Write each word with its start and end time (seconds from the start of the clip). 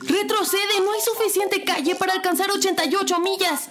Retrocede, 0.00 0.80
no 0.84 0.92
hay 0.92 1.00
suficiente 1.00 1.64
calle 1.64 1.94
para 1.96 2.12
alcanzar 2.12 2.50
88 2.50 3.20
millas. 3.20 3.68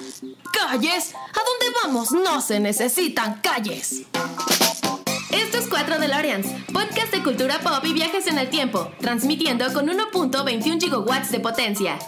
¿Calles? 0.52 1.14
¿A 1.16 1.40
dónde 1.44 1.78
vamos? 1.84 2.12
No 2.12 2.42
se 2.42 2.60
necesitan 2.60 3.42
calles. 3.42 4.04
Esto 5.32 5.58
es 5.58 5.68
4 5.70 6.00
DeLoreans, 6.00 6.48
podcast 6.74 7.14
de 7.14 7.24
cultura 7.24 7.60
pop 7.60 7.84
y 7.84 7.94
viajes 7.94 8.28
en 8.28 8.38
el 8.38 8.50
tiempo, 8.50 8.92
transmitiendo 9.00 9.72
con 9.74 9.88
1.21 9.88 10.80
gigawatts 10.80 11.32
de 11.32 11.40
potencia. 11.40 12.00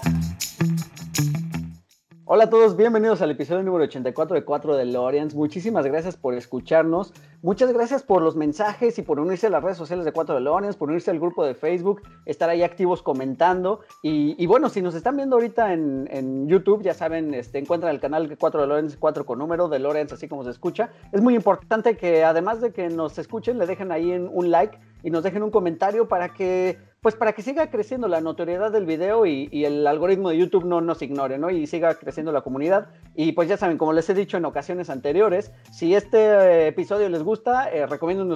Hola 2.25 2.43
a 2.43 2.49
todos, 2.51 2.75
bienvenidos 2.75 3.21
al 3.21 3.31
episodio 3.31 3.63
número 3.63 3.85
84 3.85 4.35
de 4.35 4.45
4 4.45 4.75
de 4.77 4.85
Loreans. 4.85 5.33
Muchísimas 5.33 5.85
gracias 5.85 6.15
por 6.15 6.35
escucharnos. 6.35 7.11
Muchas 7.41 7.71
gracias 7.71 8.03
por 8.03 8.21
los 8.21 8.35
mensajes 8.35 8.99
y 8.99 9.01
por 9.01 9.17
unirse 9.17 9.47
a 9.47 9.49
las 9.49 9.63
redes 9.63 9.77
sociales 9.77 10.03
de 10.03 10.11
4 10.11 10.35
de 10.35 10.41
Loreans, 10.41 10.75
por 10.75 10.89
unirse 10.89 11.09
al 11.09 11.19
grupo 11.19 11.45
de 11.45 11.55
Facebook, 11.55 12.01
estar 12.25 12.49
ahí 12.49 12.63
activos 12.63 13.01
comentando. 13.01 13.79
Y, 14.03 14.45
bueno, 14.45 14.67
si 14.67 14.81
nos 14.81 14.93
están 14.93 15.15
viendo 15.15 15.37
ahorita 15.37 15.71
en, 15.71 16.49
YouTube, 16.49 16.83
ya 16.83 16.93
saben, 16.93 17.33
este, 17.33 17.57
encuentran 17.57 17.93
el 17.93 18.01
canal 18.01 18.37
4 18.37 18.61
de 18.61 18.67
Loreans, 18.67 18.97
4 18.97 19.25
con 19.25 19.39
número 19.39 19.69
de 19.69 19.79
Loreans, 19.79 20.11
así 20.11 20.27
como 20.27 20.43
se 20.43 20.49
escucha. 20.49 20.89
Es 21.13 21.21
muy 21.21 21.33
importante 21.33 21.95
que 21.95 22.25
además 22.25 22.59
de 22.59 22.73
que 22.73 22.89
nos 22.89 23.17
escuchen, 23.17 23.57
le 23.57 23.67
dejen 23.67 23.93
ahí 23.93 24.11
un 24.11 24.51
like 24.51 24.77
y 25.01 25.09
nos 25.09 25.23
dejen 25.23 25.41
un 25.43 25.51
comentario 25.51 26.09
para 26.09 26.33
que 26.33 26.77
pues 27.01 27.15
para 27.15 27.31
que 27.31 27.41
siga 27.41 27.69
creciendo 27.69 28.07
la 28.07 28.19
notoriedad 28.19 28.71
del 28.71 28.85
video 28.85 29.25
y, 29.25 29.47
el 29.63 29.87
algoritmo 29.87 30.29
de 30.29 30.37
YouTube 30.37 30.65
no 30.65 30.81
nos 30.81 31.01
ignore, 31.01 31.37
¿no? 31.37 31.49
Y 31.49 31.65
siga 31.65 31.95
creciendo 31.95 32.31
la 32.31 32.41
comunidad. 32.41 32.89
Y 33.15 33.31
pues 33.31 33.47
ya 33.47 33.55
saben, 33.55 33.77
como 33.77 33.93
les 33.93 34.09
he 34.09 34.13
dicho 34.13 34.35
en 34.35 34.45
ocasiones 34.45 34.89
anteriores, 34.89 35.51
si 35.71 35.95
este 35.95 36.67
episodio 36.67 37.07
les 37.07 37.23
gusta, 37.29 37.69
eh, 37.71 37.85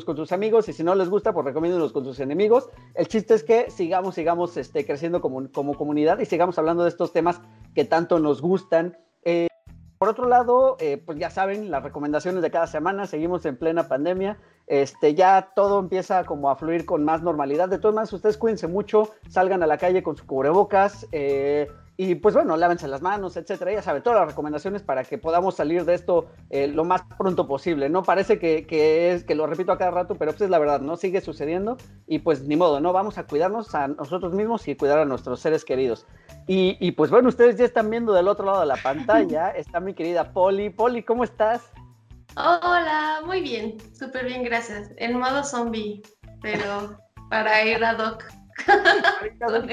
con 0.06 0.16
sus 0.16 0.32
amigos, 0.32 0.70
y 0.70 0.74
si 0.74 0.84
no 0.84 0.94
les 0.94 1.10
gusta, 1.10 1.34
pues 1.34 1.46
recomiéndonos 1.46 1.92
con 1.92 2.04
sus 2.06 2.20
enemigos. 2.20 2.70
El 2.94 3.08
chiste 3.08 3.34
es 3.34 3.44
que 3.44 3.72
sigamos, 3.72 4.14
sigamos 4.14 4.56
este, 4.56 4.86
creciendo 4.86 5.20
como, 5.20 5.52
como 5.52 5.76
comunidad 5.76 6.20
y 6.20 6.26
sigamos 6.26 6.60
hablando 6.60 6.84
de 6.84 6.90
estos 6.90 7.12
temas 7.12 7.42
que 7.74 7.86
tanto 7.86 8.20
nos 8.20 8.40
gustan. 8.40 8.96
Eh, 9.24 9.48
por 9.98 10.10
otro 10.10 10.28
lado, 10.28 10.78
eh, 10.80 11.02
pues 11.04 11.18
ya 11.18 11.32
saben, 11.32 11.72
las 11.72 11.82
recomendaciones 11.82 12.44
de 12.44 12.52
cada 12.52 12.68
semana, 12.68 13.08
seguimos 13.08 13.46
en 13.46 13.58
plena 13.58 13.88
pandemia, 13.88 14.38
este, 14.68 15.16
ya 15.16 15.54
todo 15.56 15.80
empieza 15.80 16.24
como 16.26 16.52
a 16.52 16.56
fluir 16.56 16.86
con 16.86 17.04
más 17.04 17.24
normalidad. 17.24 17.70
De 17.70 17.80
todas 17.80 17.96
maneras, 17.96 18.14
ustedes 18.14 18.38
cuídense 18.38 18.68
mucho, 18.68 19.10
salgan 19.30 19.64
a 19.64 19.68
la 19.68 19.78
calle 19.78 20.04
con 20.04 20.16
su 20.16 20.28
cubrebocas 20.28 21.08
eh, 21.12 21.68
y 21.96 22.16
pues 22.16 22.34
bueno, 22.34 22.58
lávense 22.58 22.88
las 22.88 23.02
manos, 23.02 23.38
etcétera. 23.38 23.72
Ya 23.72 23.82
saben, 23.84 24.02
todas 24.02 24.20
las 24.20 24.30
recomendaciones 24.30 24.82
para 24.82 25.04
que 25.04 25.20
podamos 25.20 25.56
salir 25.56 25.86
de 25.86 25.94
esto 25.94 26.28
eh, 26.50 26.68
lo 26.68 26.86
más 26.86 27.04
pronto 27.18 27.48
posible. 27.48 27.88
No 27.90 28.02
parece 28.02 28.40
que, 28.40 29.12
es, 29.12 29.24
que 29.24 29.36
lo 29.36 29.46
repito 29.46 29.72
a 29.72 29.78
cada 29.78 29.92
rato, 29.92 30.16
pero 30.16 30.32
pues 30.32 30.42
es 30.42 30.50
la 30.50 30.58
verdad, 30.58 30.82
¿no? 30.82 30.98
Sigue 30.98 31.22
sucediendo 31.22 31.78
y 32.08 32.20
pues 32.20 32.44
ni 32.44 32.56
modo, 32.56 32.80
¿no? 32.80 32.94
Vamos 32.94 33.18
a 33.20 33.28
cuidarnos 33.28 33.76
a 33.76 33.88
nosotros 33.88 34.34
mismos 34.34 34.68
y 34.68 34.76
cuidar 34.76 35.00
a 35.00 35.06
nuestros 35.06 35.40
seres 35.40 35.64
queridos. 35.64 36.08
Y, 36.48 36.78
y 36.80 36.94
pues 36.94 37.12
bueno, 37.12 37.30
ustedes 37.30 37.58
ya 37.58 37.66
están 37.66 37.90
viendo 37.92 38.12
del 38.14 38.28
otro 38.28 38.46
lado 38.46 38.62
de 38.62 38.68
la 38.68 38.78
pantalla, 38.78 39.50
está 39.56 39.80
mi 39.80 39.94
querida 39.94 40.34
Poli. 40.34 40.72
Poli, 40.72 41.04
¿cómo 41.04 41.24
estás? 41.24 41.62
Hola, 42.36 43.22
muy 43.24 43.42
bien, 43.42 43.78
súper 43.94 44.26
bien, 44.26 44.44
gracias. 44.44 44.90
En 44.98 45.20
modo 45.20 45.44
zombie, 45.44 46.02
pero 46.42 46.98
para 47.30 47.64
ir 47.64 47.84
a 47.86 47.94
Doc. 47.94 48.24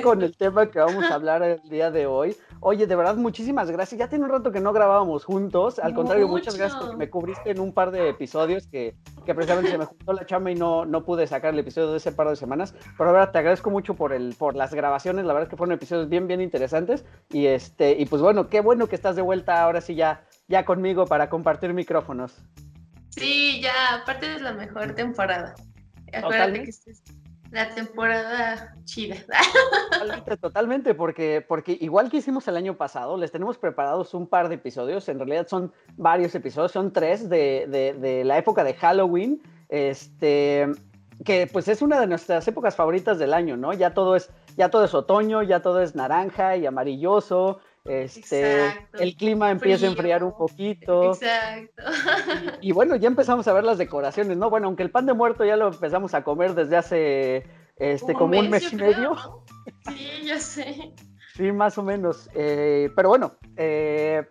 Con 0.03 0.23
el 0.23 0.37
tema 0.37 0.71
que 0.71 0.79
vamos 0.79 1.05
a 1.11 1.15
hablar 1.15 1.43
el 1.43 1.61
día 1.69 1.91
de 1.91 2.07
hoy. 2.07 2.37
Oye, 2.61 2.87
de 2.87 2.97
verdad, 2.97 3.17
muchísimas 3.17 3.71
gracias. 3.71 3.99
Ya 3.99 4.09
tiene 4.09 4.25
un 4.25 4.31
rato 4.31 4.53
que 4.53 4.61
no 4.61 4.73
grabábamos 4.73 5.25
juntos. 5.25 5.79
Al 5.79 5.95
contrario, 5.95 6.29
muchas 6.29 6.57
gracias 6.57 6.81
porque 6.81 6.97
me 6.97 7.09
cubriste 7.09 7.51
en 7.51 7.61
un 7.61 7.73
par 7.73 7.91
de 7.91 8.09
episodios 8.09 8.67
que, 8.67 8.95
que 9.25 9.35
precisamente 9.35 9.71
se 9.71 9.79
me 9.79 9.87
juntó 9.87 10.13
la 10.13 10.27
chama 10.27 10.51
y 10.51 10.55
no, 10.55 10.85
no 10.85 11.05
pude 11.05 11.27
sacar 11.27 11.55
el 11.55 11.61
episodio 11.61 11.91
de 11.91 11.97
ese 11.97 12.13
par 12.13 12.29
de 12.29 12.37
semanas. 12.37 12.75
Pero 12.99 13.11
ahora 13.11 13.33
te 13.33 13.39
agradezco 13.39 13.71
mucho 13.71 13.95
por, 13.95 14.13
el, 14.13 14.35
por 14.39 14.57
las 14.57 14.75
grabaciones. 14.75 15.25
La 15.25 15.33
verdad 15.33 15.49
es 15.49 15.51
que 15.51 15.57
fueron 15.57 15.75
episodios 15.75 16.09
bien, 16.09 16.27
bien 16.27 16.41
interesantes. 16.41 17.05
Y, 17.31 17.47
este, 17.47 17.93
y 17.93 18.07
pues 18.07 18.21
bueno, 18.21 18.49
qué 18.49 18.61
bueno 18.61 18.87
que 18.87 18.97
estás 18.97 19.17
de 19.17 19.23
vuelta 19.23 19.63
ahora 19.63 19.81
sí 19.81 19.95
ya 19.95 20.25
ya 20.51 20.65
conmigo 20.65 21.07
para 21.07 21.31
compartir 21.31 21.73
micrófonos. 21.73 22.43
Sí, 23.11 23.61
ya, 23.63 23.95
aparte 23.95 24.35
es 24.35 24.43
la 24.43 24.53
mejor 24.53 24.95
temporada. 24.95 25.55
Acuérdate 26.13 26.65
que 26.65 26.71
es 26.71 27.03
la 27.51 27.69
temporada 27.71 28.75
chida. 28.85 29.17
Totalmente, 29.91 30.37
totalmente, 30.37 30.95
porque, 30.95 31.45
porque 31.47 31.77
igual 31.81 32.11
que 32.11 32.19
hicimos 32.19 32.47
el 32.49 32.57
año 32.57 32.77
pasado, 32.77 33.17
les 33.17 33.33
tenemos 33.33 33.59
preparados 33.59 34.15
un 34.15 34.27
par 34.27 34.49
de 34.49 34.55
episodios, 34.55 35.09
en 35.09 35.19
realidad 35.19 35.47
son 35.49 35.73
varios 35.97 36.35
episodios, 36.35 36.73
son 36.73 36.93
tres 36.93 37.29
de, 37.29 37.67
de, 38.01 38.25
la 38.25 38.39
época 38.39 38.65
de 38.65 38.75
Halloween, 38.75 39.43
este, 39.69 40.69
que 41.25 41.49
pues 41.53 41.69
es 41.69 41.83
una 41.83 42.01
de 42.01 42.07
nuestras 42.07 42.47
épocas 42.47 42.77
favoritas 42.77 43.19
del 43.19 43.35
año, 43.35 43.57
¿no? 43.57 43.73
Ya 43.73 43.95
todo 43.95 44.17
es, 44.17 44.31
ya 44.57 44.71
todo 44.71 44.85
es 44.85 44.95
otoño, 44.95 45.43
ya 45.43 45.61
todo 45.61 45.83
es 45.83 45.95
naranja 45.95 46.57
y 46.57 46.67
amarilloso, 46.67 47.61
este, 47.85 48.67
el 48.99 49.17
clima 49.17 49.51
empieza 49.51 49.87
a 49.87 49.91
enfriar 49.91 50.23
un 50.23 50.37
poquito. 50.37 51.13
Exacto. 51.15 51.83
Y, 52.61 52.73
bueno, 52.73 52.97
ya 52.97 53.09
empezamos 53.09 53.49
a 53.49 53.53
ver 53.53 53.65
las 53.65 53.79
decoraciones, 53.79 54.37
¿no? 54.37 54.51
Bueno, 54.51 54.67
aunque 54.67 54.83
el 54.83 54.91
pan 54.91 55.07
de 55.07 55.15
muerto 55.15 55.45
ya 55.45 55.57
lo 55.57 55.69
empezamos 55.69 56.15
a 56.15 56.23
comer 56.23 56.55
desde 56.55 56.77
hace 56.77 57.47
este, 57.77 58.15
como 58.15 58.39
un 58.39 58.51
mes 58.51 58.73
y 58.73 58.77
medio. 58.77 59.17
Sí, 59.89 60.27
ya 60.27 60.39
sé. 60.39 60.95
Sí, 61.35 61.53
más 61.53 61.79
o 61.79 61.83
menos. 61.83 62.29
Eh, 62.35 62.91
pero 62.95 63.09
bueno, 63.09 63.37
eh, 63.57 64.27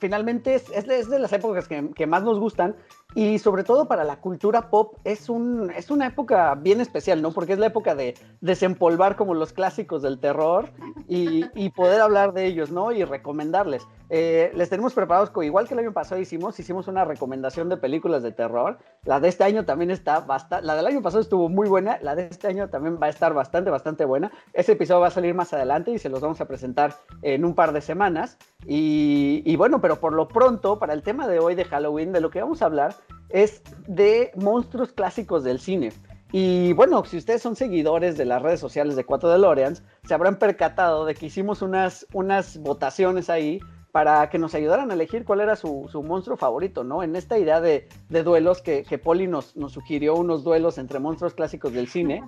finalmente 0.00 0.56
es, 0.56 0.68
es, 0.70 1.08
de, 1.08 1.18
las 1.18 1.32
épocas 1.32 1.68
que, 1.68 1.90
que, 1.94 2.06
más 2.06 2.22
nos 2.24 2.40
gustan 2.40 2.76
y 3.14 3.38
sobre 3.38 3.64
todo 3.64 3.88
para 3.88 4.04
la 4.04 4.20
cultura 4.20 4.70
pop 4.70 4.96
es, 5.02 5.28
un, 5.28 5.72
es 5.74 5.90
una 5.90 6.06
época 6.06 6.54
bien 6.54 6.80
especial, 6.80 7.22
¿no? 7.22 7.32
Porque 7.32 7.54
es 7.54 7.58
la 7.58 7.66
época 7.66 7.94
de 7.94 8.14
desempolvar 8.40 9.16
como 9.16 9.34
los 9.34 9.52
clásicos 9.52 10.02
del 10.02 10.20
terror 10.20 10.70
y, 11.08 11.46
y 11.54 11.70
poder 11.70 12.02
hablar 12.02 12.34
de 12.34 12.44
ellos, 12.44 12.70
¿no? 12.70 12.92
Y 12.92 13.04
recomendarles. 13.04 13.86
Eh, 14.10 14.52
les 14.54 14.70
tenemos 14.70 14.94
preparados, 14.94 15.32
igual 15.42 15.66
que 15.66 15.74
el 15.74 15.80
año 15.80 15.92
pasado 15.92 16.20
hicimos, 16.20 16.58
hicimos 16.60 16.86
una 16.86 17.04
recomendación 17.04 17.68
de 17.68 17.76
películas 17.76 18.22
de 18.22 18.32
terror. 18.32 18.78
La 19.04 19.20
de 19.20 19.28
este 19.28 19.44
año 19.44 19.64
también 19.64 19.90
está 19.90 20.20
bastante, 20.20 20.66
la 20.66 20.76
del 20.76 20.86
año 20.86 21.02
pasado 21.02 21.22
estuvo 21.22 21.48
muy 21.48 21.68
buena, 21.68 21.98
la 22.02 22.14
de 22.14 22.28
este 22.30 22.46
año 22.46 22.68
también 22.68 22.98
va 23.02 23.06
a 23.06 23.10
estar 23.10 23.34
bastante, 23.34 23.70
bastante 23.70 24.04
buena. 24.04 24.30
Ese 24.52 24.72
episodio 24.72 25.00
va 25.00 25.08
a 25.08 25.10
salir 25.10 25.34
más 25.34 25.52
adelante 25.52 25.90
y 25.90 25.98
se 25.98 26.08
los 26.08 26.20
vamos 26.20 26.40
a 26.40 26.46
presentar 26.46 26.94
en 27.22 27.44
un 27.44 27.54
par 27.54 27.72
de 27.72 27.80
semanas. 27.80 28.38
Y, 28.66 29.42
y 29.44 29.56
bueno, 29.56 29.80
pero 29.80 29.96
por 29.96 30.12
lo 30.12 30.28
pronto, 30.28 30.78
para 30.78 30.92
el 30.92 31.02
tema 31.02 31.26
de 31.26 31.38
hoy 31.38 31.54
de 31.54 31.64
Halloween, 31.64 32.12
de 32.12 32.20
lo 32.20 32.30
que 32.30 32.40
vamos 32.40 32.62
a 32.62 32.66
hablar 32.66 32.94
es 33.28 33.62
de 33.86 34.30
monstruos 34.36 34.92
clásicos 34.92 35.44
del 35.44 35.60
cine. 35.60 35.92
Y 36.30 36.72
bueno, 36.74 37.04
si 37.04 37.16
ustedes 37.16 37.40
son 37.40 37.56
seguidores 37.56 38.18
de 38.18 38.26
las 38.26 38.42
redes 38.42 38.60
sociales 38.60 38.96
de 38.96 39.04
4 39.04 39.30
DeLoreans, 39.30 39.82
se 40.04 40.14
habrán 40.14 40.38
percatado 40.38 41.06
de 41.06 41.14
que 41.14 41.26
hicimos 41.26 41.62
unas, 41.62 42.06
unas 42.12 42.58
votaciones 42.58 43.30
ahí 43.30 43.60
para 43.92 44.28
que 44.28 44.38
nos 44.38 44.54
ayudaran 44.54 44.90
a 44.90 44.94
elegir 44.94 45.24
cuál 45.24 45.40
era 45.40 45.56
su, 45.56 45.88
monstruo 46.06 46.36
favorito, 46.36 46.84
¿no? 46.84 47.02
En 47.02 47.16
esta 47.16 47.38
idea 47.38 47.60
de, 47.60 47.88
duelos 48.10 48.60
que, 48.60 48.84
que 48.84 48.98
Poli 48.98 49.26
nos, 49.26 49.56
nos, 49.56 49.72
sugirió 49.72 50.14
unos 50.14 50.44
duelos 50.44 50.76
entre 50.76 50.98
monstruos 50.98 51.34
clásicos 51.34 51.72
del 51.72 51.88
cine 51.88 52.22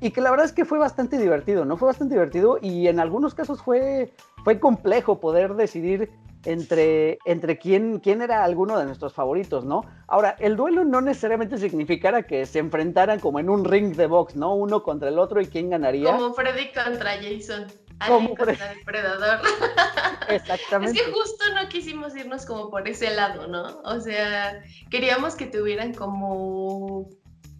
y 0.00 0.10
que 0.10 0.20
la 0.20 0.30
verdad 0.30 0.46
es 0.46 0.52
que 0.52 0.66
fue 0.66 0.78
bastante 0.78 1.18
divertido, 1.18 1.64
¿no? 1.64 1.78
Fue 1.78 1.86
bastante 1.86 2.14
divertido 2.14 2.58
y 2.60 2.88
en 2.88 3.00
algunos 3.00 3.34
casos 3.34 3.62
fue, 3.62 4.12
fue 4.44 4.60
complejo 4.60 5.18
poder 5.18 5.54
decidir 5.54 6.10
entre, 6.46 7.18
entre 7.24 7.58
quién, 7.58 7.98
quién 7.98 8.22
era 8.22 8.44
alguno 8.44 8.78
de 8.78 8.86
nuestros 8.86 9.12
favoritos, 9.12 9.64
¿no? 9.64 9.84
Ahora, 10.06 10.36
el 10.38 10.56
duelo 10.56 10.84
no 10.84 11.00
necesariamente 11.00 11.58
significara 11.58 12.22
que 12.22 12.46
se 12.46 12.60
enfrentaran 12.60 13.20
como 13.20 13.40
en 13.40 13.50
un 13.50 13.64
ring 13.64 13.94
de 13.96 14.06
box, 14.06 14.36
¿no? 14.36 14.54
Uno 14.54 14.82
contra 14.82 15.08
el 15.08 15.18
otro 15.18 15.40
y 15.40 15.46
quién 15.46 15.70
ganaría. 15.70 16.16
Como 16.16 16.32
Freddy 16.34 16.72
contra 16.72 17.16
Jason. 17.16 17.66
Como 18.06 18.34
contra 18.34 18.72
el 18.72 18.80
Predador. 18.84 19.40
Exactamente. 20.28 20.98
Es 21.00 21.06
que 21.06 21.12
justo 21.12 21.44
no 21.54 21.68
quisimos 21.68 22.16
irnos 22.16 22.46
como 22.46 22.70
por 22.70 22.86
ese 22.88 23.10
lado, 23.10 23.48
¿no? 23.48 23.80
O 23.84 24.00
sea, 24.00 24.62
queríamos 24.90 25.34
que 25.34 25.46
tuvieran 25.46 25.94
como 25.94 27.08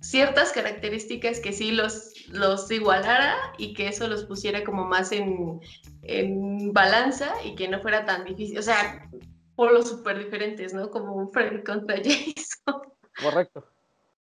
ciertas 0.00 0.52
características 0.52 1.40
que 1.40 1.52
sí 1.52 1.72
los, 1.72 2.12
los 2.31 2.70
igualara 2.70 3.34
y 3.58 3.75
que 3.75 3.88
eso 3.88 4.08
los 4.08 4.25
pusiera 4.25 4.64
como 4.64 4.84
más 4.84 5.12
en, 5.12 5.61
en 6.02 6.73
balanza 6.73 7.32
y 7.44 7.55
que 7.55 7.69
no 7.69 7.81
fuera 7.81 8.05
tan 8.05 8.25
difícil. 8.25 8.58
O 8.58 8.62
sea, 8.62 9.08
polos 9.55 9.88
súper 9.88 10.19
diferentes, 10.19 10.75
¿no? 10.75 10.90
Como 10.90 11.14
un 11.14 11.32
Freddy 11.32 11.62
contra 11.64 11.96
Jason. 12.05 12.82
Correcto. 13.23 13.64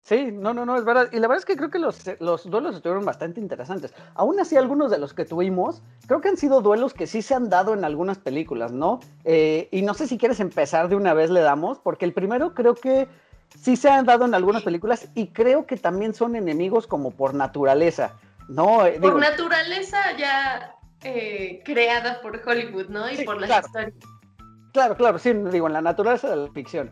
Sí, 0.05 0.33
no, 0.33 0.53
no, 0.53 0.67
no, 0.67 0.77
es 0.77 0.85
verdad. 0.85 1.09
Y 1.13 1.21
la 1.21 1.29
verdad 1.29 1.39
es 1.39 1.45
que 1.45 1.57
creo 1.57 1.71
que 1.71 1.79
los, 1.79 2.01
los, 2.19 2.51
duelos 2.51 2.75
estuvieron 2.75 3.05
bastante 3.05 3.41
interesantes. 3.41 3.95
Aún 4.15 4.41
así, 4.41 4.57
algunos 4.57 4.91
de 4.91 4.99
los 4.99 5.15
que 5.15 5.25
tuvimos, 5.25 5.81
creo 6.09 6.21
que 6.21 6.29
han 6.29 6.37
sido 6.37 6.61
duelos 6.61 6.93
que 6.93 7.07
sí 7.07 7.23
se 7.23 7.35
han 7.35 7.49
dado 7.49 7.73
en 7.73 7.85
algunas 7.85 8.19
películas, 8.19 8.73
¿no? 8.73 8.99
Eh, 9.25 9.69
y 9.71 9.83
no 9.83 9.95
sé 9.95 10.09
si 10.09 10.19
quieres 10.19 10.41
empezar 10.41 10.89
de 10.89 10.97
una 10.97 11.15
vez, 11.15 11.31
le 11.31 11.41
damos, 11.41 11.79
porque 11.79 12.05
el 12.05 12.13
primero 12.13 12.53
creo 12.53 12.75
que 12.75 13.07
sí 13.61 13.77
se 13.77 13.89
han 13.89 14.07
dado 14.07 14.25
en 14.25 14.35
algunas 14.35 14.63
películas 14.63 15.09
y 15.15 15.29
creo 15.29 15.67
que 15.67 15.77
también 15.77 16.15
son 16.15 16.37
enemigos 16.37 16.87
como 16.87 17.11
por 17.11 17.35
naturaleza, 17.35 18.15
¿no? 18.49 18.87
Eh, 18.87 18.99
por 19.01 19.19
naturaleza 19.19 20.17
ya 20.17 20.77
eh, 21.03 21.63
creada 21.65 22.21
por 22.21 22.41
Hollywood, 22.45 22.89
¿no? 22.89 23.11
Y 23.11 23.25
por 23.25 23.41
las 23.41 23.49
claro. 23.49 23.67
historias. 23.67 23.95
Claro, 24.73 24.97
claro, 24.97 25.19
sí, 25.19 25.33
digo, 25.33 25.67
en 25.67 25.75
la 25.75 25.83
naturaleza 25.83 26.31
de 26.31 26.37
la 26.37 26.53
ficción. 26.53 26.91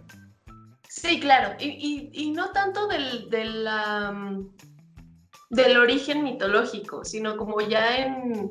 Sí, 0.88 1.20
claro, 1.20 1.56
y, 1.58 2.32
no 2.34 2.50
tanto 2.50 2.88
del, 2.88 3.30
del, 3.30 3.66
del 5.50 5.76
origen 5.78 6.24
mitológico, 6.24 7.04
sino 7.04 7.36
como 7.36 7.60
ya 7.60 7.98
en, 7.98 8.50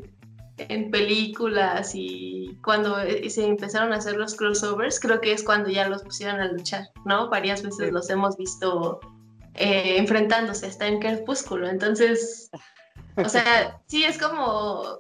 en 0.70 0.92
películas 0.92 1.92
y 1.94 2.58
cuando 2.64 3.00
eh, 3.00 3.30
se 3.30 3.46
empezaron 3.46 3.94
a 3.94 3.98
hacer 3.98 4.16
los 4.16 4.36
crossovers, 4.36 5.00
creo 5.00 5.22
que 5.22 5.32
es 5.32 5.44
cuando 5.44 5.70
ya 5.70 5.88
los 5.88 6.04
pusieron 6.04 6.40
a 6.40 6.52
luchar, 6.52 6.88
¿no? 7.06 7.30
Varias 7.30 7.64
veces 7.64 7.92
los 7.92 8.10
hemos 8.10 8.38
visto 8.38 9.00
eh, 9.56 9.98
enfrentándose 9.98 10.68
hasta 10.68 10.88
en 10.88 11.00
Crepúsculo, 11.00 11.68
entonces, 11.68 12.50
o 13.18 13.30
sea, 13.30 13.80
sí 13.88 14.04
es 14.04 14.18
como, 14.18 15.00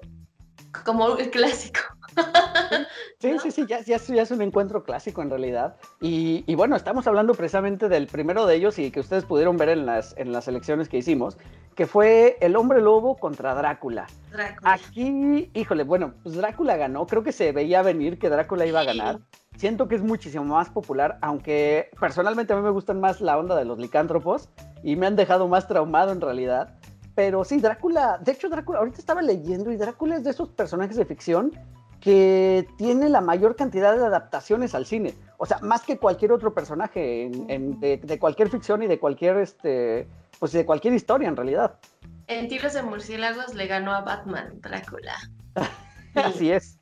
como 0.86 1.18
el 1.18 1.30
clásico. 1.30 1.80
Sí, 3.20 3.38
sí, 3.44 3.52
sí, 3.52 3.66
ya, 3.68 3.82
ya, 3.82 3.98
es 3.98 4.32
un 4.32 4.42
encuentro 4.42 4.84
clásico 4.84 5.22
en 5.22 5.30
realidad. 5.30 5.76
Y, 6.00 6.46
y, 6.48 6.56
bueno, 6.56 6.78
estamos 6.78 7.06
hablando 7.06 7.34
precisamente 7.34 7.90
del 7.90 8.08
primero 8.08 8.46
de 8.46 8.56
ellos 8.56 8.80
y 8.80 8.92
que 8.92 9.02
ustedes 9.02 9.26
pudieron 9.26 9.58
ver 9.58 9.68
en 9.68 9.86
las, 9.86 10.16
en 10.18 10.32
las 10.32 10.48
elecciones 10.48 10.88
que 10.88 11.00
hicimos, 11.00 11.38
que 11.76 11.86
fue 11.86 12.38
El 12.40 12.56
Hombre 12.56 12.82
Lobo 12.82 13.18
contra 13.18 13.54
Drácula. 13.56 14.08
Drácula. 14.32 14.74
Aquí, 14.74 15.52
híjole, 15.54 15.84
bueno, 15.84 16.14
pues 16.24 16.36
Drácula 16.36 16.78
ganó, 16.78 17.06
creo 17.08 17.22
que 17.22 17.34
se 17.34 17.52
veía 17.52 17.82
venir 17.82 18.20
que 18.20 18.30
Drácula 18.30 18.66
iba 18.66 18.80
a 18.80 18.86
ganar. 18.86 19.20
Siento 19.58 19.90
que 19.90 19.96
es 19.96 20.02
muchísimo 20.02 20.46
más 20.46 20.70
popular, 20.70 21.18
aunque 21.22 21.90
personalmente 22.00 22.54
a 22.54 22.56
mí 22.56 22.62
me 22.62 22.70
gustan 22.70 23.02
más 23.02 23.20
la 23.20 23.38
onda 23.38 23.58
de 23.58 23.66
los 23.66 23.78
licántropos 23.78 24.48
y 24.82 24.96
me 24.96 25.08
han 25.08 25.18
dejado 25.18 25.50
más 25.50 25.68
traumado 25.68 26.14
en 26.14 26.22
realidad. 26.22 26.74
Pero 27.16 27.44
sí, 27.44 27.60
Drácula, 27.60 28.18
de 28.24 28.32
hecho 28.32 28.48
Drácula, 28.48 28.80
ahorita 28.80 29.00
estaba 29.00 29.22
leyendo 29.22 29.70
y 29.74 29.76
Drácula 29.76 30.16
es 30.16 30.24
de 30.24 30.30
esos 30.30 30.48
personajes 30.48 30.96
de 30.96 31.04
ficción 31.04 31.52
que 32.02 32.68
tiene 32.78 33.10
la 33.10 33.22
mayor 33.22 33.56
cantidad 33.56 33.96
de 33.98 34.06
adaptaciones 34.06 34.74
al 34.74 34.86
cine. 34.86 35.16
O 35.38 35.46
sea, 35.46 35.60
más 35.60 35.84
que 35.84 35.98
cualquier 35.98 36.32
otro 36.32 36.54
personaje 36.54 37.30
de, 37.32 38.20
cualquier 38.20 38.50
ficción 38.50 38.84
y 38.84 38.88
de 38.88 39.00
cualquier, 39.00 39.38
este, 39.38 40.08
pues 40.40 40.52
de 40.52 40.66
cualquier 40.66 40.94
historia 40.94 41.28
en 41.28 41.36
realidad. 41.36 41.80
En 42.28 42.48
Tiros 42.48 42.74
de 42.74 42.84
Murciélagos 42.84 43.54
le 43.54 43.68
ganó 43.68 43.94
a 43.94 44.02
Batman, 44.02 44.60
Drácula. 44.62 45.16
Así 46.16 46.52
es. 46.52 46.80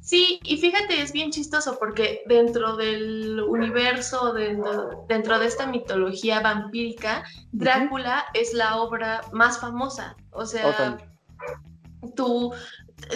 Sí, 0.00 0.40
y 0.42 0.56
fíjate, 0.56 1.02
es 1.02 1.12
bien 1.12 1.30
chistoso 1.30 1.76
porque 1.78 2.22
dentro 2.26 2.76
del 2.76 3.40
universo, 3.40 4.32
dentro, 4.32 5.04
dentro 5.06 5.38
de 5.38 5.46
esta 5.46 5.66
mitología 5.66 6.40
vampírica, 6.40 7.24
Drácula 7.52 8.24
es 8.32 8.54
la 8.54 8.76
obra 8.76 9.20
más 9.32 9.60
famosa. 9.60 10.16
O 10.30 10.46
sea, 10.46 10.96
tú 12.16 12.54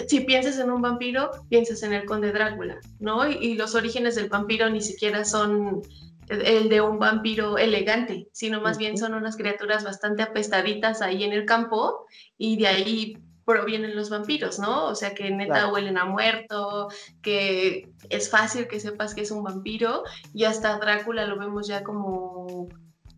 si 0.07 0.21
piensas 0.21 0.59
en 0.59 0.71
un 0.71 0.81
vampiro, 0.81 1.31
piensas 1.49 1.83
en 1.83 1.93
el 1.93 2.05
conde 2.05 2.31
Drácula, 2.31 2.79
¿no? 2.99 3.29
Y, 3.29 3.55
los 3.55 3.75
orígenes 3.75 4.15
del 4.15 4.29
vampiro 4.29 4.69
ni 4.69 4.81
siquiera 4.81 5.25
son 5.25 5.81
el 6.29 6.69
de 6.69 6.81
un 6.81 6.99
vampiro 6.99 7.57
elegante, 7.57 8.27
sino 8.31 8.61
más 8.61 8.77
bien 8.77 8.97
son 8.97 9.13
unas 9.13 9.35
criaturas 9.35 9.83
bastante 9.83 10.23
apestaditas 10.23 11.01
ahí 11.01 11.23
en 11.23 11.33
el 11.33 11.45
campo 11.45 12.05
y 12.37 12.57
de 12.57 12.67
ahí 12.67 13.17
provienen 13.45 13.95
los 13.95 14.09
vampiros, 14.09 14.57
¿no? 14.57 14.85
O 14.85 14.95
sea, 14.95 15.13
que 15.13 15.29
neta 15.29 15.71
huelen 15.71 15.97
a 15.97 16.05
muerto, 16.05 16.87
que 17.21 17.89
es 18.09 18.29
fácil 18.29 18.67
que 18.67 18.79
sepas 18.79 19.13
que 19.13 19.21
es 19.21 19.31
un 19.31 19.43
vampiro 19.43 20.03
y 20.33 20.45
hasta 20.45 20.77
Drácula 20.77 21.25
lo 21.25 21.37
vemos 21.37 21.67
ya 21.67 21.83
como, 21.83 22.69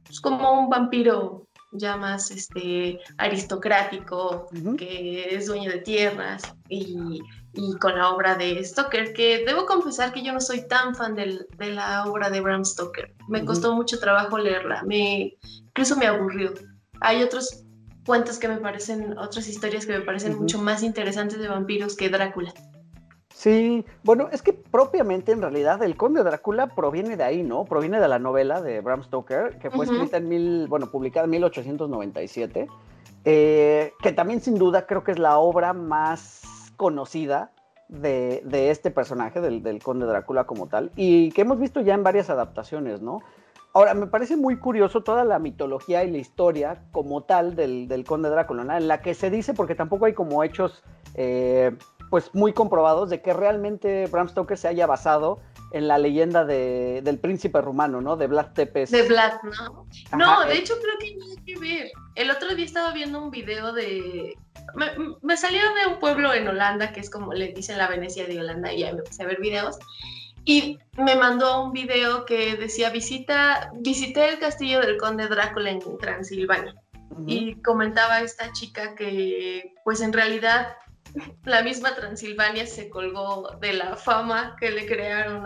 pues, 0.04 0.20
como 0.20 0.60
un 0.60 0.70
vampiro 0.70 1.45
ya 1.78 1.98
más 1.98 2.32
este, 2.32 3.00
aristocrático, 3.18 4.48
que 4.78 5.36
es 5.36 5.48
dueño 5.48 5.70
de 5.72 5.80
tierras 5.80 6.44
y, 6.70 7.22
con 7.80 7.98
la 7.98 8.10
obra 8.10 8.36
de 8.36 8.64
Stoker, 8.64 9.14
que 9.14 9.46
debo 9.46 9.66
confesar 9.66 10.12
que 10.12 10.24
yo 10.24 10.34
no 10.34 10.42
soy 10.42 10.68
tan 10.68 10.96
fan 10.96 11.16
de 11.16 11.72
la 11.72 12.06
obra 12.06 12.30
de 12.30 12.42
Bram 12.42 12.66
Stoker. 12.66 13.14
Me 13.28 13.46
costó 13.46 13.74
mucho 13.76 14.00
trabajo 14.00 14.38
leerla, 14.38 14.84
me, 14.84 15.38
incluso 15.44 15.96
me 15.96 16.08
aburrió. 16.08 16.54
Hay 17.02 17.24
otros 17.24 17.66
cuentos 18.06 18.38
que 18.38 18.48
me 18.48 18.58
parecen, 18.58 19.18
otras 19.18 19.48
historias 19.48 19.86
que 19.86 19.98
me 19.98 20.06
parecen 20.06 20.38
mucho 20.38 20.60
más 20.60 20.84
interesantes 20.84 21.40
de 21.40 21.48
vampiros 21.48 21.96
que 21.96 22.10
Drácula. 22.10 22.54
Sí, 23.36 23.86
bueno, 24.02 24.30
es 24.32 24.42
que 24.42 24.54
propiamente 24.54 25.34
en 25.34 25.42
realidad 25.42 25.84
el 25.84 25.98
Conde 25.98 26.24
Drácula 26.24 26.68
proviene 26.68 27.18
de 27.18 27.24
ahí, 27.26 27.44
¿no? 27.44 27.66
Proviene 27.66 28.00
de 28.00 28.08
la 28.08 28.18
novela 28.18 28.62
de 28.62 28.80
Bram 28.80 29.04
Stoker, 29.04 29.60
que 29.60 29.70
fue 29.70 29.84
escrita 29.84 30.18
en 30.18 30.30
mil, 30.30 30.68
bueno, 30.70 30.90
publicada 30.90 31.26
en 31.26 31.32
1897, 31.32 32.68
eh, 33.26 33.92
que 34.02 34.14
también 34.14 34.40
sin 34.40 34.56
duda 34.56 34.88
creo 34.88 35.04
que 35.04 35.12
es 35.12 35.20
la 35.20 35.38
obra 35.38 35.74
más 35.74 36.72
conocida 36.78 37.52
de, 37.90 38.42
este 38.72 38.90
personaje, 38.90 39.42
del, 39.42 39.84
Conde 39.84 40.06
Drácula 40.06 40.46
como 40.46 40.68
tal, 40.68 40.92
y 40.96 41.30
que 41.32 41.42
hemos 41.42 41.60
visto 41.60 41.82
ya 41.82 41.94
en 41.94 42.04
varias 42.04 42.30
adaptaciones, 42.30 43.02
¿no? 43.02 43.20
Ahora, 43.74 43.94
me 43.96 44.08
parece 44.08 44.38
muy 44.38 44.58
curioso 44.60 45.04
toda 45.04 45.26
la 45.26 45.40
mitología 45.40 46.06
y 46.06 46.10
la 46.10 46.20
historia 46.20 46.84
como 46.94 47.24
tal 47.24 47.58
del, 47.58 48.06
Conde 48.08 48.30
Drácula, 48.30 48.64
¿no? 48.64 48.78
en 48.78 48.88
la 48.88 49.02
que 49.02 49.14
se 49.14 49.30
dice, 49.30 49.54
porque 49.54 49.76
tampoco 49.76 50.06
hay 50.06 50.14
como 50.14 50.42
hechos... 50.42 50.82
Eh, 51.16 51.76
pues 52.10 52.34
muy 52.34 52.54
comprobados 52.54 53.10
de 53.10 53.22
que 53.22 53.34
realmente 53.34 54.08
Bram 54.08 54.30
Stoker 54.30 54.58
se 54.58 54.68
haya 54.68 54.88
basado 54.88 55.40
en 55.72 55.88
la 55.88 55.98
leyenda 55.98 56.46
de, 56.46 57.02
del 57.04 57.20
príncipe 57.20 57.60
rumano, 57.62 58.00
¿no? 58.00 58.16
De 58.16 58.28
Vlad 58.28 58.54
Tepes. 58.54 58.92
De 58.92 59.04
Vlad, 59.04 59.34
¿no? 59.44 59.86
no, 60.18 60.46
de 60.46 60.54
eh. 60.54 60.60
hecho 60.60 60.76
creo 60.82 60.98
que 61.00 61.18
nada 61.18 61.36
que 61.46 61.60
ver. 61.60 61.92
El 62.16 62.32
otro 62.32 62.56
día 62.56 62.66
estaba 62.66 62.94
viendo 62.94 63.22
un 63.22 63.30
video 63.30 63.74
de... 63.74 64.34
Me, 65.22 65.38
salió 65.38 65.62
de 65.62 65.94
un 65.94 66.00
pueblo 66.00 66.34
en 66.34 66.48
Holanda, 66.48 66.92
que 66.92 67.02
es 67.02 67.10
como 67.10 67.34
le 67.34 67.52
dicen 67.52 67.78
la 67.78 67.88
Venecia 67.88 68.26
de 68.26 68.40
Holanda, 68.40 68.72
y 68.72 68.80
ya 68.80 68.94
me 68.94 69.02
puse 69.02 69.24
a 69.24 69.28
ver 69.28 69.40
videos. 69.42 69.78
Y 70.46 70.80
me 70.98 71.16
mandó 71.16 71.64
un 71.64 71.74
video 71.74 72.26
que 72.26 72.56
decía, 72.56 72.90
visita, 72.90 73.72
visité 73.74 74.30
el 74.30 74.40
castillo 74.40 74.80
del 74.80 74.98
conde 74.98 75.28
Drácula 75.28 75.72
en 75.72 75.82
Transilvania. 76.00 76.76
Y 77.28 77.62
comentaba 77.62 78.22
esta 78.22 78.52
chica 78.54 78.96
que, 78.96 79.74
pues 79.84 80.02
en 80.02 80.14
realidad 80.14 80.76
la 81.44 81.62
misma 81.64 81.96
Transilvania 81.96 82.66
se 82.66 82.90
colgó 82.90 83.50
de 83.62 83.74
la 83.74 83.96
fama 83.96 84.56
que 84.60 84.72
le 84.72 84.86
crearon 84.86 85.46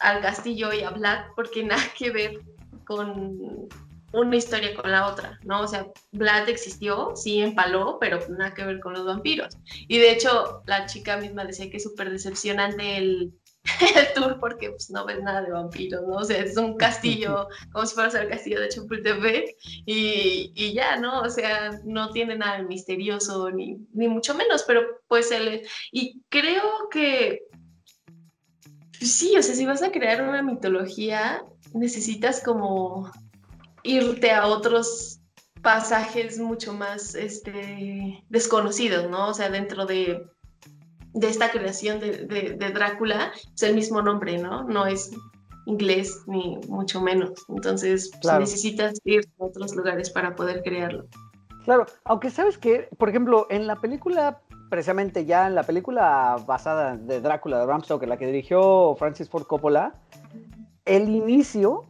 al 0.00 0.20
castillo 0.20 0.72
y 0.72 0.82
a 0.82 0.90
Vlad, 0.90 1.26
porque 1.36 1.64
nada 1.64 1.82
que 1.98 2.10
ver 2.10 2.40
con 2.84 3.68
una 4.12 4.36
historia 4.36 4.74
con 4.74 4.90
la 4.90 5.06
otra, 5.06 5.38
¿no? 5.44 5.60
O 5.60 5.68
sea, 5.68 5.86
Vlad 6.12 6.48
existió, 6.48 7.14
sí, 7.14 7.40
empaló, 7.40 7.98
pero 8.00 8.18
nada 8.28 8.54
que 8.54 8.64
ver 8.64 8.80
con 8.80 8.94
los 8.94 9.06
vampiros. 9.06 9.56
Y 9.86 9.98
de 9.98 10.12
hecho, 10.12 10.62
la 10.66 10.86
chica 10.86 11.16
misma 11.16 11.44
decía 11.44 11.70
que 11.70 11.76
es 11.76 11.84
súper 11.84 12.10
decepcionante 12.10 12.96
el, 12.96 13.32
el 13.96 14.12
tour 14.14 14.38
porque 14.40 14.70
pues, 14.70 14.90
no 14.90 15.04
ves 15.04 15.22
nada 15.22 15.42
de 15.42 15.50
vampiros, 15.50 16.02
¿no? 16.06 16.16
O 16.16 16.24
sea, 16.24 16.42
es 16.42 16.56
un 16.56 16.76
castillo, 16.76 17.48
como 17.72 17.86
si 17.86 17.94
fuera 17.94 18.20
el 18.20 18.28
castillo 18.28 18.60
de 18.60 18.68
Chapultepec 18.68 19.56
y, 19.86 20.52
y 20.54 20.72
ya, 20.72 20.96
¿no? 20.96 21.20
O 21.20 21.28
sea, 21.28 21.78
no 21.84 22.10
tiene 22.10 22.36
nada 22.36 22.58
de 22.58 22.64
misterioso 22.64 23.50
ni, 23.50 23.78
ni 23.92 24.08
mucho 24.08 24.34
menos, 24.34 24.64
pero 24.66 24.82
pues 25.08 25.30
él... 25.30 25.62
Y 25.92 26.22
creo 26.28 26.88
que... 26.90 27.42
Pues, 28.98 29.12
sí, 29.12 29.36
o 29.36 29.42
sea, 29.42 29.54
si 29.54 29.66
vas 29.66 29.82
a 29.82 29.92
crear 29.92 30.22
una 30.22 30.42
mitología, 30.42 31.42
necesitas 31.74 32.42
como 32.42 33.10
irte 33.82 34.30
a 34.30 34.46
otros 34.46 35.20
pasajes 35.62 36.38
mucho 36.38 36.72
más 36.72 37.14
este, 37.14 38.24
desconocidos, 38.28 39.10
¿no? 39.10 39.28
O 39.28 39.34
sea, 39.34 39.50
dentro 39.50 39.86
de 39.86 40.26
de 41.14 41.28
esta 41.28 41.50
creación 41.50 42.00
de, 42.00 42.72
Drácula 42.74 43.32
es 43.54 43.62
el 43.62 43.74
mismo 43.74 44.02
nombre, 44.02 44.38
¿no? 44.38 44.64
No 44.64 44.86
es 44.86 45.10
inglés 45.66 46.22
ni 46.26 46.58
mucho 46.68 47.00
menos. 47.00 47.30
Entonces 47.48 48.10
pues, 48.22 48.38
necesitas 48.38 48.94
ir 49.04 49.26
a 49.38 49.44
otros 49.44 49.74
lugares 49.74 50.10
para 50.10 50.34
poder 50.34 50.62
crearlo. 50.62 51.06
Claro, 51.64 51.86
aunque 52.04 52.30
sabes 52.30 52.58
que, 52.58 52.88
por 52.98 53.08
ejemplo, 53.08 53.46
en 53.50 53.66
la 53.66 53.76
película, 53.76 54.40
precisamente 54.70 55.26
ya 55.26 55.46
en 55.46 55.54
la 55.54 55.62
película 55.62 56.38
basada 56.46 56.96
de 56.96 57.20
Drácula 57.20 57.60
de 57.60 57.66
Bram 57.66 57.84
Stoker, 57.84 58.08
la 58.08 58.16
que 58.16 58.26
dirigió 58.26 58.94
Francis 58.96 59.28
Ford 59.28 59.46
Coppola, 59.46 59.94
el 60.86 61.08
inicio 61.08 61.84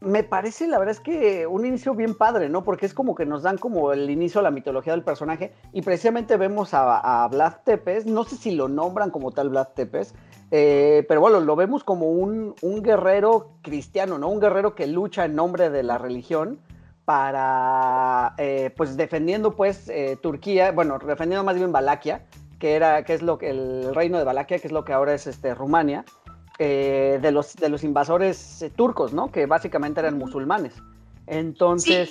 me 0.00 0.24
parece, 0.24 0.66
la 0.66 0.78
verdad 0.78 0.94
es 0.94 1.00
que 1.00 1.46
un 1.46 1.66
inicio 1.66 1.94
bien 1.94 2.14
padre, 2.14 2.48
¿no? 2.48 2.64
Porque 2.64 2.86
es 2.86 2.94
como 2.94 3.14
que 3.14 3.26
nos 3.26 3.42
dan 3.42 3.58
como 3.58 3.92
el 3.92 4.08
inicio 4.08 4.40
a 4.40 4.42
la 4.42 4.50
mitología 4.50 4.92
del 4.92 5.04
personaje 5.04 5.52
y 5.72 5.82
precisamente 5.82 6.36
vemos 6.36 6.72
a, 6.74 7.24
a 7.24 7.28
Vlad 7.28 7.56
Tepes, 7.64 8.06
no 8.06 8.24
sé 8.24 8.36
si 8.36 8.52
lo 8.52 8.68
nombran 8.68 9.10
como 9.10 9.30
tal 9.32 9.50
Vlad 9.50 9.68
Tepes, 9.74 10.14
eh, 10.50 11.04
pero 11.06 11.20
bueno, 11.20 11.40
lo 11.40 11.54
vemos 11.54 11.84
como 11.84 12.06
un, 12.06 12.54
guerrero 12.82 13.52
cristiano, 13.62 14.18
¿no? 14.18 14.28
Un 14.28 14.40
guerrero 14.40 14.74
que 14.74 14.86
lucha 14.86 15.24
en 15.24 15.36
nombre 15.36 15.70
de 15.70 15.82
la 15.82 15.98
religión 15.98 16.58
para, 17.04 18.34
eh, 18.38 18.72
pues 18.76 18.96
defendiendo 18.96 19.54
pues 19.54 19.88
eh, 19.88 20.18
Turquía, 20.20 20.72
bueno, 20.72 20.98
defendiendo 20.98 21.44
más 21.44 21.56
bien 21.56 21.72
Valaquia, 21.72 22.26
que 22.58 22.74
era, 22.74 23.04
que 23.04 23.14
es 23.14 23.22
lo 23.22 23.38
que, 23.38 23.50
el 23.50 23.94
reino 23.94 24.18
de 24.18 24.24
Valaquia, 24.24 24.58
que 24.58 24.66
es 24.66 24.72
lo 24.72 24.84
que 24.84 24.92
ahora 24.92 25.14
es 25.14 25.26
este, 25.26 25.54
Rumania. 25.54 26.04
Eh, 26.62 27.18
de, 27.22 27.32
los, 27.32 27.56
de 27.56 27.70
los 27.70 27.82
invasores 27.84 28.60
eh, 28.60 28.68
turcos, 28.68 29.14
¿no? 29.14 29.32
Que 29.32 29.46
básicamente 29.46 30.00
eran 30.00 30.18
musulmanes. 30.18 30.74
Entonces... 31.26 32.10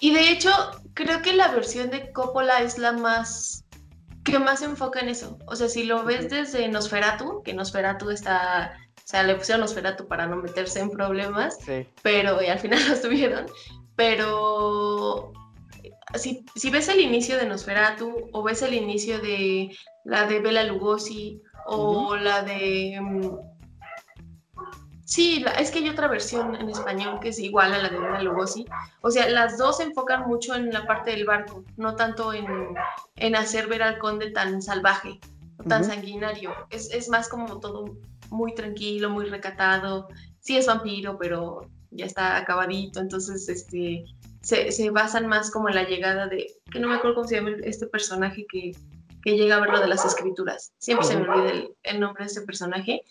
Y 0.00 0.12
de 0.12 0.30
hecho, 0.30 0.50
creo 0.92 1.22
que 1.22 1.32
la 1.32 1.48
versión 1.48 1.88
de 1.88 2.12
Coppola 2.12 2.60
es 2.60 2.76
la 2.76 2.92
más 2.92 3.64
que 4.22 4.38
más 4.38 4.58
se 4.58 4.66
enfoca 4.66 5.00
en 5.00 5.08
eso. 5.08 5.38
O 5.46 5.56
sea, 5.56 5.70
si 5.70 5.84
lo 5.84 6.04
ves 6.04 6.28
desde 6.28 6.68
Nosferatu, 6.68 7.42
que 7.42 7.54
Nosferatu 7.54 8.10
está, 8.10 8.78
o 8.98 9.08
sea, 9.08 9.22
le 9.22 9.34
pusieron 9.34 9.62
Nosferatu 9.62 10.06
para 10.06 10.26
no 10.26 10.36
meterse 10.36 10.80
en 10.80 10.90
problemas, 10.90 11.56
pero 12.02 12.42
y 12.42 12.48
al 12.48 12.58
final 12.58 12.80
lo 12.88 13.00
tuvieron, 13.00 13.46
pero 13.96 15.32
si, 16.16 16.44
si 16.54 16.68
ves 16.68 16.88
el 16.88 17.00
inicio 17.00 17.38
de 17.38 17.46
Nosferatu 17.46 18.28
o 18.32 18.42
ves 18.42 18.60
el 18.60 18.74
inicio 18.74 19.20
de 19.20 19.74
la 20.04 20.26
de 20.26 20.40
Bela 20.40 20.64
Lugosi 20.64 21.40
o 21.70 22.16
la 22.16 22.42
de... 22.42 22.98
Mm, 23.00 23.36
sí, 25.04 25.44
es 25.58 25.70
que 25.70 25.78
hay 25.78 25.88
otra 25.88 26.08
versión 26.08 26.56
en 26.56 26.68
español 26.68 27.20
que 27.20 27.28
es 27.28 27.38
igual 27.38 27.72
a 27.72 27.78
la 27.78 27.88
de 27.88 27.98
Bela 27.98 28.22
Lugosi. 28.22 28.64
O 29.02 29.10
sea, 29.10 29.28
las 29.28 29.56
dos 29.56 29.78
se 29.78 29.84
enfocan 29.84 30.26
mucho 30.26 30.54
en 30.54 30.72
la 30.72 30.86
parte 30.86 31.10
del 31.12 31.24
barco, 31.24 31.64
no 31.76 31.94
tanto 31.94 32.32
en, 32.32 32.46
en 33.16 33.36
hacer 33.36 33.68
ver 33.68 33.82
al 33.82 33.98
conde 33.98 34.30
tan 34.30 34.60
salvaje, 34.60 35.20
tan 35.68 35.84
sanguinario. 35.84 36.52
Es, 36.70 36.92
es 36.92 37.08
más 37.08 37.28
como 37.28 37.60
todo 37.60 37.96
muy 38.30 38.54
tranquilo, 38.54 39.10
muy 39.10 39.26
recatado. 39.26 40.08
Sí 40.40 40.56
es 40.56 40.66
vampiro, 40.66 41.18
pero 41.18 41.68
ya 41.90 42.06
está 42.06 42.36
acabadito, 42.36 43.00
entonces 43.00 43.48
este, 43.48 44.04
se, 44.40 44.70
se, 44.72 44.90
basan 44.90 45.26
más 45.26 45.50
como 45.50 45.68
en 45.68 45.74
la 45.74 45.88
llegada 45.88 46.28
de, 46.28 46.46
que 46.70 46.78
no 46.78 46.88
me 46.88 46.94
acuerdo 46.94 47.16
cómo 47.16 47.28
se 47.28 47.36
llama 47.36 47.50
este 47.64 47.86
personaje 47.86 48.46
que, 48.48 48.72
que 49.22 49.36
llega 49.36 49.56
a 49.56 49.60
ver 49.60 49.70
lo 49.70 49.80
de 49.80 49.88
las 49.88 50.04
escrituras. 50.04 50.72
Siempre 50.78 51.06
se 51.06 51.16
me 51.16 51.28
olvida 51.28 51.68
el, 51.82 52.00
nombre 52.00 52.24
de 52.24 52.28
este 52.28 52.42
personaje, 52.42 53.02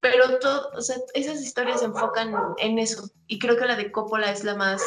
pero 0.00 0.38
todo, 0.38 0.70
o 0.74 0.80
sea, 0.80 0.96
esas 1.14 1.42
historias 1.42 1.80
se 1.80 1.86
enfocan 1.86 2.34
en 2.58 2.78
eso, 2.78 3.08
y 3.26 3.38
creo 3.38 3.56
que 3.56 3.66
la 3.66 3.76
de 3.76 3.90
Coppola 3.90 4.30
es 4.30 4.44
la 4.44 4.54
más... 4.54 4.82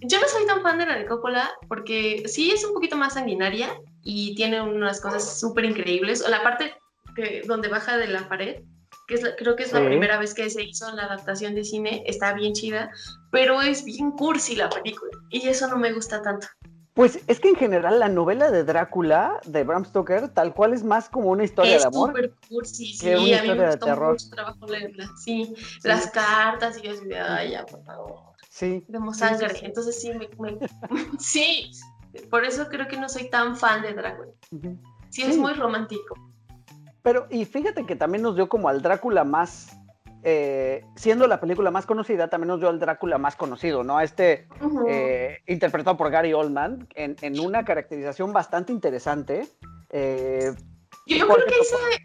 Yo 0.00 0.20
no 0.20 0.28
soy 0.28 0.44
tan 0.46 0.62
fan 0.62 0.78
de 0.78 0.86
la 0.86 0.98
de 0.98 1.06
Coppola 1.06 1.50
porque 1.68 2.24
sí 2.26 2.50
es 2.50 2.64
un 2.64 2.74
poquito 2.74 2.96
más 2.96 3.14
sanguinaria 3.14 3.74
y 4.02 4.34
tiene 4.34 4.60
unas 4.60 5.00
cosas 5.00 5.40
súper 5.40 5.64
increíbles. 5.64 6.22
O 6.22 6.28
la 6.28 6.42
parte 6.42 6.74
que, 7.14 7.42
donde 7.46 7.68
baja 7.68 7.96
de 7.96 8.08
la 8.08 8.28
pared, 8.28 8.62
que 9.06 9.18
creo 9.36 9.56
que 9.56 9.62
es 9.62 9.72
la 9.72 9.84
primera 9.84 10.18
vez 10.18 10.34
que 10.34 10.50
se 10.50 10.62
hizo 10.62 10.90
la 10.94 11.04
adaptación 11.04 11.54
de 11.54 11.64
cine, 11.64 12.02
está 12.06 12.34
bien 12.34 12.52
chida, 12.52 12.90
pero 13.30 13.62
es 13.62 13.84
bien 13.84 14.12
cursi 14.12 14.56
la 14.56 14.68
película 14.68 15.12
y 15.30 15.48
eso 15.48 15.68
no 15.68 15.76
me 15.76 15.92
gusta 15.92 16.20
tanto. 16.22 16.46
Pues 16.94 17.18
es 17.26 17.40
que 17.40 17.48
en 17.48 17.56
general 17.56 17.98
la 17.98 18.08
novela 18.08 18.52
de 18.52 18.62
Drácula 18.62 19.40
de 19.46 19.64
Bram 19.64 19.84
Stoker 19.84 20.28
tal 20.28 20.54
cual 20.54 20.72
es 20.72 20.84
más 20.84 21.08
como 21.08 21.30
una 21.30 21.42
historia 21.42 21.78
de 21.78 21.84
amor. 21.84 22.10
Es 22.10 22.26
súper 22.26 22.48
cursi, 22.48 22.94
sí, 22.94 23.10
a 23.10 23.42
mí 23.42 23.48
me 23.48 23.66
gustó 23.66 23.86
terror. 23.86 24.12
mucho 24.12 24.30
trabajo 24.30 24.66
leerla, 24.68 25.10
sí, 25.16 25.54
las 25.82 26.08
cartas 26.12 26.78
y 26.78 26.82
yo 26.82 26.92
así 26.92 27.12
ay, 27.12 27.50
ya, 27.50 27.66
por 27.66 27.82
favor. 27.82 28.20
Sí. 28.48 28.84
Demos 28.86 29.18
sangre, 29.18 29.58
entonces 29.62 30.00
sí, 30.00 30.12
me, 30.12 30.28
sí, 31.18 31.72
por 32.30 32.44
eso 32.44 32.68
creo 32.68 32.86
que 32.86 32.96
no 32.96 33.08
soy 33.08 33.28
tan 33.28 33.56
fan 33.56 33.82
de 33.82 33.92
Drácula. 33.92 34.30
sí, 35.10 35.22
es 35.22 35.36
muy 35.36 35.52
romántico. 35.54 36.14
Pero, 37.02 37.26
y 37.28 37.44
fíjate 37.44 37.84
que 37.84 37.96
también 37.96 38.22
nos 38.22 38.36
dio 38.36 38.48
como 38.48 38.68
al 38.68 38.80
Drácula 38.82 39.24
más, 39.24 39.76
eh, 40.26 40.86
siendo 40.96 41.26
la 41.26 41.38
película 41.38 41.70
más 41.70 41.84
conocida, 41.84 42.28
también 42.28 42.48
nos 42.48 42.58
dio 42.58 42.70
al 42.70 42.80
Drácula 42.80 43.18
más 43.18 43.36
conocido, 43.36 43.84
¿no? 43.84 44.00
Este, 44.00 44.48
eh, 44.88 45.38
interpretado 45.46 45.98
por 45.98 46.10
Gary 46.10 46.32
Oldman, 46.32 46.88
en, 46.94 47.16
en, 47.20 47.38
una 47.38 47.62
caracterización 47.64 48.32
bastante 48.32 48.72
interesante. 48.72 49.46
Eh, 49.90 50.50
Yo 51.06 51.28
creo 51.28 51.44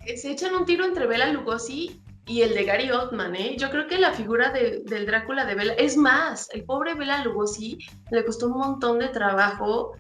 que 0.04 0.18
se, 0.18 0.32
echan 0.32 0.54
un 0.54 0.66
tiro 0.66 0.84
entre 0.84 1.08
Bela 1.08 1.32
Lugosi 1.32 2.02
y 2.26 2.42
el 2.42 2.54
de 2.54 2.66
Gary 2.66 2.92
Oldman, 2.92 3.36
¿eh? 3.36 3.56
Yo 3.58 3.70
creo 3.70 3.88
que 3.88 3.98
la 3.98 4.12
figura 4.12 4.52
del 4.52 5.06
Drácula 5.06 5.46
de 5.46 5.56
Bela, 5.56 5.74
es 5.76 5.96
más, 5.96 6.50
el 6.54 6.66
pobre 6.66 6.96
Bela 6.96 7.24
Lugosi 7.24 7.78
le 8.12 8.26
costó 8.26 8.48
un 8.48 8.58
montón 8.58 9.00
de 9.00 9.08
trabajo 9.08 9.94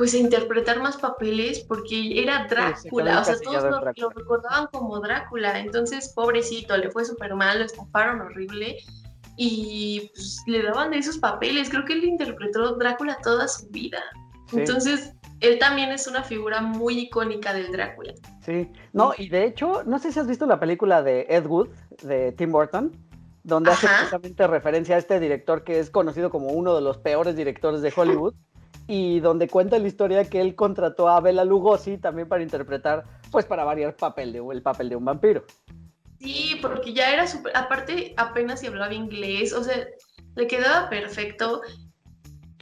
pues 0.00 0.14
a 0.14 0.16
interpretar 0.16 0.80
más 0.80 0.96
papeles 0.96 1.60
porque 1.68 2.22
era 2.22 2.46
Drácula, 2.48 3.20
o 3.20 3.24
sea, 3.24 3.38
todos 3.38 3.62
lo, 3.64 4.08
recordaban 4.08 4.68
como 4.72 4.98
Drácula, 4.98 5.58
entonces 5.58 6.14
pobrecito, 6.14 6.74
le 6.78 6.90
fue 6.90 7.04
súper 7.04 7.34
mal, 7.34 7.58
lo 7.58 7.66
estafaron 7.66 8.22
horrible 8.22 8.78
y 9.36 10.10
pues, 10.14 10.42
le 10.46 10.62
daban 10.62 10.92
de 10.92 10.96
esos 10.96 11.18
papeles, 11.18 11.68
creo 11.68 11.84
que 11.84 11.92
él 11.92 12.04
interpretó 12.04 12.76
Drácula 12.76 13.18
toda 13.22 13.46
su 13.46 13.68
vida, 13.68 14.00
entonces 14.54 15.12
él 15.40 15.58
también 15.58 15.90
es 15.90 16.06
una 16.06 16.22
figura 16.22 16.62
muy 16.62 16.98
icónica 16.98 17.52
del 17.52 17.70
Drácula. 17.70 18.14
Sí, 18.40 18.72
no, 18.94 19.12
y 19.18 19.28
de 19.28 19.44
hecho, 19.44 19.82
no 19.84 19.98
sé 19.98 20.12
si 20.12 20.18
has 20.18 20.26
visto 20.26 20.46
la 20.46 20.58
película 20.58 21.02
de 21.02 21.26
Ed 21.28 21.44
Wood, 21.44 21.68
de 22.04 22.32
Tim 22.32 22.52
Burton, 22.52 22.96
donde 23.42 23.72
hace 23.72 23.86
precisamente 23.86 24.46
referencia 24.46 24.96
a 24.96 24.98
este 24.98 25.20
director 25.20 25.62
que 25.62 25.78
es 25.78 25.90
conocido 25.90 26.30
como 26.30 26.46
uno 26.48 26.74
de 26.74 26.80
los 26.80 26.96
peores 26.96 27.36
directores 27.36 27.82
de 27.82 27.92
Hollywood 27.94 28.34
y 28.86 29.20
donde 29.20 29.48
cuenta 29.48 29.78
la 29.78 29.86
historia 29.86 30.28
que 30.28 30.40
él 30.40 30.54
contrató 30.54 31.08
a 31.08 31.20
Bela 31.20 31.44
Lugosi 31.44 31.98
también 31.98 32.28
para 32.28 32.42
interpretar, 32.42 33.04
pues 33.30 33.46
para 33.46 33.64
variar 33.64 33.94
papel 33.96 34.32
de, 34.32 34.42
el 34.50 34.62
papel 34.62 34.88
de 34.88 34.96
un 34.96 35.04
vampiro. 35.04 35.44
Sí, 36.18 36.58
porque 36.60 36.92
ya 36.92 37.12
era 37.12 37.26
súper, 37.26 37.56
aparte 37.56 38.14
apenas 38.16 38.60
si 38.60 38.66
hablaba 38.66 38.92
inglés, 38.92 39.52
o 39.52 39.62
sea, 39.64 39.86
le 40.34 40.46
quedaba 40.46 40.90
perfecto. 40.90 41.62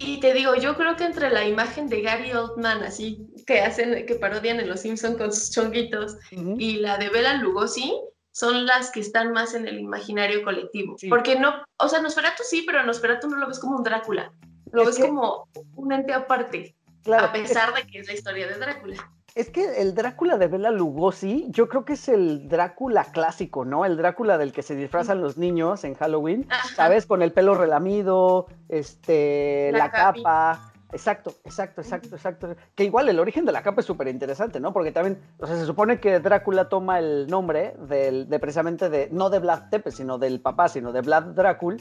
Y 0.00 0.21
te 0.21 0.33
digo, 0.33 0.55
yo 0.55 0.77
creo 0.77 0.95
que 0.97 1.05
entre 1.05 1.29
la 1.31 1.45
imagen 1.45 1.88
de 1.88 2.03
Gary 2.03 2.33
Oldman, 2.33 2.83
así, 2.83 3.27
que 3.47 3.62
hacen, 3.62 4.07
que 4.07 4.15
parodian 4.15 4.61
en 4.61 4.69
Los 4.69 4.81
Simpsons 4.81 5.17
con 5.17 5.33
sus 5.33 5.50
chonguitos, 5.50 6.19
y 6.31 6.77
la 6.77 6.99
de 6.99 7.09
Bela 7.09 7.35
Lugosi, 7.35 7.99
son 8.31 8.67
las 8.67 8.93
que 8.93 9.00
están 9.00 9.33
más 9.33 9.55
en 9.55 9.67
el 9.67 9.81
imaginario 9.81 10.45
colectivo. 10.45 10.95
Porque 11.09 11.37
no, 11.37 11.55
o 11.79 11.88
sea, 11.88 12.00
Nosferatu 12.00 12.45
sí, 12.45 12.62
pero 12.65 12.85
Nosferatu 12.85 13.29
no 13.29 13.37
lo 13.37 13.49
ves 13.49 13.59
como 13.59 13.77
un 13.77 13.83
Drácula. 13.83 14.33
Lo 14.72 14.84
ves 14.84 14.98
como 14.98 15.48
un 15.76 15.92
ente 15.92 16.12
aparte, 16.12 16.75
a 17.12 17.32
pesar 17.32 17.75
de 17.75 17.87
que 17.87 18.00
es 18.00 18.06
la 18.06 18.14
historia 18.14 18.46
de 18.46 18.58
Drácula. 18.58 18.96
Es 19.34 19.50
que 19.50 19.80
el 19.80 19.94
Drácula 19.94 20.37
de 20.37 20.48
Bela 20.48 20.70
Lugosi, 20.70 21.46
yo 21.50 21.68
creo 21.68 21.84
que 21.84 21.92
es 21.92 22.08
el 22.08 22.48
Drácula 22.48 23.04
clásico, 23.04 23.64
¿no? 23.64 23.84
El 23.84 23.96
Drácula 23.96 24.37
del 24.37 24.52
que 24.52 24.62
se 24.62 24.75
disfrazan 24.75 25.20
los 25.20 25.37
niños 25.37 25.84
en 25.84 25.94
Halloween, 25.94 26.48
¿sabes? 26.75 27.06
Con 27.06 27.22
el 27.22 27.32
pelo 27.32 27.54
relamido, 27.54 28.46
este, 28.68 29.70
la, 29.72 29.92
capa. 29.92 30.72
Exacto, 30.90 31.34
exacto, 31.44 31.82
exacto, 31.82 32.16
exacto. 32.16 32.56
Que 32.75 32.84
igual 32.84 33.08
el 33.10 33.20
origen 33.20 33.44
de 33.44 33.52
la 33.52 33.62
capa 33.62 33.82
es 33.82 33.87
súper 33.87 34.08
interesante, 34.08 34.58
¿no? 34.58 34.72
Porque 34.72 34.90
también, 34.90 35.20
o 35.38 35.46
sea, 35.46 35.56
se 35.56 35.66
supone 35.66 36.00
que 36.00 36.18
Drácula 36.18 36.68
toma 36.68 36.98
el 36.98 37.26
nombre 37.28 37.75
del, 37.78 38.28
de 38.28 38.38
precisamente 38.38 38.88
de, 38.88 39.08
no 39.12 39.28
de 39.28 39.38
Vlad 39.38 39.68
Tepes, 39.70 39.96
sino 39.96 40.18
del 40.18 40.40
papá, 40.40 40.68
sino 40.68 40.90
de 40.90 41.02
Vlad 41.02 41.25
Drácula, 41.34 41.76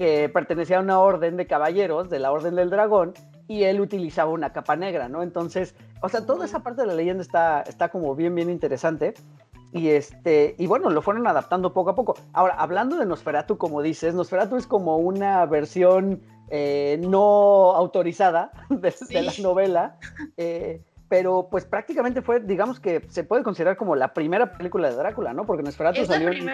que 0.00 0.30
pertenecía 0.30 0.78
a 0.78 0.80
una 0.80 0.98
orden 0.98 1.36
de 1.36 1.46
caballeros 1.46 2.08
de 2.08 2.20
la 2.20 2.32
Orden 2.32 2.54
del 2.54 2.70
Dragón 2.70 3.12
y 3.46 3.64
él 3.64 3.82
utilizaba 3.82 4.30
una 4.30 4.50
capa 4.50 4.74
negra, 4.74 5.10
¿no? 5.10 5.22
Entonces, 5.22 5.74
o 6.00 6.08
sea, 6.08 6.24
toda 6.24 6.46
esa 6.46 6.62
parte 6.62 6.80
de 6.80 6.86
la 6.86 6.94
leyenda 6.94 7.22
está, 7.22 7.60
está 7.60 7.90
como 7.90 8.16
bien, 8.16 8.34
bien 8.34 8.48
interesante. 8.48 9.12
Y, 9.74 9.90
este, 9.90 10.54
y 10.56 10.66
bueno, 10.66 10.88
lo 10.88 11.02
fueron 11.02 11.26
adaptando 11.26 11.74
poco 11.74 11.90
a 11.90 11.94
poco. 11.94 12.16
Ahora, 12.32 12.54
hablando 12.54 12.96
de 12.96 13.04
Nosferatu, 13.04 13.58
como 13.58 13.82
dices, 13.82 14.14
Nosferatu 14.14 14.56
es 14.56 14.66
como 14.66 14.96
una 14.96 15.44
versión 15.44 16.22
eh, 16.48 16.98
no 17.06 17.74
autorizada 17.76 18.52
de, 18.70 19.22
la 19.22 19.32
novela, 19.42 19.98
eh, 20.38 20.82
pero 21.10 21.48
pues 21.50 21.66
prácticamente 21.66 22.22
fue, 22.22 22.40
digamos 22.40 22.80
que 22.80 23.06
se 23.10 23.22
puede 23.22 23.42
considerar 23.42 23.76
como 23.76 23.96
la 23.96 24.14
primera 24.14 24.56
película 24.56 24.88
de 24.88 24.96
Drácula, 24.96 25.34
¿no? 25.34 25.44
Porque 25.44 25.62
Nosferatu 25.62 26.06
salió 26.06 26.30
en, 26.30 26.46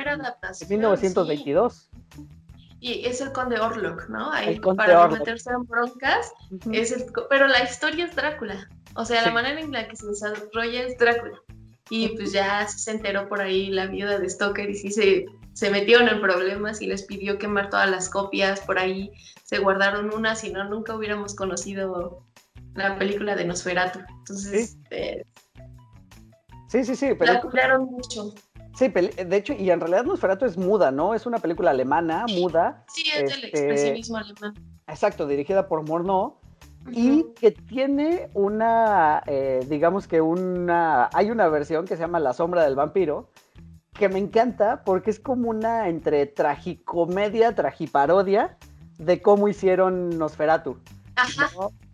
1922 0.69 1.91
y 2.80 3.06
es 3.06 3.21
el 3.21 3.33
conde 3.33 3.59
Orlok, 3.59 4.09
¿no? 4.09 4.30
Ahí 4.33 4.61
para 4.61 5.09
no 5.09 5.16
meterse 5.16 5.50
en 5.50 5.64
broncas, 5.64 6.33
es 6.73 6.92
el, 6.92 7.06
pero 7.30 7.47
la 7.47 7.64
historia 7.64 8.04
es 8.04 8.14
Drácula. 8.14 8.68
O 8.95 9.04
sea, 9.04 9.23
la 9.23 9.30
manera 9.30 9.61
en 9.61 9.73
la 9.73 9.88
que 9.88 9.97
se 9.97 10.06
desarrolla 10.06 10.83
es 10.83 10.97
Drácula. 10.99 11.38
Y 11.88 12.09
pues 12.16 12.33
ya 12.33 12.66
se 12.66 12.90
enteró 12.90 13.28
por 13.28 13.40
ahí 13.40 13.71
la 13.71 13.87
viuda 13.87 14.18
de 14.18 14.28
Stoker 14.28 14.68
y 14.68 14.75
sí 14.75 14.90
se, 14.90 15.26
se 15.52 15.71
metieron 15.71 16.09
en 16.09 16.21
problemas 16.21 16.83
y 16.83 16.87
les 16.87 17.04
pidió 17.04 17.38
quemar 17.38 17.71
todas 17.71 17.88
las 17.88 18.09
copias. 18.09 18.61
Por 18.61 18.78
ahí 18.78 19.12
se 19.45 19.59
guardaron 19.59 20.12
unas, 20.12 20.40
si 20.40 20.50
no, 20.50 20.64
nunca 20.68 20.97
hubiéramos 20.97 21.35
conocido 21.37 22.25
la 22.75 22.99
película 22.99 23.37
de 23.37 23.45
Nosferatu. 23.45 24.00
Entonces, 24.18 24.71
sí, 24.71 24.78
eh, 24.90 25.25
sí, 26.68 26.85
sí, 26.85 26.97
sí, 26.97 27.09
pero... 27.18 27.40
La 27.52 27.78
mucho. 27.78 28.35
Sí, 28.76 28.88
de 28.88 29.37
hecho, 29.37 29.54
y 29.54 29.71
en 29.71 29.80
realidad 29.80 30.04
Nosferatu 30.04 30.45
es 30.45 30.59
muda, 30.59 30.90
¿no? 30.90 31.14
Es 31.14 31.25
una 31.25 31.38
película 31.38 31.71
alemana, 31.71 32.26
muda. 32.28 32.85
Sí, 32.88 33.04
es 33.09 33.30
del 33.30 33.45
este, 33.45 33.47
expresionismo 33.47 34.18
alemán. 34.18 34.54
Exacto, 34.87 35.26
dirigida 35.26 35.66
por 35.66 35.83
Morneau. 35.88 36.37
Y 36.92 37.25
que 37.40 37.50
tiene 37.50 38.28
una, 38.35 39.23
eh, 39.26 39.64
digamos 39.68 40.06
que 40.06 40.21
una, 40.21 41.09
hay 41.14 41.30
una 41.30 41.49
versión 41.49 41.87
que 41.87 41.97
se 41.97 42.02
llama 42.02 42.21
La 42.21 42.33
sombra 42.33 42.62
del 42.64 42.76
vampiro, 42.76 43.30
que 43.95 44.09
me 44.09 44.18
encanta 44.18 44.85
porque 44.85 45.11
es 45.11 45.18
como 45.18 45.49
una 45.49 45.88
entre 45.88 46.26
tragicomedia, 46.26 47.54
tragiparodia 47.54 48.56
de 48.99 49.21
cómo 49.23 49.49
hicieron 49.49 50.11
Nosferatu. 50.11 50.78
Ajá. 51.16 51.49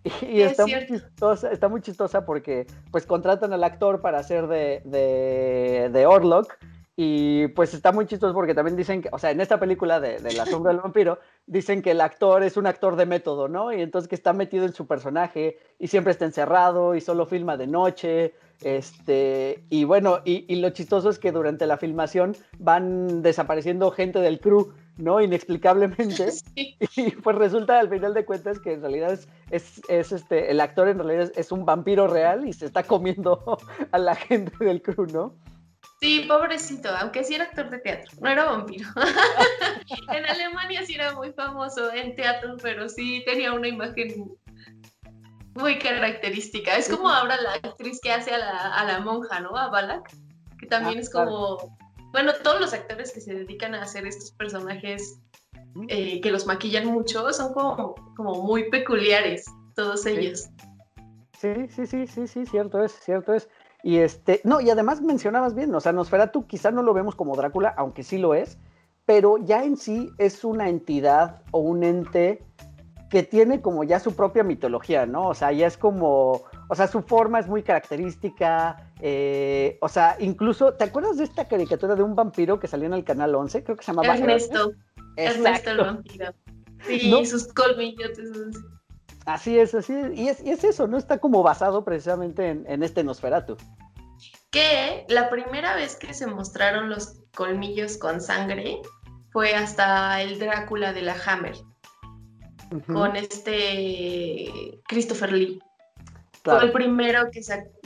Y, 0.05 0.41
está, 0.41 0.67
muy 0.67 0.85
chistosa, 0.89 1.53
está 1.53 1.69
muy 1.69 1.81
chistosa 1.81 2.27
porque 2.27 2.67
pues 2.91 3.07
contratan 3.07 3.53
al 3.53 3.63
actor 3.63 4.01
para 4.01 4.19
hacer 4.19 4.49
de, 4.49 4.83
de, 4.85 5.91
de 5.93 6.07
Orlok 6.07 6.59
y 6.95 7.49
pues 7.49 7.73
está 7.73 7.91
muy 7.91 8.07
chistoso 8.07 8.35
porque 8.35 8.55
también 8.55 8.77
dicen 8.77 9.01
que, 9.01 9.09
o 9.13 9.19
sea, 9.19 9.31
en 9.31 9.41
esta 9.41 9.59
película 9.59 9.99
de, 9.99 10.21
La 10.35 10.45
sombra 10.45 10.73
del 10.73 10.81
vampiro, 10.83 11.19
dicen 11.47 11.81
que 11.81 11.93
el 11.93 12.01
actor 12.01 12.43
es 12.43 12.57
un 12.57 12.67
actor 12.67 12.97
de 12.97 13.07
método, 13.07 13.49
¿no? 13.49 13.73
Y 13.73 13.81
entonces 13.81 14.09
que 14.09 14.15
está 14.15 14.33
metido 14.33 14.67
en 14.67 14.75
su 14.75 14.87
personaje 14.87 15.59
y 15.79 15.89
siempre 15.89 16.13
está 16.13 16.27
encerrado 16.27 16.95
y 16.95 17.01
solo 17.01 17.25
filma 17.25 17.57
de 17.57 17.67
noche. 17.67 18.35
Este, 18.61 19.65
y 19.71 19.85
bueno, 19.85 20.21
y, 20.25 20.55
lo 20.57 20.71
chistoso 20.71 21.09
es 21.09 21.19
que 21.19 21.33
durante 21.33 21.67
la 21.67 21.79
filmación 21.79 22.37
van 22.59 23.23
desapareciendo 23.23 23.91
gente 23.91 24.21
del 24.21 24.39
crew 24.39 24.73
¿no? 24.99 25.21
Inexplicablemente. 25.21 26.29
Y 26.97 27.11
pues 27.11 27.37
resulta 27.37 27.79
al 27.81 27.89
final 27.89 28.13
de 28.13 28.27
cuentas 28.27 28.59
que 28.59 28.75
en 28.75 28.83
realidad 28.83 29.19
es, 29.51 29.81
es, 29.89 30.13
este, 30.13 30.51
el 30.51 30.61
actor 30.61 30.89
en 30.89 30.99
realidad 30.99 31.33
es, 31.35 31.51
un 31.51 31.65
vampiro 31.65 32.07
real 32.07 32.47
y 32.47 32.53
se 32.53 32.67
está 32.67 32.83
comiendo 32.83 33.59
a 33.91 33.99
la 33.99 34.15
gente 34.15 34.53
del 34.63 34.83
crew, 34.83 35.07
¿no? 35.07 35.35
Sí, 36.03 36.25
pobrecito, 36.27 36.89
aunque 36.97 37.23
sí 37.23 37.37
era 37.37 37.45
actor 37.45 37.71
de 37.71 37.79
teatro, 37.79 38.11
no 38.21 38.29
era 38.29 38.45
vampiro. 38.45 38.89
en 40.13 40.27
Alemania 40.27 40.85
sí 40.85 40.95
era 40.95 41.15
muy 41.15 41.33
famoso 41.33 41.93
en 41.93 42.17
teatro, 42.17 42.57
pero 42.61 42.89
sí 42.89 43.23
tenía 43.25 43.53
una 43.53 43.69
imagen 43.69 44.35
muy 45.55 45.79
característica. 45.79 46.77
Es 46.77 46.89
como 46.89 47.09
ahora 47.09 47.41
la 47.41 47.53
actriz 47.53 48.01
que 48.03 48.11
hace 48.11 48.35
a 48.35 48.39
la, 48.39 48.75
a 48.75 48.85
la 48.85 48.99
monja, 48.99 49.39
¿no? 49.39 49.57
A 49.57 49.69
Balak, 49.69 50.13
que 50.59 50.67
también 50.67 50.99
ah, 50.99 51.01
es 51.03 51.09
como 51.09 51.79
bueno, 52.13 52.33
todos 52.43 52.61
los 52.61 52.75
actores 52.75 53.13
que 53.13 53.21
se 53.21 53.35
dedican 53.35 53.75
a 53.75 53.83
hacer 53.83 54.07
estos 54.07 54.33
personajes 54.33 55.19
eh, 55.89 56.21
que 56.21 56.31
los 56.31 56.47
maquillan 56.47 56.87
mucho 56.87 57.33
son 57.33 57.55
como, 57.55 57.95
como 58.17 58.43
muy 58.43 58.69
peculiares, 58.71 59.45
todos 59.75 60.05
ellos. 60.05 60.49
Sí, 61.39 61.69
sí, 61.71 61.87
sí, 61.87 62.07
sí, 62.07 62.27
sí, 62.27 62.47
cierto 62.47 62.85
es, 62.85 62.93
cierto 62.93 63.35
es. 63.35 63.49
Y 63.83 63.99
este, 63.99 64.41
no, 64.45 64.61
y 64.61 64.71
además 64.71 65.01
mencionabas 65.01 65.55
bien, 65.55 65.75
o 65.75 65.81
sea, 65.81 65.93
Nosferatu 65.93 66.47
quizá 66.47 66.71
no 66.71 66.83
lo 66.83 66.95
vemos 66.95 67.15
como 67.17 67.35
Drácula, 67.35 67.75
aunque 67.77 68.05
sí 68.05 68.19
lo 68.19 68.35
es, 68.35 68.59
pero 69.05 69.39
ya 69.39 69.65
en 69.65 69.77
sí 69.77 70.11
es 70.19 70.45
una 70.45 70.69
entidad 70.69 71.43
o 71.51 71.59
un 71.59 71.83
ente 71.83 72.45
que 73.11 73.23
tiene 73.23 73.61
como 73.61 73.85
ya 73.85 74.01
su 74.01 74.15
propia 74.15 74.43
mitología, 74.43 75.05
¿no? 75.05 75.29
O 75.29 75.35
sea, 75.35 75.53
ya 75.53 75.67
es 75.67 75.77
como, 75.77 76.45
o 76.69 76.75
sea, 76.75 76.87
su 76.87 77.03
forma 77.03 77.41
es 77.41 77.47
muy 77.47 77.63
característica, 77.63 78.91
eh, 79.01 79.77
o 79.83 79.89
sea, 79.89 80.17
incluso, 80.19 80.75
¿te 80.75 80.85
acuerdas 80.85 81.19
de 81.19 81.25
esta 81.25 81.47
caricatura 81.47 81.95
de 81.95 82.03
un 82.03 82.15
vampiro 82.15 82.59
que 82.59 82.69
salió 82.69 82.87
en 82.87 82.95
el 82.95 83.05
canal 83.05 83.35
11? 83.35 83.65
Creo 83.65 83.77
que 83.77 83.85
se 83.85 83.93
llamaba 83.93 84.15
Ernesto. 84.15 84.73
Ernesto 85.17 85.71
el 85.71 85.77
vampiro. 85.79 86.33
Sí, 86.87 87.27
sus 87.27 87.53
colmillos. 87.53 88.19
Así 89.27 89.59
es, 89.59 89.75
así 89.75 89.95
es. 89.95 90.41
Y, 90.43 90.51
es. 90.51 90.65
eso, 90.65 90.87
¿no? 90.87 90.99
Está 90.99 91.19
como 91.19 91.43
basado 91.43 91.85
precisamente 91.85 92.49
en, 92.49 92.65
en 92.69 92.83
este 92.83 93.05
Nosferatu. 93.05 93.57
Que 94.51 95.07
la 95.09 95.31
primera 95.31 95.75
vez 95.77 95.97
que 95.97 96.13
se 96.13 96.27
mostraron 96.27 96.91
los 96.91 97.21
colmillos 97.35 97.97
con 97.97 98.21
sangre 98.21 98.81
fue 99.31 99.55
hasta 99.55 100.21
el 100.21 100.39
Drácula 100.39 100.93
de 100.93 101.03
la 101.03 101.17
Hammer 101.27 101.55
con 102.87 103.17
este 103.17 104.81
Christopher 104.89 105.33
Lee. 105.33 105.61
Fue 106.45 106.65
el 106.65 106.73
primero 106.73 107.31
que, 107.31 107.41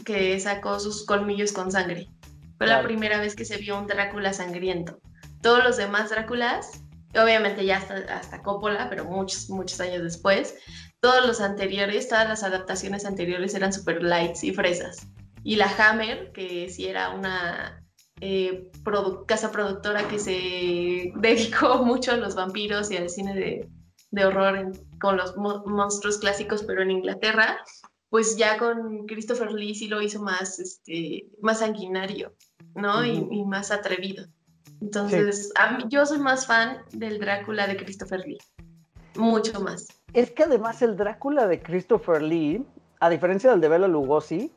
que, 0.05 0.41
sacó 0.41 0.81
sus 0.81 1.05
colmillos 1.05 1.53
con 1.53 1.71
sangre. 1.71 2.09
Fue 2.57 2.67
la 2.67 2.83
primera 2.83 3.21
vez 3.21 3.35
que 3.35 3.45
se 3.45 3.59
vio 3.59 3.79
un 3.79 3.87
Drácula 3.87 4.33
sangriento. 4.33 4.99
Todos 5.43 5.63
los 5.63 5.77
demás 5.77 6.11
Dráculas, 6.11 6.83
obviamente 7.15 7.67
ya 7.67 7.79
hasta, 7.79 7.97
hasta 8.15 8.43
Coppola, 8.43 8.89
pero 8.89 9.05
muchos, 9.05 9.51
muchos 9.51 9.79
años 9.81 10.03
después, 10.03 10.57
todos 11.01 11.27
los 11.27 11.41
anteriores, 11.41 12.09
todas 12.09 12.29
las 12.29 12.43
adaptaciones 12.43 13.05
anteriores 13.05 13.55
eran 13.55 13.73
super 13.73 14.03
lights 14.03 14.45
y 14.45 14.53
fresas. 14.53 15.09
Y 15.43 15.57
la 15.57 15.71
Hammer, 15.79 16.33
que 16.33 16.69
sí 16.69 16.87
era 16.87 17.11
una 17.11 17.85
eh, 18.21 18.71
casa 19.27 19.53
productora 19.53 20.09
que 20.09 20.19
se 20.19 21.13
dedicó 21.17 21.85
mucho 21.85 22.13
a 22.13 22.17
los 22.17 22.35
vampiros 22.35 22.91
y 22.91 22.97
al 22.97 23.11
cine 23.11 23.35
de, 23.35 23.69
de 24.11 24.25
horror 24.25 24.73
con 25.01 25.17
los 25.17 25.37
monstruos 25.37 26.19
clásicos, 26.19 26.63
pero 26.65 26.83
en 26.83 26.91
Inglaterra, 26.91 27.59
pues 28.09 28.37
ya 28.37 28.59
con 28.59 29.07
Christopher 29.07 29.53
Lee 29.53 29.75
sí 29.75 29.89
lo 29.89 30.01
hizo 30.01 30.23
más, 30.23 30.59
este, 30.59 31.29
más 31.41 31.59
sanguinario, 31.59 32.35
¿no? 32.75 33.05
y, 33.05 33.45
más 33.45 33.71
atrevido. 33.71 34.27
Entonces, 34.81 35.53
yo 35.89 36.05
soy 36.05 36.19
más 36.19 36.47
fan 36.47 36.79
del 36.93 37.19
Drácula 37.19 37.67
de 37.67 37.77
Christopher 37.77 38.21
Lee, 38.27 38.39
mucho 39.17 39.61
más. 39.61 39.87
Es 40.17 40.31
que 40.31 40.45
además 40.45 40.81
el 40.83 40.97
Drácula 40.97 41.47
de 41.47 41.63
Christopher 41.63 42.23
Lee, 42.23 42.65
a 43.01 43.11
diferencia 43.11 43.51
del 43.51 43.61
de 43.61 43.69
Bela 43.69 43.87
Lugosi, 43.87 44.51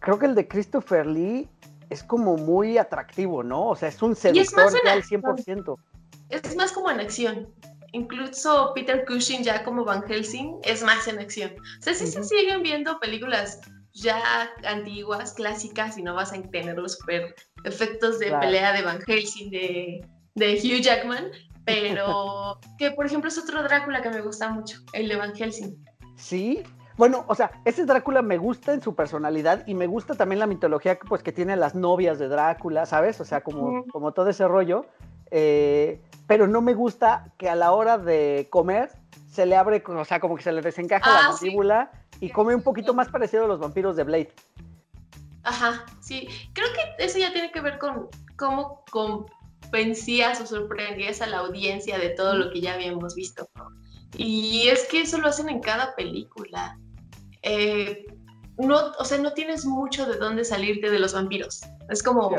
creo 0.00 0.18
que 0.18 0.26
el 0.26 0.34
de 0.34 0.48
Christopher 0.48 1.06
Lee 1.06 1.48
es 1.88 2.02
como 2.02 2.36
muy 2.36 2.78
atractivo, 2.78 3.42
¿no? 3.42 3.68
O 3.68 3.76
sea, 3.76 3.88
es 3.88 4.02
un 4.02 4.16
seductor 4.16 4.72
al 4.88 5.02
100%. 5.04 5.78
Es 6.30 6.56
más 6.56 6.72
como 6.72 6.90
en 6.90 7.00
acción 7.00 7.48
incluso 7.94 8.72
Peter 8.74 9.04
Cushing 9.06 9.44
ya 9.44 9.62
como 9.62 9.84
Van 9.84 10.02
Helsing 10.02 10.58
es 10.64 10.82
más 10.82 11.06
en 11.06 11.20
acción. 11.20 11.52
O 11.78 11.82
sea, 11.82 11.94
si 11.94 12.08
se 12.08 12.24
siguen 12.24 12.62
viendo 12.62 12.98
películas 12.98 13.60
ya 13.92 14.50
antiguas, 14.64 15.34
clásicas, 15.34 15.96
y 15.96 16.02
no 16.02 16.14
vas 16.14 16.32
a 16.32 16.42
tener 16.42 16.76
los 16.76 16.94
super 16.94 17.36
efectos 17.64 18.18
de 18.18 18.32
pelea 18.32 18.72
de 18.72 18.82
Van 18.82 19.00
Helsing, 19.00 19.50
de, 19.50 20.04
de 20.34 20.54
Hugh 20.54 20.82
Jackman, 20.82 21.30
pero 21.64 22.58
que 22.78 22.90
por 22.90 23.06
ejemplo 23.06 23.28
es 23.28 23.38
otro 23.38 23.62
Drácula 23.62 24.02
que 24.02 24.10
me 24.10 24.20
gusta 24.20 24.50
mucho, 24.50 24.78
el 24.92 25.08
de 25.08 25.16
Van 25.16 25.34
Helsing. 25.34 25.74
Sí, 26.16 26.62
bueno, 26.96 27.24
o 27.26 27.34
sea, 27.34 27.50
ese 27.64 27.86
Drácula 27.86 28.22
me 28.22 28.38
gusta 28.38 28.72
en 28.72 28.80
su 28.80 28.94
personalidad 28.94 29.66
y 29.66 29.74
me 29.74 29.86
gusta 29.86 30.14
también 30.14 30.38
la 30.38 30.46
mitología 30.46 30.98
pues, 30.98 31.22
que 31.22 31.32
tiene 31.32 31.56
las 31.56 31.74
novias 31.74 32.18
de 32.18 32.28
Drácula, 32.28 32.86
¿sabes? 32.86 33.20
O 33.20 33.24
sea, 33.24 33.42
como, 33.42 33.84
como 33.86 34.12
todo 34.12 34.28
ese 34.30 34.46
rollo. 34.46 34.86
Eh, 35.30 36.00
pero 36.28 36.46
no 36.46 36.62
me 36.62 36.74
gusta 36.74 37.32
que 37.36 37.48
a 37.48 37.56
la 37.56 37.72
hora 37.72 37.98
de 37.98 38.46
comer 38.50 38.90
se 39.30 39.46
le 39.46 39.56
abre, 39.56 39.82
o 39.84 40.04
sea, 40.04 40.20
como 40.20 40.36
que 40.36 40.44
se 40.44 40.52
le 40.52 40.62
desencaja 40.62 41.10
la 41.10 41.18
ah, 41.18 41.30
mandíbula 41.30 41.90
y 42.20 42.30
come 42.30 42.54
un 42.54 42.62
poquito 42.62 42.94
más 42.94 43.08
parecido 43.08 43.44
a 43.44 43.48
los 43.48 43.58
vampiros 43.58 43.96
de 43.96 44.04
Blade. 44.04 44.32
Ajá, 45.42 45.84
sí. 46.00 46.28
Creo 46.52 46.68
que 46.72 47.04
eso 47.04 47.18
ya 47.18 47.32
tiene 47.32 47.50
que 47.50 47.60
ver 47.60 47.78
con 47.78 48.08
cómo 48.36 48.84
convencías 49.64 50.40
o 50.40 50.46
sorprendías 50.46 51.20
a 51.20 51.26
la 51.26 51.38
audiencia 51.38 51.98
de 51.98 52.10
todo 52.10 52.34
lo 52.36 52.50
que 52.50 52.60
ya 52.60 52.74
habíamos 52.74 53.14
visto. 53.14 53.48
Y 54.16 54.68
es 54.68 54.86
que 54.86 55.02
eso 55.02 55.18
lo 55.18 55.28
hacen 55.28 55.48
en 55.48 55.60
cada 55.60 55.94
película. 55.96 56.78
Eh, 57.42 58.04
no, 58.58 58.92
o 58.98 59.04
sea, 59.04 59.18
no 59.18 59.32
tienes 59.32 59.64
mucho 59.64 60.06
de 60.06 60.16
dónde 60.16 60.44
salirte 60.44 60.90
de 60.90 60.98
los 60.98 61.14
vampiros. 61.14 61.62
Es 61.90 62.02
como, 62.02 62.30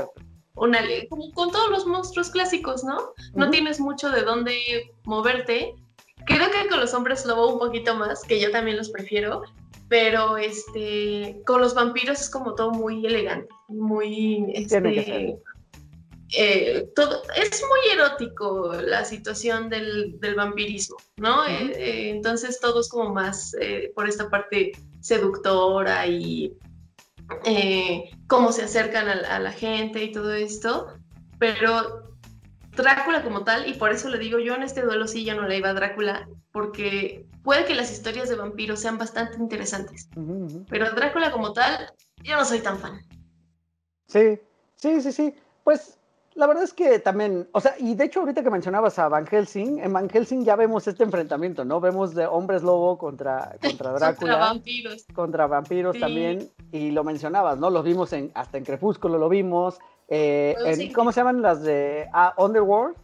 una 0.55 0.79
como 1.09 1.31
con 1.33 1.51
todos 1.51 1.69
los 1.69 1.85
monstruos 1.85 2.29
clásicos, 2.29 2.83
¿no? 2.83 2.97
No 3.33 3.49
tienes 3.49 3.79
mucho 3.79 4.09
de 4.09 4.21
dónde 4.21 4.57
moverte. 5.03 5.75
Creo 6.25 6.49
que 6.49 6.69
con 6.69 6.79
los 6.79 6.93
hombres 6.93 7.25
lobo 7.25 7.53
un 7.53 7.59
poquito 7.59 7.95
más, 7.95 8.23
que 8.23 8.39
yo 8.39 8.49
también 8.51 8.77
los 8.77 8.89
prefiero, 8.89 9.43
pero 9.89 10.37
este 10.37 11.41
con 11.45 11.61
los 11.61 11.75
vampiros 11.75 12.21
es 12.21 12.29
como 12.29 12.55
todo 12.55 12.71
muy 12.71 13.05
elegante, 13.05 13.53
muy 13.67 14.45
este, 14.53 15.37
eh, 16.33 16.89
todo, 16.95 17.21
es 17.35 17.61
muy 17.61 17.93
erótico 17.93 18.73
la 18.73 19.05
situación 19.05 19.69
del, 19.69 20.17
vampirismo, 20.35 20.97
¿no? 21.17 21.45
Eh, 21.45 21.71
eh, 21.75 22.09
entonces 22.09 22.59
todo 22.59 22.81
es 22.81 22.89
como 22.89 23.13
más 23.13 23.55
por 23.93 24.09
esta 24.09 24.29
parte 24.29 24.71
seductora 25.01 26.07
y 26.07 26.51
eh, 27.45 28.11
cómo 28.27 28.51
se 28.51 28.63
acercan 28.63 29.07
a, 29.07 29.39
la 29.39 29.51
gente 29.51 30.03
y 30.03 30.11
todo 30.11 30.33
esto, 30.33 30.87
pero 31.39 32.03
Drácula 32.75 33.23
como 33.23 33.43
tal, 33.43 33.69
y 33.69 33.73
por 33.73 33.91
eso 33.91 34.09
le 34.09 34.19
digo, 34.19 34.37
yo 34.37 34.53
en 34.53 34.63
este 34.63 34.81
duelo 34.81 35.07
sí 35.07 35.23
ya 35.23 35.33
no 35.33 35.47
le 35.47 35.57
iba 35.57 35.69
a 35.69 35.73
Drácula, 35.73 36.27
porque 36.51 37.25
puede 37.43 37.65
que 37.65 37.73
las 37.73 37.91
historias 37.91 38.29
de 38.29 38.35
vampiros 38.35 38.81
sean 38.81 38.97
bastante 38.97 39.37
interesantes, 39.37 40.09
pero 40.69 40.91
Drácula 40.91 41.31
como 41.31 41.53
tal, 41.53 41.91
yo 42.23 42.35
no 42.35 42.45
soy 42.45 42.59
tan 42.59 42.77
fan. 42.79 42.99
Sí, 44.07 44.39
sí, 44.75 45.01
sí, 45.01 45.11
sí. 45.11 45.33
Pues 45.63 45.97
la 46.35 46.47
verdad 46.47 46.63
es 46.63 46.73
que 46.73 46.99
también, 46.99 47.47
o 47.53 47.61
sea, 47.61 47.75
y 47.79 47.95
de 47.95 48.03
hecho 48.03 48.19
ahorita 48.19 48.43
que 48.43 48.49
mencionabas 48.49 48.99
a 48.99 49.07
Van 49.07 49.25
Helsing, 49.25 49.79
en 49.79 49.93
Van 49.93 50.09
Helsing 50.09 50.43
ya 50.43 50.57
vemos 50.57 50.85
este 50.85 51.03
enfrentamiento, 51.03 51.63
¿no? 51.63 51.79
Vemos 51.79 52.13
de 52.13 52.25
hombres 52.27 52.61
lobo 52.61 52.97
contra, 52.97 53.55
contra 53.61 53.91
Drácula. 53.93 54.15
contra 54.15 54.37
vampiros. 54.37 55.05
Contra 55.13 55.47
vampiros 55.47 55.97
también, 55.97 56.51
y 56.73 56.91
lo 56.91 57.05
mencionabas, 57.05 57.57
¿no? 57.57 57.69
Los 57.69 57.85
vimos 57.85 58.11
en, 58.11 58.31
hasta 58.35 58.57
en 58.57 58.65
Crepúsculo, 58.65 59.17
lo 59.17 59.29
vimos. 59.29 59.79
Eh, 60.09 60.55
en, 60.65 60.91
¿Cómo 60.91 61.13
se 61.13 61.21
llaman 61.21 61.41
las 61.41 61.63
de 61.63 62.09
ah, 62.11 62.33
Underworld? 62.37 62.97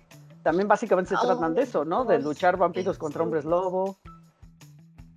También 0.44 0.68
básicamente 0.68 1.10
se 1.10 1.16
ah, 1.16 1.22
tratan 1.22 1.56
de 1.56 1.62
eso, 1.62 1.86
¿no? 1.86 2.04
De 2.04 2.20
luchar 2.20 2.58
vampiros 2.58 2.98
contra 2.98 3.24
hombres 3.24 3.46
lobo. 3.46 3.98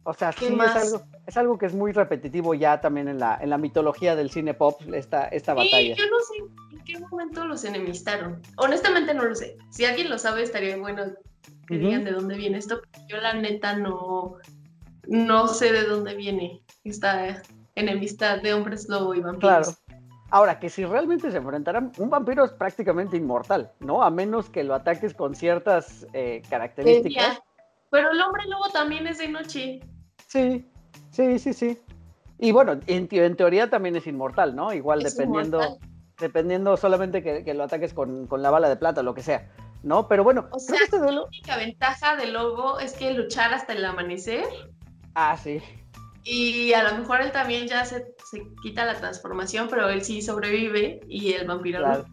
O 0.06 0.12
sea, 0.12 0.32
sí 0.32 0.46
es 0.46 0.76
algo, 0.76 1.02
es 1.26 1.36
algo 1.36 1.58
que 1.58 1.66
es 1.66 1.74
muy 1.74 1.92
repetitivo 1.92 2.54
ya 2.54 2.80
también 2.80 3.08
en 3.08 3.18
la, 3.18 3.38
en 3.40 3.48
la 3.48 3.56
mitología 3.56 4.14
del 4.14 4.30
cine 4.30 4.52
pop, 4.52 4.80
esta, 4.92 5.28
esta 5.28 5.54
batalla. 5.54 5.94
yo 5.94 6.04
no 6.10 6.18
sé 6.20 6.76
en 6.76 6.84
qué 6.84 6.98
momento 6.98 7.44
los 7.46 7.64
enemistaron. 7.64 8.42
Honestamente 8.56 9.14
no 9.14 9.24
lo 9.24 9.34
sé. 9.34 9.56
Si 9.70 9.86
alguien 9.86 10.10
lo 10.10 10.18
sabe, 10.18 10.42
estaría 10.42 10.76
bueno 10.76 11.04
que 11.66 11.78
digan 11.78 12.04
de 12.04 12.12
dónde 12.12 12.36
viene 12.36 12.58
esto. 12.58 12.82
Yo 13.08 13.16
la 13.16 13.32
neta 13.32 13.76
no, 13.76 14.36
no 15.06 15.48
sé 15.48 15.72
de 15.72 15.84
dónde 15.84 16.14
viene 16.14 16.62
esta 16.84 17.42
enemistad 17.74 18.42
de 18.42 18.52
hombres 18.52 18.88
lobo 18.90 19.14
y 19.14 19.20
vampiros. 19.20 19.78
Claro. 19.86 20.04
Ahora, 20.30 20.58
que 20.58 20.68
si 20.68 20.84
realmente 20.84 21.30
se 21.30 21.36
enfrentaran, 21.36 21.92
un 21.98 22.10
vampiro 22.10 22.44
es 22.44 22.52
prácticamente 22.52 23.16
inmortal, 23.16 23.70
¿no? 23.80 24.02
A 24.02 24.10
menos 24.10 24.50
que 24.50 24.64
lo 24.64 24.74
ataques 24.74 25.14
con 25.14 25.34
ciertas 25.34 26.06
eh, 26.12 26.42
características. 26.50 27.40
Pero 27.90 28.10
el 28.10 28.20
hombre 28.20 28.42
lobo 28.48 28.68
también 28.72 29.06
es 29.06 29.18
de 29.18 29.28
noche. 29.28 29.80
Sí, 30.34 30.66
sí, 31.12 31.38
sí, 31.38 31.52
sí. 31.52 31.78
Y 32.40 32.50
bueno, 32.50 32.80
en, 32.88 33.36
teoría 33.36 33.70
también 33.70 33.94
es 33.94 34.08
inmortal, 34.08 34.56
¿no? 34.56 34.72
Igual 34.72 35.04
dependiendo, 35.04 35.78
dependiendo 36.18 36.76
solamente 36.76 37.22
que, 37.22 37.54
lo 37.54 37.62
ataques 37.62 37.94
con, 37.94 38.28
la 38.38 38.50
bala 38.50 38.68
de 38.68 38.74
plata 38.74 39.02
o 39.02 39.04
lo 39.04 39.14
que 39.14 39.22
sea. 39.22 39.48
¿no? 39.84 40.08
Pero 40.08 40.24
bueno, 40.24 40.48
o 40.50 40.58
sea, 40.58 40.76
este 40.82 40.98
duelo... 40.98 41.20
la 41.20 41.26
única 41.28 41.56
ventaja 41.56 42.16
del 42.16 42.32
lobo 42.32 42.80
es 42.80 42.94
que 42.94 43.12
luchar 43.12 43.54
hasta 43.54 43.74
el 43.74 43.84
amanecer. 43.84 44.44
Ah, 45.14 45.36
sí. 45.36 45.62
Y 46.24 46.72
a 46.72 46.82
lo 46.82 46.98
mejor 46.98 47.20
él 47.20 47.30
también 47.30 47.68
ya 47.68 47.84
se, 47.84 48.04
quita 48.60 48.86
la 48.86 48.94
transformación, 48.94 49.68
pero 49.70 49.88
él 49.88 50.02
sí 50.02 50.20
sobrevive 50.20 51.00
y 51.06 51.34
el 51.34 51.46
vampiro 51.46 51.86
no. 51.86 52.04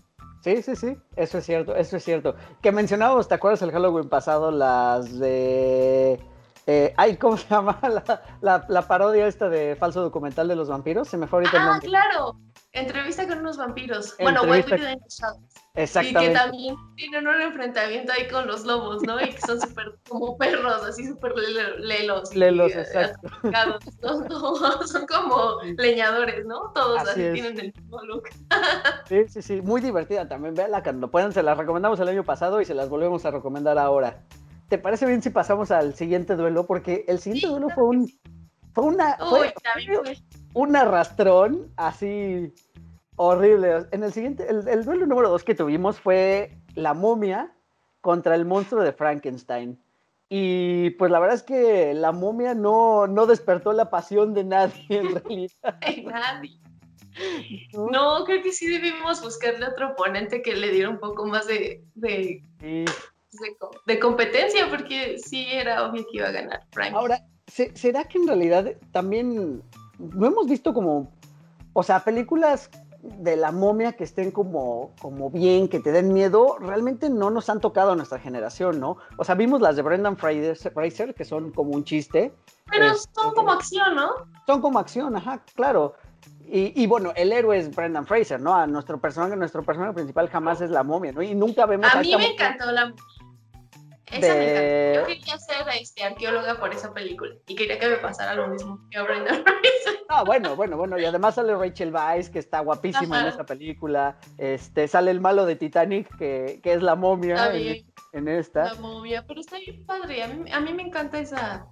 Sí, 0.43 0.61
sí, 0.61 0.75
sí, 0.75 0.95
eso 1.15 1.39
es 1.39 1.45
cierto, 1.45 1.75
eso 1.75 1.97
es 1.97 2.03
cierto. 2.03 2.35
Que 2.61 2.71
mencionábamos, 2.71 3.27
¿te 3.27 3.35
acuerdas 3.35 3.63
el 3.63 3.71
Halloween 3.71 4.09
pasado? 4.09 4.51
Las 4.51 5.17
de... 5.17 6.19
Eh, 6.67 6.93
ay, 6.97 7.17
¿cómo 7.17 7.37
se 7.37 7.47
llama? 7.49 7.79
La, 8.41 8.65
la, 8.67 8.87
parodia 8.87 9.27
esta 9.27 9.49
de 9.49 9.75
falso 9.75 10.01
documental 10.01 10.47
de 10.47 10.55
los 10.55 10.69
vampiros. 10.69 11.07
Se 11.07 11.17
me 11.17 11.27
fue 11.27 11.39
ahorita 11.39 11.57
ah, 11.57 11.61
el 11.61 11.67
nombre. 11.67 11.87
claro. 11.87 12.37
Entrevista 12.73 13.27
con 13.27 13.39
unos 13.39 13.57
vampiros. 13.57 14.15
Bueno, 14.17 14.43
What 14.43 14.49
We 14.49 14.77
Do 14.77 14.77
Exactamente. 15.73 16.23
Y 16.23 16.27
que 16.27 16.33
también 16.33 16.75
tienen 16.95 17.27
un 17.27 17.41
enfrentamiento 17.41 18.13
ahí 18.13 18.29
con 18.29 18.47
los 18.47 18.65
lobos, 18.65 19.03
¿no? 19.03 19.19
Y 19.21 19.29
que 19.29 19.41
son 19.41 19.59
súper 19.59 19.93
como 20.07 20.37
perros, 20.37 20.83
así 20.83 21.05
súper 21.05 21.33
lelos. 21.79 22.33
Lelos, 22.33 22.73
exacto. 22.73 23.29
son 24.87 25.05
como 25.05 25.61
leñadores, 25.77 26.45
¿no? 26.45 26.71
Todos 26.73 27.01
así, 27.01 27.31
tienen 27.33 27.59
el 27.59 27.73
mismo 27.73 28.01
look. 28.03 28.23
sí, 29.07 29.25
sí, 29.27 29.41
sí. 29.41 29.61
Muy 29.61 29.81
divertida 29.81 30.27
también. 30.27 30.55
Véanla 30.55 30.81
cuando 30.81 31.11
puedan. 31.11 31.33
Se 31.33 31.43
las 31.43 31.57
recomendamos 31.57 31.99
el 31.99 32.07
año 32.07 32.23
pasado 32.23 32.61
y 32.61 32.65
se 32.65 32.73
las 32.73 32.87
volvemos 32.87 33.25
a 33.25 33.31
recomendar 33.31 33.77
ahora. 33.77 34.23
¿Te 34.71 34.77
parece 34.77 35.05
bien 35.05 35.21
si 35.21 35.29
pasamos 35.29 35.69
al 35.69 35.95
siguiente 35.95 36.37
duelo? 36.37 36.65
Porque 36.65 37.03
el 37.09 37.19
siguiente 37.19 37.47
duelo 37.47 37.67
fue 37.71 37.83
un. 37.83 38.09
Fue 38.73 38.85
una. 38.85 39.17
fue, 39.17 39.53
un 40.53 40.77
arrastrón 40.77 41.73
así 41.75 42.53
Horrible. 43.17 43.87
En 43.91 44.05
el 44.05 44.13
siguiente, 44.13 44.47
el, 44.49 44.85
duelo 44.85 45.05
número 45.07 45.29
dos 45.29 45.43
que 45.43 45.55
tuvimos 45.55 45.99
fue 45.99 46.57
la 46.75 46.93
momia 46.93 47.53
contra 47.99 48.33
el 48.33 48.45
monstruo 48.45 48.81
de 48.81 48.93
Frankenstein. 48.93 49.77
Y 50.29 50.91
pues 50.91 51.11
la 51.11 51.19
verdad 51.19 51.35
es 51.35 51.43
que 51.43 51.93
la 51.93 52.13
momia 52.13 52.53
no, 52.53 53.07
no 53.07 53.25
despertó 53.25 53.73
la 53.73 53.89
pasión 53.89 54.33
de 54.33 54.45
nadie 54.45 54.85
en 54.87 55.15
realidad. 55.21 55.79
De 55.81 56.03
nadie. 56.03 56.57
¿No? 57.73 58.23
creo 58.23 58.41
que 58.41 58.53
sí 58.53 58.69
debimos 58.69 59.21
buscarle 59.21 59.65
otro 59.65 59.89
oponente 59.89 60.41
que 60.41 60.55
le 60.55 60.71
diera 60.71 60.89
un 60.89 60.99
poco 60.99 61.25
más 61.25 61.45
de, 61.45 61.83
de, 61.95 62.41
de, 63.85 63.99
competencia, 63.99 64.69
porque 64.69 65.17
sí 65.17 65.47
era 65.51 65.85
obvio 65.85 66.03
que 66.11 66.17
iba 66.17 66.27
a 66.27 66.31
ganar 66.31 66.61
Frank. 66.71 66.93
Ahora, 66.93 67.23
¿será 67.47 68.03
que 68.05 68.17
en 68.17 68.27
realidad 68.27 68.73
también 68.91 69.63
no 69.97 70.27
hemos 70.27 70.47
visto 70.47 70.73
como, 70.73 71.11
o 71.73 71.83
sea, 71.83 72.03
películas 72.03 72.69
de 73.01 73.35
la 73.35 73.51
momia 73.51 73.93
que 73.93 74.03
estén 74.03 74.31
como, 74.31 74.93
como 75.01 75.29
bien, 75.29 75.67
que 75.67 75.79
te 75.79 75.91
den 75.91 76.13
miedo, 76.13 76.57
realmente 76.59 77.09
no 77.09 77.31
nos 77.31 77.49
han 77.49 77.59
tocado 77.59 77.91
a 77.91 77.95
nuestra 77.95 78.19
generación, 78.19 78.79
¿no? 78.79 78.97
O 79.17 79.23
sea, 79.23 79.35
vimos 79.35 79.61
las 79.61 79.75
de 79.75 79.81
Brendan 79.81 80.17
Fraser, 80.17 81.15
que 81.15 81.25
son 81.25 81.51
como 81.51 81.71
un 81.71 81.83
chiste. 81.83 82.33
Pero 82.69 82.89
son 82.89 82.95
este, 82.95 83.35
como 83.35 83.51
acción, 83.51 83.95
¿no? 83.95 84.09
Son 84.45 84.61
como 84.61 84.79
acción, 84.79 85.15
ajá, 85.15 85.43
claro. 85.55 85.95
Y, 86.53 86.85
bueno, 86.85 87.13
el 87.15 87.31
héroe 87.31 87.57
es 87.57 87.73
Brendan 87.73 88.05
Fraser, 88.05 88.41
¿no? 88.41 88.53
A 88.53 88.67
nuestro 88.67 88.99
personaje, 88.99 89.37
nuestro 89.37 89.63
personaje 89.63 89.93
principal 89.93 90.27
jamás 90.27 90.59
es 90.59 90.69
la 90.69 90.83
momia, 90.83 91.13
¿no? 91.13 91.21
Y 91.21 91.33
nunca 91.33 91.65
vemos 91.65 91.93
a, 91.93 91.99
a 91.99 92.01
mí 92.01 92.13
me 92.17 92.33
encantó 92.33 92.69
la 92.71 92.93
esa 94.11 94.35
me 94.35 94.95
Yo 94.95 95.05
quería 95.05 95.37
ser 95.37 95.65
este, 95.79 96.03
arqueóloga 96.03 96.59
por 96.59 96.73
esa 96.73 96.93
película 96.93 97.33
y 97.47 97.55
quería 97.55 97.79
que 97.79 97.87
me 97.87 97.97
pasara 97.97 98.33
lo 98.35 98.49
mismo 98.49 98.79
que 98.89 98.97
a 98.97 99.03
Brenda 99.03 99.43
Ah, 100.09 100.23
bueno, 100.25 100.55
bueno, 100.55 100.75
bueno. 100.75 100.99
Y 100.99 101.05
además 101.05 101.35
sale 101.35 101.55
Rachel 101.55 101.93
Weisz, 101.93 102.29
que 102.29 102.39
está 102.39 102.59
guapísima 102.59 103.21
en 103.21 103.27
esa 103.27 103.45
película. 103.45 104.17
Este, 104.37 104.87
sale 104.87 105.11
el 105.11 105.21
malo 105.21 105.45
de 105.45 105.55
Titanic, 105.55 106.13
que, 106.17 106.59
que 106.61 106.73
es 106.73 106.81
la 106.81 106.95
momia 106.95 107.53
en, 107.53 108.27
esta. 108.27 108.65
La 108.65 108.75
momia, 108.75 109.25
pero 109.25 109.39
está 109.39 109.57
bien 109.57 109.85
padre. 109.85 110.23
A 110.23 110.27
mí, 110.27 110.51
a 110.51 110.59
mí 110.59 110.73
me 110.73 110.83
encanta 110.83 111.19
esa, 111.19 111.67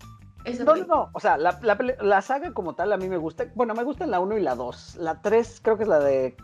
no, 0.46 0.76
no, 0.76 0.86
no. 0.86 1.10
O 1.14 1.20
sea, 1.20 1.38
la, 1.38 1.60
la, 1.62 1.78
la, 2.02 2.22
saga 2.22 2.54
como 2.54 2.76
tal 2.76 2.92
a 2.94 2.98
mí 2.98 3.10
me 3.10 3.18
gusta. 3.18 3.46
Bueno, 3.56 3.74
me 3.74 3.84
gustan 3.84 4.12
la 4.12 4.20
1 4.20 4.38
y 4.38 4.42
la 4.42 4.56
2. 4.56 4.98
La 4.98 5.22
3 5.22 5.60
creo 5.62 5.78
que 5.78 5.84
es 5.84 5.90
la 5.90 6.00
de 6.00 6.36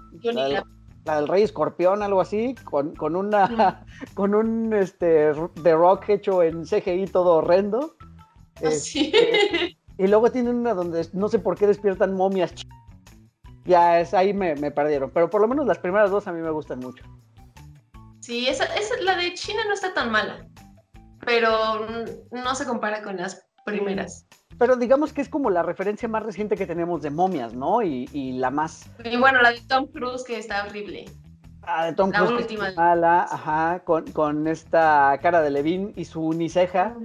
la 1.05 1.17
del 1.17 1.27
Rey 1.27 1.43
Escorpión, 1.43 2.01
algo 2.01 2.19
así, 2.19 2.55
con, 2.63 2.95
con 2.95 3.15
una 3.15 3.85
con 4.15 4.33
un 4.35 4.73
este 4.73 5.31
The 5.61 5.73
Rock 5.73 6.09
hecho 6.09 6.43
en 6.43 6.65
CGI 6.65 7.05
todo 7.07 7.35
horrendo. 7.35 7.95
Ah, 8.57 8.61
este, 8.63 9.77
y 9.97 10.07
luego 10.07 10.31
tiene 10.31 10.49
una 10.49 10.73
donde 10.73 11.07
no 11.13 11.29
sé 11.29 11.39
por 11.39 11.57
qué 11.57 11.67
despiertan 11.67 12.15
momias. 12.15 12.53
Ya 13.65 13.99
es 13.99 14.13
ahí 14.13 14.33
me, 14.33 14.55
me, 14.55 14.71
perdieron, 14.71 15.09
pero 15.11 15.29
por 15.29 15.41
lo 15.41 15.47
menos 15.47 15.65
las 15.65 15.79
primeras 15.79 16.11
dos 16.11 16.27
a 16.27 16.33
mí 16.33 16.41
me 16.41 16.51
gustan 16.51 16.79
mucho. 16.79 17.03
Sí, 18.19 18.47
esa, 18.47 18.65
esa, 18.75 18.95
la 19.01 19.15
de 19.15 19.33
China 19.33 19.61
no 19.67 19.73
está 19.73 19.93
tan 19.93 20.11
mala, 20.11 20.47
pero 21.25 21.85
no 22.31 22.55
se 22.55 22.65
compara 22.65 23.01
con 23.03 23.17
las 23.17 23.44
primeras. 23.65 24.25
Pero 24.57 24.77
digamos 24.77 25.11
que 25.11 25.21
es 25.21 25.27
como 25.27 25.49
la 25.49 25.63
referencia 25.63 26.07
más 26.07 26.23
reciente 26.23 26.55
que 26.55 26.65
tenemos 26.65 27.01
de 27.01 27.09
momias, 27.09 27.53
¿no? 27.53 27.81
Y, 27.81 28.07
y 28.13 28.33
la 28.33 28.51
más. 28.51 28.89
Y 29.03 29.17
bueno, 29.17 29.41
la 29.41 29.51
de 29.51 29.59
Tom 29.61 29.87
Cruise, 29.87 30.23
que 30.23 30.37
está 30.37 30.65
horrible. 30.65 31.05
Ah, 31.63 31.87
de 31.87 31.93
Tom 31.93 32.11
la 32.11 32.19
Cruise. 32.19 32.41
Última. 32.43 32.71
mala, 32.73 33.27
ajá, 33.29 33.81
con, 33.83 34.09
con, 34.11 34.47
esta 34.47 35.17
cara 35.21 35.41
de 35.41 35.49
Levin 35.49 35.93
y 35.95 36.05
su 36.05 36.21
uniceja. 36.21 36.95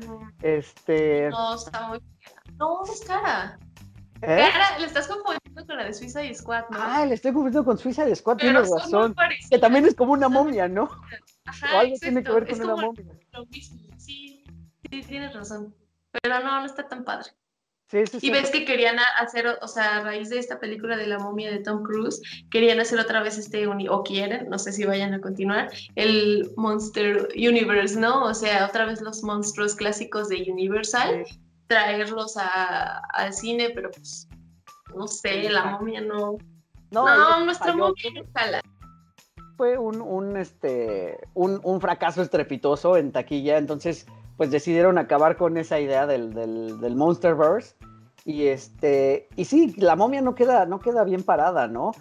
Este. 0.42 1.30
No, 1.30 1.54
está 1.54 1.88
muy. 1.88 2.00
No, 2.56 2.84
es 2.84 3.00
cara. 3.04 3.58
¿Eh? 4.22 4.48
Cara, 4.52 4.78
le 4.78 4.86
estás 4.86 5.08
confundiendo 5.08 5.66
con 5.66 5.76
la 5.78 5.84
de 5.84 5.94
Suicide 5.94 6.34
Squad, 6.34 6.64
¿no? 6.70 6.78
Ah, 6.78 7.06
le 7.06 7.14
estoy 7.14 7.32
confundiendo 7.32 7.64
con 7.64 7.78
Suicide 7.78 8.14
Squad, 8.14 8.36
tienes 8.36 8.70
razón. 8.70 9.16
Que 9.48 9.58
también 9.58 9.86
es 9.86 9.94
como 9.94 10.12
una 10.12 10.28
momia, 10.28 10.68
¿no? 10.68 10.90
Ajá, 11.46 11.76
o 11.76 11.78
algo 11.78 11.96
tiene 11.98 12.22
que 12.22 12.30
ver 12.30 12.46
con 12.46 12.60
una 12.60 12.76
momia. 12.76 13.04
Lo 13.32 13.46
mismo. 13.46 13.80
Sí, 13.96 14.44
sí, 14.90 15.02
tienes 15.08 15.34
razón. 15.34 15.74
Pero 16.12 16.40
no, 16.40 16.60
no 16.60 16.66
está 16.66 16.88
tan 16.88 17.04
padre 17.04 17.30
y 17.92 18.30
ves 18.30 18.50
que 18.50 18.64
querían 18.64 18.96
hacer, 19.18 19.46
o 19.60 19.66
sea, 19.66 19.96
a 19.96 20.02
raíz 20.02 20.30
de 20.30 20.38
esta 20.38 20.60
película 20.60 20.96
de 20.96 21.06
la 21.06 21.18
momia 21.18 21.50
de 21.50 21.58
Tom 21.58 21.82
Cruise, 21.82 22.20
querían 22.50 22.78
hacer 22.78 23.00
otra 23.00 23.20
vez 23.20 23.36
este, 23.36 23.66
o 23.66 24.02
quieren, 24.04 24.48
no 24.48 24.58
sé 24.58 24.72
si 24.72 24.84
vayan 24.84 25.12
a 25.12 25.20
continuar, 25.20 25.70
el 25.96 26.52
Monster 26.56 27.28
Universe, 27.34 27.98
¿no? 27.98 28.24
O 28.24 28.34
sea, 28.34 28.66
otra 28.66 28.84
vez 28.84 29.00
los 29.00 29.22
monstruos 29.24 29.74
clásicos 29.74 30.28
de 30.28 30.46
Universal, 30.50 31.24
traerlos 31.66 32.36
al 32.36 33.32
cine, 33.32 33.70
pero 33.74 33.90
pues, 33.90 34.28
no 34.94 35.08
sé, 35.08 35.50
la 35.50 35.64
momia 35.64 36.00
no. 36.00 36.38
No, 36.92 37.44
nuestra 37.44 37.74
momia 37.74 38.10
no. 38.14 38.60
Fue 39.56 39.76
un, 39.76 40.00
un, 40.00 40.36
este, 40.36 41.18
un, 41.34 41.60
un 41.64 41.80
fracaso 41.80 42.22
estrepitoso 42.22 42.96
en 42.96 43.12
taquilla, 43.12 43.58
entonces 43.58 44.06
pues 44.40 44.50
decidieron 44.50 44.96
acabar 44.96 45.36
con 45.36 45.58
esa 45.58 45.80
idea 45.80 46.06
del, 46.06 46.32
del, 46.32 46.80
del, 46.80 46.96
Monsterverse. 46.96 47.76
Y 48.24 48.46
este, 48.46 49.28
y 49.36 49.44
sí, 49.44 49.74
la 49.76 49.96
momia 49.96 50.22
no 50.22 50.34
queda, 50.34 50.64
no 50.64 50.80
queda 50.80 51.04
bien 51.04 51.24
parada, 51.24 51.68
¿no? 51.68 51.92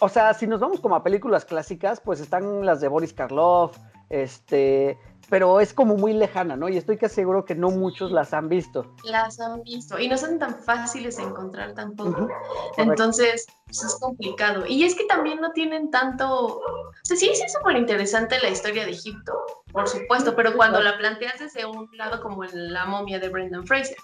O 0.00 0.08
sea, 0.08 0.34
si 0.34 0.48
nos 0.48 0.58
vamos 0.58 0.80
como 0.80 0.96
a 0.96 1.04
películas 1.04 1.44
clásicas, 1.44 2.00
pues 2.00 2.18
están 2.18 2.66
las 2.66 2.80
de 2.80 2.88
Boris 2.88 3.12
Karloff, 3.12 3.78
este, 4.08 4.98
pero 5.30 5.60
es 5.60 5.72
como 5.72 5.96
muy 5.96 6.12
lejana, 6.12 6.56
¿no? 6.56 6.68
Y 6.68 6.76
estoy 6.76 6.98
que 6.98 7.08
seguro 7.08 7.44
que 7.44 7.54
no 7.54 7.70
muchos 7.70 8.10
las 8.10 8.34
han 8.34 8.48
visto. 8.48 8.94
Las 9.04 9.40
han 9.40 9.62
visto 9.62 9.98
y 9.98 10.08
no 10.08 10.18
son 10.18 10.38
tan 10.38 10.56
fáciles 10.62 11.16
de 11.16 11.22
encontrar 11.22 11.72
tampoco. 11.74 12.28
Entonces, 12.76 13.46
pues, 13.64 13.82
es 13.84 13.96
complicado. 14.00 14.66
Y 14.66 14.84
es 14.84 14.96
que 14.96 15.04
también 15.04 15.40
no 15.40 15.52
tienen 15.52 15.90
tanto... 15.90 16.58
O 16.58 16.62
sea, 17.04 17.16
sí, 17.16 17.30
sí 17.32 17.42
es 17.44 17.52
súper 17.52 17.76
interesante 17.76 18.40
la 18.40 18.50
historia 18.50 18.84
de 18.84 18.90
Egipto, 18.90 19.32
por 19.72 19.88
supuesto, 19.88 20.34
pero 20.34 20.54
cuando 20.56 20.82
la 20.82 20.98
planteas 20.98 21.38
desde 21.38 21.64
un 21.64 21.88
lado 21.96 22.20
como 22.20 22.44
en 22.44 22.72
la 22.72 22.84
momia 22.86 23.20
de 23.20 23.28
Brendan 23.28 23.66
Fraser, 23.66 23.96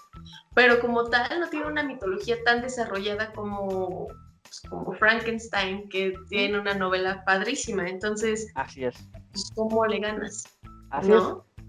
pero 0.55 0.79
como 0.79 1.03
tal 1.09 1.39
no 1.39 1.49
tiene 1.49 1.67
una 1.67 1.83
mitología 1.83 2.37
tan 2.45 2.61
desarrollada 2.61 3.33
como 3.33 4.07
pues, 4.47 4.61
como 4.69 4.93
Frankenstein, 4.93 5.89
que 5.89 6.13
tiene 6.29 6.59
una 6.59 6.73
novela 6.73 7.23
padrísima. 7.25 7.87
Entonces, 7.87 8.47
así 8.55 8.85
es. 8.85 8.95
Pues, 9.31 9.51
¿cómo 9.55 9.85
le 9.85 9.99
ganas? 9.99 10.56
Así 10.89 11.11
es. 11.11 11.23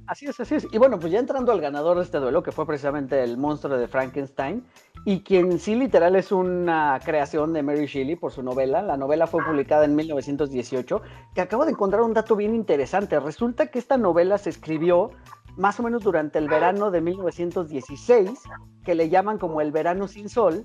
Así 0.09 0.25
es, 0.25 0.41
así 0.41 0.55
es. 0.55 0.67
Y 0.73 0.79
bueno, 0.79 0.99
pues 0.99 1.13
ya 1.13 1.19
entrando 1.19 1.53
al 1.53 1.61
ganador 1.61 1.99
de 1.99 2.03
este 2.03 2.19
duelo, 2.19 2.43
que 2.43 2.51
fue 2.51 2.67
precisamente 2.67 3.23
el 3.23 3.37
monstruo 3.37 3.77
de 3.77 3.89
Frankenstein, 3.89 4.65
y 5.05 5.21
quien 5.21 5.59
sí 5.59 5.75
literal 5.75 6.17
es 6.17 6.33
una 6.33 6.99
creación 7.05 7.53
de 7.53 7.63
Mary 7.63 7.85
Shelley 7.85 8.17
por 8.17 8.33
su 8.33 8.43
novela. 8.43 8.81
La 8.81 8.97
novela 8.97 9.27
fue 9.27 9.45
publicada 9.45 9.85
en 9.85 9.95
1918, 9.95 11.03
que 11.35 11.43
acabo 11.43 11.67
de 11.67 11.73
encontrar 11.73 12.01
un 12.01 12.15
dato 12.15 12.37
bien 12.37 12.55
interesante. 12.55 13.21
Resulta 13.21 13.67
que 13.67 13.79
esta 13.79 13.99
novela 13.99 14.39
se 14.39 14.49
escribió 14.49 15.11
más 15.59 15.79
o 15.79 15.83
menos 15.83 16.03
durante 16.05 16.39
el 16.39 16.49
verano 16.49 16.91
de 16.91 17.03
1916, 17.03 18.31
que 18.87 18.95
le 18.95 19.11
llaman 19.11 19.37
como 19.37 19.61
el 19.61 19.73
verano 19.73 20.09
sin 20.09 20.31
sol, 20.31 20.65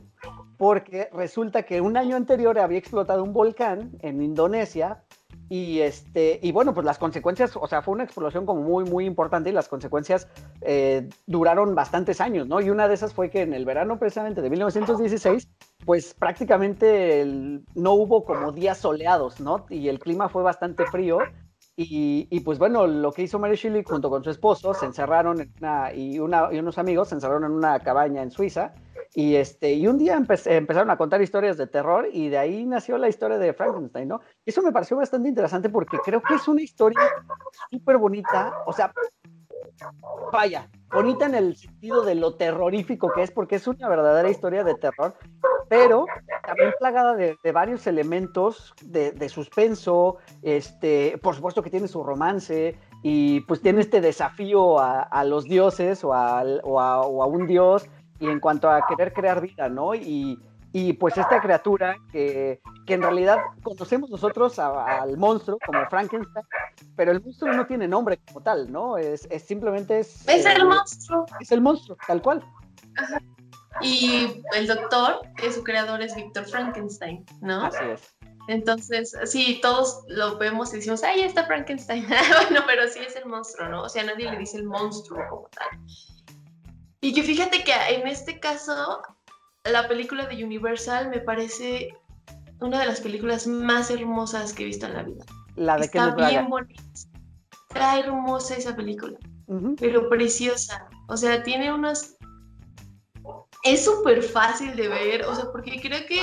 porque 0.58 1.10
resulta 1.12 1.63
que 1.63 1.82
un 1.82 1.98
año 1.98 2.16
anterior 2.16 2.58
había 2.60 2.78
explotado 2.78 3.24
un 3.24 3.34
volcán 3.34 3.92
en 4.00 4.22
Indonesia 4.22 5.04
y, 5.49 5.82
este, 5.82 6.39
y 6.41 6.51
bueno, 6.51 6.73
pues 6.73 6.86
las 6.86 6.97
consecuencias, 6.97 7.56
o 7.56 7.67
sea, 7.67 7.82
fue 7.82 7.93
una 7.93 8.03
explosión 8.06 8.45
como 8.45 8.62
muy, 8.62 8.86
muy 8.86 9.06
importante 9.06 9.49
y 9.49 9.53
las 9.53 9.67
consecuencias 9.67 10.27
eh, 10.62 11.10
duraron 11.27 11.75
bastantes 11.75 12.21
años, 12.21 12.47
¿no? 12.47 12.62
Y 12.62 12.69
una 12.69 12.88
de 12.88 12.95
esas 12.95 13.13
fue 13.13 13.29
que 13.29 13.41
en 13.41 13.53
el 13.53 13.65
verano 13.65 13.99
precisamente 13.99 14.41
de 14.41 14.49
1916, 14.49 15.49
pues 15.86 16.13
prácticamente 16.15 17.25
no 17.75 17.93
hubo 17.93 18.23
como 18.25 18.51
días 18.51 18.79
soleados, 18.79 19.39
¿no? 19.39 19.65
Y 19.69 19.89
el 19.89 19.99
clima 19.99 20.29
fue 20.29 20.43
bastante 20.43 20.86
frío 20.86 21.19
Y, 21.75 22.39
pues 22.41 22.60
bueno, 22.60 22.86
lo 22.86 23.12
que 23.12 23.23
hizo 23.23 23.39
Mary 23.39 23.56
Shelley 23.56 23.84
junto 23.84 24.10
con 24.10 24.23
su 24.23 24.29
esposo, 24.29 24.73
se 24.75 24.86
encerraron 24.86 25.41
en 25.41 25.53
una, 25.60 25.93
y, 25.93 26.19
una, 26.19 26.49
y 26.53 26.60
unos 26.60 26.77
amigos 26.77 27.10
se 27.10 27.15
encerraron 27.15 27.45
en 27.45 27.51
una 27.51 27.79
cabaña 27.79 28.21
en 28.21 28.29
Suiza. 28.32 28.73
Y, 29.15 29.36
este, 29.36 29.73
y 29.73 29.88
un 29.88 29.99
día 29.99 30.15
empezaron 30.15 30.89
a 30.89 30.97
contar 30.97 31.21
historias 31.21 31.58
de 31.58 31.67
terror 31.67 32.08
y 32.12 32.30
de 32.30 32.38
ahí 32.39 32.65
nació 32.65 32.97
la 32.97 33.10
historia 33.10 33.38
de 33.38 33.54
Frankenstein, 33.54 34.08
¿no? 34.08 34.21
Eso 34.43 34.63
me 34.63 34.71
pareció 34.71 34.97
bastante 34.97 35.30
interesante 35.30 35.69
porque 35.69 35.97
creo 36.04 36.21
que 36.21 36.34
es 36.36 36.47
una 36.47 36.63
historia 36.63 36.99
súper 37.69 37.97
bonita. 37.97 38.54
O 38.65 38.73
sea, 38.73 38.91
vaya, 40.32 40.69
bonita 40.91 41.26
en 41.26 41.36
el 41.36 41.56
sentido 41.56 42.04
de 42.04 42.15
lo 42.15 42.36
terrorífico 42.36 43.12
que 43.13 43.23
es, 43.23 43.32
porque 43.32 43.56
es 43.56 43.67
una 43.67 43.88
verdadera 43.88 44.30
historia 44.30 44.63
de 44.63 44.76
terror, 44.76 45.15
pero 45.69 46.06
también 46.45 46.73
plagada 46.80 47.15
de, 47.15 47.38
varios 47.52 47.86
elementos 47.88 48.73
de, 48.84 49.30
suspenso, 49.30 50.17
este, 50.41 51.17
por 51.21 51.36
supuesto 51.36 51.62
que 51.62 51.69
tiene 51.69 51.88
su 51.88 52.04
romance 52.04 52.78
y 53.02 53.41
pues 53.41 53.62
tiene 53.62 53.82
este 53.82 54.02
desafío 54.02 54.80
a, 54.80 55.23
los 55.23 55.45
dioses 55.45 56.04
o 56.04 56.13
a, 56.13 56.43
o 56.63 56.80
a, 56.80 57.26
un 57.28 57.47
dios 57.47 57.88
y 58.19 58.28
en 58.28 58.39
cuanto 58.39 58.69
a 58.69 58.86
querer 58.88 59.13
crear 59.13 59.41
vida, 59.41 59.69
¿no? 59.69 59.93
Y, 59.95 60.39
y 60.71 60.93
pues 60.93 61.17
esta 61.17 61.39
criatura 61.41 61.95
que, 62.12 62.62
que, 62.86 62.93
en 62.93 63.02
realidad 63.02 63.38
conocemos 63.62 64.10
nosotros 64.10 64.58
al 64.60 65.17
monstruo 65.17 65.58
como 65.65 65.86
Frankenstein, 65.89 66.45
pero 66.95 67.12
el 67.12 67.21
monstruo 67.21 67.54
no 67.54 67.67
tiene 67.67 67.88
nombre 67.88 68.19
como 68.28 68.41
tal, 68.41 68.71
¿no? 68.71 68.97
Es, 68.97 69.28
es 69.30 69.43
simplemente 69.43 69.99
es... 69.99 70.28
Es 70.28 70.45
el 70.45 70.65
monstruo. 70.65 71.26
Es 71.39 71.52
el 71.52 71.62
monstruo, 71.62 71.97
tal 72.08 72.21
cual. 72.21 72.43
Ajá. 72.97 73.19
Y 73.82 74.43
el 74.56 74.67
doctor, 74.67 75.21
que 75.36 75.52
su 75.52 75.63
creador 75.63 76.02
es 76.02 76.15
Víctor 76.15 76.45
Frankenstein, 76.45 77.26
¿no? 77.41 77.65
Así 77.65 77.84
es. 77.91 78.15
Entonces, 78.47 79.15
sí, 79.26 79.60
todos 79.62 80.04
lo 80.08 80.38
vemos 80.38 80.73
y 80.73 80.78
decimos, 80.78 81.04
ahí 81.04 81.21
está 81.21 81.45
Frankenstein. 81.45 82.06
bueno, 82.49 82.65
pero 82.67 82.88
sí 82.88 82.99
es 82.99 83.15
el 83.15 83.26
monstruo, 83.26 83.69
¿no? 83.69 83.84
O 83.84 83.89
sea, 83.89 84.04
nadie 84.04 84.30
le 84.30 84.38
dice 84.38 84.58
el 84.58 84.65
monstruo 84.65 85.19
como 85.30 85.47
tal. 85.49 85.67
Y 87.04 87.13
que 87.13 87.22
fíjate 87.22 87.66
que 87.66 87.74
en 87.89 88.08
este 88.08 88.39
caso, 88.39 89.02
la 89.66 89.89
película 89.89 90.26
de 90.26 90.42
Universal 90.42 91.10
me 91.10 91.20
parece 91.20 91.94
una 92.62 92.80
de 92.80 92.86
las 92.86 93.02
películas 93.02 93.46
más 93.46 93.92
hermosas 93.92 94.54
que 94.54 94.63
he 94.63 94.68
visto 94.68 94.86
en 94.86 94.94
la 94.94 95.04
vida. 95.04 95.26
La 95.58 95.76
de 95.76 95.84
Está 95.84 96.16
bien 96.16 96.50
bonita. 96.50 96.82
Está 97.68 98.00
hermosa 98.00 98.56
esa 98.56 98.74
película, 98.74 99.18
pero 99.82 100.08
preciosa. 100.08 100.88
O 101.10 101.18
sea, 101.18 101.44
tiene 101.44 101.74
unas... 101.74 102.12
Es 103.63 103.86
súper 103.86 104.21
fácil 104.21 104.76
de 104.76 104.89
ver, 104.89 105.26
o 105.26 105.34
sea, 105.34 105.49
porque 105.49 105.80
creo 105.82 106.06
que 106.06 106.19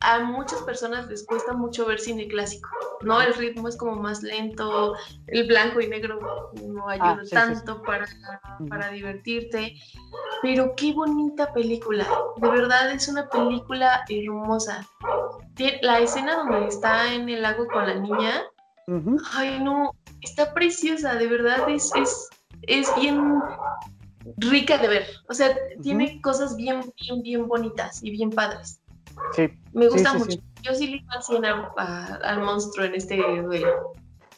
a 0.00 0.20
muchas 0.20 0.60
personas 0.60 1.08
les 1.08 1.24
cuesta 1.24 1.54
mucho 1.54 1.86
ver 1.86 1.98
cine 1.98 2.28
clásico, 2.28 2.68
¿no? 3.00 3.22
El 3.22 3.32
ritmo 3.32 3.66
es 3.68 3.78
como 3.78 3.96
más 3.96 4.22
lento, 4.22 4.94
el 5.28 5.46
blanco 5.46 5.80
y 5.80 5.88
negro 5.88 6.52
no 6.62 6.90
ah, 6.90 6.92
ayuda 6.92 7.22
tanto 7.30 7.82
Para, 7.82 8.06
para 8.68 8.90
divertirte, 8.90 9.74
pero 10.42 10.74
qué 10.76 10.92
bonita 10.92 11.50
película, 11.54 12.06
de 12.36 12.48
verdad 12.50 12.92
es 12.92 13.08
una 13.08 13.26
película 13.26 14.04
hermosa. 14.10 14.86
La 15.80 15.98
escena 16.00 16.36
donde 16.36 16.66
está 16.66 17.14
en 17.14 17.26
el 17.30 17.40
lago 17.40 17.68
con 17.68 17.86
la 17.86 17.94
niña, 17.94 18.42
ay 19.32 19.60
no, 19.64 19.94
está 20.20 20.52
preciosa, 20.52 21.14
de 21.14 21.26
verdad 21.26 21.70
es, 21.70 21.90
es, 21.94 22.28
es 22.66 22.94
bien 22.96 23.40
rica 24.36 24.78
de 24.78 24.88
ver, 24.88 25.06
o 25.28 25.34
sea, 25.34 25.56
tiene 25.82 26.20
cosas 26.20 26.56
bien, 26.56 26.80
bien, 27.00 27.22
bien 27.22 27.48
bonitas 27.48 28.02
y 28.02 28.10
bien 28.10 28.30
padres. 28.30 28.80
Sí. 29.34 29.48
Me 29.72 29.88
gusta 29.88 30.14
mucho. 30.14 30.38
Yo 30.62 30.74
sí 30.74 30.86
le 30.86 31.04
fascina 31.04 31.72
al, 31.76 32.24
al 32.24 32.40
monstruo 32.40 32.86
en 32.86 32.94
este 32.94 33.16
duelo. 33.16 33.92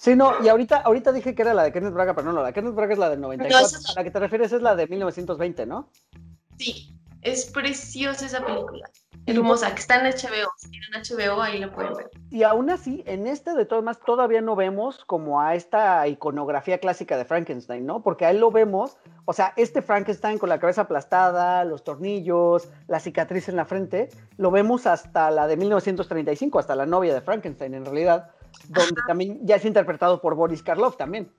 Sí, 0.05 0.15
no, 0.15 0.35
y 0.45 0.49
ahorita, 0.49 0.83
ahorita 0.83 1.13
dije 1.13 1.35
que 1.35 1.41
era 1.43 1.55
la 1.55 1.63
de 1.63 1.73
Kenneth 1.73 1.95
Braga, 1.95 2.15
pero 2.15 2.31
no, 2.31 2.41
la 2.41 2.49
de 2.49 2.53
Kenneth 2.53 2.75
Braga 2.75 2.93
es 2.93 2.99
la 2.99 3.09
del 3.09 3.23
94. 3.23 3.79
a 3.89 3.93
la 3.95 4.05
que 4.05 4.11
te 4.11 4.21
refieres 4.21 4.53
es 4.53 4.61
la 4.61 4.77
de 4.77 4.87
1920, 4.87 5.65
¿no? 5.65 5.89
Sí, 6.59 6.95
es 7.23 7.47
preciosa 7.47 8.27
esa 8.27 8.45
película. 8.45 8.91
Hermosa, 9.27 9.75
que 9.75 9.81
está 9.81 9.97
en 9.97 10.13
HBO. 10.13 10.51
Si 10.59 10.69
tienen 10.69 10.91
HBO, 10.93 11.41
ahí 11.41 11.59
la 11.59 11.75
pueden 11.75 11.95
ver. 11.95 12.11
Y 12.31 12.43
aún 12.43 12.69
así, 12.69 13.03
en 13.07 13.27
este 13.27 13.55
de 13.55 13.65
todas 13.65 13.83
más, 13.83 13.99
todavía 13.99 14.43
no 14.43 14.55
vemos 14.55 15.07
como 15.07 15.41
a 15.41 15.55
esta 15.55 16.07
iconografía 16.07 16.79
clásica 16.79 17.17
de 17.17 17.25
Frankenstein, 17.25 17.87
¿no? 17.87 18.03
Porque 18.03 18.27
a 18.27 18.31
él 18.31 18.41
lo 18.41 18.51
vemos, 18.51 18.99
o 19.27 19.33
sea, 19.33 19.55
este 19.57 19.81
Frankenstein 19.81 20.39
con 20.39 20.49
la 20.49 20.59
cabeza 20.59 20.83
aplastada, 20.83 21.65
los 21.65 21.83
tornillos, 21.83 22.69
la 22.89 23.01
cicatriz 23.01 23.49
en 23.49 23.57
la 23.57 23.65
frente, 23.65 24.11
lo 24.37 24.51
vemos 24.51 24.87
hasta 24.87 25.31
la 25.31 25.47
de 25.47 25.57
1935, 25.57 26.59
hasta 26.59 26.75
la 26.75 26.87
novia 26.87 27.15
de 27.15 27.21
Frankenstein, 27.23 27.75
en 27.75 27.85
realidad, 27.85 28.31
donde 28.69 29.01
también 29.07 29.41
ya 29.47 29.57
es 29.57 29.65
interpretado 29.65 30.21
por 30.21 30.35
Boris 30.35 30.63
Karloff 30.63 30.97
también. 30.97 31.33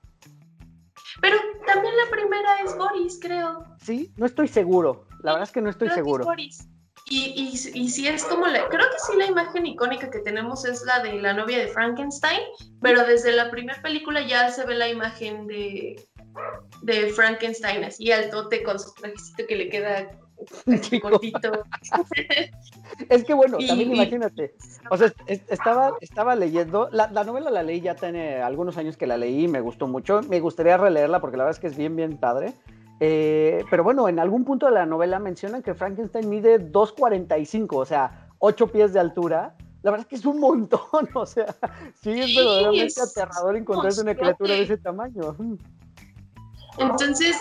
Pero 1.20 1.36
también 1.66 1.94
la 1.96 2.10
primera 2.10 2.60
es 2.64 2.76
Boris, 2.76 3.18
creo. 3.20 3.64
Sí, 3.80 4.12
no 4.16 4.26
estoy 4.26 4.48
seguro. 4.48 5.06
La 5.22 5.32
verdad 5.32 5.48
es 5.48 5.52
que 5.52 5.62
no 5.62 5.70
estoy 5.70 5.88
seguro. 5.90 6.24
Boris. 6.24 6.68
Y, 7.08 7.20
y, 7.36 7.80
y 7.80 7.88
sí 7.88 8.08
es 8.08 8.24
como 8.24 8.46
la, 8.48 8.68
creo 8.68 8.84
que 8.90 8.98
sí 8.98 9.16
la 9.16 9.26
imagen 9.26 9.64
icónica 9.64 10.10
que 10.10 10.18
tenemos 10.18 10.64
es 10.64 10.84
la 10.84 10.98
de 11.04 11.12
la 11.20 11.34
novia 11.34 11.58
de 11.58 11.68
Frankenstein, 11.68 12.40
pero 12.82 13.04
desde 13.04 13.30
la 13.30 13.48
primera 13.48 13.80
película 13.80 14.26
ya 14.26 14.50
se 14.50 14.66
ve 14.66 14.74
la 14.74 14.88
imagen 14.88 15.46
de, 15.46 16.04
de 16.82 17.08
Frankenstein 17.10 17.84
así 17.84 18.10
altote 18.12 18.62
con 18.62 18.78
su 18.78 18.92
trajecito 18.94 19.46
que 19.46 19.56
le 19.56 19.68
queda 19.68 20.10
cortito. 21.02 21.64
es 23.08 23.24
que 23.24 23.34
bueno, 23.34 23.58
también 23.66 23.92
imagínate, 23.92 24.54
o 24.90 24.96
sea, 24.96 25.12
estaba, 25.26 25.92
estaba 26.00 26.34
leyendo, 26.34 26.88
la, 26.92 27.10
la, 27.10 27.24
novela 27.24 27.50
la 27.50 27.62
leí 27.62 27.80
ya 27.80 27.94
tiene 27.94 28.42
algunos 28.42 28.76
años 28.76 28.96
que 28.96 29.06
la 29.06 29.16
leí, 29.16 29.44
y 29.44 29.48
me 29.48 29.60
gustó 29.60 29.86
mucho, 29.86 30.20
me 30.28 30.40
gustaría 30.40 30.76
releerla 30.76 31.20
porque 31.20 31.36
la 31.36 31.44
verdad 31.44 31.56
es 31.56 31.60
que 31.60 31.68
es 31.68 31.76
bien, 31.76 31.96
bien 31.96 32.18
padre. 32.18 32.54
Eh, 32.98 33.62
pero 33.70 33.84
bueno, 33.84 34.08
en 34.08 34.18
algún 34.18 34.44
punto 34.44 34.66
de 34.66 34.72
la 34.72 34.86
novela 34.86 35.18
mencionan 35.18 35.62
que 35.62 35.74
Frankenstein 35.74 36.28
mide 36.28 36.58
2,45, 36.72 37.76
o 37.76 37.84
sea, 37.84 38.28
8 38.38 38.66
pies 38.68 38.92
de 38.92 39.00
altura. 39.00 39.54
La 39.82 39.90
verdad 39.90 40.06
es 40.06 40.08
que 40.08 40.16
es 40.16 40.24
un 40.24 40.40
montón, 40.40 40.80
o 41.14 41.26
sea, 41.26 41.54
sí 42.02 42.10
es 42.10 42.34
verdaderamente 42.34 43.00
aterrador 43.00 43.56
encontrarse 43.56 44.00
una 44.00 44.14
criatura 44.14 44.54
de 44.54 44.62
ese 44.62 44.78
tamaño. 44.78 45.36
Entonces, 46.78 47.36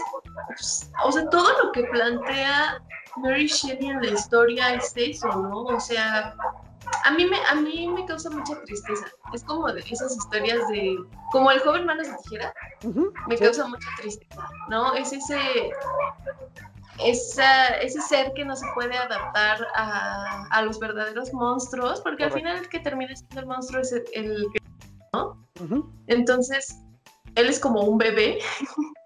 o 1.04 1.12
sea, 1.12 1.30
todo 1.30 1.64
lo 1.64 1.72
que 1.72 1.84
plantea 1.84 2.82
Mary 3.18 3.48
Shelley 3.48 3.88
en 3.88 4.02
la 4.02 4.08
historia 4.08 4.74
es 4.76 4.94
eso, 4.96 5.28
¿no? 5.28 5.64
O 5.64 5.80
sea, 5.80 6.36
a 7.04 7.12
mí 7.12 7.26
me, 7.26 7.38
a 7.46 7.56
mí 7.56 7.88
me 7.88 8.06
causa 8.06 8.30
mucha 8.30 8.60
tristeza. 8.64 9.06
Es 9.34 9.44
como 9.44 9.72
de 9.72 9.82
esas 9.82 10.16
historias 10.16 10.68
de, 10.70 10.98
como 11.32 11.52
el 11.52 11.60
joven 11.60 11.86
manos 11.86 12.08
de 12.08 12.16
tijera, 12.24 12.54
me 13.28 13.38
causa 13.38 13.68
mucha 13.68 13.88
tristeza, 13.98 14.48
¿no? 14.70 14.94
Es 14.96 15.14
ese, 15.14 15.40
esa, 17.00 17.68
ese 17.78 18.02
ser 18.02 18.32
que 18.34 18.46
no 18.46 18.56
se 18.56 18.66
puede 18.74 18.98
adaptar 18.98 19.66
a, 19.76 20.48
a 20.52 20.62
los 20.64 20.80
verdaderos 20.80 21.34
monstruos, 21.34 22.02
porque 22.02 22.26
al 22.26 22.32
final 22.32 22.58
el 22.58 22.70
que 22.70 22.80
termina 22.80 23.16
siendo 23.16 23.40
el 23.40 23.48
monstruo 23.48 23.82
es 23.82 23.94
el, 24.14 24.46
que, 24.54 24.60
¿no? 25.14 25.46
Entonces, 26.08 26.78
él 27.36 27.48
es 27.48 27.60
como 27.60 27.82
un 27.82 27.98
bebé 27.98 28.40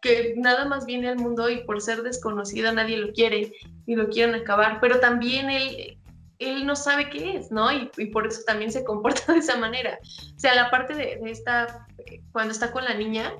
que 0.00 0.34
nada 0.36 0.64
más 0.64 0.86
viene 0.86 1.08
al 1.08 1.18
mundo 1.18 1.48
y 1.48 1.64
por 1.64 1.80
ser 1.80 2.02
desconocido 2.02 2.72
nadie 2.72 2.96
lo 2.98 3.12
quiere 3.12 3.52
y 3.86 3.96
lo 3.96 4.08
quieren 4.08 4.34
acabar, 4.34 4.78
pero 4.80 5.00
también 5.00 5.50
él 5.50 5.98
él 6.42 6.66
no 6.66 6.76
sabe 6.76 7.08
qué 7.08 7.36
es, 7.36 7.50
¿no? 7.50 7.70
Y, 7.72 8.06
por 8.06 8.26
eso 8.26 8.42
también 8.46 8.72
se 8.72 8.84
comporta 8.84 9.20
de 9.32 9.38
esa 9.38 9.56
manera. 9.56 9.98
O 10.36 10.38
sea, 10.38 10.54
la 10.54 10.70
parte 10.70 10.94
de, 10.94 11.20
esta, 11.26 11.86
cuando 12.32 12.52
está 12.52 12.72
con 12.72 12.84
la 12.84 12.94
niña, 12.94 13.32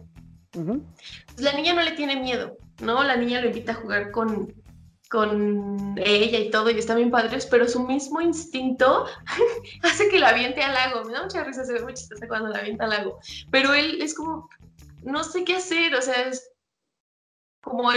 pues 0.53 1.41
la 1.41 1.53
niña 1.55 1.75
no 1.75 1.83
le 1.83 1.93
tiene 1.93 2.17
miedo, 2.17 2.57
¿no? 2.81 3.03
La 3.03 3.17
niña 3.17 3.41
lo 3.41 3.49
invita 3.49 3.73
a 3.73 3.77
jugar 3.77 4.11
con, 4.11 4.53
con 5.11 5.95
ella 5.99 6.39
y 6.39 6.51
todo, 6.51 6.71
y 6.71 6.79
están 6.79 6.99
bien 6.99 7.11
padres, 7.11 7.47
pero 7.47 7.67
su 7.69 7.81
mismo 7.87 8.21
instinto 8.21 9.07
hace 9.83 10.09
que 10.09 10.19
la 10.19 10.29
aviente 10.29 10.63
al 10.63 10.75
lago. 10.75 11.05
Me 11.05 11.13
da 11.13 11.23
mucha 11.23 11.45
risa, 11.45 11.65
se 11.65 11.73
ve 11.73 11.83
muy 11.83 11.95
chistosa 11.95 12.29
cuando 12.29 12.51
la 12.51 12.59
avienta 12.59 12.85
al 12.85 12.91
lago. 12.91 13.19
Pero 13.51 13.75
él 13.75 14.01
es 14.01 14.15
como, 14.15 14.49
no 15.03 15.25
sé 15.25 15.45
qué 15.45 15.57
hacer, 15.57 15.95
o 15.95 16.03
sea, 16.03 16.29
es 16.29 16.51
como, 17.63 17.91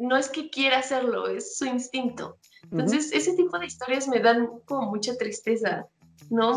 no 0.00 0.16
es 0.16 0.28
que 0.28 0.50
quiera 0.50 0.78
hacerlo, 0.78 1.26
es 1.26 1.56
su 1.56 1.66
instinto. 1.66 2.38
Entonces, 2.70 3.10
ese 3.12 3.34
tipo 3.34 3.58
de 3.58 3.66
historias 3.66 4.06
me 4.06 4.20
dan 4.20 4.48
como 4.66 4.90
mucha 4.90 5.16
tristeza, 5.16 5.86
¿no? 6.28 6.56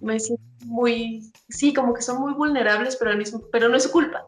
Me 0.00 0.18
siento 0.18 0.42
muy, 0.64 1.30
sí, 1.48 1.72
como 1.72 1.94
que 1.94 2.02
son 2.02 2.20
muy 2.20 2.32
vulnerables, 2.34 2.96
pero, 2.96 3.16
mismo, 3.16 3.42
pero 3.52 3.68
no 3.68 3.76
es 3.76 3.84
su 3.84 3.92
culpa. 3.92 4.26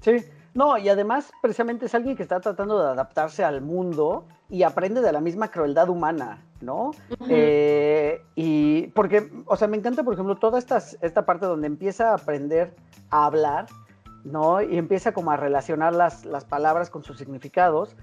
Sí, 0.00 0.24
no, 0.54 0.78
y 0.78 0.88
además 0.88 1.30
precisamente 1.42 1.86
es 1.86 1.94
alguien 1.94 2.16
que 2.16 2.22
está 2.22 2.40
tratando 2.40 2.78
de 2.80 2.90
adaptarse 2.90 3.44
al 3.44 3.60
mundo 3.60 4.26
y 4.48 4.64
aprende 4.64 5.00
de 5.00 5.12
la 5.12 5.20
misma 5.20 5.50
crueldad 5.50 5.88
humana, 5.88 6.44
¿no? 6.60 6.90
Eh, 7.28 8.20
y 8.34 8.88
porque, 8.88 9.30
o 9.46 9.56
sea, 9.56 9.68
me 9.68 9.76
encanta, 9.76 10.02
por 10.02 10.14
ejemplo, 10.14 10.36
toda 10.36 10.58
esta, 10.58 10.82
esta 11.00 11.24
parte 11.24 11.46
donde 11.46 11.68
empieza 11.68 12.10
a 12.10 12.14
aprender 12.14 12.74
a 13.10 13.26
hablar, 13.26 13.66
¿no? 14.24 14.62
Y 14.62 14.78
empieza 14.78 15.12
como 15.12 15.30
a 15.30 15.36
relacionar 15.36 15.94
las, 15.94 16.24
las 16.24 16.44
palabras 16.44 16.90
con 16.90 17.04
sus 17.04 17.18
significados 17.18 17.96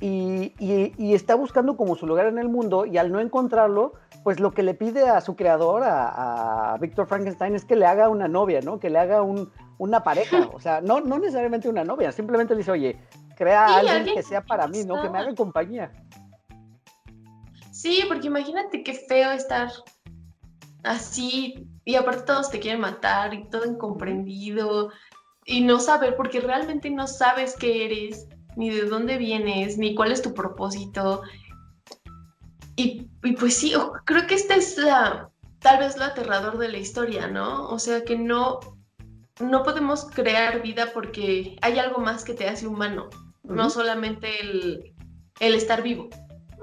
y, 0.00 1.14
está 1.14 1.34
buscando 1.34 1.76
como 1.76 1.96
su 1.96 2.06
lugar 2.06 2.26
en 2.26 2.38
el 2.38 2.48
mundo 2.48 2.84
y 2.84 2.98
al 2.98 3.10
no 3.10 3.20
encontrarlo, 3.20 3.94
pues 4.22 4.40
lo 4.40 4.52
que 4.52 4.62
le 4.62 4.74
pide 4.74 5.08
a 5.08 5.20
su 5.20 5.36
creador, 5.36 5.82
a, 5.84 6.76
Víctor 6.80 7.06
Frankenstein, 7.06 7.54
es 7.54 7.64
que 7.64 7.76
le 7.76 7.86
haga 7.86 8.08
una 8.08 8.28
novia, 8.28 8.60
¿no? 8.60 8.80
Que 8.80 8.90
le 8.90 8.98
haga 8.98 9.22
un, 9.22 9.50
una 9.78 10.02
pareja, 10.02 10.50
o 10.52 10.60
sea, 10.60 10.80
no, 10.80 11.00
no 11.00 11.18
necesariamente 11.18 11.68
una 11.68 11.84
novia, 11.84 12.12
simplemente 12.12 12.54
le 12.54 12.58
dice, 12.58 12.72
oye, 12.72 13.00
crea 13.36 13.66
a 13.66 13.78
alguien, 13.78 14.14
que 14.14 14.22
sea 14.22 14.42
para 14.42 14.66
mí, 14.66 14.84
¿no? 14.84 15.00
Que 15.00 15.08
me 15.08 15.18
haga 15.18 15.34
compañía. 15.34 15.90
Sí, 17.70 18.04
porque 18.08 18.26
imagínate 18.26 18.82
qué 18.82 18.94
feo 18.94 19.30
estar 19.32 19.70
así 20.82 21.66
y 21.84 21.94
aparte 21.94 22.24
todos 22.24 22.50
te 22.50 22.60
quieren 22.60 22.80
matar 22.80 23.32
y 23.32 23.48
todo 23.48 23.64
incomprendido 23.64 24.90
y 25.44 25.60
no 25.60 25.78
saber, 25.78 26.16
porque 26.16 26.40
realmente 26.40 26.90
no 26.90 27.06
sabes 27.06 27.56
qué 27.56 27.84
eres, 27.84 28.26
ni 28.56 28.70
de 28.70 28.86
dónde 28.86 29.18
vienes, 29.18 29.78
ni 29.78 29.94
cuál 29.94 30.12
es 30.12 30.22
tu 30.22 30.32
propósito. 30.34 31.22
Y, 32.76 33.08
pues 33.38 33.56
sí, 33.56 33.72
creo 34.04 34.26
que 34.26 34.34
esta 34.34 34.56
es 34.56 34.76
la, 34.78 35.30
tal 35.60 35.78
vez 35.78 35.96
lo 35.96 36.04
aterrador 36.04 36.58
de 36.58 36.68
la 36.68 36.78
historia, 36.78 37.26
¿no? 37.28 37.68
O 37.68 37.78
sea, 37.78 38.04
que 38.04 38.16
no, 38.16 38.60
no 39.40 39.62
podemos 39.62 40.06
crear 40.06 40.62
vida 40.62 40.90
porque 40.92 41.56
hay 41.62 41.78
algo 41.78 42.00
más 42.00 42.24
que 42.24 42.34
te 42.34 42.48
hace 42.48 42.66
humano, 42.66 43.10
no 43.42 43.70
solamente 43.70 44.40
el, 44.40 44.94
el, 45.40 45.54
estar 45.54 45.82
vivo. 45.82 46.08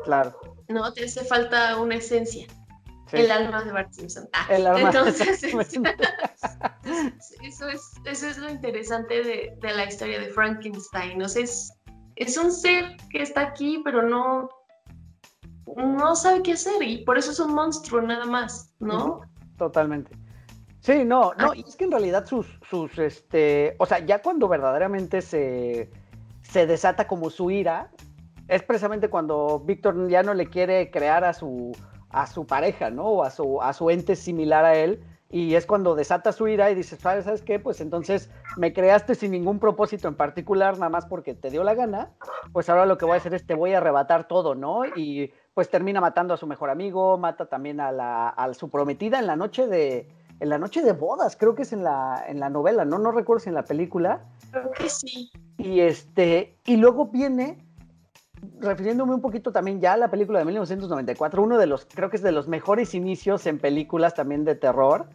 Claro. 0.04 0.38
No, 0.68 0.92
te 0.92 1.06
hace 1.06 1.24
falta 1.24 1.78
una 1.78 1.96
esencia. 1.96 2.48
El 3.12 3.32
alma 3.32 3.64
de 3.64 3.72
Bart 3.72 3.92
Simpson. 3.92 4.28
Ah, 4.34 4.48
el 4.50 4.68
alma 4.68 4.90
entonces, 4.90 5.42
de 5.42 5.54
Bart 5.54 5.70
eso, 7.44 7.68
es, 7.70 7.92
eso 8.06 8.28
es 8.28 8.38
lo 8.38 8.50
interesante 8.50 9.24
de, 9.24 9.58
de, 9.60 9.74
la 9.74 9.86
historia 9.86 10.20
de 10.20 10.30
Frankenstein. 10.30 11.22
O 11.22 11.28
sea, 11.28 11.44
es, 11.44 11.74
es 12.16 12.38
un 12.38 12.52
ser 12.52 12.98
que 13.10 13.22
está 13.22 13.42
aquí, 13.42 13.82
pero 13.84 14.04
no, 14.04 14.50
no 15.76 16.16
sabe 16.16 16.42
qué 16.44 16.54
hacer 16.54 16.82
y 16.84 17.04
por 17.04 17.18
eso 17.18 17.32
es 17.32 17.40
un 17.40 17.54
monstruo 17.54 18.02
nada 18.02 18.26
más, 18.26 18.74
¿no? 18.80 19.22
Totalmente. 19.58 20.12
Sí, 20.80 21.06
no, 21.06 21.34
no, 21.36 21.54
y 21.54 21.62
es 21.62 21.76
que 21.76 21.84
en 21.84 21.92
realidad 21.92 22.26
sus, 22.26 22.48
sus, 22.68 22.98
este, 22.98 23.76
o 23.78 23.86
sea, 23.86 24.00
ya 24.00 24.20
cuando 24.24 24.48
verdaderamente 24.48 25.22
se, 25.22 25.92
se 26.42 26.66
desata 26.66 27.08
como 27.08 27.30
su 27.30 27.52
ira, 27.52 27.92
es 28.48 28.64
precisamente 28.64 29.08
cuando 29.08 29.60
Víctor 29.60 30.10
ya 30.10 30.24
no 30.24 30.34
le 30.34 30.48
quiere 30.48 30.90
crear 30.90 31.24
a 31.24 31.34
su, 31.34 31.72
a 32.12 32.28
su 32.28 32.46
pareja, 32.46 32.90
¿no? 32.90 33.06
O 33.06 33.24
a 33.24 33.30
su, 33.30 33.62
a 33.62 33.74
su 33.74 33.90
ente 33.90 34.16
similar 34.16 34.66
a 34.66 34.76
él, 34.76 35.04
y 35.32 35.56
es 35.56 35.66
cuando 35.66 35.96
desata 35.96 36.34
su 36.34 36.48
ira 36.50 36.70
y 36.72 36.76
dices, 36.76 37.00
¿sabes 37.00 37.42
qué? 37.42 37.58
Pues 37.58 37.80
entonces 37.80 38.30
me 38.58 38.74
creaste 38.74 39.16
sin 39.16 39.32
ningún 39.32 39.60
propósito 39.60 40.10
en 40.10 40.16
particular, 40.16 40.74
nada 40.74 40.90
más 40.90 41.06
porque 41.06 41.34
te 41.34 41.50
dio 41.50 41.64
la 41.64 41.74
gana, 41.74 42.12
pues 42.52 42.70
ahora 42.70 42.86
lo 42.86 42.98
que 42.98 43.06
voy 43.06 43.14
a 43.14 43.18
hacer 43.18 43.34
es 43.34 43.46
te 43.48 43.56
voy 43.56 43.74
a 43.74 43.78
arrebatar 43.78 44.28
todo, 44.28 44.56
¿no? 44.56 44.86
Y 44.86 45.32
pues 45.54 45.70
termina 45.70 46.02
matando 46.02 46.34
a 46.34 46.38
su 46.38 46.48
mejor 46.48 46.70
amigo, 46.70 47.18
mata 47.18 47.46
también 47.46 47.80
a, 47.80 47.94
la, 47.94 48.28
a 48.28 48.54
su 48.54 48.70
prometida 48.70 49.20
en 49.20 49.28
la 49.28 49.38
noche 49.38 49.68
de, 49.68 50.10
en 50.42 50.50
la 50.50 50.58
noche 50.58 50.82
de 50.82 50.92
bodas, 50.92 51.38
creo 51.38 51.56
que 51.56 51.62
es 51.62 51.72
en 51.72 51.84
la, 51.84 52.26
en 52.28 52.42
la 52.42 52.50
novela, 52.50 52.84
¿no? 52.84 52.98
No 52.98 53.12
recuerdo 53.12 53.40
si 53.40 53.50
en 53.50 53.56
la 53.56 53.64
película. 53.64 54.26
Creo 54.52 54.72
que 54.72 54.90
sí. 54.90 55.32
Y 55.58 55.80
este, 55.80 56.58
y 56.66 56.76
luego 56.76 57.06
viene 57.06 57.64
refiriéndome 58.60 59.14
un 59.14 59.22
poquito 59.22 59.52
también 59.52 59.80
ya 59.80 59.94
a 59.94 59.98
la 59.98 60.10
película 60.10 60.40
de 60.40 60.46
1994, 60.46 61.42
uno 61.42 61.58
de 61.58 61.68
los, 61.68 61.86
creo 61.86 62.10
que 62.10 62.18
es 62.18 62.24
de 62.24 62.32
los 62.32 62.48
mejores 62.48 62.94
inicios 62.94 63.46
en 63.46 63.60
películas 63.60 64.14
también 64.14 64.46
de 64.46 64.56
terror, 64.56 65.08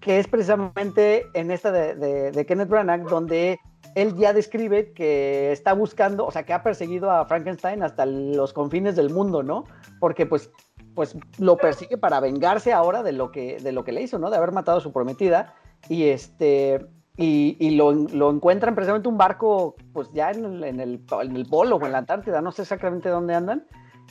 que 0.00 0.18
es 0.18 0.28
precisamente 0.28 1.26
en 1.34 1.50
esta 1.50 1.72
de, 1.72 2.44
Kenneth 2.46 2.68
Branagh, 2.68 3.04
donde 3.04 3.58
él 3.94 4.14
ya 4.16 4.32
describe 4.32 4.92
que 4.92 5.50
está 5.52 5.72
buscando, 5.72 6.26
o 6.26 6.30
sea, 6.30 6.44
que 6.44 6.52
ha 6.52 6.62
perseguido 6.62 7.10
a 7.10 7.24
Frankenstein 7.26 7.82
hasta 7.82 8.04
los 8.04 8.52
confines 8.52 8.96
del 8.96 9.10
mundo, 9.10 9.42
¿no? 9.42 9.64
Porque 10.00 10.26
pues, 10.26 10.50
pues 10.94 11.16
lo 11.38 11.56
persigue 11.56 11.96
para 11.96 12.20
vengarse 12.20 12.72
ahora 12.72 13.02
de 13.02 13.12
lo 13.12 13.30
que, 13.30 13.58
de 13.58 13.72
lo 13.72 13.84
que 13.84 13.92
le 13.92 14.02
hizo, 14.02 14.18
¿no? 14.18 14.30
De 14.30 14.36
haber 14.36 14.52
matado 14.52 14.78
a 14.78 14.80
su 14.82 14.92
prometida. 14.92 15.54
Y 15.88 16.04
este, 16.04 16.86
y, 17.16 17.70
lo, 17.76 17.92
lo, 17.92 18.30
encuentran 18.30 18.74
precisamente 18.74 19.08
un 19.08 19.16
barco, 19.16 19.76
pues 19.92 20.10
ya 20.12 20.30
en 20.30 20.44
el, 20.44 20.64
en, 20.64 20.80
el, 20.80 21.00
en 21.22 21.36
el 21.36 21.46
Polo 21.46 21.76
o 21.76 21.86
en 21.86 21.92
la 21.92 21.98
Antártida, 21.98 22.40
no 22.40 22.50
sé 22.50 22.62
exactamente 22.62 23.08
dónde 23.08 23.34
andan, 23.34 23.66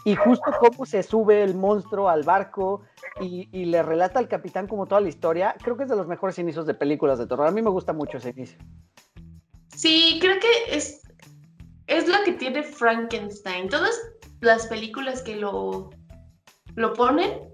y 0.06 0.16
justo 0.16 0.52
cómo 0.60 0.86
se 0.86 1.04
sube 1.04 1.44
el 1.44 1.56
monstruo 1.56 2.08
al 2.08 2.24
barco 2.24 2.82
y, 3.20 3.50
y, 3.52 3.66
le 3.66 3.84
relata 3.84 4.20
al 4.20 4.30
capitán 4.30 4.68
como 4.68 4.86
toda 4.86 5.02
la 5.02 5.10
historia, 5.10 5.56
creo 5.62 5.76
que 5.76 5.84
es 5.84 5.89
de 5.89 5.98
los 5.98 6.08
mejores 6.08 6.39
inicios 6.39 6.66
de 6.66 6.74
películas 6.74 7.20
de 7.20 7.28
terror. 7.28 7.48
A 7.48 7.52
mí 7.52 7.62
me 7.62 7.70
gusta 7.70 7.92
mucho 7.92 8.18
ese 8.18 8.30
inicio. 8.30 8.58
Sí, 9.68 10.18
creo 10.22 10.39
que 10.39 10.76
es, 10.76 11.02
es 11.88 12.08
lo 12.08 12.16
que 12.24 12.34
tiene 12.34 12.63
Frankenstein. 12.63 13.70
Todas 13.70 14.00
las 14.39 14.68
películas 14.68 15.22
que 15.22 15.36
lo, 15.36 15.89
lo 16.76 16.94
ponen 16.94 17.50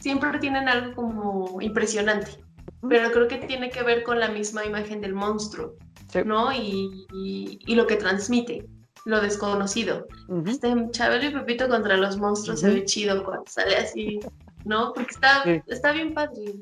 siempre 0.00 0.38
tienen 0.38 0.68
algo 0.68 0.94
como 0.94 1.60
impresionante 1.60 2.41
pero 2.88 3.10
creo 3.12 3.28
que 3.28 3.38
tiene 3.38 3.70
que 3.70 3.82
ver 3.82 4.02
con 4.02 4.18
la 4.18 4.28
misma 4.28 4.64
imagen 4.64 5.00
del 5.00 5.14
monstruo, 5.14 5.76
¿no? 6.24 6.52
Y, 6.52 7.06
y, 7.12 7.74
lo 7.74 7.86
que 7.86 7.96
transmite, 7.96 8.66
lo 9.04 9.20
desconocido. 9.20 10.06
Este 10.46 10.74
Chabelo 10.90 11.24
y 11.24 11.30
Pepito 11.30 11.68
contra 11.68 11.96
los 11.96 12.16
monstruos 12.16 12.60
se 12.60 12.70
ve 12.70 12.84
chido 12.84 13.24
cuando 13.24 13.44
sale 13.46 13.76
así, 13.76 14.18
¿no? 14.64 14.92
Porque 14.94 15.12
está, 15.12 15.44
está 15.66 15.92
bien 15.92 16.12
padre. 16.12 16.54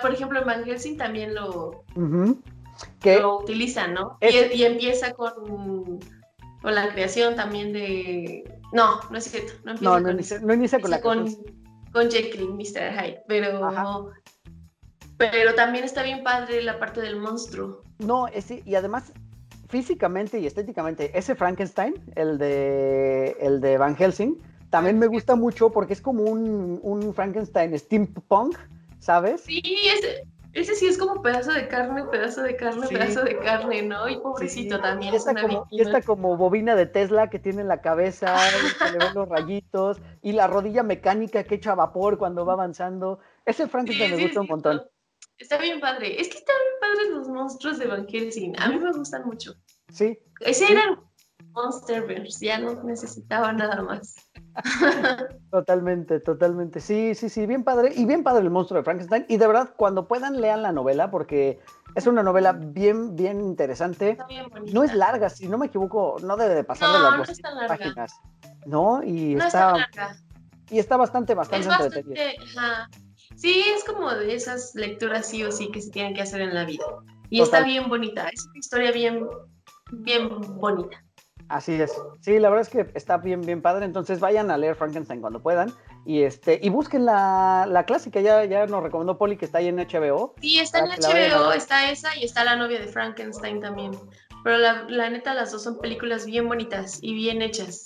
por 0.00 0.12
ejemplo, 0.12 0.40
en 0.40 0.46
Van 0.46 0.64
Helsing 0.64 0.96
también 0.96 1.34
lo, 1.34 1.84
lo 3.04 3.38
utilizan, 3.38 3.94
¿no? 3.94 4.18
Y, 4.20 4.64
empieza 4.64 5.12
con, 5.12 6.00
con 6.60 6.74
la 6.74 6.92
creación 6.92 7.36
también 7.36 7.72
de... 7.72 8.42
No, 8.72 9.00
no 9.10 9.18
es 9.18 9.24
cierto. 9.24 9.52
No, 9.64 9.72
empieza 9.72 9.84
no, 9.84 9.92
con, 9.92 10.46
no, 10.46 10.54
inicia, 10.54 10.80
con 10.80 10.90
la 10.90 11.00
con, 11.00 11.36
con 11.92 12.10
Jekyll, 12.10 12.48
Mr. 12.48 12.92
Hyde, 12.92 13.22
pero 13.28 13.60
pero 15.30 15.54
también 15.54 15.84
está 15.84 16.02
bien 16.02 16.24
padre 16.24 16.62
la 16.62 16.80
parte 16.80 17.00
del 17.00 17.16
monstruo. 17.16 17.82
No, 17.98 18.26
ese, 18.28 18.62
y 18.66 18.74
además 18.74 19.12
físicamente 19.68 20.40
y 20.40 20.46
estéticamente, 20.46 21.16
ese 21.16 21.36
Frankenstein, 21.36 21.94
el 22.16 22.38
de, 22.38 23.36
el 23.40 23.60
de 23.60 23.78
Van 23.78 23.94
Helsing, 23.94 24.36
también 24.70 24.98
me 24.98 25.06
gusta 25.06 25.36
mucho 25.36 25.70
porque 25.70 25.92
es 25.92 26.00
como 26.00 26.24
un, 26.24 26.80
un 26.82 27.14
Frankenstein 27.14 27.78
steampunk, 27.78 28.58
¿sabes? 28.98 29.42
Sí, 29.42 29.62
ese, 29.64 30.24
ese 30.54 30.74
sí 30.74 30.86
es 30.86 30.98
como 30.98 31.22
pedazo 31.22 31.52
de 31.52 31.68
carne, 31.68 32.04
pedazo 32.04 32.42
de 32.42 32.56
carne, 32.56 32.86
pedazo 32.88 33.22
de 33.22 33.38
carne, 33.38 33.82
¿no? 33.82 34.08
Y 34.08 34.18
pobrecito 34.18 34.80
también. 34.80 35.14
Y 35.14 35.16
esta, 35.16 35.34
como, 35.34 35.66
y 35.70 35.80
esta 35.80 36.02
como 36.02 36.36
bobina 36.36 36.74
de 36.74 36.86
Tesla 36.86 37.30
que 37.30 37.38
tiene 37.38 37.62
en 37.62 37.68
la 37.68 37.80
cabeza, 37.80 38.36
que 38.78 38.92
le 38.92 38.98
ven 38.98 39.14
los 39.14 39.28
rayitos, 39.28 39.98
y 40.20 40.32
la 40.32 40.48
rodilla 40.48 40.82
mecánica 40.82 41.44
que 41.44 41.54
echa 41.54 41.74
vapor 41.74 42.18
cuando 42.18 42.44
va 42.44 42.54
avanzando. 42.54 43.20
Ese 43.46 43.68
Frankenstein 43.68 44.16
me 44.16 44.22
gusta 44.24 44.40
un 44.40 44.46
montón. 44.48 44.82
Está 45.42 45.58
bien 45.58 45.80
padre. 45.80 46.20
Es 46.20 46.28
que 46.28 46.38
están 46.38 46.54
bien 46.56 46.92
padres 46.92 47.10
los 47.10 47.28
monstruos 47.28 47.78
de 47.80 47.88
Van 47.88 48.06
Helsing. 48.06 48.54
A 48.60 48.68
mí 48.68 48.78
me 48.78 48.92
gustan 48.92 49.26
mucho. 49.26 49.54
Sí. 49.88 50.16
Ese 50.38 50.70
era 50.70 50.84
el 50.84 50.98
Monsterverse. 51.50 52.46
Ya 52.46 52.58
no 52.58 52.80
necesitaba 52.84 53.52
nada 53.52 53.82
más. 53.82 54.14
totalmente, 55.50 56.20
totalmente. 56.20 56.78
Sí, 56.78 57.16
sí, 57.16 57.28
sí. 57.28 57.44
Bien 57.46 57.64
padre. 57.64 57.92
Y 57.96 58.04
bien 58.04 58.22
padre 58.22 58.42
el 58.44 58.50
monstruo 58.50 58.78
de 58.78 58.84
Frankenstein. 58.84 59.26
Y 59.28 59.36
de 59.36 59.48
verdad, 59.48 59.74
cuando 59.76 60.06
puedan, 60.06 60.40
lean 60.40 60.62
la 60.62 60.70
novela 60.70 61.10
porque 61.10 61.58
es 61.96 62.06
una 62.06 62.22
novela 62.22 62.52
bien, 62.52 63.16
bien 63.16 63.40
interesante. 63.40 64.10
Está 64.10 64.26
bien 64.26 64.48
bonita. 64.48 64.72
No 64.72 64.84
es 64.84 64.94
larga, 64.94 65.28
si 65.28 65.48
no 65.48 65.58
me 65.58 65.66
equivoco, 65.66 66.18
no 66.22 66.36
debe 66.36 66.54
de 66.54 66.62
pasar 66.62 66.92
de 66.92 67.00
las 67.00 67.16
no 67.16 67.22
está 67.24 67.50
larga. 67.50 67.76
páginas. 67.76 68.12
¿No? 68.64 69.02
Y 69.02 69.34
no 69.34 69.44
está, 69.44 69.72
larga. 69.72 70.16
Y 70.70 70.78
está 70.78 70.96
bastante, 70.96 71.34
bastante, 71.34 71.66
es 71.66 71.68
bastante 71.68 72.36
Sí, 73.36 73.64
es 73.76 73.84
como 73.84 74.10
de 74.10 74.34
esas 74.34 74.74
lecturas 74.74 75.26
sí 75.26 75.42
o 75.44 75.52
sí 75.52 75.70
que 75.70 75.80
se 75.80 75.90
tienen 75.90 76.14
que 76.14 76.22
hacer 76.22 76.40
en 76.40 76.54
la 76.54 76.64
vida. 76.64 76.84
Y 77.30 77.40
está 77.40 77.62
bien 77.62 77.88
bonita, 77.88 78.28
es 78.28 78.46
una 78.46 78.58
historia 78.58 78.92
bien, 78.92 79.26
bien 79.90 80.28
bonita. 80.58 81.02
Así 81.48 81.72
es. 81.74 81.92
Sí, 82.20 82.38
la 82.38 82.48
verdad 82.48 82.66
es 82.66 82.70
que 82.70 82.90
está 82.96 83.18
bien, 83.18 83.42
bien 83.42 83.60
padre. 83.60 83.84
Entonces 83.84 84.20
vayan 84.20 84.50
a 84.50 84.56
leer 84.56 84.74
Frankenstein 84.74 85.20
cuando 85.20 85.42
puedan. 85.42 85.72
Y 86.06 86.22
este, 86.22 86.58
y 86.62 86.70
busquen 86.70 87.04
la, 87.04 87.66
la 87.68 87.84
clásica, 87.84 88.20
ya, 88.20 88.44
ya 88.44 88.66
nos 88.66 88.82
recomendó 88.82 89.18
Poli 89.18 89.36
que 89.36 89.44
está 89.44 89.58
ahí 89.58 89.68
en 89.68 89.76
HBO. 89.76 90.34
Sí, 90.40 90.58
está 90.58 90.78
en 90.78 90.86
HBO, 90.86 91.52
está 91.52 91.90
esa 91.90 92.16
y 92.16 92.24
está 92.24 92.44
la 92.44 92.56
novia 92.56 92.80
de 92.80 92.86
Frankenstein 92.86 93.60
también. 93.60 93.92
Pero 94.42 94.58
la, 94.58 94.84
la 94.88 95.10
neta, 95.10 95.34
las 95.34 95.52
dos 95.52 95.62
son 95.62 95.78
películas 95.78 96.26
bien 96.26 96.48
bonitas 96.48 96.98
y 97.02 97.14
bien 97.14 97.42
hechas. 97.42 97.84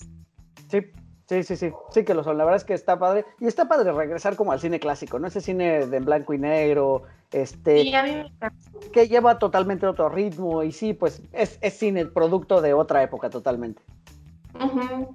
Sí, 0.71 0.81
Sí, 1.29 1.43
sí, 1.43 1.57
sí, 1.57 1.73
sí 1.91 2.05
que 2.05 2.15
lo 2.15 2.23
son. 2.23 2.39
La 2.39 2.45
verdad 2.45 2.59
es 2.61 2.65
que 2.65 2.75
está 2.75 2.99
padre. 2.99 3.25
Y 3.41 3.47
está 3.47 3.67
padre 3.67 3.93
regresar 3.93 4.37
como 4.37 4.53
al 4.53 4.61
cine 4.61 4.79
clásico, 4.79 5.19
¿no? 5.19 5.27
Ese 5.27 5.41
cine 5.41 5.87
de 5.87 6.01
blanco 6.01 6.35
y 6.35 6.39
negro, 6.39 7.03
este... 7.33 7.83
Sí, 7.83 7.95
a 7.95 8.03
mí 8.05 8.13
me 8.13 8.91
Que 8.93 9.09
lleva 9.09 9.39
totalmente 9.39 9.87
otro 9.87 10.09
ritmo 10.09 10.63
y 10.63 10.71
sí, 10.71 10.95
pues 10.95 11.23
es, 11.33 11.59
es 11.61 11.75
cine, 11.75 12.07
producto 12.07 12.61
de 12.61 12.75
otra 12.75 13.03
época 13.03 13.29
totalmente. 13.29 13.83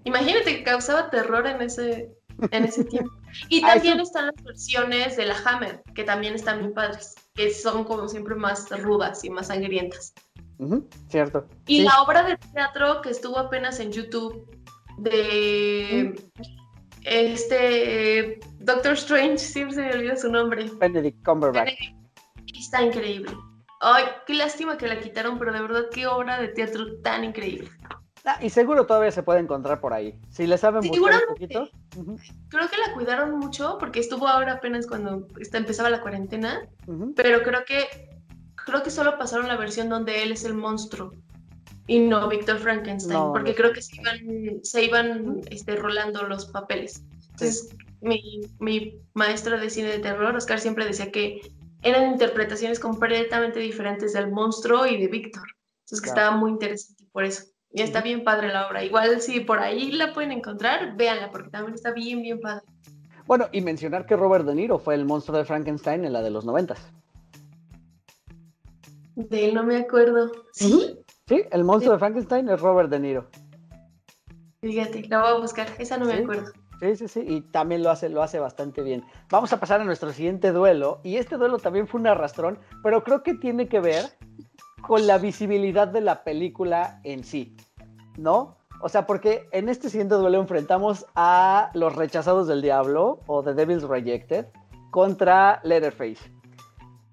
Imagínate 0.04 0.58
que 0.58 0.64
causaba 0.64 1.10
terror 1.10 1.48
en 1.48 1.62
ese, 1.62 2.12
en 2.52 2.66
ese 2.66 2.84
tiempo. 2.84 3.12
Y 3.48 3.62
también 3.62 4.00
están 4.02 4.28
las 4.28 4.44
versiones 4.44 5.16
de 5.16 5.26
la 5.26 5.36
Hammer, 5.46 5.82
que 5.96 6.04
también 6.04 6.36
están 6.36 6.62
muy 6.62 6.74
padres, 6.74 7.16
que 7.34 7.52
son 7.52 7.86
como 7.86 8.08
siempre 8.10 8.36
más 8.36 8.70
rudas 8.82 9.24
y 9.24 9.30
más 9.30 9.48
sangrientas. 9.48 10.14
cierto. 11.08 11.48
Y 11.68 11.84
la 11.84 12.02
obra 12.02 12.24
de 12.24 12.38
teatro 12.54 13.02
que 13.02 13.10
estuvo 13.10 13.38
apenas 13.38 13.80
en 13.80 13.92
YouTube 13.92 14.46
de 15.02 16.16
este 17.04 18.40
Doctor 18.60 18.94
Strange, 18.94 19.40
siempre 19.40 19.76
se 19.76 19.82
me 19.82 19.94
olvida 19.94 20.16
su 20.16 20.32
nombre. 20.32 20.70
Benedict 20.80 21.24
Cumberbatch. 21.26 21.74
Está 22.58 22.84
increíble. 22.84 23.32
Ay, 23.82 24.06
qué 24.28 24.36
lástima 24.36 24.78
que 24.78 24.88
la 24.88 25.00
quitaron, 25.00 25.40
pero 25.40 25.52
de 25.52 25.62
verdad 25.62 25.86
qué 25.92 26.06
obra 26.06 26.40
de 26.40 26.50
teatro 26.50 27.00
tan 27.02 27.24
increíble. 27.24 27.70
Ah, 28.24 28.38
y 28.40 28.52
seguro 28.52 28.86
todavía 28.86 29.10
se 29.12 29.24
puede 29.24 29.40
encontrar 29.40 29.82
por 29.82 29.94
ahí. 29.94 30.16
Si 30.30 30.46
le 30.46 30.56
saben 30.60 30.88
buscar 30.88 31.16
un 31.28 31.34
poquito. 31.34 31.70
Creo 32.50 32.70
que 32.70 32.78
la 32.78 32.94
cuidaron 32.94 33.40
mucho 33.40 33.78
porque 33.80 34.00
estuvo 34.00 34.28
ahora 34.28 34.54
apenas 34.54 34.86
cuando 34.86 35.28
empezaba 35.54 35.90
la 35.90 36.02
cuarentena, 36.02 36.70
pero 37.16 37.42
creo 37.42 37.66
que 37.66 37.88
creo 38.64 38.84
que 38.84 38.92
solo 38.92 39.18
pasaron 39.18 39.48
la 39.48 39.58
versión 39.58 39.90
donde 39.90 40.22
él 40.22 40.32
es 40.34 40.44
el 40.46 40.54
monstruo 40.54 41.12
y 41.88 42.00
no 42.00 42.28
Víctor 42.30 42.60
Frankenstein, 42.60 43.32
porque 43.34 43.56
creo 43.56 43.74
que 43.74 43.82
se 43.82 43.96
iban, 43.96 44.64
se 44.64 44.84
iban 44.84 45.42
este, 45.50 45.76
rolando 45.76 46.24
los 46.24 46.46
papeles. 46.46 47.04
Entonces, 47.32 47.70
mi, 48.02 48.42
mi 48.60 49.00
maestro 49.14 49.60
de 49.60 49.70
cine 49.70 49.90
de 49.90 50.00
terror, 50.00 50.36
Oscar, 50.36 50.60
siempre 50.60 50.86
decía 50.86 51.12
que 51.12 51.42
eran 51.82 52.12
interpretaciones 52.12 52.80
completamente 52.80 53.60
diferentes 53.60 54.14
del 54.14 54.32
monstruo 54.32 54.86
y 54.86 54.98
de 54.98 55.08
Víctor. 55.08 55.48
Entonces, 55.82 56.02
que 56.02 56.10
estaba 56.10 56.36
muy 56.36 56.52
interesante 56.52 57.06
por 57.12 57.24
eso. 57.24 57.44
Y 57.74 57.82
está 57.82 58.02
bien 58.02 58.24
padre 58.24 58.50
la 58.50 58.68
obra. 58.68 58.84
Igual 58.84 59.22
si 59.22 59.40
por 59.40 59.60
ahí 59.60 59.92
la 59.92 60.14
pueden 60.14 60.32
encontrar, 60.32 60.96
véanla, 60.96 61.32
porque 61.32 61.50
también 61.50 61.76
está 61.76 61.92
bien, 61.92 62.22
bien 62.22 62.40
padre. 62.40 62.66
Bueno, 63.26 63.48
y 63.52 63.62
mencionar 63.62 64.06
que 64.06 64.16
Robert 64.16 64.46
De 64.46 64.54
Niro 64.54 64.78
fue 64.78 64.96
el 64.96 65.06
monstruo 65.06 65.38
de 65.38 65.46
Frankenstein 65.46 66.04
en 66.06 66.14
la 66.14 66.22
de 66.22 66.32
los 66.32 66.46
noventas. 66.46 66.80
De 69.16 69.46
él 69.46 69.54
no 69.54 69.64
me 69.64 69.78
acuerdo. 69.78 70.32
¿Sí? 70.52 71.01
Sí, 71.28 71.44
el 71.52 71.64
monstruo 71.64 71.94
de 71.94 72.00
Frankenstein 72.00 72.50
es 72.50 72.60
Robert 72.60 72.90
De 72.90 73.00
Niro. 73.00 73.28
Fíjate, 74.62 75.08
la 75.08 75.22
voy 75.22 75.30
a 75.30 75.40
buscar, 75.40 75.68
esa 75.80 75.98
no 75.98 76.06
me 76.06 76.14
acuerdo. 76.14 76.52
Sí, 76.80 76.96
sí, 76.96 77.08
sí, 77.08 77.24
y 77.28 77.42
también 77.42 77.84
lo 77.84 77.92
hace, 77.92 78.10
lo 78.10 78.24
hace 78.24 78.40
bastante 78.40 78.82
bien. 78.82 79.04
Vamos 79.30 79.54
a 79.54 79.60
pasar 79.60 79.82
a 79.82 79.86
nuestro 79.86 80.12
siguiente 80.12 80.52
duelo, 80.52 81.00
y 81.04 81.18
este 81.18 81.38
duelo 81.38 81.60
también 81.60 81.88
fue 81.88 82.00
un 82.00 82.08
arrastrón, 82.08 82.60
pero 82.84 83.04
creo 83.04 83.22
que 83.22 83.36
tiene 83.36 83.68
que 83.68 83.80
ver 83.80 84.06
con 84.88 85.06
la 85.06 85.20
visibilidad 85.20 85.88
de 85.88 86.02
la 86.02 86.24
película 86.24 87.00
en 87.04 87.24
sí, 87.24 87.56
¿no? 88.18 88.58
O 88.82 88.90
sea, 88.90 89.06
porque 89.06 89.48
en 89.52 89.70
este 89.70 89.90
siguiente 89.90 90.16
duelo 90.16 90.40
enfrentamos 90.40 91.06
a 91.14 91.70
los 91.76 91.96
rechazados 91.96 92.48
del 92.48 92.64
diablo 92.64 93.20
o 93.28 93.44
The 93.44 93.54
Devil's 93.54 93.84
Rejected 93.84 94.48
contra 94.90 95.62
Leatherface. 95.64 96.32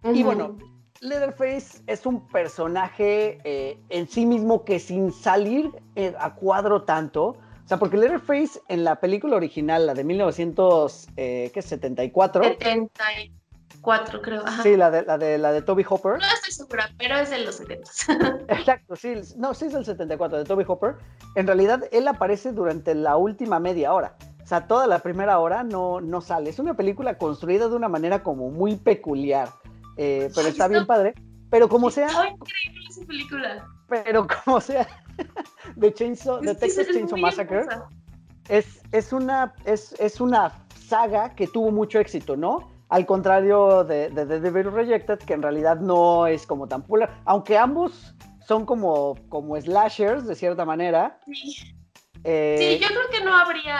Y 0.03 0.23
bueno, 0.23 0.57
Leatherface 1.01 1.83
es 1.87 2.07
un 2.07 2.27
personaje 2.29 3.39
eh, 3.45 3.79
en 3.89 4.09
sí 4.09 4.27
mismo 4.27 4.65
que 4.65 4.81
sin 4.81 5.13
salir 5.13 5.71
eh, 5.95 6.13
a 6.19 6.35
cuadro 6.35 6.83
tanto, 6.83 7.27
o 7.27 7.69
sea, 7.69 7.79
porque 7.79 7.99
Leatherface 7.99 8.61
en 8.69 8.83
la 8.83 8.99
película 8.99 9.37
original, 9.37 9.87
la 9.87 9.95
de 9.95 10.03
1974, 10.03 12.43
creo. 14.23 14.45
Sí, 14.63 14.77
la 14.77 14.91
de, 14.91 15.03
la, 15.03 15.19
de, 15.19 15.37
la 15.39 15.53
de 15.53 15.63
Toby 15.63 15.85
Hopper. 15.89 16.19
No 16.19 16.27
estoy 16.27 16.53
segura, 16.53 16.91
pero 16.99 17.17
es 17.17 17.31
de 17.31 17.39
los 17.41 17.55
70. 17.57 17.91
Exacto, 18.49 18.97
sí. 18.97 19.15
No, 19.37 19.55
sí 19.55 19.67
es 19.67 19.75
del 19.75 19.85
74, 19.85 20.39
de 20.39 20.45
Toby 20.45 20.65
Hopper. 20.67 20.97
En 21.35 21.47
realidad, 21.47 21.85
él 21.93 22.09
aparece 22.09 22.53
durante 22.53 22.95
la 22.95 23.17
última 23.17 23.61
media 23.61 23.93
hora. 23.93 24.17
O 24.43 24.47
sea, 24.47 24.67
toda 24.67 24.87
la 24.87 25.01
primera 25.01 25.39
hora 25.39 25.63
no, 25.63 26.01
no 26.01 26.23
sale. 26.23 26.49
Es 26.51 26.59
una 26.59 26.75
película 26.75 27.19
construida 27.19 27.69
de 27.69 27.77
una 27.77 27.89
manera 27.89 28.23
como 28.23 28.51
muy 28.51 28.77
peculiar. 28.77 29.51
Eh, 29.99 30.31
pero 30.35 30.49
está 30.49 30.69
bien 30.69 30.87
padre. 30.87 31.15
Pero 31.51 31.69
como 31.69 31.91
sea. 31.91 32.09
increíble 32.09 32.87
esa 32.89 33.07
película! 33.07 33.69
Pero 33.89 34.27
como 34.27 34.61
sea. 34.61 34.87
de 35.77 35.93
Chainsaw, 35.93 36.41
de 36.41 36.55
Texas 36.55 36.87
Chainsaw 36.93 37.19
Massacre. 37.19 37.67
Es, 38.49 38.81
es, 38.93 39.13
una, 39.13 39.55
es, 39.65 39.95
es 39.99 40.21
una 40.21 40.65
saga 40.79 41.35
que 41.35 41.47
tuvo 41.47 41.71
mucho 41.71 41.99
éxito, 41.99 42.37
¿no? 42.37 42.71
Al 42.89 43.05
contrario 43.05 43.85
de, 43.85 44.11
The 44.11 44.41
Devil 44.41 44.73
Rejected, 44.73 45.19
que 45.19 45.35
en 45.35 45.43
realidad 45.43 45.79
no 45.81 46.27
es 46.27 46.47
como 46.47 46.67
tan 46.67 46.83
popular. 46.83 47.21
Aunque 47.27 47.59
ambos 47.59 48.15
son 48.47 48.65
como, 48.65 49.17
como 49.29 49.61
slashers, 49.61 50.27
de 50.27 50.35
cierta 50.35 50.65
manera. 50.65 51.19
Sí. 51.27 51.75
Eh, 52.25 52.79
sí, 52.79 52.85
yo 52.85 52.89
creo 52.89 53.11
que 53.11 53.25
no 53.25 53.37
habría. 53.37 53.79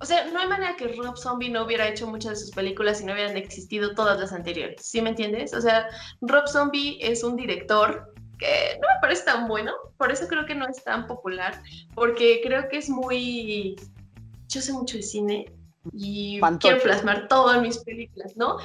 O 0.00 0.06
sea, 0.06 0.24
no 0.30 0.40
hay 0.40 0.48
manera 0.48 0.76
que 0.76 0.88
Rob 0.88 1.16
Zombie 1.16 1.50
no 1.50 1.64
hubiera 1.64 1.86
hecho 1.86 2.06
muchas 2.06 2.32
de 2.32 2.36
sus 2.46 2.50
películas 2.54 3.00
y 3.00 3.04
no 3.04 3.12
hubieran 3.12 3.36
existido 3.36 3.94
todas 3.94 4.18
las 4.18 4.32
anteriores. 4.32 4.80
¿Sí 4.84 5.02
me 5.02 5.10
entiendes? 5.10 5.52
O 5.52 5.60
sea, 5.60 5.86
Rob 6.22 6.48
Zombie 6.48 6.98
es 7.00 7.22
un 7.22 7.36
director 7.36 8.12
que 8.38 8.78
no 8.80 8.88
me 8.88 9.00
parece 9.02 9.24
tan 9.24 9.46
bueno, 9.46 9.72
por 9.98 10.10
eso 10.10 10.26
creo 10.26 10.46
que 10.46 10.54
no 10.54 10.66
es 10.66 10.82
tan 10.82 11.06
popular, 11.06 11.62
porque 11.94 12.40
creo 12.42 12.68
que 12.70 12.78
es 12.78 12.88
muy... 12.88 13.76
Yo 14.48 14.60
sé 14.62 14.72
mucho 14.72 14.96
de 14.96 15.02
cine, 15.02 15.52
y 15.92 16.40
quiero 16.58 16.82
plasmar 16.82 17.28
todo 17.28 17.54
en 17.54 17.62
mis 17.62 17.78
películas, 17.78 18.36
¿no? 18.36 18.58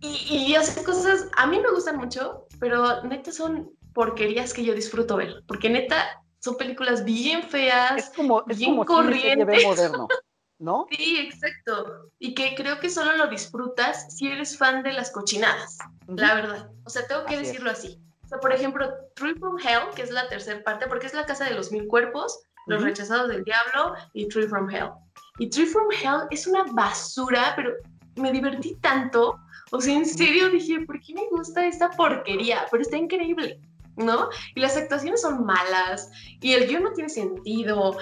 Y, 0.00 0.48
y, 0.48 0.54
hace 0.54 0.82
cosas, 0.84 1.26
a 1.36 1.46
mí 1.46 1.58
me 1.58 1.70
gustan 1.70 1.96
mucho, 1.96 2.46
pero 2.60 3.02
neta 3.02 3.32
son 3.32 3.70
porquerías 3.94 4.52
que 4.52 4.64
yo 4.64 4.74
disfruto 4.74 5.16
ver, 5.16 5.42
porque 5.48 5.68
neta 5.68 6.22
son 6.38 6.56
películas 6.56 7.04
bien 7.04 7.42
feas, 7.42 7.96
es 7.96 8.10
como, 8.14 8.44
es 8.48 8.58
bien 8.58 8.72
como 8.72 8.84
corrientes. 8.84 9.64
moderno, 9.64 10.06
¿no? 10.58 10.86
sí, 10.90 11.18
exacto. 11.18 12.10
Y 12.18 12.34
que 12.34 12.54
creo 12.56 12.80
que 12.80 12.90
solo 12.90 13.16
lo 13.16 13.28
disfrutas 13.28 14.14
si 14.14 14.28
eres 14.28 14.56
fan 14.56 14.82
de 14.82 14.92
las 14.92 15.10
cochinadas, 15.10 15.78
la 16.06 16.34
verdad. 16.34 16.70
O 16.84 16.90
sea, 16.90 17.06
tengo 17.06 17.24
que 17.26 17.38
decirlo 17.38 17.70
así. 17.70 18.00
O 18.24 18.28
sea, 18.28 18.38
por 18.38 18.52
ejemplo, 18.52 18.90
True 19.14 19.34
from 19.36 19.58
Hell, 19.58 19.94
que 19.94 20.02
es 20.02 20.10
la 20.10 20.28
tercera 20.28 20.62
parte, 20.62 20.86
porque 20.86 21.06
es 21.06 21.14
la 21.14 21.26
casa 21.26 21.44
de 21.44 21.54
los 21.54 21.72
mil 21.72 21.86
cuerpos, 21.86 22.40
los 22.66 22.82
rechazados 22.82 23.28
del 23.28 23.44
diablo 23.44 23.94
y 24.12 24.28
True 24.28 24.48
from 24.48 24.68
Hell. 24.68 24.90
Y 25.38 25.48
Tree 25.48 25.66
from 25.66 25.88
Hell 25.90 26.26
es 26.30 26.46
una 26.46 26.64
basura, 26.64 27.52
pero 27.56 27.72
me 28.16 28.32
divertí 28.32 28.74
tanto. 28.80 29.38
O 29.70 29.80
sea, 29.80 29.94
en 29.94 30.06
serio 30.06 30.50
dije, 30.50 30.80
¿por 30.84 31.00
qué 31.00 31.14
me 31.14 31.28
gusta 31.30 31.66
esta 31.66 31.90
porquería? 31.90 32.66
Pero 32.70 32.82
está 32.82 32.96
increíble, 32.96 33.60
¿no? 33.96 34.28
Y 34.54 34.60
las 34.60 34.76
actuaciones 34.76 35.20
son 35.20 35.44
malas 35.44 36.10
y 36.40 36.52
el 36.54 36.66
guion 36.66 36.82
no 36.82 36.92
tiene 36.92 37.08
sentido, 37.08 37.96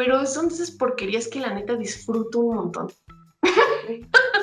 pero 0.00 0.24
son 0.24 0.46
esas 0.46 0.70
porquerías 0.70 1.28
que 1.28 1.40
la 1.40 1.52
neta 1.52 1.76
disfruto 1.76 2.38
un 2.38 2.56
montón. 2.56 2.88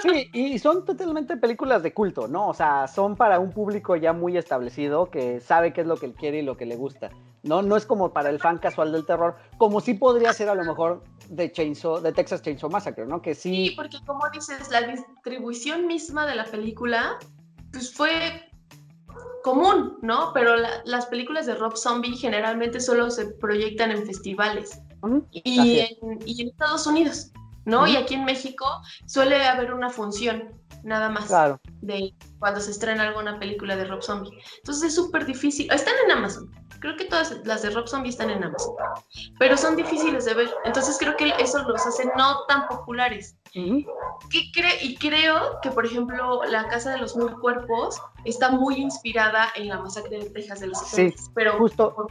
Sí, 0.04 0.30
y 0.34 0.60
son 0.60 0.86
totalmente 0.86 1.36
películas 1.36 1.82
de 1.82 1.96
culto, 1.96 2.28
¿no? 2.28 2.50
O 2.50 2.54
sea, 2.54 2.88
son 2.88 3.16
para 3.16 3.40
un 3.40 3.52
público 3.52 3.96
ya 3.96 4.14
muy 4.14 4.38
establecido 4.38 5.10
que 5.10 5.40
sabe 5.40 5.74
qué 5.74 5.82
es 5.82 5.88
lo 5.88 5.98
que 5.98 6.06
él 6.06 6.14
quiere 6.14 6.38
y 6.38 6.42
lo 6.44 6.58
que 6.58 6.68
le 6.68 6.76
gusta. 6.76 7.10
¿no? 7.42 7.64
No 7.64 7.76
es 7.76 7.88
como 7.88 8.14
para 8.14 8.30
el 8.30 8.38
fan 8.38 8.60
casual 8.60 8.92
del 8.92 9.08
terror, 9.08 9.36
como 9.58 9.82
sí 9.82 9.96
podría 9.96 10.32
ser 10.32 10.50
a 10.50 10.54
lo 10.54 10.64
mejor 10.64 11.04
de 11.30 11.52
Chainsaw, 11.52 12.02
de 12.02 12.12
Texas 12.12 12.44
Chainsaw 12.44 12.70
Massacre, 12.70 13.08
¿no? 13.08 13.20
Que 13.24 13.34
sí. 13.34 13.70
Sí, 13.70 13.74
porque 13.76 13.98
como 14.06 14.30
dices, 14.30 14.70
la 14.70 14.82
distribución 14.84 15.88
misma 15.88 16.28
de 16.28 16.36
la 16.36 16.46
película, 16.46 17.18
pues 17.72 17.92
fue 17.92 18.12
común, 19.44 19.98
¿no? 20.04 20.34
Pero 20.36 20.56
las 20.86 21.08
películas 21.08 21.48
de 21.48 21.56
Rob 21.56 21.76
Zombie 21.76 22.16
generalmente 22.16 22.80
solo 22.80 23.10
se 23.10 23.26
proyectan 23.26 23.90
en 23.90 24.06
festivales 24.06 24.80
y, 25.32 25.80
en, 25.80 26.48
Estados 26.48 26.88
Unidos, 26.88 27.32
¿no? 27.66 27.88
Y 27.88 27.96
aquí 27.96 28.16
en 28.16 28.26
México 28.26 28.66
suele 29.06 29.46
haber 29.46 29.74
una 29.74 29.90
función 29.90 30.56
nada 30.84 31.10
más 31.10 31.30
de 31.82 32.14
cuando 32.40 32.60
se 32.60 32.72
estrena 32.72 33.08
alguna 33.08 33.40
película 33.40 33.76
de 33.76 33.86
Rob 33.86 34.02
Zombie. 34.02 34.32
Entonces 34.58 34.90
es 34.90 34.96
súper 34.96 35.26
difícil. 35.26 35.72
Están 35.72 35.94
en 36.06 36.12
Amazon, 36.12 36.50
Creo 36.80 36.96
que 36.96 37.06
todas 37.06 37.42
las 37.46 37.64
de 37.64 37.72
Rob 37.72 37.88
Zombie 37.88 38.10
están 38.10 38.30
en 38.30 38.44
Amazon, 38.44 38.76
pero 39.40 39.58
son 39.58 39.76
difíciles 39.76 40.26
de 40.26 40.34
ver. 40.34 40.50
Entonces 40.64 40.98
creo 41.00 41.16
que 41.18 41.34
eso 41.40 41.64
los 41.64 41.86
hace 41.86 42.06
no 42.16 42.46
tan 42.48 42.68
populares. 42.68 43.36
y 43.54 44.96
creo 44.98 45.60
que, 45.62 45.72
por 45.72 45.86
ejemplo, 45.86 46.44
La 46.46 46.68
Casa 46.68 46.92
de 46.92 47.00
los 47.00 47.16
Mil 47.16 47.32
Cuerpos 47.40 48.00
está 48.26 48.52
muy 48.52 48.76
inspirada 48.76 49.48
en 49.56 49.70
la 49.70 49.80
masacre 49.80 50.20
de 50.20 50.30
Texas 50.30 50.60
de 50.60 50.68
los 50.68 50.80
70, 50.80 51.18
sí, 51.18 51.30
pero 51.34 51.58
justo. 51.58 52.08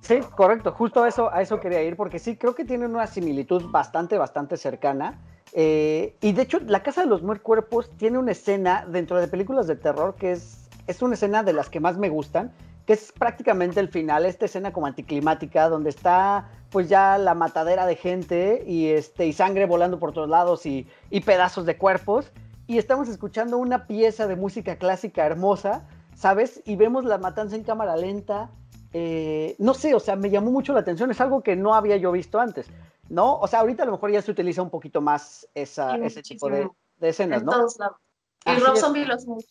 Sí, 0.00 0.20
correcto, 0.36 0.72
justo 0.72 1.02
a 1.02 1.08
eso, 1.08 1.32
a 1.32 1.42
eso 1.42 1.60
quería 1.60 1.82
ir, 1.82 1.96
porque 1.96 2.18
sí, 2.18 2.36
creo 2.36 2.54
que 2.54 2.64
tienen 2.64 2.94
una 2.94 3.06
similitud 3.06 3.64
bastante, 3.70 4.16
bastante 4.16 4.56
cercana. 4.56 5.18
Eh, 5.52 6.14
y 6.20 6.32
de 6.32 6.42
hecho, 6.42 6.60
La 6.60 6.82
Casa 6.82 7.02
de 7.02 7.08
los 7.08 7.22
Mil 7.22 7.40
Cuerpos 7.40 7.90
tiene 7.96 8.18
una 8.18 8.32
escena 8.32 8.86
dentro 8.88 9.18
de 9.20 9.28
películas 9.28 9.66
de 9.66 9.76
terror 9.76 10.14
que 10.14 10.32
es, 10.32 10.68
es 10.86 11.02
una 11.02 11.14
escena 11.14 11.42
de 11.42 11.52
las 11.52 11.68
que 11.68 11.80
más 11.80 11.98
me 11.98 12.08
gustan, 12.08 12.52
que 12.86 12.94
es 12.94 13.12
prácticamente 13.12 13.80
el 13.80 13.88
final, 13.88 14.24
esta 14.24 14.46
escena 14.46 14.72
como 14.72 14.86
anticlimática, 14.86 15.68
donde 15.68 15.90
está 15.90 16.48
pues 16.70 16.88
ya 16.88 17.18
la 17.18 17.34
matadera 17.34 17.86
de 17.86 17.96
gente 17.96 18.64
y, 18.66 18.88
este, 18.88 19.26
y 19.26 19.32
sangre 19.32 19.66
volando 19.66 19.98
por 19.98 20.12
todos 20.12 20.28
lados 20.28 20.66
y, 20.66 20.86
pedazos 21.24 21.66
de 21.66 21.76
cuerpos. 21.76 22.30
Y 22.66 22.78
estamos 22.78 23.08
escuchando 23.08 23.56
una 23.56 23.86
pieza 23.86 24.26
de 24.26 24.36
música 24.36 24.76
clásica 24.76 25.24
hermosa, 25.24 25.86
¿sabes? 26.14 26.62
Y 26.66 26.76
vemos 26.76 27.04
la 27.04 27.18
matanza 27.18 27.56
en 27.56 27.64
cámara 27.64 27.96
lenta. 27.96 28.50
Eh, 28.92 29.54
no 29.58 29.74
sé, 29.74 29.94
o 29.94 30.00
sea, 30.00 30.16
me 30.16 30.30
llamó 30.30 30.50
mucho 30.50 30.72
la 30.72 30.80
atención, 30.80 31.10
es 31.10 31.20
algo 31.20 31.42
que 31.42 31.56
no 31.56 31.74
había 31.74 31.96
yo 31.96 32.10
visto 32.10 32.40
antes, 32.40 32.70
¿no? 33.08 33.38
O 33.38 33.46
sea, 33.46 33.60
ahorita 33.60 33.82
a 33.82 33.86
lo 33.86 33.92
mejor 33.92 34.10
ya 34.10 34.22
se 34.22 34.30
utiliza 34.30 34.62
un 34.62 34.70
poquito 34.70 35.00
más 35.00 35.46
esa, 35.54 35.96
ese 35.96 36.22
tipo 36.22 36.48
de, 36.48 36.70
escenas, 37.00 37.42
¿no? 37.42 37.52
Todos 37.52 37.78
lados. 37.78 37.96
Y 38.46 38.58
Rob 38.60 38.76
Zombie 38.76 39.04
lo 39.04 39.14
hace 39.14 39.26
mucho. 39.26 39.48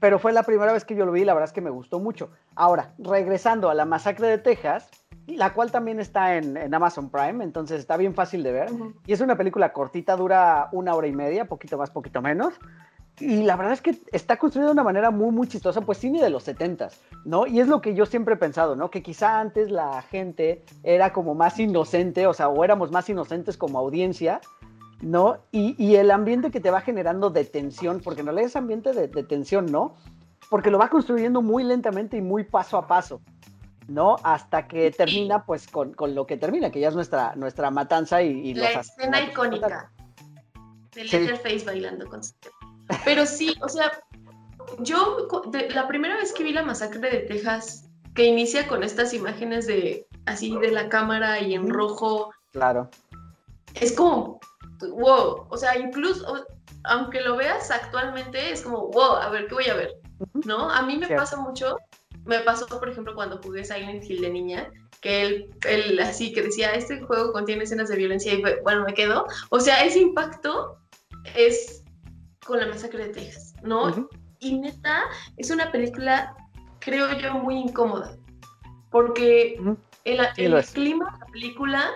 Pero 0.00 0.18
fue 0.18 0.32
la 0.32 0.42
primera 0.42 0.72
vez 0.72 0.84
que 0.84 0.94
yo 0.94 1.04
lo 1.04 1.12
vi 1.12 1.22
y 1.22 1.24
la 1.24 1.34
verdad 1.34 1.48
es 1.48 1.52
que 1.52 1.60
me 1.60 1.70
gustó 1.70 2.00
mucho. 2.00 2.30
Ahora, 2.54 2.94
regresando 2.98 3.70
a 3.70 3.74
la 3.74 3.84
masacre 3.84 4.26
de 4.26 4.38
Texas, 4.38 4.88
la 5.26 5.52
cual 5.52 5.70
también 5.70 6.00
está 6.00 6.36
en, 6.36 6.74
Amazon 6.74 7.10
Prime, 7.10 7.44
entonces 7.44 7.78
está 7.78 7.96
bien 7.96 8.14
fácil 8.14 8.42
de 8.42 8.52
ver. 8.52 8.70
Y 9.06 9.12
es 9.12 9.20
una 9.20 9.36
película 9.36 9.72
cortita, 9.72 10.16
dura 10.16 10.68
una 10.72 10.94
hora 10.94 11.06
y 11.06 11.12
media, 11.12 11.44
poquito 11.44 11.76
más, 11.76 11.90
poquito 11.90 12.22
menos. 12.22 12.54
Y 13.20 13.42
la 13.42 13.56
verdad 13.56 13.74
es 13.74 13.82
que 13.82 13.98
está 14.10 14.38
construido 14.38 14.68
de 14.68 14.72
una 14.72 14.84
manera 14.84 15.10
muy, 15.10 15.30
muy 15.30 15.46
chistosa, 15.46 15.80
pues 15.82 15.98
cine 15.98 16.22
de 16.22 16.30
los 16.30 16.44
70 16.44 16.88
¿no? 17.24 17.46
Y 17.46 17.60
es 17.60 17.68
lo 17.68 17.80
que 17.80 17.94
yo 17.94 18.06
siempre 18.06 18.34
he 18.34 18.38
pensado, 18.38 18.74
¿no? 18.74 18.90
Que 18.90 19.02
quizá 19.02 19.38
antes 19.38 19.70
la 19.70 20.02
gente 20.02 20.64
era 20.82 21.12
como 21.12 21.34
más 21.34 21.58
inocente, 21.58 22.26
o 22.26 22.34
sea, 22.34 22.48
o 22.48 22.64
éramos 22.64 22.90
más 22.90 23.08
inocentes 23.08 23.56
como 23.56 23.78
audiencia, 23.78 24.40
¿no? 25.02 25.38
Y, 25.50 25.94
el 25.96 26.10
ambiente 26.10 26.50
que 26.50 26.60
te 26.60 26.70
va 26.70 26.80
generando 26.80 27.30
de 27.30 27.44
tensión, 27.44 28.00
porque 28.00 28.20
en 28.20 28.26
realidad 28.26 28.46
es 28.46 28.56
ambiente 28.56 28.92
de, 28.92 29.08
tensión, 29.08 29.66
¿no? 29.66 29.94
Porque 30.48 30.70
lo 30.70 30.78
va 30.78 30.88
construyendo 30.88 31.42
muy 31.42 31.64
lentamente 31.64 32.16
y 32.16 32.22
muy 32.22 32.44
paso 32.44 32.78
a 32.78 32.86
paso, 32.86 33.20
¿no? 33.88 34.16
Hasta 34.22 34.66
que 34.66 34.90
termina, 34.90 35.44
pues, 35.44 35.66
con, 35.68 35.94
lo 36.14 36.26
que 36.26 36.36
termina, 36.36 36.70
que 36.70 36.80
ya 36.80 36.88
es 36.88 36.94
nuestra, 36.94 37.34
nuestra 37.36 37.70
matanza 37.70 38.22
y... 38.22 38.54
la 38.54 38.70
escena 38.70 39.20
icónica 39.20 39.92
de 40.94 41.04
Letterface 41.04 41.64
bailando 41.64 42.06
con 42.06 42.22
su 42.22 42.34
pero 43.04 43.26
sí, 43.26 43.54
o 43.62 43.68
sea, 43.68 43.92
yo 44.78 45.28
la 45.70 45.88
primera 45.88 46.16
vez 46.16 46.32
que 46.32 46.44
vi 46.44 46.52
la 46.52 46.62
masacre 46.62 47.10
de 47.10 47.18
Texas, 47.20 47.88
que 48.14 48.24
inicia 48.24 48.66
con 48.68 48.82
estas 48.82 49.14
imágenes 49.14 49.66
de 49.66 50.06
así 50.26 50.56
de 50.58 50.70
la 50.70 50.88
cámara 50.88 51.40
y 51.40 51.54
en 51.54 51.68
rojo. 51.68 52.32
Claro. 52.52 52.90
Es 53.74 53.92
como, 53.92 54.40
wow, 54.80 55.46
o 55.48 55.56
sea, 55.56 55.78
incluso, 55.78 56.46
aunque 56.84 57.20
lo 57.20 57.36
veas 57.36 57.70
actualmente, 57.70 58.52
es 58.52 58.62
como, 58.62 58.88
wow, 58.88 59.16
a 59.16 59.30
ver, 59.30 59.46
¿qué 59.46 59.54
voy 59.54 59.68
a 59.68 59.74
ver? 59.74 59.94
¿No? 60.44 60.70
A 60.70 60.82
mí 60.82 60.98
me 60.98 61.08
pasa 61.08 61.36
mucho, 61.36 61.78
me 62.24 62.40
pasó, 62.40 62.66
por 62.66 62.88
ejemplo, 62.88 63.14
cuando 63.14 63.40
jugué 63.42 63.64
Silent 63.64 64.04
Hill 64.04 64.20
de 64.20 64.30
niña, 64.30 64.70
que 65.00 65.22
él, 65.22 65.50
él, 65.66 65.98
así 66.00 66.32
que 66.32 66.42
decía, 66.42 66.70
este 66.72 67.00
juego 67.00 67.32
contiene 67.32 67.64
escenas 67.64 67.88
de 67.88 67.96
violencia 67.96 68.32
y 68.32 68.42
bueno, 68.62 68.84
me 68.84 68.94
quedo. 68.94 69.26
O 69.50 69.58
sea, 69.58 69.84
ese 69.84 69.98
impacto 69.98 70.78
es 71.34 71.81
con 72.46 72.58
la 72.58 72.66
masacre 72.66 73.08
de 73.08 73.12
Texas, 73.12 73.54
¿no? 73.62 74.08
Y 74.40 74.58
neta, 74.58 75.04
es 75.36 75.50
una 75.50 75.70
película, 75.70 76.34
creo 76.80 77.16
yo, 77.18 77.34
muy 77.34 77.56
incómoda, 77.56 78.16
porque 78.90 79.60
el, 80.04 80.18
clima 80.72 81.12
de 81.12 81.18
la 81.18 81.26
película, 81.32 81.90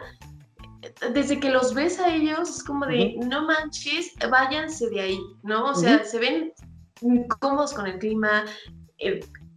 desde 1.13 1.41
que 1.41 1.51
los 1.51 1.75
ves 1.75 1.99
a 1.99 2.15
ellos, 2.15 2.49
es 2.49 2.63
como 2.63 2.87
de, 2.87 3.17
no 3.27 3.47
manches, 3.47 4.13
váyanse 4.31 4.89
de 4.91 5.01
ahí, 5.01 5.19
¿no? 5.43 5.71
O 5.71 5.75
sea, 5.75 6.05
se 6.05 6.19
ven 6.19 6.53
incómodos 7.01 7.75
con 7.75 7.87
el 7.87 7.99
clima. 7.99 8.45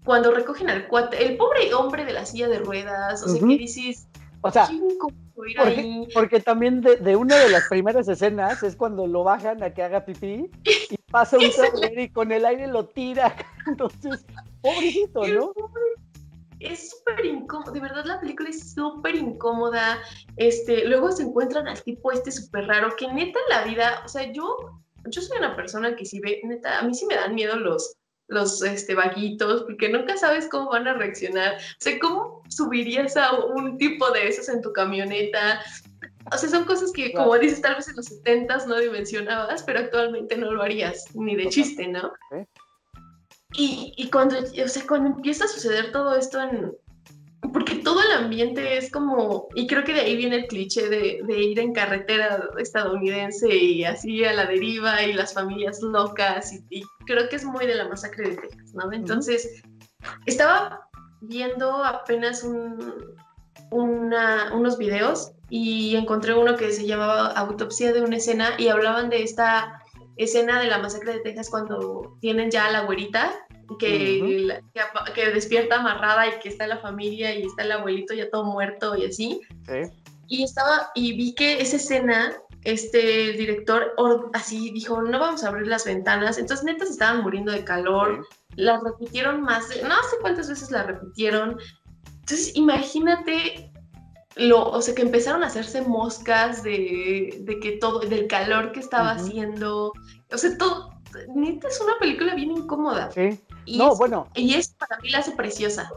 cuando 0.04 0.32
recogen 0.32 0.70
al 0.70 0.88
cuate, 0.88 1.24
el 1.24 1.38
pobre 1.38 1.74
hombre 1.74 2.06
de 2.06 2.14
la 2.14 2.26
silla 2.26 2.48
de 2.48 2.60
ruedas, 2.60 3.24
o 3.24 3.30
sea, 3.30 3.40
que 3.40 3.58
dices, 3.58 4.08
o 4.42 4.52
sea, 4.52 4.68
porque, 6.14 6.40
también 6.40 6.82
de, 6.82 7.16
una 7.16 7.38
de 7.38 7.50
las 7.50 7.68
primeras 7.70 8.08
escenas 8.08 8.64
es 8.64 8.76
cuando 8.76 9.08
lo 9.08 9.24
bajan 9.24 9.64
a 9.64 9.74
que 9.74 9.84
haga 9.84 10.06
pipí 10.06 10.50
y 10.64 10.98
pasa 11.12 11.38
un 11.38 11.50
trailer 11.52 12.00
y 12.00 12.10
con 12.10 12.32
el 12.32 12.46
aire 12.46 12.68
lo 12.68 12.86
tira. 12.86 13.36
Entonces, 13.68 14.26
pobrecito, 14.62 15.26
¿no? 15.28 15.54
Es 16.60 16.90
súper 16.90 17.26
incómodo, 17.26 17.72
de 17.72 17.80
verdad 17.80 18.04
la 18.06 18.20
película 18.20 18.50
es 18.50 18.74
súper 18.74 19.16
incómoda. 19.16 20.00
Este, 20.36 20.86
luego 20.86 21.12
se 21.12 21.24
encuentran 21.24 21.68
al 21.68 21.82
tipo 21.84 22.12
este 22.12 22.32
súper 22.32 22.68
raro, 22.68 22.96
que 22.98 23.08
neta 23.08 23.40
en 23.48 23.58
la 23.58 23.64
vida, 23.64 24.02
o 24.04 24.08
sea, 24.10 24.32
yo, 24.34 24.58
yo 25.06 25.22
soy 25.22 25.38
una 25.38 25.56
persona 25.56 25.96
que 25.96 26.06
si 26.06 26.20
ve, 26.20 26.42
neta, 26.44 26.80
a 26.80 26.84
mí 26.84 26.94
sí 26.94 27.06
me 27.06 27.16
dan 27.16 27.34
miedo 27.34 27.56
los, 27.56 27.96
los 28.30 28.62
este, 28.62 28.96
vaguitos, 28.96 29.64
porque 29.64 29.90
nunca 29.90 30.16
sabes 30.16 30.48
cómo 30.50 30.70
van 30.70 30.88
a 30.88 30.94
reaccionar. 30.94 31.56
O 31.56 31.80
sea, 31.80 32.00
¿cómo 32.00 32.44
subirías 32.50 33.18
a 33.18 33.34
un 33.34 33.78
tipo 33.78 34.10
de 34.12 34.28
esos 34.28 34.48
en 34.50 34.62
tu 34.62 34.72
camioneta? 34.72 35.62
O 36.32 36.38
sea, 36.38 36.50
son 36.50 36.64
cosas 36.64 36.92
que, 36.92 37.12
como 37.14 37.38
dices, 37.38 37.62
tal 37.62 37.76
vez 37.76 37.88
en 37.88 37.96
los 37.96 38.06
70 38.06 38.66
no 38.68 38.80
dimensionabas, 38.80 39.64
pero 39.64 39.80
actualmente 39.80 40.38
no 40.38 40.52
lo 40.52 40.62
harías, 40.62 41.06
ni 41.16 41.36
de 41.36 41.50
chiste, 41.50 41.88
¿no? 41.88 42.14
Y, 43.54 43.94
y 43.98 44.10
cuando, 44.12 44.38
o 44.38 44.68
sea, 44.68 44.84
cuando 44.88 45.10
empieza 45.10 45.46
a 45.46 45.48
suceder 45.48 45.92
todo 45.92 46.16
esto 46.16 46.40
en, 46.40 46.72
porque 47.54 47.76
todo 47.76 48.02
el 48.02 48.24
ambiente 48.24 48.78
es 48.78 48.92
como, 48.92 49.48
y 49.56 49.68
creo 49.68 49.84
que 49.84 49.94
de 49.94 50.02
ahí 50.02 50.16
viene 50.16 50.38
el 50.38 50.48
cliché 50.48 50.90
de, 50.90 51.22
ir 51.42 51.60
en 51.60 51.74
carretera 51.74 52.50
estadounidense 52.58 53.54
y 53.56 53.84
así 53.84 54.24
a 54.26 54.34
la 54.34 54.46
deriva 54.46 55.04
y 55.04 55.14
las 55.14 55.34
familias 55.34 55.82
locas, 55.82 56.54
y, 56.70 56.84
creo 57.06 57.28
que 57.30 57.38
es 57.38 57.46
muy 57.46 57.66
de 57.66 57.76
la 57.76 57.88
masacre 57.88 58.30
de 58.30 58.36
Texas, 58.38 58.74
¿no? 58.74 58.92
Entonces, 58.92 59.64
estaba 60.26 60.88
viendo 61.22 61.84
apenas 61.84 62.44
un, 62.44 62.94
unos 63.72 64.78
videos 64.78 65.32
y 65.50 65.96
encontré 65.96 66.34
uno 66.34 66.56
que 66.56 66.72
se 66.72 66.86
llamaba 66.86 67.32
Autopsia 67.32 67.94
de 67.94 68.02
una 68.02 68.18
escena 68.18 68.52
y 68.58 68.68
hablaban 68.68 69.10
de 69.10 69.24
esta 69.24 69.82
escena 70.18 70.60
de 70.60 70.68
la 70.68 70.78
masacre 70.78 71.14
de 71.14 71.20
Texas 71.22 71.50
cuando 71.50 72.18
tienen 72.20 72.52
ya 72.52 72.66
a 72.66 72.72
la 72.72 72.82
güerita 72.82 73.32
que, 73.78 74.60
que, 75.14 75.30
despierta 75.32 75.76
amarrada 75.76 76.28
y 76.28 76.40
que 76.40 76.50
está 76.50 76.68
la 76.68 76.78
familia 76.78 77.36
y 77.36 77.44
está 77.44 77.64
el 77.64 77.72
abuelito 77.72 78.14
ya 78.14 78.30
todo 78.30 78.46
muerto 78.46 78.96
y 78.96 79.06
así. 79.06 79.42
Y 80.28 80.44
estaba, 80.44 80.92
y 80.96 81.14
vi 81.14 81.34
que 81.36 81.62
esa 81.62 81.78
escena, 81.78 82.38
este 82.64 83.34
director 83.34 83.94
así 84.34 84.72
dijo, 84.72 85.02
no 85.02 85.20
vamos 85.20 85.44
a 85.44 85.50
abrir 85.50 85.68
las 85.68 85.86
ventanas. 85.86 86.38
Entonces, 86.38 86.66
neta, 86.66 86.86
se 86.86 86.94
estaban 86.94 87.24
muriendo 87.24 87.52
de 87.52 87.64
calor. 87.64 88.28
La 88.56 88.80
repitieron 88.80 89.42
más, 89.42 89.70
no 89.84 89.96
sé 90.10 90.18
cuántas 90.22 90.50
veces 90.50 90.72
la 90.72 90.84
repitieron. 90.84 91.58
Entonces, 92.22 92.56
imagínate 92.56 93.72
lo, 94.36 94.70
o 94.70 94.82
sea, 94.82 94.96
que 94.96 95.02
empezaron 95.02 95.44
a 95.44 95.48
hacerse 95.48 95.82
moscas 95.82 96.64
de, 96.64 97.40
de 97.42 97.60
que 97.60 97.74
todo, 97.74 98.00
del 98.00 98.28
calor 98.28 98.72
que 98.72 98.80
estaba 98.80 99.12
haciendo. 99.12 99.92
O 100.32 100.38
sea, 100.38 100.58
todo, 100.58 100.94
neta 101.36 101.68
es 101.68 101.82
una 101.82 101.98
película 102.00 102.36
bien 102.36 102.52
incómoda. 102.52 103.12
Sí. 103.12 103.40
No, 103.78 103.96
bueno. 103.96 104.28
Y 104.36 104.54
es 104.56 104.70
para 104.70 105.00
mí 105.00 105.10
la 105.10 105.20
hace 105.20 105.32
preciosa. 105.32 105.90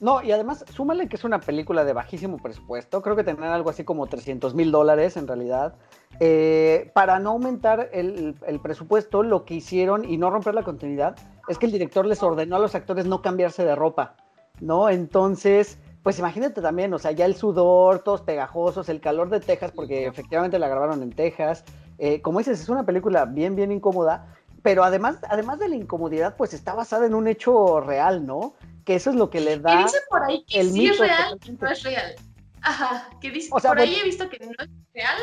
No, 0.00 0.22
y 0.22 0.32
además, 0.32 0.64
súmale 0.74 1.08
que 1.08 1.16
es 1.16 1.24
una 1.24 1.40
película 1.40 1.84
de 1.84 1.92
bajísimo 1.92 2.38
presupuesto. 2.38 3.02
Creo 3.02 3.16
que 3.16 3.24
tendrán 3.24 3.52
algo 3.52 3.68
así 3.68 3.84
como 3.84 4.06
300 4.06 4.54
mil 4.54 4.72
dólares 4.72 5.18
en 5.18 5.28
realidad. 5.28 5.74
Eh, 6.20 6.90
para 6.94 7.18
no 7.18 7.30
aumentar 7.30 7.90
el, 7.92 8.34
presupuesto, 8.62 9.22
lo 9.22 9.44
que 9.44 9.54
hicieron 9.54 10.06
y 10.06 10.16
no 10.16 10.30
romper 10.30 10.54
la 10.54 10.62
continuidad 10.62 11.16
es 11.48 11.58
que 11.58 11.66
el 11.66 11.72
director 11.72 12.06
les 12.06 12.22
ordenó 12.22 12.56
a 12.56 12.58
los 12.60 12.74
actores 12.74 13.04
no 13.04 13.20
cambiarse 13.20 13.62
de 13.62 13.74
ropa, 13.74 14.16
¿no? 14.60 14.88
Entonces, 14.88 15.78
pues 16.02 16.18
imagínate 16.18 16.62
también, 16.62 16.94
o 16.94 16.98
sea, 16.98 17.12
ya 17.12 17.26
el 17.26 17.36
sudor, 17.36 17.98
todos 17.98 18.22
pegajosos, 18.22 18.88
el 18.88 19.02
calor 19.02 19.28
de 19.28 19.40
Texas, 19.40 19.70
porque 19.70 20.06
efectivamente 20.06 20.58
la 20.58 20.68
grabaron 20.68 21.02
en 21.02 21.10
Texas. 21.10 21.62
Eh, 21.98 22.22
como 22.22 22.38
dices, 22.38 22.58
es 22.58 22.70
una 22.70 22.86
película 22.86 23.26
bien, 23.26 23.54
bien 23.54 23.70
incómoda 23.70 24.34
pero 24.62 24.84
además, 24.84 25.18
además 25.28 25.58
de 25.58 25.68
la 25.68 25.76
incomodidad, 25.76 26.36
pues 26.36 26.54
está 26.54 26.74
basada 26.74 27.06
en 27.06 27.14
un 27.14 27.28
hecho 27.28 27.80
real, 27.80 28.26
¿no? 28.26 28.54
Que 28.84 28.94
eso 28.94 29.10
es 29.10 29.16
lo 29.16 29.30
que 29.30 29.40
le 29.40 29.58
da. 29.58 29.78
Que 29.78 29.82
dice 29.84 29.98
por 30.08 30.22
ahí 30.22 30.44
que 30.46 30.64
sí 30.64 30.86
es 30.86 30.98
real, 30.98 31.38
no 31.60 31.70
es 31.70 31.82
real. 31.82 32.14
Ajá, 32.62 33.08
que 33.20 33.30
dice, 33.30 33.48
por 33.50 33.78
ahí 33.78 33.94
he 33.94 34.04
visto 34.04 34.28
que 34.28 34.38
no 34.38 34.50
es 34.50 34.68
real, 34.92 35.18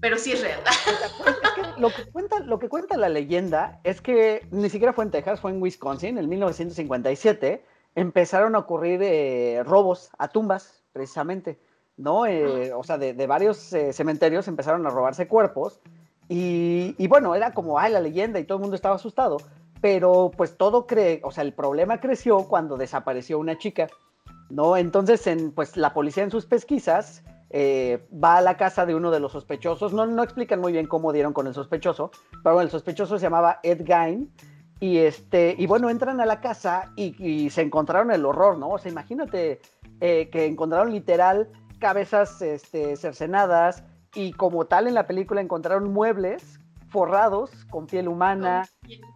pero 0.00 0.16
sí 0.16 0.32
es 0.32 0.40
real. 0.40 0.60
lo, 1.78 1.90
que 1.90 2.04
cuenta, 2.06 2.40
lo 2.40 2.58
que 2.58 2.68
cuenta 2.68 2.96
la 2.96 3.10
leyenda 3.10 3.80
es 3.84 4.00
que 4.00 4.46
ni 4.50 4.70
siquiera 4.70 4.94
fue 4.94 5.04
en 5.04 5.10
Texas, 5.10 5.40
fue 5.40 5.50
en 5.50 5.60
Wisconsin, 5.60 6.16
en 6.16 6.28
1957, 6.28 7.62
empezaron 7.94 8.54
a 8.54 8.60
ocurrir 8.60 9.00
eh, 9.02 9.62
robos 9.64 10.10
a 10.16 10.28
tumbas, 10.28 10.82
precisamente, 10.92 11.58
¿no? 11.98 12.24
Eh, 12.24 12.72
o 12.72 12.82
sea, 12.84 12.96
de, 12.96 13.26
varios 13.26 13.72
eh, 13.74 13.92
cementerios 13.92 14.48
empezaron 14.48 14.86
a 14.86 14.90
robarse 14.90 15.28
cuerpos 15.28 15.80
y, 16.32 17.08
bueno, 17.08 17.34
era 17.34 17.52
como, 17.52 17.78
ay, 17.78 17.92
la 17.92 18.00
leyenda 18.00 18.38
y 18.38 18.44
todo 18.44 18.58
el 18.58 18.62
mundo 18.62 18.76
estaba 18.76 18.94
asustado, 18.94 19.38
pero 19.80 20.30
pues 20.36 20.56
todo 20.56 20.86
cree, 20.86 21.20
o 21.24 21.32
sea, 21.32 21.42
el 21.42 21.52
problema 21.52 22.00
creció 22.00 22.44
cuando 22.46 22.76
desapareció 22.76 23.38
una 23.38 23.58
chica, 23.58 23.88
¿no? 24.48 24.76
Entonces, 24.76 25.26
en, 25.26 25.50
pues 25.50 25.76
la 25.76 25.92
policía 25.92 26.22
en 26.22 26.30
sus 26.30 26.46
pesquisas 26.46 27.24
eh, 27.50 28.06
va 28.12 28.36
a 28.36 28.42
la 28.42 28.56
casa 28.56 28.86
de 28.86 28.94
uno 28.94 29.10
de 29.10 29.18
los 29.18 29.32
sospechosos, 29.32 29.92
no, 29.92 30.06
no 30.06 30.22
explican 30.22 30.60
muy 30.60 30.70
bien 30.70 30.86
cómo 30.86 31.12
dieron 31.12 31.32
con 31.32 31.48
el 31.48 31.54
sospechoso, 31.54 32.12
pero 32.44 32.54
bueno, 32.54 32.66
el 32.66 32.70
sospechoso 32.70 33.18
se 33.18 33.24
llamaba 33.24 33.58
Ed 33.64 33.84
Gein, 33.84 34.30
y, 34.80 34.96
este, 34.98 35.54
y 35.58 35.66
bueno, 35.66 35.90
entran 35.90 36.20
a 36.20 36.26
la 36.26 36.40
casa 36.40 36.92
y, 36.96 37.50
se 37.50 37.60
encontraron 37.60 38.10
el 38.12 38.24
horror, 38.24 38.56
¿no? 38.56 38.70
O 38.70 38.78
sea, 38.78 38.90
imagínate 38.90 39.60
eh, 40.00 40.30
que 40.30 40.46
encontraron 40.46 40.90
literal 40.90 41.48
cabezas 41.78 42.40
este, 42.40 42.96
cercenadas, 42.96 43.84
y 44.14 44.32
como 44.32 44.66
tal 44.66 44.88
en 44.88 44.94
la 44.94 45.06
película 45.06 45.40
encontraron 45.40 45.92
muebles 45.92 46.58
forrados 46.88 47.50
con 47.70 47.86
piel 47.86 48.08
humana, 48.08 48.68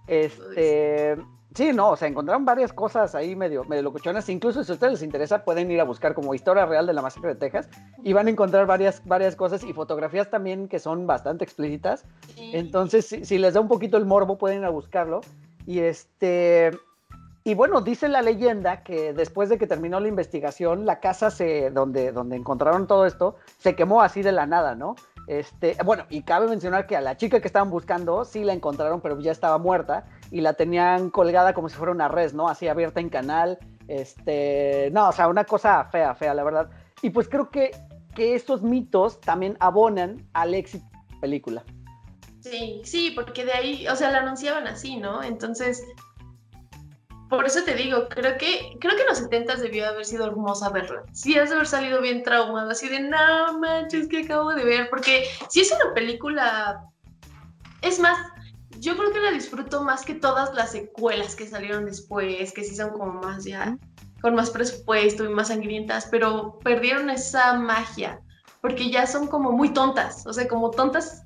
este, 0.07 1.17
sí, 1.55 1.73
no, 1.73 1.91
o 1.91 1.97
sea, 1.97 2.07
encontraron 2.07 2.45
varias 2.45 2.73
cosas 2.73 3.17
ahí 3.17 3.35
medio, 3.35 3.65
medio 3.65 3.83
locuchonas, 3.83 4.29
incluso 4.29 4.63
si 4.63 4.71
a 4.71 4.75
ustedes 4.75 4.93
les 4.93 5.03
interesa 5.03 5.45
pueden 5.45 5.71
ir 5.71 5.81
a 5.81 5.85
buscar 5.85 6.15
como 6.15 6.35
historia 6.35 6.67
real 6.67 6.87
de 6.87 6.93
la 6.93 7.03
masacre 7.03 7.31
de 7.31 7.35
Texas 7.35 7.69
y 8.05 8.13
van 8.13 8.29
a 8.29 8.31
encontrar 8.31 8.67
varias, 8.67 9.03
varias 9.05 9.35
cosas 9.35 9.65
y 9.65 9.73
fotografías 9.73 10.31
también 10.31 10.69
que 10.69 10.79
son 10.79 11.07
bastante 11.07 11.45
explícitas, 11.45 12.05
entonces 12.37 13.07
si, 13.07 13.25
si, 13.25 13.39
les 13.39 13.55
da 13.55 13.61
un 13.61 13.69
poquito 13.69 13.97
el 13.97 14.07
morbo 14.07 14.39
pueden 14.39 14.61
ir 14.61 14.65
a 14.65 14.71
buscarlo. 14.71 15.21
Y 15.67 15.79
este, 15.79 16.73
y 17.47 17.55
bueno, 17.55 17.83
dice 17.83 18.09
la 18.09 18.23
leyenda 18.23 18.83
que 18.83 19.13
después 19.13 19.51
de 19.51 19.59
que 19.59 19.67
terminó 19.67 20.01
la 20.01 20.09
investigación, 20.09 20.87
la 20.87 20.99
casa 20.99 21.31
se, 21.31 21.71
donde, 21.71 22.09
encontraron 22.33 22.87
todo 22.87 23.05
esto 23.05 23.37
se 23.59 23.77
quemó 23.77 24.01
así 24.01 24.23
de 24.23 24.33
la 24.33 24.47
nada, 24.47 24.75
¿no? 24.75 24.97
Este, 25.27 25.77
bueno, 25.85 26.07
y 26.09 26.23
cabe 26.23 26.49
mencionar 26.49 26.87
que 26.87 26.97
a 26.97 27.03
la 27.03 27.19
chica 27.19 27.41
que 27.41 27.47
estaban 27.47 27.69
buscando 27.69 28.25
sí 28.25 28.45
la 28.45 28.55
encontraron, 28.55 29.03
pero 29.03 29.21
ya 29.21 29.31
estaba 29.31 29.59
muerta 29.59 30.07
y 30.31 30.41
la 30.41 30.55
tenían 30.55 31.11
colgada 31.11 31.53
como 31.53 31.69
si 31.69 31.77
fuera 31.77 31.93
una 31.93 32.09
res, 32.09 32.33
¿no? 32.33 32.49
Así 32.49 32.67
abierta 32.67 33.01
en 33.01 33.11
canal. 33.11 33.59
Este, 33.89 34.89
no, 34.93 35.11
o 35.11 35.13
sea, 35.13 35.29
una 35.29 35.45
cosa 35.45 35.85
fea, 35.85 36.15
fea, 36.15 36.33
la 36.33 36.45
verdad. 36.45 36.71
Y 37.03 37.11
pues 37.11 37.29
creo 37.29 37.51
que, 37.51 37.73
que 38.15 38.35
estos 38.35 38.63
mitos 38.63 39.21
también 39.21 39.59
abonan 39.61 40.27
al 40.33 40.55
éxito 40.55 40.87
de 40.87 41.15
la 41.15 41.21
película. 41.21 41.65
Sí, 42.41 42.81
sí, 42.85 43.13
porque 43.15 43.45
de 43.45 43.53
ahí, 43.53 43.89
o 43.89 43.97
sea, 43.97 44.11
la 44.11 44.19
anunciaban 44.19 44.67
así, 44.67 44.97
¿no? 44.97 45.23
Entonces, 45.23 45.83
por 47.29 47.47
eso 47.47 47.63
te 47.65 47.75
digo, 47.75 48.09
creo 48.09 48.37
que, 48.39 48.77
creo 48.81 48.97
que 48.97 49.03
en 49.03 49.09
los 49.09 49.19
70 49.19 49.57
debió 49.57 49.89
haber 49.89 50.05
sido 50.05 50.27
hermosa 50.27 50.71
verla. 50.71 51.03
Sí, 51.13 51.37
has 51.39 51.49
de 51.49 51.57
haber 51.57 51.67
salido 51.67 52.01
bien 52.01 52.23
traumado, 52.23 52.71
así 52.71 52.89
de, 52.89 53.01
no 53.01 53.59
manches, 53.59 54.09
que 54.09 54.23
acabo 54.23 54.55
de 54.55 54.65
ver, 54.65 54.91
porque 54.91 55.27
si 55.49 55.61
es 55.61 55.73
una 55.73 55.95
película, 55.95 56.85
es 57.83 57.99
más, 57.99 58.19
yo 58.79 58.97
creo 58.97 59.13
que 59.13 59.21
la 59.21 59.31
disfruto 59.31 59.83
más 59.83 60.05
que 60.05 60.15
todas 60.15 60.53
las 60.55 60.73
secuelas 60.73 61.35
que 61.35 61.47
salieron 61.47 61.87
después, 61.87 62.53
que 62.53 62.65
sí 62.65 62.77
son 62.77 62.91
como 62.91 63.07
más 63.07 63.45
ya, 63.45 63.79
con 64.21 64.35
más 64.35 64.51
presupuesto 64.51 65.25
y 65.25 65.29
más 65.29 65.49
sangrientas, 65.49 66.09
pero 66.11 66.59
perdieron 66.61 67.11
esa 67.11 67.55
magia, 67.55 68.21
porque 68.61 68.91
ya 68.91 69.07
son 69.07 69.27
como 69.27 69.53
muy 69.53 69.73
tontas, 69.73 70.27
o 70.27 70.33
sea, 70.33 70.47
como 70.49 70.71
tontas 70.71 71.25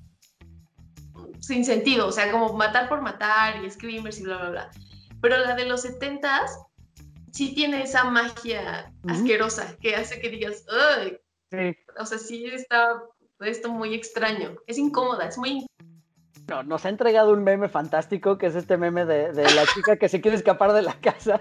sin 1.41 1.65
sentido, 1.65 2.07
o 2.07 2.13
sea, 2.13 2.31
como 2.31 2.53
matar 2.53 2.89
por 2.89 3.01
matar 3.01 3.65
y 3.65 3.71
screamers 3.71 4.19
y 4.19 4.25
bla, 4.25 4.39
bla, 4.39 4.51
bla. 4.51 4.71
Pero 5.21 5.39
la 5.39 5.55
de 5.55 5.67
los 5.67 5.83
70 5.83 6.47
sí 7.33 7.55
tiene 7.55 7.83
esa 7.83 8.05
magia 8.05 8.93
asquerosa 9.09 9.77
que 9.81 9.97
hace 9.97 10.21
que 10.21 10.31
digas, 10.31 10.65
¡ay! 10.71 11.19
Sí. 11.51 11.77
O 11.99 12.07
sea, 12.07 12.19
sí 12.19 12.47
está 12.47 13.03
esto 13.41 13.71
muy 13.71 13.95
extraño. 13.95 14.57
Es 14.67 14.79
incómoda, 14.79 15.29
es 15.29 15.39
muy 15.39 15.67
no, 16.49 16.63
nos 16.63 16.87
ha 16.87 16.89
entregado 16.89 17.33
un 17.35 17.45
meme 17.45 17.69
fantástico 17.69 18.39
que 18.39 18.47
es 18.47 18.55
este 18.55 18.79
meme 18.79 19.05
de, 19.05 19.33
la 19.33 19.67
chica 19.75 19.97
que 19.97 20.09
se 20.09 20.21
quiere 20.21 20.37
escapar 20.37 20.73
de 20.73 20.83
la 20.83 20.99
casa 20.99 21.41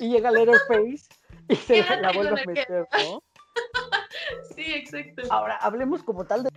y 0.00 0.10
llega 0.10 0.32
Letterface 0.32 1.08
y 1.48 1.56
se 1.56 1.84
la 2.00 2.12
vuelve 2.12 2.42
a 2.42 2.46
meter, 2.46 2.86
¿no? 2.92 3.22
Sí, 4.54 4.74
exacto. 4.74 5.22
Ahora, 5.30 5.56
hablemos 5.56 6.02
como 6.02 6.24
tal 6.24 6.44
de. 6.44 6.50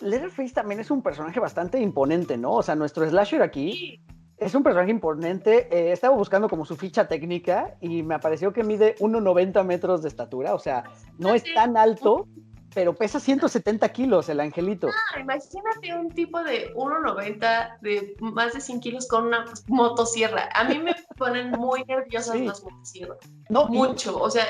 Letterface 0.00 0.52
también 0.52 0.80
es 0.80 0.90
un 0.90 1.02
personaje 1.02 1.40
bastante 1.40 1.80
imponente, 1.80 2.36
¿no? 2.36 2.52
O 2.52 2.62
sea, 2.62 2.74
nuestro 2.74 3.08
slasher 3.08 3.42
aquí 3.42 4.00
es 4.38 4.54
un 4.54 4.62
personaje 4.62 4.90
imponente. 4.90 5.68
Eh, 5.70 5.92
estaba 5.92 6.16
buscando 6.16 6.48
como 6.48 6.64
su 6.64 6.76
ficha 6.76 7.08
técnica 7.08 7.76
y 7.80 8.02
me 8.02 8.14
apareció 8.14 8.52
que 8.52 8.62
mide 8.62 8.94
1,90 8.96 9.64
metros 9.64 10.02
de 10.02 10.08
estatura. 10.08 10.54
O 10.54 10.58
sea, 10.58 10.84
no 11.18 11.34
es 11.34 11.42
tan 11.54 11.76
alto, 11.76 12.28
pero 12.74 12.94
pesa 12.94 13.18
170 13.18 13.88
kilos 13.90 14.28
el 14.28 14.40
angelito. 14.40 14.88
Ah, 14.88 15.20
imagínate 15.20 15.94
un 15.98 16.10
tipo 16.10 16.42
de 16.42 16.74
1,90 16.74 17.80
de 17.80 18.16
más 18.20 18.52
de 18.52 18.60
100 18.60 18.80
kilos 18.80 19.08
con 19.08 19.26
una 19.26 19.46
motosierra. 19.68 20.50
A 20.54 20.64
mí 20.64 20.78
me 20.78 20.94
ponen 21.16 21.52
muy 21.52 21.84
nerviosas 21.84 22.38
las 22.40 22.62
motosierras. 22.62 23.18
No, 23.48 23.68
mucho. 23.68 24.18
O 24.18 24.30
sea, 24.30 24.44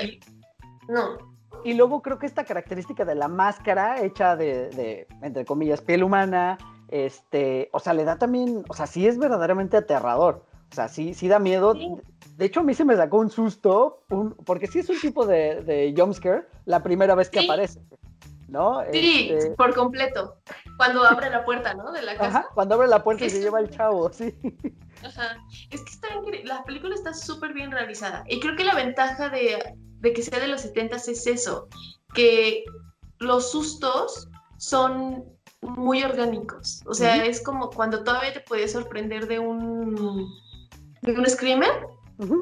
no. 0.89 1.37
Y 1.65 1.75
luego 1.75 2.03
creo 2.03 2.19
que 2.19 2.27
esta 2.27 2.45
característica 2.45 3.05
de 3.05 3.15
la 3.15 3.29
máscara 3.29 4.03
hecha 4.03 4.37
de, 4.37 4.69
de, 4.71 5.07
entre 5.23 5.45
comillas, 5.45 5.81
piel 5.81 6.03
humana, 6.03 6.59
este, 6.89 7.69
o 7.73 7.81
sea, 7.81 7.95
le 7.95 8.05
da 8.05 8.19
también, 8.19 8.65
o 8.69 8.75
sea, 8.75 8.87
sí 8.87 9.07
es 9.07 9.19
verdaderamente 9.19 9.77
aterrador. 9.77 10.45
O 10.71 10.75
sea, 10.75 10.89
sí, 10.89 11.15
sí 11.15 11.29
da 11.29 11.39
miedo. 11.39 11.75
De 12.37 12.45
hecho, 12.45 12.61
a 12.61 12.63
mí 12.63 12.75
se 12.75 12.85
me 12.85 12.97
sacó 12.97 13.19
un 13.19 13.31
susto, 13.31 14.03
porque 14.45 14.67
sí 14.67 14.81
es 14.81 14.91
un 14.91 15.01
tipo 15.01 15.27
de, 15.27 15.63
de 15.63 15.95
jumpscare 15.97 16.47
la 16.65 16.83
primera 16.83 17.15
vez 17.15 17.31
que 17.31 17.41
aparece. 17.41 17.81
¿No? 18.49 18.81
Sí, 18.93 19.31
este 19.33 19.51
por 19.57 19.75
completo. 19.75 20.37
Cuando 20.77 21.05
abre 21.05 21.31
la 21.31 21.45
puerta, 21.45 21.75
¿no? 21.75 21.91
De 21.91 22.03
la 22.03 22.17
casa. 22.17 22.47
cuando 22.55 22.77
abre 22.77 22.87
la 22.87 23.03
puerta 23.03 23.25
y 23.25 23.31
se 23.31 23.41
lleva 23.41 23.59
el 23.59 23.71
chavo, 23.71 24.13
sí. 24.13 24.35
Ajá. 25.05 25.37
Es 25.71 25.83
que 25.83 25.91
está 25.91 26.09
la 26.45 26.63
película 26.65 26.95
está 26.95 27.13
súper 27.13 27.53
bien 27.55 27.73
realizada. 27.73 28.25
Y 28.29 28.39
creo 28.39 28.55
que 28.55 28.65
la 28.65 28.75
ventaja 28.75 29.31
de, 29.31 29.77
de 30.01 30.13
que 30.13 30.23
sea 30.23 30.39
de 30.39 30.47
los 30.47 30.61
70 30.61 30.97
es 30.97 31.27
eso, 31.27 31.69
que 32.15 32.65
los 33.19 33.51
sustos 33.51 34.29
son 34.59 35.25
muy 35.67 36.03
orgánicos. 36.03 36.83
O 36.87 36.95
sea, 36.95 37.25
es 37.25 37.43
como 37.43 37.71
cuando 37.71 38.05
todavía 38.05 38.33
te 38.33 38.41
puedes 38.41 38.73
sorprender 38.73 39.27
de 39.27 39.39
un, 39.39 40.29
de 41.03 41.13
un 41.13 41.27
screamer 41.27 41.87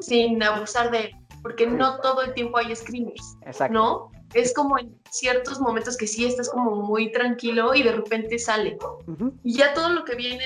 sin 0.01 0.41
abusar 0.41 0.91
de 0.91 0.99
él, 0.99 1.11
porque 1.41 1.67
no 1.67 1.99
todo 1.99 2.21
el 2.21 2.33
tiempo 2.33 2.57
hay 2.57 2.75
screamers, 2.75 3.37
Exacto. 3.45 3.73
¿no? 3.73 4.11
Es 4.33 4.53
como 4.53 4.77
en 4.77 4.97
ciertos 5.09 5.59
momentos 5.59 5.97
que 5.97 6.07
sí 6.07 6.25
estás 6.25 6.49
como 6.49 6.75
muy 6.75 7.11
tranquilo 7.11 7.73
y 7.73 7.83
de 7.83 7.91
repente 7.91 8.37
sale. 8.39 8.77
Y 9.43 9.53
ya 9.53 9.73
todo 9.73 9.89
lo 9.89 10.03
que 10.03 10.15
viene 10.15 10.43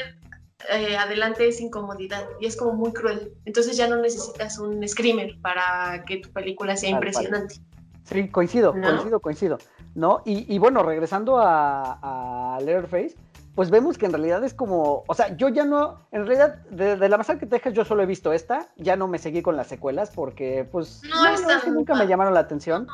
eh, 0.70 0.98
adelante 0.98 1.48
es 1.48 1.62
incomodidad 1.62 2.28
y 2.40 2.46
es 2.46 2.58
como 2.58 2.74
muy 2.74 2.92
cruel. 2.92 3.34
Entonces 3.46 3.78
ya 3.78 3.88
no 3.88 3.96
necesitas 3.96 4.60
un 4.60 4.86
screamer 4.88 5.40
para 5.42 6.04
que 6.06 6.18
tu 6.18 6.30
película 6.32 6.76
sea 6.76 6.90
impresionante. 6.90 7.56
Sí, 8.04 8.28
coincido, 8.30 8.74
coincido, 8.74 9.20
coincido. 9.20 9.58
¿No? 10.00 10.22
Y, 10.26 10.58
bueno, 10.60 10.82
regresando 10.82 11.38
a, 11.38 12.56
a 12.56 12.60
Letterface, 12.62 13.16
pues 13.60 13.70
vemos 13.70 13.98
que 13.98 14.06
en 14.06 14.14
realidad 14.14 14.42
es 14.46 14.54
como, 14.54 15.04
o 15.06 15.14
sea, 15.14 15.36
yo 15.36 15.50
ya 15.50 15.66
no, 15.66 16.08
en 16.14 16.26
realidad, 16.26 16.56
de, 16.70 17.10
la 17.10 17.18
masacre 17.18 17.42
que 17.42 17.46
Texas 17.48 17.74
yo 17.74 17.84
solo 17.84 18.04
he 18.04 18.06
visto 18.06 18.32
esta, 18.32 18.70
ya 18.78 18.96
no 18.96 19.10
me 19.10 19.20
seguí 19.20 19.42
con 19.42 19.58
las 19.58 19.68
secuelas 19.68 20.12
porque, 20.12 20.66
pues, 20.72 21.02
no, 21.04 21.74
nunca 21.74 21.94
me 21.96 22.08
llamaron 22.08 22.34
la 22.34 22.40
atención. 22.40 22.88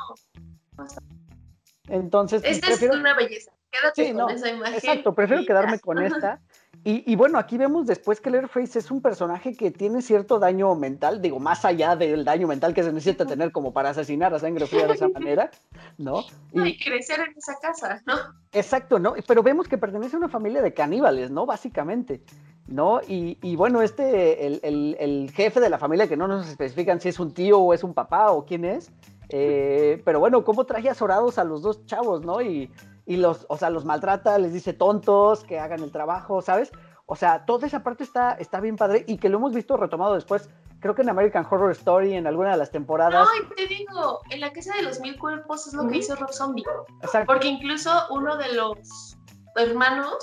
Entonces, 1.88 2.42
esta 2.44 2.70
es 2.70 2.82
una 2.82 3.14
belleza. 3.14 3.52
Quédate 3.82 4.14
con 4.14 4.30
esa 4.30 4.50
imagen. 4.50 4.76
Exacto, 4.76 5.14
prefiero 5.14 5.44
quedarme 5.48 5.80
con 5.80 6.02
esta 6.02 6.40
y, 6.88 7.16
bueno, 7.16 7.40
aquí 7.40 7.58
vemos 7.58 7.88
después 7.88 8.22
que 8.22 8.30
Leatherface 8.30 8.78
es 8.78 8.92
un 8.92 9.02
personaje 9.02 9.58
que 9.58 9.72
tiene 9.72 10.04
cierto 10.04 10.38
daño 10.38 10.76
mental, 10.76 11.20
digo, 11.20 11.40
más 11.40 11.66
allá 11.66 11.96
del 11.96 12.24
daño 12.24 12.48
mental 12.48 12.76
que 12.76 12.84
se 12.84 12.94
necesita 12.94 13.26
tener 13.26 13.52
como 13.52 13.74
para 13.74 13.90
asesinar 13.90 14.36
a 14.36 14.38
sangre 14.40 14.68
fría 14.68 14.86
de 14.86 14.94
esa 14.94 15.08
manera, 15.10 15.50
¿no? 15.98 16.24
Y, 16.54 16.78
crecer 16.78 17.22
en 17.22 17.36
esa 17.36 17.56
casa, 17.60 18.04
¿no? 18.06 18.14
Exacto, 18.52 19.00
¿no? 19.00 19.16
Pero 19.28 19.42
vemos 19.42 19.68
que 19.68 19.80
pertenece 19.80 20.16
a 20.16 20.20
una 20.20 20.30
familia 20.30 20.62
de 20.62 20.76
caníbales, 20.76 21.32
¿no? 21.32 21.48
Básicamente, 21.48 22.22
¿no? 22.68 23.02
Y, 23.08 23.56
bueno, 23.56 23.82
este, 23.82 24.46
el, 24.46 25.32
jefe 25.34 25.60
de 25.60 25.72
la 25.72 25.80
familia, 25.80 26.08
que 26.08 26.18
no 26.18 26.28
nos 26.28 26.48
especifican 26.48 27.02
si 27.02 27.10
es 27.10 27.20
un 27.20 27.34
tío 27.34 27.58
o 27.58 27.74
es 27.74 27.84
un 27.84 27.96
papá 27.96 28.30
o 28.30 28.46
quién 28.46 28.64
es, 28.64 28.92
eh, 29.30 30.04
pero 30.06 30.20
bueno, 30.20 30.44
cómo 30.44 30.66
traje 30.66 30.92
azorados 30.92 31.40
a 31.40 31.44
los 31.44 31.64
dos 31.64 31.84
chavos, 31.88 32.24
¿no? 32.24 32.44
Y, 32.44 32.70
y 33.06 33.18
los, 33.18 33.46
o 33.50 33.58
sea, 33.58 33.70
los 33.70 33.86
maltrata, 33.86 34.38
les 34.38 34.54
dice 34.54 34.74
tontos, 34.74 35.44
que 35.44 35.60
hagan 35.60 35.82
el 35.82 35.92
trabajo, 35.92 36.42
¿sabes? 36.42 36.72
O 37.06 37.16
sea, 37.16 37.46
toda 37.46 37.68
esa 37.68 37.84
parte 37.84 38.04
está, 38.04 38.34
está 38.34 38.60
bien 38.60 38.78
padre 38.78 39.06
y 39.08 39.18
que 39.18 39.30
lo 39.30 39.38
hemos 39.38 39.54
visto 39.54 39.78
retomado 39.78 40.16
después, 40.16 40.50
creo 40.80 40.96
que 40.96 41.04
en 41.04 41.10
American 41.10 41.46
Horror 41.50 41.72
Story, 41.72 42.14
en 42.14 42.26
alguna 42.26 42.52
de 42.52 42.58
las 42.58 42.72
temporadas. 42.72 43.28
No, 43.44 43.56
te 43.56 43.68
digo, 43.68 44.22
en 44.32 44.42
la 44.42 44.52
casa 44.52 44.76
de 44.76 44.82
los 44.82 45.00
mil 45.00 45.18
cuerpos 45.20 45.68
es 45.68 45.74
lo 45.74 45.88
que 45.88 45.98
hizo 45.98 46.16
Rob 46.16 46.32
Zombie. 46.32 46.64
Exacto. 47.04 47.32
Porque 47.32 47.48
incluso 47.48 47.92
uno 48.10 48.38
de 48.38 48.54
los 48.54 49.16
hermanos 49.56 50.18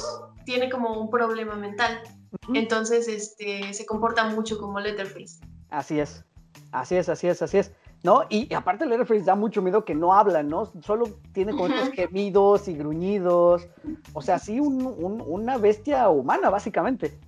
tiene 0.44 0.68
como 0.68 1.00
un 1.00 1.08
problema 1.08 1.54
mental. 1.54 2.02
Entonces, 2.52 3.06
este, 3.08 3.72
se 3.72 3.86
comporta 3.86 4.24
mucho 4.24 4.58
como 4.58 4.80
Letterface. 4.80 5.38
Así 5.70 6.00
es, 6.00 6.24
así 6.72 6.96
es, 6.96 7.08
así 7.08 7.28
es, 7.28 7.42
así 7.42 7.58
es. 7.58 7.72
¿No? 8.02 8.24
Y, 8.28 8.52
aparte 8.54 8.86
Leatherface 8.86 9.22
da 9.22 9.34
mucho 9.34 9.62
miedo 9.62 9.84
que 9.84 9.94
no 9.94 10.12
habla, 10.12 10.42
¿no? 10.42 10.72
Solo 10.82 11.06
tiene 11.32 11.52
como 11.52 11.66
estos 11.66 11.90
gemidos 11.90 12.66
y 12.68 12.74
gruñidos. 12.74 13.66
O 14.12 14.22
sea, 14.22 14.38
sí, 14.38 14.58
una 14.60 15.58
bestia 15.58 16.08
humana, 16.08 16.50
básicamente. 16.50 17.18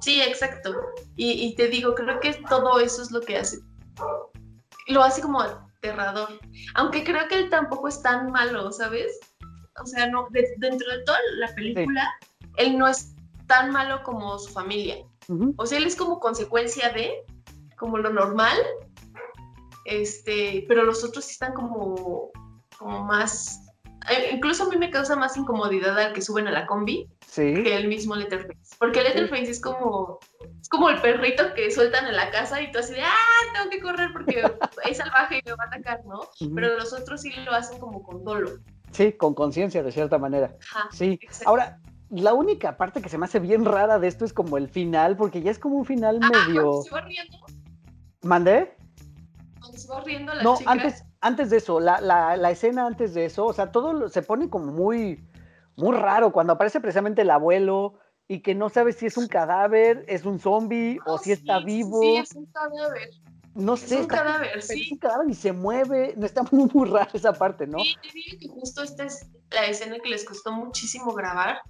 Sí, 0.00 0.20
exacto. 0.20 0.74
Y, 1.16 1.54
te 1.56 1.68
digo, 1.68 1.94
creo 1.94 2.20
que 2.20 2.34
todo 2.48 2.78
eso 2.78 3.02
es 3.02 3.10
lo 3.10 3.20
que 3.20 3.38
hace. 3.38 3.58
Lo 4.88 5.02
hace 5.02 5.22
como 5.22 5.40
aterrador. 5.40 6.28
Aunque 6.74 7.04
creo 7.04 7.26
que 7.28 7.38
él 7.38 7.50
tampoco 7.50 7.88
es 7.88 8.00
tan 8.02 8.30
malo, 8.30 8.70
¿sabes? 8.70 9.18
O 9.82 9.86
sea, 9.86 10.06
no, 10.08 10.28
dentro 10.30 10.92
de 10.92 11.04
toda 11.04 11.18
la 11.38 11.52
película, 11.54 12.08
él 12.58 12.78
no 12.78 12.86
es 12.86 13.14
tan 13.46 13.70
malo 13.70 14.02
como 14.04 14.38
su 14.38 14.52
familia. 14.52 14.96
O 15.56 15.66
sea, 15.66 15.78
él 15.78 15.86
es 15.86 15.96
como 15.96 16.20
consecuencia 16.20 16.90
de, 16.90 17.24
como 17.84 17.98
lo 17.98 18.08
normal, 18.08 18.56
este, 19.84 20.64
pero 20.66 20.84
los 20.84 21.04
otros 21.04 21.26
sí 21.26 21.32
están 21.32 21.52
como, 21.52 22.30
como 22.78 23.04
más, 23.04 23.60
eh, 24.10 24.30
incluso 24.32 24.64
a 24.64 24.68
mí 24.70 24.78
me 24.78 24.90
causa 24.90 25.16
más 25.16 25.36
incomodidad 25.36 25.98
al 25.98 26.14
que 26.14 26.22
suben 26.22 26.48
a 26.48 26.50
la 26.50 26.66
combi 26.66 27.06
que 27.34 27.76
el 27.76 27.88
mismo 27.88 28.16
Letterface, 28.16 28.76
porque 28.78 29.02
Letterface 29.02 29.50
es 29.50 29.60
como, 29.60 30.18
es 30.62 30.68
como 30.70 30.88
el 30.88 30.98
perrito 31.02 31.52
que 31.52 31.70
sueltan 31.70 32.06
en 32.06 32.16
la 32.16 32.30
casa 32.30 32.62
y 32.62 32.72
tú 32.72 32.78
así 32.78 32.94
de, 32.94 33.02
ah, 33.02 33.52
tengo 33.52 33.68
que 33.68 33.82
correr 33.82 34.10
porque 34.14 34.42
es 34.88 34.96
salvaje 34.96 35.40
y 35.40 35.42
me 35.44 35.54
va 35.54 35.64
a 35.64 35.66
atacar, 35.66 36.06
¿no? 36.06 36.20
Pero 36.54 36.78
los 36.78 36.94
otros 36.94 37.20
sí 37.20 37.32
lo 37.44 37.52
hacen 37.52 37.78
como 37.78 38.02
con 38.02 38.24
dolo. 38.24 38.50
Sí, 38.92 39.12
con 39.12 39.34
conciencia 39.34 39.82
de 39.82 39.92
cierta 39.92 40.16
manera. 40.16 40.56
sí. 40.90 41.20
Ahora, 41.44 41.80
la 42.08 42.32
única 42.32 42.76
parte 42.76 43.02
que 43.02 43.10
se 43.10 43.18
me 43.18 43.24
hace 43.26 43.40
bien 43.40 43.66
rara 43.66 43.98
de 43.98 44.08
esto 44.08 44.24
es 44.24 44.32
como 44.32 44.56
el 44.56 44.68
final, 44.68 45.18
porque 45.18 45.42
ya 45.42 45.50
es 45.50 45.58
como 45.58 45.76
un 45.76 45.84
final 45.84 46.20
ah, 46.22 46.30
medio. 46.30 46.82
¿Se 46.82 46.90
va 46.90 47.02
riendo? 47.02 47.38
¿Mandé? 48.24 48.74
se 49.76 49.88
va 49.88 50.00
riendo 50.02 50.34
la 50.34 50.42
no, 50.42 50.56
Antes, 50.66 51.04
antes 51.20 51.50
de 51.50 51.56
eso, 51.56 51.80
la, 51.80 52.00
la, 52.00 52.36
la, 52.36 52.50
escena 52.50 52.86
antes 52.86 53.14
de 53.14 53.24
eso, 53.24 53.46
o 53.46 53.52
sea, 53.52 53.72
todo 53.72 54.08
se 54.08 54.22
pone 54.22 54.48
como 54.48 54.72
muy, 54.72 55.24
muy 55.76 55.96
raro 55.96 56.32
cuando 56.32 56.52
aparece 56.52 56.80
precisamente 56.80 57.22
el 57.22 57.30
abuelo 57.30 57.94
y 58.28 58.40
que 58.40 58.54
no 58.54 58.68
sabes 58.68 58.96
si 58.96 59.06
es 59.06 59.16
un 59.16 59.26
cadáver, 59.26 60.04
es 60.08 60.24
un 60.24 60.38
zombie 60.38 60.98
o 61.06 61.18
si 61.18 61.32
está 61.32 61.60
vivo. 61.60 62.00
Sí, 62.00 62.16
es 62.16 62.32
un 62.34 62.46
cadáver. 62.46 63.10
No 63.54 63.76
sé. 63.76 63.96
Es 63.96 64.00
un 64.02 64.06
cadáver, 64.06 64.62
sí. 64.62 64.82
Es 64.82 64.92
un 64.92 64.98
cadáver 64.98 65.30
y 65.30 65.34
se 65.34 65.52
mueve. 65.52 66.14
No 66.16 66.26
está 66.26 66.42
muy, 66.50 66.68
muy 66.72 66.88
rara 66.88 67.10
esa 67.12 67.32
parte, 67.32 67.66
¿no? 67.66 67.78
Sí, 67.80 67.94
te 68.02 68.08
digo 68.12 68.38
que 68.40 68.48
justo 68.48 68.82
esta 68.82 69.04
es 69.04 69.26
la 69.50 69.66
escena 69.66 69.98
que 70.02 70.08
les 70.08 70.24
costó 70.24 70.52
muchísimo 70.52 71.12
grabar 71.12 71.60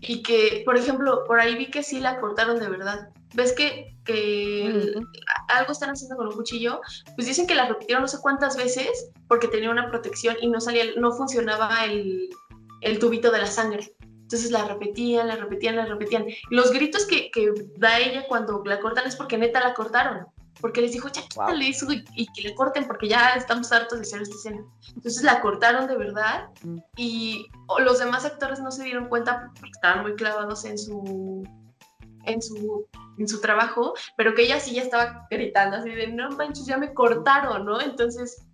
y 0.00 0.22
que, 0.22 0.62
por 0.64 0.76
ejemplo, 0.76 1.24
por 1.24 1.40
ahí 1.40 1.56
vi 1.56 1.70
que 1.70 1.82
sí 1.82 1.98
la 1.98 2.20
cortaron 2.20 2.58
de 2.60 2.68
verdad. 2.68 3.08
¿Ves 3.34 3.52
que, 3.52 3.96
que 4.04 4.94
algo 5.48 5.72
están 5.72 5.90
haciendo 5.90 6.16
con 6.16 6.28
un 6.28 6.34
cuchillo? 6.34 6.80
Pues 7.14 7.26
dicen 7.26 7.46
que 7.46 7.54
la 7.54 7.66
repitieron 7.66 8.02
no 8.02 8.08
sé 8.08 8.18
cuántas 8.20 8.56
veces 8.56 9.10
porque 9.28 9.48
tenía 9.48 9.70
una 9.70 9.90
protección 9.90 10.36
y 10.40 10.48
no 10.48 10.60
salía, 10.60 10.84
no 10.96 11.12
funcionaba 11.12 11.84
el, 11.84 12.28
el 12.80 12.98
tubito 12.98 13.30
de 13.30 13.38
la 13.38 13.46
sangre. 13.46 13.94
Entonces 14.00 14.50
la 14.50 14.64
repetían, 14.64 15.28
la 15.28 15.36
repetían, 15.36 15.76
la 15.76 15.86
repetían. 15.86 16.26
Los 16.50 16.72
gritos 16.72 17.06
que, 17.06 17.30
que, 17.30 17.52
da 17.76 17.98
ella 17.98 18.26
cuando 18.28 18.62
la 18.64 18.80
cortan 18.80 19.06
es 19.06 19.14
porque 19.16 19.38
neta 19.38 19.60
la 19.60 19.74
cortaron. 19.74 20.26
Porque 20.60 20.80
les 20.80 20.92
dijo, 20.92 21.08
ya 21.08 21.20
quítale 21.22 21.68
eso 21.68 21.92
y, 21.92 22.02
y, 22.16 22.26
que 22.32 22.42
le 22.42 22.54
corten 22.54 22.86
porque 22.86 23.08
ya 23.08 23.34
estamos 23.34 23.70
hartos 23.72 23.98
de 23.98 24.02
hacer 24.02 24.22
esta 24.22 24.34
escena. 24.34 24.64
Entonces 24.94 25.22
la 25.22 25.40
cortaron 25.40 25.86
de 25.86 25.96
verdad 25.96 26.48
mm. 26.62 26.78
y 26.96 27.46
los 27.78 27.98
demás 27.98 28.24
actores 28.24 28.58
no 28.60 28.70
se 28.72 28.84
dieron 28.84 29.08
cuenta 29.08 29.52
porque 29.54 29.70
estaban 29.70 30.02
muy 30.02 30.14
clavados 30.14 30.64
en 30.64 30.78
su, 30.78 31.44
en 32.26 32.42
su, 32.42 32.86
en 33.18 33.28
su 33.28 33.40
trabajo, 33.40 33.94
pero 34.16 34.34
que 34.34 34.42
ella 34.42 34.60
sí 34.60 34.74
ya 34.74 34.82
estaba 34.82 35.26
gritando 35.30 35.76
así 35.78 35.90
de, 35.90 36.08
no 36.08 36.30
manches, 36.30 36.66
ya 36.66 36.76
me 36.76 36.92
cortaron, 36.92 37.64
¿no? 37.64 37.80
Entonces, 37.80 38.46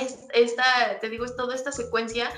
es, 0.00 0.26
esta, 0.34 0.64
te 1.00 1.08
digo, 1.08 1.24
es 1.24 1.34
toda 1.36 1.54
esta 1.54 1.72
secuencia, 1.72 2.30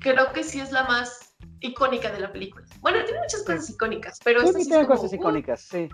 creo 0.00 0.32
que 0.32 0.42
sí 0.42 0.60
es 0.60 0.72
la 0.72 0.84
más 0.84 1.34
icónica 1.60 2.10
de 2.10 2.20
la 2.20 2.32
película. 2.32 2.64
Bueno, 2.80 3.04
tiene 3.04 3.20
muchas 3.20 3.42
cosas 3.42 3.70
icónicas, 3.70 4.18
pero... 4.24 4.40
Sí, 4.46 4.62
sí 4.62 4.68
tiene 4.68 4.86
cosas 4.86 5.12
icónicas, 5.12 5.60
sí. 5.60 5.88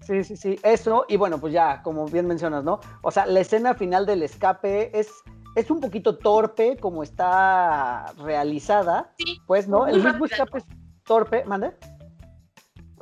Sí, 0.00 0.24
sí, 0.24 0.36
sí, 0.36 0.58
eso, 0.64 1.04
y 1.08 1.16
bueno, 1.16 1.38
pues 1.38 1.52
ya, 1.52 1.82
como 1.82 2.06
bien 2.06 2.26
mencionas, 2.26 2.64
¿no? 2.64 2.80
O 3.02 3.10
sea, 3.12 3.26
la 3.26 3.40
escena 3.40 3.74
final 3.74 4.06
del 4.06 4.24
escape 4.24 4.98
es, 4.98 5.08
es 5.54 5.70
un 5.70 5.80
poquito 5.80 6.18
torpe 6.18 6.76
como 6.78 7.04
está 7.04 8.12
realizada, 8.18 9.12
sí, 9.18 9.40
pues, 9.46 9.68
¿no? 9.68 9.86
El 9.86 10.02
mismo 10.02 10.24
escape 10.24 10.58
es 10.58 10.64
torpe, 11.04 11.44
¿mande? 11.44 11.76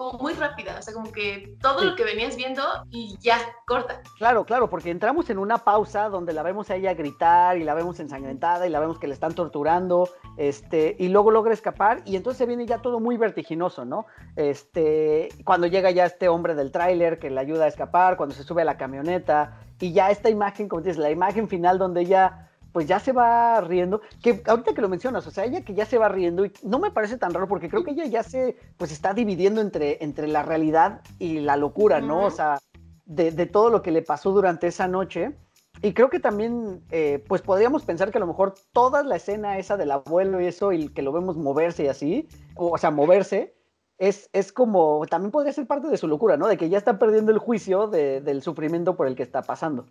Como 0.00 0.18
muy 0.18 0.32
rápida, 0.32 0.76
o 0.78 0.82
sea, 0.82 0.94
como 0.94 1.12
que 1.12 1.58
todo 1.60 1.80
sí. 1.80 1.84
lo 1.84 1.94
que 1.94 2.04
venías 2.04 2.34
viendo 2.34 2.62
y 2.90 3.18
ya, 3.20 3.36
corta. 3.66 4.00
Claro, 4.16 4.46
claro, 4.46 4.70
porque 4.70 4.90
entramos 4.90 5.28
en 5.28 5.36
una 5.36 5.58
pausa 5.58 6.08
donde 6.08 6.32
la 6.32 6.42
vemos 6.42 6.70
a 6.70 6.76
ella 6.76 6.94
gritar 6.94 7.58
y 7.58 7.64
la 7.64 7.74
vemos 7.74 8.00
ensangrentada 8.00 8.66
y 8.66 8.70
la 8.70 8.80
vemos 8.80 8.98
que 8.98 9.08
le 9.08 9.12
están 9.12 9.34
torturando, 9.34 10.08
este, 10.38 10.96
y 10.98 11.08
luego 11.08 11.30
logra 11.30 11.52
escapar 11.52 12.00
y 12.06 12.16
entonces 12.16 12.48
viene 12.48 12.64
ya 12.64 12.78
todo 12.78 12.98
muy 12.98 13.18
vertiginoso, 13.18 13.84
¿no? 13.84 14.06
Este, 14.36 15.28
cuando 15.44 15.66
llega 15.66 15.90
ya 15.90 16.06
este 16.06 16.30
hombre 16.30 16.54
del 16.54 16.72
tráiler 16.72 17.18
que 17.18 17.28
le 17.28 17.38
ayuda 17.38 17.66
a 17.66 17.68
escapar, 17.68 18.16
cuando 18.16 18.34
se 18.34 18.42
sube 18.42 18.62
a 18.62 18.64
la 18.64 18.78
camioneta 18.78 19.58
y 19.80 19.92
ya 19.92 20.10
esta 20.10 20.30
imagen, 20.30 20.70
como 20.70 20.80
dices, 20.80 20.96
la 20.96 21.10
imagen 21.10 21.46
final 21.46 21.78
donde 21.78 22.00
ella 22.00 22.49
pues 22.72 22.86
ya 22.86 23.00
se 23.00 23.12
va 23.12 23.60
riendo, 23.60 24.00
que 24.22 24.42
ahorita 24.46 24.74
que 24.74 24.80
lo 24.80 24.88
mencionas, 24.88 25.26
o 25.26 25.30
sea, 25.30 25.44
ella 25.44 25.64
que 25.64 25.74
ya 25.74 25.86
se 25.86 25.98
va 25.98 26.08
riendo 26.08 26.44
y 26.44 26.52
no 26.62 26.78
me 26.78 26.90
parece 26.90 27.18
tan 27.18 27.32
raro 27.32 27.48
porque 27.48 27.68
creo 27.68 27.84
que 27.84 27.92
ella 27.92 28.06
ya 28.06 28.22
se, 28.22 28.56
pues 28.76 28.92
está 28.92 29.12
dividiendo 29.12 29.60
entre, 29.60 30.02
entre 30.02 30.28
la 30.28 30.42
realidad 30.42 31.00
y 31.18 31.40
la 31.40 31.56
locura, 31.56 32.00
¿no? 32.00 32.24
O 32.24 32.30
sea, 32.30 32.58
de, 33.04 33.32
de 33.32 33.46
todo 33.46 33.70
lo 33.70 33.82
que 33.82 33.90
le 33.90 34.02
pasó 34.02 34.32
durante 34.32 34.68
esa 34.68 34.88
noche. 34.88 35.36
Y 35.82 35.94
creo 35.94 36.10
que 36.10 36.20
también, 36.20 36.82
eh, 36.90 37.24
pues 37.26 37.40
podríamos 37.40 37.84
pensar 37.84 38.10
que 38.10 38.18
a 38.18 38.20
lo 38.20 38.26
mejor 38.26 38.54
toda 38.72 39.02
la 39.02 39.16
escena 39.16 39.58
esa 39.58 39.76
del 39.76 39.92
abuelo 39.92 40.40
y 40.40 40.46
eso, 40.46 40.72
y 40.72 40.88
que 40.88 41.00
lo 41.00 41.12
vemos 41.12 41.36
moverse 41.36 41.84
y 41.84 41.88
así, 41.88 42.28
o, 42.54 42.72
o 42.72 42.78
sea, 42.78 42.90
moverse, 42.90 43.54
es, 44.00 44.30
es, 44.32 44.52
como, 44.52 45.06
también 45.08 45.30
podría 45.30 45.52
ser 45.52 45.66
parte 45.66 45.88
de 45.88 45.96
su 45.96 46.08
locura, 46.08 46.36
¿no? 46.36 46.48
De 46.48 46.56
que 46.56 46.68
ya 46.68 46.78
está 46.78 46.98
perdiendo 46.98 47.32
el 47.32 47.38
juicio 47.38 47.86
de, 47.86 48.20
del 48.20 48.42
sufrimiento 48.42 48.96
por 48.96 49.06
el 49.06 49.14
que 49.14 49.22
está 49.22 49.42
pasando. 49.42 49.86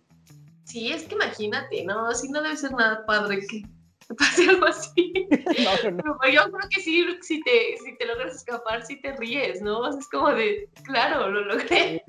Sí, 0.69 0.91
es 0.91 1.03
que 1.03 1.15
imagínate, 1.15 1.83
¿no? 1.83 2.07
Así 2.07 2.29
no 2.29 2.43
debe 2.43 2.55
ser 2.55 2.71
nada 2.73 3.03
padre 3.07 3.39
que 3.39 3.63
te 4.07 4.13
pase 4.13 4.43
algo 4.49 4.67
así. 4.67 5.11
no, 5.83 5.91
no. 5.91 6.17
Pero 6.21 6.33
yo 6.33 6.51
creo 6.51 6.69
que 6.69 6.81
sí, 6.81 7.05
si 7.21 7.41
te, 7.41 7.75
si 7.83 7.97
te 7.97 8.05
logras 8.05 8.35
escapar, 8.35 8.85
sí 8.85 9.01
te 9.01 9.13
ríes, 9.13 9.63
¿no? 9.63 9.89
Es 9.89 10.07
como 10.09 10.29
de, 10.29 10.69
claro, 10.83 11.27
lo 11.31 11.41
logré. 11.41 12.03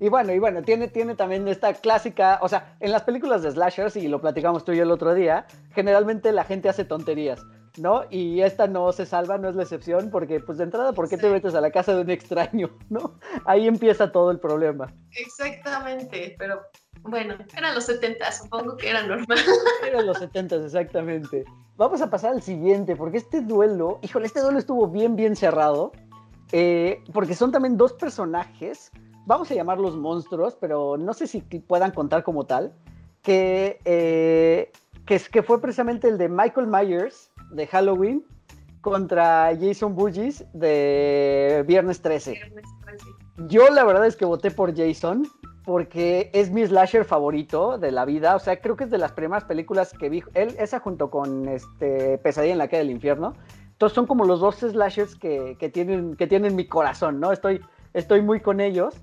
Y 0.00 0.08
bueno, 0.08 0.32
y 0.32 0.38
bueno, 0.38 0.62
tiene, 0.62 0.88
tiene 0.88 1.14
también 1.14 1.46
esta 1.48 1.74
clásica, 1.74 2.38
o 2.40 2.48
sea, 2.48 2.76
en 2.80 2.92
las 2.92 3.02
películas 3.02 3.42
de 3.42 3.52
slashers, 3.52 3.94
y 3.96 4.08
lo 4.08 4.22
platicamos 4.22 4.64
tú 4.64 4.72
y 4.72 4.78
yo 4.78 4.84
el 4.84 4.90
otro 4.90 5.14
día, 5.14 5.46
generalmente 5.74 6.32
la 6.32 6.44
gente 6.44 6.70
hace 6.70 6.86
tonterías, 6.86 7.44
¿no? 7.78 8.02
Y 8.10 8.42
esta 8.42 8.66
no 8.66 8.92
se 8.92 9.06
salva, 9.06 9.38
no 9.38 9.48
es 9.48 9.56
la 9.56 9.62
excepción, 9.62 10.10
porque 10.10 10.40
pues 10.40 10.58
de 10.58 10.64
entrada, 10.64 10.92
¿por 10.92 11.08
qué 11.08 11.16
sí. 11.16 11.22
te 11.22 11.30
metes 11.30 11.54
a 11.54 11.60
la 11.60 11.70
casa 11.70 11.94
de 11.94 12.02
un 12.02 12.10
extraño, 12.10 12.70
¿no? 12.90 13.14
Ahí 13.44 13.66
empieza 13.66 14.12
todo 14.12 14.30
el 14.30 14.38
problema. 14.38 14.92
Exactamente, 15.12 16.34
pero 16.38 16.60
bueno, 17.02 17.34
eran 17.56 17.74
los 17.74 17.84
70, 17.84 18.30
supongo 18.32 18.76
que 18.76 18.90
era 18.90 19.06
normal. 19.06 19.38
Eran 19.86 20.06
los 20.06 20.18
70, 20.18 20.56
exactamente. 20.56 21.44
Vamos 21.76 22.00
a 22.00 22.08
pasar 22.08 22.32
al 22.32 22.42
siguiente, 22.42 22.94
porque 22.94 23.16
este 23.16 23.40
duelo, 23.40 23.98
híjole, 24.02 24.26
este 24.26 24.40
duelo 24.40 24.58
estuvo 24.58 24.86
bien, 24.86 25.16
bien 25.16 25.34
cerrado, 25.34 25.90
eh, 26.52 27.02
porque 27.12 27.34
son 27.34 27.50
también 27.50 27.76
dos 27.76 27.94
personajes 27.94 28.92
vamos 29.26 29.50
a 29.50 29.54
llamarlos 29.54 29.96
monstruos, 29.96 30.56
pero 30.60 30.96
no 30.96 31.12
sé 31.14 31.26
si 31.26 31.40
puedan 31.40 31.92
contar 31.92 32.22
como 32.22 32.44
tal, 32.44 32.72
que, 33.22 33.80
eh, 33.84 34.72
que, 35.06 35.20
que, 35.20 35.42
fue 35.42 35.60
precisamente 35.60 36.08
el 36.08 36.18
de 36.18 36.28
Michael 36.28 36.66
Myers 36.66 37.30
de 37.52 37.66
Halloween 37.66 38.24
contra 38.80 39.56
Jason 39.58 39.94
Burgess 39.94 40.44
de 40.52 41.64
Viernes 41.66 42.02
13. 42.02 42.32
Viernes 42.32 42.64
13. 42.84 43.06
Yo 43.48 43.68
la 43.70 43.84
verdad 43.84 44.06
es 44.06 44.16
que 44.16 44.24
voté 44.24 44.50
por 44.50 44.76
Jason 44.76 45.26
porque 45.64 46.30
es 46.32 46.50
mi 46.50 46.66
slasher 46.66 47.04
favorito 47.04 47.78
de 47.78 47.92
la 47.92 48.04
vida, 48.04 48.34
o 48.34 48.40
sea, 48.40 48.60
creo 48.60 48.76
que 48.76 48.84
es 48.84 48.90
de 48.90 48.98
las 48.98 49.12
primeras 49.12 49.44
películas 49.44 49.92
que 49.92 50.08
vi, 50.08 50.22
él, 50.34 50.56
esa 50.58 50.80
junto 50.80 51.08
con 51.08 51.48
este, 51.48 52.18
Pesadilla 52.18 52.52
en 52.52 52.58
la 52.58 52.66
calle 52.66 52.82
del 52.82 52.90
infierno, 52.90 53.34
entonces 53.70 53.94
son 53.94 54.06
como 54.06 54.24
los 54.24 54.40
dos 54.40 54.56
slashers 54.56 55.14
que, 55.14 55.56
que, 55.60 55.68
tienen, 55.68 56.16
que 56.16 56.26
tienen 56.26 56.56
mi 56.56 56.66
corazón, 56.66 57.20
¿no? 57.20 57.30
Estoy, 57.30 57.60
estoy 57.94 58.22
muy 58.22 58.40
con 58.40 58.60
ellos 58.60 58.96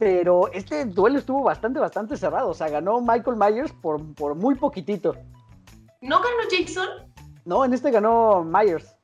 pero 0.00 0.50
este 0.54 0.86
duelo 0.86 1.18
estuvo 1.18 1.42
bastante, 1.42 1.78
bastante 1.78 2.16
cerrado. 2.16 2.48
O 2.48 2.54
sea, 2.54 2.70
ganó 2.70 3.02
Michael 3.02 3.36
Myers 3.36 3.70
por, 3.82 4.02
por 4.14 4.34
muy 4.34 4.54
poquitito. 4.54 5.14
¿No 6.00 6.16
ganó 6.16 6.38
Jason? 6.50 6.88
No, 7.44 7.64
en 7.64 7.72
este 7.72 7.90
ganó 7.90 8.44
Myers. 8.44 8.96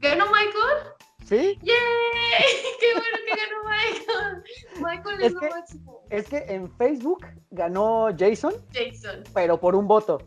¿Ganó 0.00 0.26
Michael? 0.26 0.94
¿Sí? 1.24 1.58
¡Yay! 1.62 1.74
¡Qué 2.80 2.92
bueno 2.94 3.18
que 3.26 3.36
ganó 3.36 3.64
Michael! 3.68 4.42
Michael 4.82 5.20
es, 5.20 5.26
es 5.26 5.32
lo 5.34 5.40
máximo. 5.40 6.02
Es 6.10 6.28
que 6.28 6.44
en 6.48 6.70
Facebook 6.76 7.26
ganó 7.50 8.08
Jason. 8.16 8.54
Jason. 8.72 9.24
Pero 9.34 9.58
por 9.58 9.74
un 9.74 9.86
voto. 9.86 10.18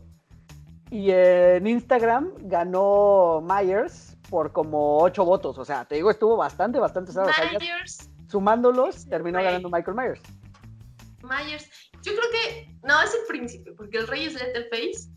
Y 0.90 1.10
en 1.10 1.66
Instagram 1.66 2.34
ganó 2.40 3.42
Myers 3.42 4.16
por 4.28 4.52
como 4.52 4.98
ocho 4.98 5.24
votos. 5.24 5.58
O 5.58 5.64
sea, 5.64 5.84
te 5.84 5.94
digo, 5.94 6.10
estuvo 6.10 6.36
bastante, 6.36 6.78
bastante 6.78 7.12
cerrado. 7.12 7.32
Myers. 7.58 8.00
O 8.00 8.04
sea, 8.04 8.12
sumándolos, 8.28 9.06
terminó 9.08 9.38
rey. 9.38 9.46
ganando 9.46 9.70
Michael 9.70 9.96
Myers. 9.96 10.20
Myers, 11.22 11.68
yo 12.02 12.12
creo 12.12 12.30
que 12.30 12.76
no 12.82 13.00
es 13.00 13.14
el 13.14 13.20
príncipe, 13.28 13.72
porque 13.72 13.98
el 13.98 14.08
rey 14.08 14.24
es 14.24 14.34
Letterface 14.34 15.11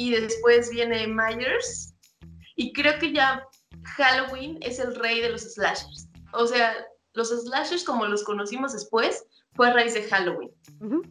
y 0.00 0.12
después 0.12 0.70
viene 0.70 1.06
Myers 1.06 1.94
y 2.56 2.72
creo 2.72 2.98
que 2.98 3.12
ya 3.12 3.46
Halloween 3.96 4.58
es 4.62 4.78
el 4.78 4.94
rey 4.94 5.20
de 5.20 5.28
los 5.28 5.42
slashers. 5.42 6.08
O 6.32 6.46
sea, 6.46 6.74
los 7.12 7.28
slashers 7.28 7.84
como 7.84 8.06
los 8.06 8.24
conocimos 8.24 8.72
después 8.72 9.26
fue 9.52 9.68
a 9.68 9.74
raíz 9.74 9.92
de 9.92 10.04
Halloween. 10.04 10.50
Uh 10.80 10.86
-huh. 10.86 11.02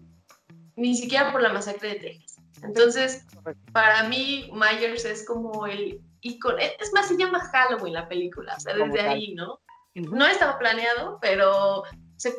Ni 0.75 0.95
siquiera 0.95 1.31
por 1.31 1.43
la 1.43 1.53
masacre 1.53 1.89
de 1.89 1.99
Texas. 1.99 2.37
Entonces, 2.63 3.25
Correcto. 3.35 3.73
para 3.73 4.09
mí 4.09 4.49
Myers 4.53 5.05
es 5.05 5.23
como 5.23 5.67
el 5.67 6.01
icono, 6.21 6.57
es 6.57 6.91
más 6.91 7.09
se 7.09 7.17
llama 7.17 7.47
Halloween 7.51 7.93
la 7.93 8.09
película, 8.09 8.55
o 8.57 8.59
sea, 8.59 8.73
desde 8.75 9.01
ahí, 9.01 9.35
¿no? 9.35 9.59
No 9.93 10.25
estaba 10.25 10.57
planeado, 10.57 11.19
pero 11.21 11.83
se, 12.17 12.33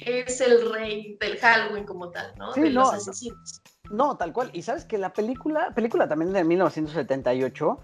es 0.00 0.40
el 0.40 0.72
rey 0.72 1.18
del 1.20 1.38
Halloween 1.38 1.84
como 1.84 2.10
tal, 2.10 2.32
¿no? 2.38 2.54
Sí, 2.54 2.62
de 2.62 2.70
no, 2.70 2.80
los 2.80 2.94
asesinos. 2.94 3.60
No, 3.64 3.75
tal 4.16 4.32
cual. 4.32 4.50
Y 4.52 4.62
sabes 4.62 4.84
que 4.84 4.98
la 4.98 5.12
película, 5.12 5.72
película 5.74 6.08
también 6.08 6.32
de 6.32 6.44
1978, 6.44 7.78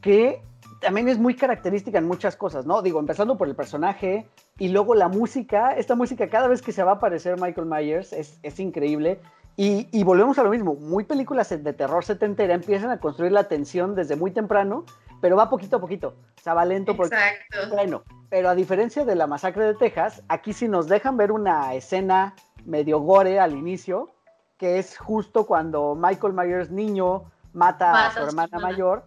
que 0.00 0.42
también 0.80 1.08
es 1.08 1.18
muy 1.18 1.34
característica 1.34 1.98
en 1.98 2.06
muchas 2.06 2.36
cosas, 2.36 2.66
¿no? 2.66 2.82
Digo, 2.82 3.00
empezando 3.00 3.36
por 3.36 3.48
el 3.48 3.56
personaje 3.56 4.26
y 4.58 4.68
luego 4.68 4.94
la 4.94 5.08
música. 5.08 5.72
Esta 5.72 5.94
música, 5.94 6.28
cada 6.28 6.48
vez 6.48 6.62
que 6.62 6.72
se 6.72 6.82
va 6.82 6.92
a 6.92 6.94
aparecer 6.96 7.40
Michael 7.40 7.66
Myers, 7.66 8.12
es, 8.12 8.38
es 8.42 8.60
increíble. 8.60 9.20
Y, 9.56 9.88
y, 9.90 10.04
volvemos 10.04 10.38
a 10.38 10.44
lo 10.44 10.50
mismo, 10.50 10.76
muy 10.76 11.02
películas 11.02 11.48
de 11.48 11.72
terror 11.72 12.04
setentera 12.04 12.54
empiezan 12.54 12.92
a 12.92 13.00
construir 13.00 13.32
la 13.32 13.48
tensión 13.48 13.96
desde 13.96 14.14
muy 14.14 14.30
temprano, 14.30 14.84
pero 15.20 15.34
va 15.34 15.50
poquito 15.50 15.78
a 15.78 15.80
poquito, 15.80 16.14
o 16.38 16.40
sea, 16.40 16.54
va 16.54 16.64
lento 16.64 16.96
porque 16.96 17.16
Exacto. 17.16 17.74
bueno, 17.74 18.04
pero 18.30 18.50
a 18.50 18.54
diferencia 18.54 19.04
de 19.04 19.16
la 19.16 19.26
masacre 19.26 19.64
de 19.64 19.74
Texas, 19.74 20.22
aquí 20.28 20.52
sí 20.52 20.68
nos 20.68 20.86
dejan 20.86 21.16
ver 21.16 21.32
una 21.32 21.74
escena 21.74 22.36
medio 22.64 23.00
gore 23.00 23.40
al 23.40 23.56
inicio, 23.56 24.10
que 24.58 24.78
es 24.78 24.98
justo 24.98 25.46
cuando 25.46 25.94
Michael 25.94 26.34
Myers 26.34 26.70
niño 26.70 27.30
mata 27.52 28.08
a 28.08 28.12
su 28.12 28.20
hermana 28.20 28.58
mayor. 28.58 29.04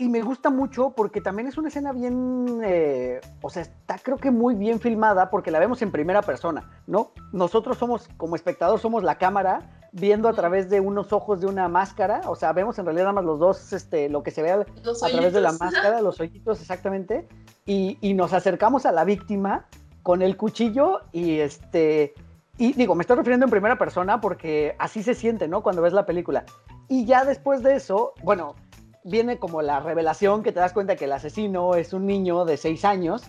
Y 0.00 0.08
me 0.08 0.22
gusta 0.22 0.50
mucho 0.50 0.90
porque 0.90 1.20
también 1.20 1.48
es 1.48 1.58
una 1.58 1.68
escena 1.68 1.92
bien, 1.92 2.60
eh, 2.62 3.20
o 3.42 3.50
sea, 3.50 3.62
está 3.62 3.98
creo 3.98 4.16
que 4.16 4.30
muy 4.30 4.54
bien 4.54 4.78
filmada 4.78 5.28
porque 5.28 5.50
la 5.50 5.58
vemos 5.58 5.82
en 5.82 5.90
primera 5.90 6.22
persona, 6.22 6.70
¿no? 6.86 7.10
Nosotros 7.32 7.78
somos, 7.78 8.08
como 8.16 8.36
espectador, 8.36 8.78
somos 8.78 9.02
la 9.02 9.18
cámara 9.18 9.88
viendo 9.90 10.28
a 10.28 10.34
través 10.34 10.70
de 10.70 10.78
unos 10.78 11.12
ojos 11.12 11.40
de 11.40 11.48
una 11.48 11.66
máscara, 11.66 12.20
o 12.26 12.36
sea, 12.36 12.52
vemos 12.52 12.78
en 12.78 12.84
realidad 12.84 13.06
nada 13.06 13.14
más 13.14 13.24
los 13.24 13.40
dos, 13.40 13.72
este, 13.72 14.08
lo 14.08 14.22
que 14.22 14.30
se 14.30 14.42
ve 14.42 14.52
a, 14.52 14.64
través 14.64 15.32
de 15.32 15.40
la 15.40 15.52
máscara, 15.60 16.00
los 16.00 16.20
ojitos 16.20 16.60
exactamente, 16.60 17.26
y, 17.66 17.98
y, 18.00 18.14
nos 18.14 18.32
acercamos 18.32 18.86
a 18.86 18.92
la 18.92 19.04
víctima 19.04 19.66
con 20.04 20.22
el 20.22 20.36
cuchillo 20.36 21.00
y 21.10 21.40
este, 21.40 22.14
y 22.58 22.72
digo, 22.72 22.94
me 22.94 23.02
estoy 23.02 23.16
refiriendo 23.16 23.46
en 23.46 23.50
primera 23.50 23.78
persona 23.78 24.20
porque 24.20 24.74
así 24.78 25.02
se 25.02 25.14
siente, 25.14 25.46
¿no? 25.46 25.62
Cuando 25.62 25.80
ves 25.80 25.92
la 25.92 26.04
película. 26.04 26.44
Y 26.88 27.04
ya 27.04 27.24
después 27.24 27.62
de 27.62 27.76
eso, 27.76 28.14
bueno, 28.22 28.56
viene 29.04 29.38
como 29.38 29.62
la 29.62 29.80
revelación 29.80 30.42
que 30.42 30.52
te 30.52 30.60
das 30.60 30.72
cuenta 30.72 30.96
que 30.96 31.04
el 31.04 31.12
asesino 31.12 31.76
es 31.76 31.92
un 31.92 32.06
niño 32.06 32.44
de 32.44 32.56
seis 32.56 32.84
años. 32.84 33.22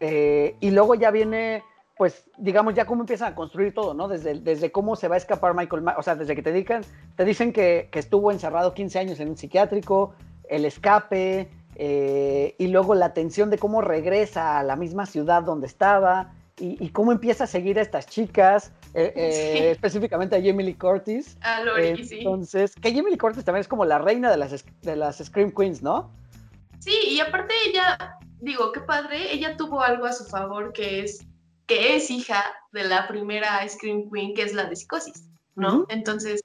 Eh, 0.00 0.54
y 0.60 0.70
luego 0.70 0.94
ya 0.94 1.10
viene, 1.10 1.64
pues, 1.96 2.28
digamos, 2.36 2.74
ya 2.74 2.84
cómo 2.84 3.02
empiezan 3.02 3.32
a 3.32 3.34
construir 3.34 3.72
todo, 3.72 3.94
¿no? 3.94 4.06
Desde, 4.06 4.38
desde 4.38 4.70
cómo 4.70 4.96
se 4.96 5.08
va 5.08 5.14
a 5.14 5.18
escapar 5.18 5.54
Michael, 5.54 5.84
o 5.96 6.02
sea, 6.02 6.14
desde 6.14 6.36
que 6.36 6.42
te, 6.42 6.52
dicen, 6.52 6.82
te 7.16 7.24
dicen 7.24 7.52
que, 7.52 7.88
que 7.90 7.98
estuvo 7.98 8.30
encerrado 8.30 8.74
15 8.74 8.98
años 8.98 9.20
en 9.20 9.30
un 9.30 9.36
psiquiátrico, 9.36 10.12
el 10.48 10.66
escape, 10.66 11.48
eh, 11.80 12.56
y 12.58 12.66
luego 12.66 12.96
la 12.96 13.14
tensión 13.14 13.50
de 13.50 13.58
cómo 13.58 13.80
regresa 13.80 14.58
a 14.58 14.64
la 14.64 14.74
misma 14.74 15.06
ciudad 15.06 15.44
donde 15.44 15.68
estaba, 15.68 16.34
y, 16.60 16.88
cómo 16.90 17.12
empieza 17.12 17.44
a 17.44 17.46
seguir 17.46 17.78
a 17.78 17.82
estas 17.82 18.06
chicas, 18.06 18.72
eh, 18.94 19.12
eh, 19.14 19.70
específicamente 19.70 20.36
a 20.36 20.38
Jamie 20.40 20.66
Lee 20.66 20.74
Curtis. 20.74 21.36
A 21.40 21.62
Lori, 21.62 22.04
sí. 22.04 22.18
Entonces, 22.18 22.74
que 22.74 22.92
Jamie 22.92 23.10
Lee 23.10 23.18
Curtis 23.18 23.44
también 23.44 23.60
es 23.60 23.68
como 23.68 23.84
la 23.84 23.98
reina 23.98 24.30
de 24.30 24.36
las, 24.36 24.64
de 24.82 24.96
las 24.96 25.18
Scream 25.18 25.52
Queens, 25.52 25.82
¿no? 25.82 26.10
Sí, 26.78 26.96
y 27.08 27.20
aparte 27.20 27.54
ella, 27.66 28.18
digo, 28.40 28.72
qué 28.72 28.80
padre, 28.80 29.32
ella 29.32 29.56
tuvo 29.56 29.82
algo 29.82 30.06
a 30.06 30.12
su 30.12 30.24
favor 30.24 30.72
que 30.72 31.00
es 31.00 31.26
que 31.68 31.96
es 31.96 32.10
hija 32.10 32.42
de 32.72 32.84
la 32.84 33.06
primera 33.06 33.68
Scream 33.68 34.10
Queen, 34.10 34.34
que 34.34 34.42
es 34.42 34.54
la 34.54 34.64
de 34.64 34.74
psicosis, 34.74 35.28
¿no? 35.54 35.84
Entonces, 35.90 36.40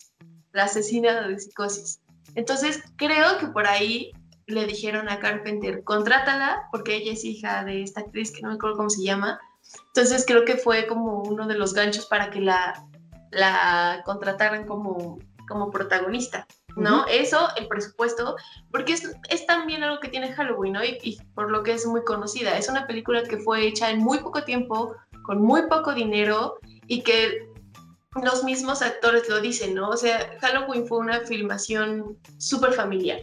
la 0.51 0.65
asesina 0.65 1.27
de 1.27 1.39
psicosis. 1.39 2.01
Entonces, 2.35 2.83
creo 2.97 3.37
que 3.39 3.47
por 3.47 3.65
ahí 3.65 4.11
le 4.47 4.65
dijeron 4.67 5.09
a 5.09 5.19
Carpenter, 5.19 5.83
contrátala, 5.85 6.67
porque 6.71 6.97
ella 6.97 7.13
es 7.13 7.23
hija 7.23 7.63
de 7.63 7.83
esta 7.83 8.01
actriz 8.01 8.31
que 8.31 8.41
no 8.41 8.49
me 8.49 8.55
acuerdo 8.55 8.75
cómo 8.75 8.89
se 8.89 9.03
llama, 9.03 9.39
entonces 9.87 10.25
creo 10.25 10.45
que 10.45 10.57
fue 10.57 10.87
como 10.87 11.21
uno 11.21 11.47
de 11.47 11.55
los 11.55 11.73
ganchos 11.73 12.05
para 12.07 12.29
que 12.29 12.41
la, 12.41 12.85
la 13.31 14.01
contrataran 14.05 14.65
como, 14.65 15.19
como 15.47 15.71
protagonista, 15.71 16.47
¿no? 16.75 17.05
Eso, 17.07 17.47
el 17.57 17.67
presupuesto, 17.67 18.35
porque 18.71 18.93
es, 18.93 19.15
es, 19.29 19.45
también 19.45 19.83
algo 19.83 19.99
que 19.99 20.09
tiene 20.09 20.33
Halloween, 20.33 20.73
¿no? 20.73 20.83
Y, 20.83 21.19
por 21.35 21.51
lo 21.51 21.63
que 21.63 21.73
es 21.73 21.85
muy 21.85 22.03
conocida. 22.03 22.57
Es 22.57 22.69
una 22.69 22.87
película 22.87 23.23
que 23.23 23.37
fue 23.37 23.67
hecha 23.67 23.91
en 23.91 23.99
muy 23.99 24.19
poco 24.19 24.43
tiempo, 24.43 24.95
con 25.23 25.41
muy 25.41 25.67
poco 25.67 25.93
dinero 25.93 26.57
y 26.87 27.01
que 27.03 27.49
los 28.21 28.43
mismos 28.43 28.81
actores 28.81 29.27
lo 29.29 29.41
dicen, 29.41 29.73
¿no? 29.73 29.89
O 29.89 29.97
sea, 29.97 30.37
Halloween 30.41 30.87
fue 30.87 30.99
una 30.99 31.21
filmación 31.21 32.17
súper 32.37 32.73
familiar, 32.73 33.21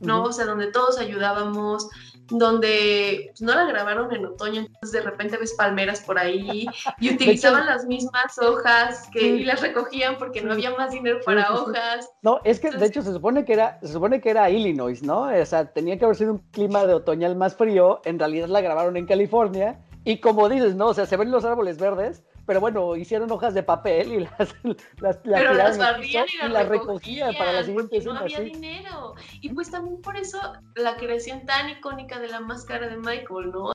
¿no? 0.00 0.24
O 0.24 0.32
sea, 0.32 0.46
donde 0.46 0.68
todos 0.68 0.98
ayudábamos, 0.98 1.88
donde 2.28 3.26
pues, 3.28 3.42
no 3.42 3.54
la 3.54 3.64
grabaron 3.66 4.12
en 4.14 4.26
otoño, 4.26 4.60
entonces 4.60 4.92
de 4.92 5.02
repente 5.02 5.36
ves 5.36 5.54
palmeras 5.54 6.00
por 6.00 6.18
ahí 6.18 6.66
y 7.00 7.10
utilizaban 7.14 7.66
las 7.66 7.86
mismas 7.86 8.38
hojas 8.38 9.08
que 9.12 9.26
y 9.26 9.44
las 9.44 9.60
recogían 9.60 10.16
porque 10.18 10.42
no 10.42 10.52
había 10.52 10.70
más 10.76 10.92
dinero 10.92 11.20
para 11.24 11.52
hojas. 11.54 12.10
No, 12.22 12.40
es 12.44 12.60
que 12.60 12.70
de 12.70 12.86
hecho 12.86 13.02
se 13.02 13.12
supone 13.12 13.44
que 13.44 13.54
era 13.54 13.78
se 13.82 13.92
supone 13.92 14.20
que 14.20 14.30
era 14.30 14.50
Illinois, 14.50 15.02
¿no? 15.02 15.22
O 15.22 15.46
sea, 15.46 15.72
tenía 15.72 15.98
que 15.98 16.04
haber 16.04 16.16
sido 16.16 16.32
un 16.32 16.38
clima 16.50 16.86
de 16.86 16.94
otoñal 16.94 17.36
más 17.36 17.56
frío, 17.56 18.00
en 18.04 18.18
realidad 18.18 18.48
la 18.48 18.60
grabaron 18.60 18.96
en 18.96 19.06
California 19.06 19.80
y 20.04 20.18
como 20.18 20.48
dices, 20.48 20.74
¿no? 20.74 20.88
O 20.88 20.94
sea, 20.94 21.06
se 21.06 21.16
ven 21.16 21.30
los 21.30 21.44
árboles 21.44 21.78
verdes, 21.78 22.22
pero 22.46 22.60
bueno, 22.60 22.96
hicieron 22.96 23.30
hojas 23.30 23.54
de 23.54 23.62
papel 23.62 24.12
y 24.12 24.18
las, 24.38 24.54
las, 25.00 25.16
pero 25.18 25.54
las 25.54 25.78
barrían 25.78 26.26
y, 26.28 26.48
las, 26.48 26.68
recogían, 26.68 27.34
para 27.34 27.52
la 27.52 27.64
siguiente 27.64 28.00
No 28.00 28.14
había 28.14 28.40
dinero. 28.40 29.14
Y 29.40 29.50
pues 29.50 29.70
también 29.70 30.00
por 30.00 30.16
eso 30.16 30.38
la 30.76 30.96
creación 30.96 31.44
tan 31.46 31.70
icónica 31.70 32.18
de 32.18 32.28
la 32.28 32.40
máscara 32.40 32.88
de 32.88 32.96
Michael, 32.96 33.52
¿no? 33.52 33.72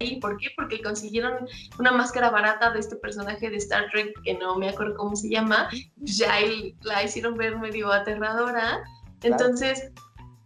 ¿Y 0.00 0.18
por 0.18 0.38
qué? 0.38 0.48
Porque 0.56 0.82
consiguieron 0.82 1.46
una 1.78 1.92
máscara 1.92 2.30
barata 2.30 2.70
de 2.70 2.80
este 2.80 2.96
personaje 2.96 3.50
de 3.50 3.56
Star 3.58 3.90
Trek, 3.90 4.14
que 4.24 4.34
no 4.34 4.56
me 4.56 4.70
acuerdo 4.70 4.96
cómo 4.96 5.14
se 5.14 5.28
llama, 5.28 5.68
ya 5.96 6.32
la 6.82 7.04
hicieron 7.04 7.36
ver 7.36 7.58
medio 7.58 7.92
aterradora. 7.92 8.82
Entonces, 9.22 9.92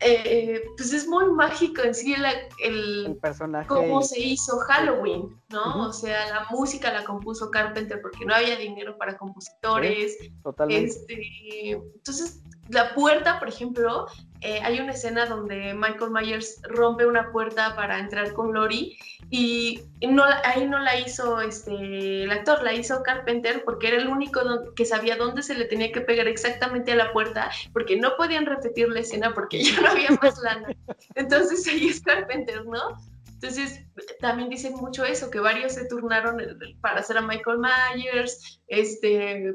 eh, 0.07 0.63
pues 0.77 0.93
es 0.93 1.09
muy 1.09 1.25
mágico 1.33 1.83
en 1.83 1.95
sí 1.95 2.15
el, 2.63 3.17
personaje. 3.23 3.67
Cómo 3.67 4.03
se 4.03 4.21
hizo 4.21 4.59
Halloween, 4.59 5.35
¿no? 5.49 5.89
O 5.89 5.93
sea, 5.93 6.29
la 6.29 6.47
música 6.51 6.93
la 6.93 7.05
compuso 7.05 7.51
Carpenter 7.51 8.03
porque 8.03 8.27
no 8.27 8.35
había 8.35 8.57
dinero 8.57 8.99
para 8.99 9.17
compositores. 9.17 10.19
totalmente. 10.43 10.85
Este, 10.85 11.71
entonces, 11.71 12.43
la 12.69 12.95
puerta, 12.95 13.39
por 13.39 13.49
ejemplo, 13.49 14.07
eh, 14.45 14.61
hay 14.63 14.79
una 14.79 14.93
escena 14.93 15.25
donde 15.25 15.73
Michael 15.73 16.11
Myers 16.11 16.61
rompe 16.65 17.07
una 17.07 17.33
puerta 17.33 17.75
para 17.75 17.99
entrar 17.99 18.35
con 18.35 18.53
Lori 18.53 18.99
y 19.31 19.81
no, 20.03 20.23
ahí 20.45 20.67
no 20.67 20.79
la 20.81 21.01
hizo 21.01 21.41
este, 21.41 22.25
el 22.25 22.31
actor, 22.31 22.63
la 22.63 22.75
hizo 22.75 23.03
Carpenter 23.03 23.65
porque 23.65 23.89
era 23.89 23.97
el 23.97 24.09
único 24.09 24.43
que 24.77 24.85
sabía 24.85 25.17
dónde 25.17 25.43
se 25.43 25.55
le 25.55 25.65
tenía 25.65 25.91
que 25.91 26.03
pegar 26.03 26.29
exactamente 26.29 26.93
a 26.93 26.97
la 26.97 27.11
puerta 27.15 27.51
porque 27.73 27.97
no 27.97 28.17
podían 28.19 28.45
repetir 28.45 28.91
la 28.91 29.01
escena 29.01 29.33
porque 29.33 29.65
ya 29.65 29.81
no 29.81 29.89
había 29.89 30.11
más 30.21 30.39
lana. 30.39 30.69
Entonces 31.15 31.67
ahí 31.67 31.89
es 31.89 32.03
Carpenter, 32.03 32.67
¿no? 32.67 32.99
Entonces, 33.33 33.83
también 34.21 34.49
dicen 34.51 34.75
mucho 34.75 35.05
eso, 35.05 35.31
que 35.31 35.41
varios 35.41 35.73
se 35.73 35.87
turnaron 35.87 36.37
para 36.81 37.01
hacer 37.01 37.17
a 37.19 37.23
Michael 37.23 37.59
Myers, 37.59 38.61
este, 38.69 39.55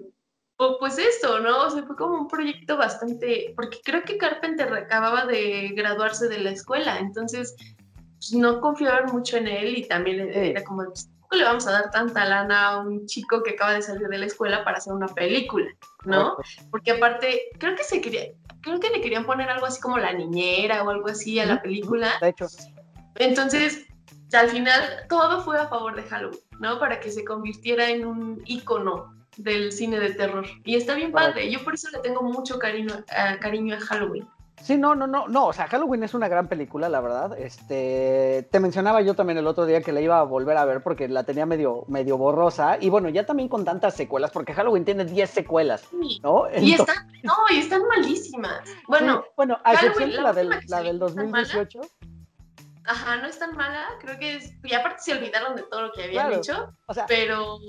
pues 0.79 0.97
esto, 0.97 1.39
¿no? 1.39 1.67
O 1.67 1.69
sea, 1.69 1.83
fue 1.83 1.95
como 1.95 2.15
un 2.15 2.27
proyecto 2.27 2.75
bastante, 2.75 3.53
porque 3.55 3.79
creo 3.83 4.03
que 4.03 4.17
Carpenter 4.17 4.71
acababa 4.73 5.25
de 5.25 5.69
graduarse 5.69 6.27
de 6.27 6.39
la 6.39 6.51
escuela, 6.51 6.99
entonces 6.99 7.55
pues, 8.17 8.33
no 8.33 8.59
confiaban 8.59 9.05
mucho 9.13 9.37
en 9.37 9.47
él 9.47 9.77
y 9.77 9.87
también 9.87 10.19
era 10.19 10.61
como, 10.65 10.83
pues, 10.85 11.09
¿cómo 11.21 11.39
le 11.39 11.45
vamos 11.45 11.65
a 11.65 11.71
dar 11.71 11.91
tanta 11.91 12.25
lana 12.25 12.67
a 12.67 12.77
un 12.79 13.05
chico 13.05 13.41
que 13.41 13.51
acaba 13.51 13.73
de 13.73 13.81
salir 13.81 14.09
de 14.09 14.17
la 14.17 14.25
escuela 14.25 14.65
para 14.65 14.79
hacer 14.79 14.91
una 14.91 15.07
película, 15.07 15.69
¿no? 16.03 16.35
Porque 16.71 16.91
aparte, 16.91 17.51
creo 17.57 17.75
que 17.77 17.85
se 17.85 18.01
quería, 18.01 18.33
creo 18.61 18.81
que 18.81 18.89
le 18.89 18.99
querían 18.99 19.25
poner 19.25 19.49
algo 19.49 19.65
así 19.65 19.79
como 19.79 19.97
la 19.97 20.11
niñera 20.11 20.83
o 20.83 20.89
algo 20.89 21.07
así 21.07 21.39
a 21.39 21.45
la 21.45 21.61
película. 21.61 22.11
De 22.19 22.29
hecho. 22.29 22.47
Entonces, 23.15 23.85
al 24.33 24.49
final 24.49 25.05
todo 25.07 25.41
fue 25.41 25.57
a 25.57 25.69
favor 25.69 25.95
de 25.95 26.03
Halloween, 26.03 26.39
¿no? 26.59 26.79
Para 26.79 26.99
que 26.99 27.11
se 27.11 27.23
convirtiera 27.23 27.89
en 27.89 28.05
un 28.05 28.43
ícono 28.45 29.18
del 29.39 29.71
cine 29.71 29.99
de 29.99 30.13
terror. 30.13 30.45
Y 30.63 30.75
está 30.75 30.95
bien 30.95 31.11
padre. 31.11 31.49
Yo 31.49 31.63
por 31.63 31.73
eso 31.73 31.89
le 31.91 31.99
tengo 31.99 32.21
mucho 32.21 32.59
cariño, 32.59 32.93
cariño 33.39 33.75
a 33.75 33.79
Halloween. 33.79 34.27
Sí, 34.61 34.77
no, 34.77 34.93
no, 34.93 35.07
no, 35.07 35.29
no, 35.29 35.47
o 35.47 35.53
sea, 35.53 35.67
Halloween 35.67 36.03
es 36.03 36.13
una 36.13 36.27
gran 36.27 36.49
película, 36.49 36.89
la 36.89 36.99
verdad. 36.99 37.39
Este, 37.39 38.45
te 38.51 38.59
mencionaba 38.59 39.01
yo 39.01 39.13
también 39.13 39.37
el 39.37 39.47
otro 39.47 39.65
día 39.65 39.81
que 39.81 39.93
la 39.93 40.01
iba 40.01 40.19
a 40.19 40.23
volver 40.23 40.57
a 40.57 40.65
ver 40.65 40.83
porque 40.83 41.07
la 41.07 41.23
tenía 41.23 41.45
medio, 41.45 41.85
medio 41.87 42.17
borrosa. 42.17 42.77
Y 42.79 42.89
bueno, 42.89 43.07
ya 43.07 43.25
también 43.25 43.47
con 43.47 43.63
tantas 43.63 43.95
secuelas, 43.95 44.31
porque 44.31 44.53
Halloween 44.53 44.83
tiene 44.83 45.05
10 45.05 45.29
secuelas, 45.29 45.87
¿no? 46.21 46.47
Y 46.59 46.73
están, 46.73 47.07
no, 47.23 47.33
y 47.51 47.59
están 47.59 47.87
malísimas. 47.87 48.59
Bueno, 48.87 49.23
bueno, 49.37 49.59
a 49.63 49.73
excepción 49.73 50.11
de 50.11 50.21
la, 50.21 50.33
del, 50.33 50.49
la 50.67 50.81
del 50.81 50.99
2018. 50.99 51.79
Ajá, 52.83 53.17
no 53.17 53.27
es 53.27 53.39
tan 53.39 53.55
mala, 53.55 53.85
creo 54.01 54.17
que 54.19 54.37
es, 54.37 54.53
y 54.63 54.73
aparte 54.73 55.03
se 55.03 55.13
olvidaron 55.13 55.55
de 55.55 55.63
todo 55.63 55.83
lo 55.83 55.91
que 55.93 56.03
habían 56.05 56.33
hecho, 56.33 56.73
o 56.87 56.93
sea, 56.93 57.05
pero 57.05 57.59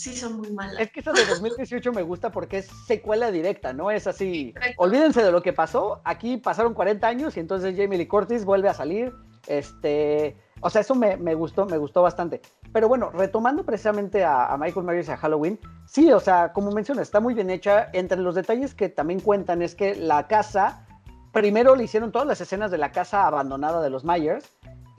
sí 0.00 0.16
son 0.16 0.38
muy 0.38 0.50
malas. 0.50 0.80
Es 0.80 0.90
que 0.90 1.00
esa 1.00 1.12
de 1.12 1.24
2018 1.26 1.92
me 1.92 2.02
gusta 2.02 2.32
porque 2.32 2.58
es 2.58 2.68
secuela 2.86 3.30
directa, 3.30 3.72
¿no? 3.72 3.90
Es 3.90 4.06
así, 4.06 4.54
olvídense 4.76 5.22
de 5.22 5.30
lo 5.30 5.42
que 5.42 5.52
pasó, 5.52 6.00
aquí 6.04 6.38
pasaron 6.38 6.74
40 6.74 7.06
años 7.06 7.36
y 7.36 7.40
entonces 7.40 7.74
Jamie 7.76 7.98
Lee 7.98 8.06
Curtis 8.06 8.44
vuelve 8.44 8.68
a 8.68 8.74
salir, 8.74 9.12
este, 9.46 10.36
o 10.60 10.70
sea, 10.70 10.80
eso 10.80 10.94
me, 10.94 11.34
gustó, 11.34 11.66
me 11.66 11.78
gustó 11.78 12.02
bastante. 12.02 12.40
Pero 12.72 12.88
bueno, 12.88 13.10
retomando 13.10 13.64
precisamente 13.64 14.24
a, 14.24 14.56
Michael 14.58 14.86
Myers 14.86 15.08
y 15.08 15.12
a 15.12 15.16
Halloween, 15.16 15.58
sí, 15.86 16.12
o 16.12 16.20
sea, 16.20 16.52
como 16.52 16.70
mencionas, 16.70 17.08
está 17.08 17.20
muy 17.20 17.34
bien 17.34 17.50
hecha. 17.50 17.88
Entre 17.92 18.18
los 18.18 18.34
detalles 18.34 18.74
que 18.74 18.88
también 18.88 19.20
cuentan 19.20 19.60
es 19.62 19.74
que 19.74 19.94
la 19.94 20.28
casa, 20.28 20.86
primero 21.32 21.74
le 21.76 21.84
hicieron 21.84 22.12
todas 22.12 22.28
las 22.28 22.40
escenas 22.40 22.70
de 22.70 22.78
la 22.78 22.92
casa 22.92 23.26
abandonada 23.26 23.82
de 23.82 23.90
los 23.90 24.04
Myers, 24.04 24.50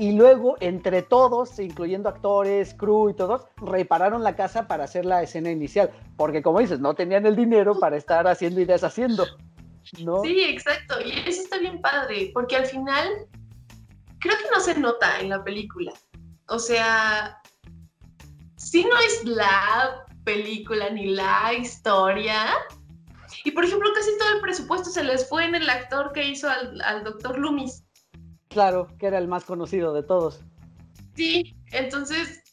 y 0.01 0.13
luego 0.13 0.57
entre 0.61 1.03
todos, 1.03 1.59
incluyendo 1.59 2.09
actores, 2.09 2.73
crew 2.73 3.11
y 3.11 3.13
todos, 3.13 3.43
repararon 3.57 4.23
la 4.23 4.35
casa 4.35 4.67
para 4.67 4.85
hacer 4.85 5.05
la 5.05 5.21
escena 5.21 5.51
inicial, 5.51 5.91
porque 6.17 6.41
como 6.41 6.57
dices, 6.57 6.79
no 6.79 6.95
tenían 6.95 7.27
el 7.27 7.35
dinero 7.35 7.79
para 7.79 7.97
estar 7.97 8.27
haciendo 8.27 8.59
y 8.61 8.65
deshaciendo. 8.65 9.27
¿no? 9.99 10.23
Sí, 10.23 10.43
exacto, 10.43 10.95
y 11.05 11.11
eso 11.29 11.43
está 11.43 11.59
bien 11.59 11.79
padre, 11.81 12.31
porque 12.33 12.55
al 12.55 12.65
final 12.65 13.07
creo 14.17 14.35
que 14.39 14.49
no 14.51 14.59
se 14.59 14.79
nota 14.79 15.19
en 15.19 15.29
la 15.29 15.43
película. 15.43 15.93
O 16.47 16.57
sea, 16.57 17.39
sí 18.55 18.83
no 18.83 18.97
es 19.01 19.23
la 19.23 20.03
película 20.23 20.89
ni 20.89 21.11
la 21.11 21.53
historia. 21.53 22.47
Y 23.43 23.51
por 23.51 23.65
ejemplo, 23.65 23.87
casi 23.93 24.17
todo 24.17 24.33
el 24.33 24.41
presupuesto 24.41 24.89
se 24.89 25.03
les 25.03 25.29
fue 25.29 25.45
en 25.45 25.53
el 25.53 25.69
actor 25.69 26.11
que 26.11 26.27
hizo 26.27 26.49
al, 26.49 26.81
al 26.81 27.03
doctor 27.03 27.37
Loomis. 27.37 27.83
Claro, 28.51 28.87
que 28.99 29.07
era 29.07 29.17
el 29.17 29.27
más 29.27 29.45
conocido 29.45 29.93
de 29.93 30.03
todos. 30.03 30.41
Sí, 31.15 31.55
entonces 31.71 32.43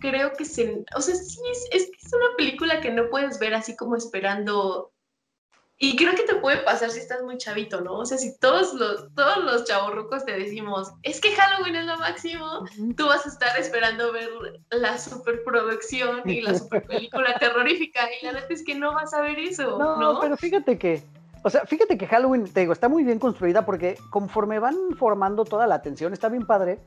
creo 0.00 0.32
que 0.32 0.44
se, 0.44 0.84
o 0.96 1.00
sea, 1.00 1.14
sí, 1.14 1.40
es, 1.50 1.68
es, 1.72 1.90
es 2.04 2.12
una 2.12 2.36
película 2.36 2.80
que 2.80 2.90
no 2.90 3.08
puedes 3.10 3.38
ver 3.38 3.54
así 3.54 3.76
como 3.76 3.96
esperando 3.96 4.92
y 5.82 5.96
creo 5.96 6.14
que 6.14 6.24
te 6.24 6.34
puede 6.34 6.58
pasar 6.58 6.90
si 6.90 6.98
estás 6.98 7.22
muy 7.22 7.38
chavito, 7.38 7.80
¿no? 7.80 7.94
O 7.94 8.04
sea, 8.04 8.18
si 8.18 8.38
todos 8.38 8.74
los, 8.74 9.14
todos 9.14 9.42
los 9.44 9.64
chavorrucos 9.64 10.26
te 10.26 10.32
decimos, 10.38 10.92
es 11.02 11.22
que 11.22 11.32
Halloween 11.32 11.74
es 11.74 11.86
lo 11.86 11.96
máximo, 11.96 12.66
tú 12.98 13.06
vas 13.06 13.24
a 13.24 13.30
estar 13.30 13.58
esperando 13.58 14.12
ver 14.12 14.28
la 14.70 14.98
superproducción 14.98 16.28
y 16.28 16.42
la 16.42 16.58
super 16.58 16.86
película 16.86 17.34
terrorífica, 17.40 18.10
y 18.20 18.26
la 18.26 18.32
verdad 18.32 18.52
es 18.52 18.62
que 18.62 18.74
no 18.74 18.92
vas 18.92 19.14
a 19.14 19.22
ver 19.22 19.38
eso, 19.38 19.78
¿no? 19.78 19.96
No, 19.96 20.20
pero 20.20 20.36
fíjate 20.36 20.78
que, 20.78 21.02
o 21.42 21.50
sea, 21.50 21.64
fíjate 21.64 21.96
que 21.96 22.06
Halloween, 22.06 22.44
te 22.44 22.60
digo, 22.60 22.72
está 22.72 22.88
muy 22.88 23.04
bien 23.04 23.18
construida 23.18 23.64
porque 23.64 23.96
conforme 24.10 24.58
van 24.58 24.74
formando 24.96 25.44
toda 25.44 25.66
la 25.66 25.76
atención, 25.76 26.12
está 26.12 26.28
bien 26.28 26.46
padre, 26.46 26.80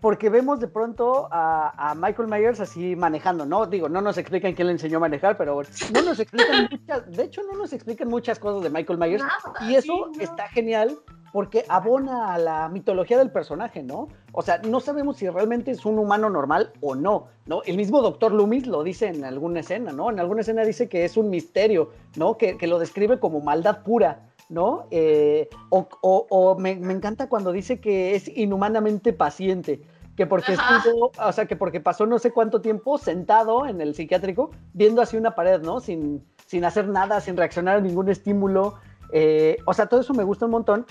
porque 0.00 0.30
vemos 0.30 0.60
de 0.60 0.68
pronto 0.68 1.28
a, 1.32 1.90
a, 1.90 1.94
Michael 1.94 2.28
Myers 2.28 2.60
así 2.60 2.94
manejando, 2.94 3.44
¿no? 3.44 3.66
Digo, 3.66 3.88
no 3.88 4.00
nos 4.00 4.16
explican 4.18 4.54
quién 4.54 4.68
le 4.68 4.72
enseñó 4.72 4.98
a 4.98 5.00
manejar, 5.00 5.36
pero 5.36 5.60
no 5.92 6.02
nos 6.02 6.20
explican 6.20 6.68
muchas, 6.70 7.10
de 7.10 7.24
hecho 7.24 7.42
no 7.42 7.58
nos 7.58 7.72
explican 7.72 8.08
muchas 8.08 8.38
cosas 8.38 8.62
de 8.62 8.70
Michael 8.70 8.98
Myers 8.98 9.22
Nada, 9.22 9.68
y 9.68 9.74
eso 9.74 10.10
sí, 10.12 10.18
no. 10.18 10.22
está 10.22 10.48
genial 10.48 10.98
porque 11.32 11.64
abona 11.68 12.32
a 12.32 12.38
la 12.38 12.68
mitología 12.68 13.18
del 13.18 13.30
personaje, 13.30 13.82
¿no? 13.82 14.08
O 14.32 14.42
sea, 14.42 14.58
no 14.58 14.80
sabemos 14.80 15.16
si 15.16 15.28
realmente 15.28 15.70
es 15.70 15.84
un 15.84 15.98
humano 15.98 16.30
normal 16.30 16.72
o 16.80 16.94
no, 16.94 17.26
¿no? 17.46 17.62
El 17.64 17.76
mismo 17.76 18.00
Doctor 18.00 18.32
Loomis 18.32 18.66
lo 18.66 18.82
dice 18.82 19.08
en 19.08 19.24
alguna 19.24 19.60
escena, 19.60 19.92
¿no? 19.92 20.10
En 20.10 20.20
alguna 20.20 20.40
escena 20.40 20.64
dice 20.64 20.88
que 20.88 21.04
es 21.04 21.16
un 21.16 21.28
misterio, 21.28 21.90
¿no? 22.16 22.38
Que, 22.38 22.56
que 22.56 22.66
lo 22.66 22.78
describe 22.78 23.18
como 23.18 23.40
maldad 23.40 23.82
pura, 23.82 24.27
¿no? 24.48 24.86
Eh, 24.90 25.48
o, 25.70 25.88
o, 26.00 26.26
o 26.30 26.58
me, 26.58 26.76
me, 26.76 26.92
encanta 26.92 27.28
cuando 27.28 27.52
dice 27.52 27.80
que 27.80 28.14
es 28.14 28.28
inhumanamente 28.28 29.12
paciente, 29.12 29.82
que 30.16 30.26
porque 30.26 30.54
estuvo, 30.54 31.12
o 31.16 31.32
sea, 31.32 31.46
que 31.46 31.56
porque 31.56 31.80
pasó 31.80 32.06
no 32.06 32.18
sé 32.18 32.32
cuánto 32.32 32.60
tiempo 32.60 32.98
sentado 32.98 33.66
en 33.66 33.80
el 33.80 33.94
psiquiátrico 33.94 34.50
viendo 34.72 35.00
hacia 35.00 35.18
una 35.18 35.34
pared, 35.34 35.60
¿no? 35.60 35.80
Sin, 35.80 36.24
sin 36.46 36.64
hacer 36.64 36.88
nada, 36.88 37.20
sin 37.20 37.36
reaccionar 37.36 37.76
a 37.76 37.80
ningún 37.80 38.08
estímulo. 38.08 38.74
Eh, 39.12 39.58
o 39.64 39.74
sea, 39.74 39.86
todo 39.86 40.00
eso 40.00 40.14
me 40.14 40.24
gusta 40.24 40.46
un 40.46 40.50
montón. 40.52 40.86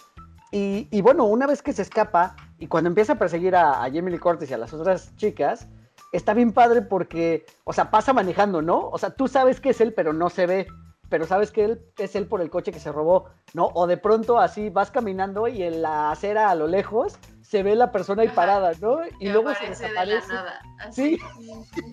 Y, 0.52 0.88
y, 0.92 1.02
bueno, 1.02 1.26
una 1.26 1.46
vez 1.46 1.62
que 1.62 1.74
se 1.74 1.82
escapa 1.82 2.38
y 2.58 2.68
cuando 2.68 2.88
empieza 2.88 3.14
a 3.14 3.20
perseguir 3.20 3.56
a, 3.56 3.84
a 3.84 3.92
Jamie 3.92 4.12
Lee 4.12 4.20
Curtis 4.20 4.50
y 4.50 4.54
a 4.54 4.58
las 4.58 4.74
otras 4.74 5.14
chicas, 5.18 5.68
está 6.14 6.34
bien 6.34 6.54
padre 6.54 6.82
porque, 6.82 7.46
o 7.66 7.74
sea, 7.74 7.92
pasa 7.92 8.14
manejando, 8.14 8.62
¿no? 8.62 8.90
O 8.90 8.98
sea, 8.98 9.10
tú 9.10 9.28
sabes 9.28 9.60
que 9.60 9.72
es 9.72 9.82
él, 9.82 9.94
pero 9.94 10.14
no 10.14 10.30
se 10.30 10.46
ve 10.46 10.68
pero 11.10 11.26
sabes 11.26 11.52
que 11.52 11.64
él 11.64 11.82
es 11.98 12.16
él 12.16 12.28
por 12.28 12.42
el 12.42 12.50
coche 12.50 12.72
que 12.72 12.80
se 12.80 12.92
robó, 12.92 13.30
¿no? 13.54 13.68
O 13.74 13.88
de 13.88 13.98
pronto 13.98 14.40
así 14.40 14.70
vas 14.70 14.92
caminando 14.92 15.48
y 15.48 15.64
en 15.64 15.82
la 15.82 16.12
acera 16.12 16.50
a 16.50 16.56
lo 16.56 16.68
lejos 16.68 17.18
se 17.42 17.64
ve 17.64 17.76
la 17.76 17.92
persona 17.92 18.24
ahí 18.24 18.30
parada, 18.30 18.72
¿no? 18.82 19.06
Y 19.06 19.26
que 19.26 19.30
luego 19.32 19.54
se 19.56 19.70
desaparece. 19.70 20.28
De 20.28 20.34
la 20.34 20.44
nada. 20.44 20.62
Así. 20.80 21.18
Sí, 21.18 21.24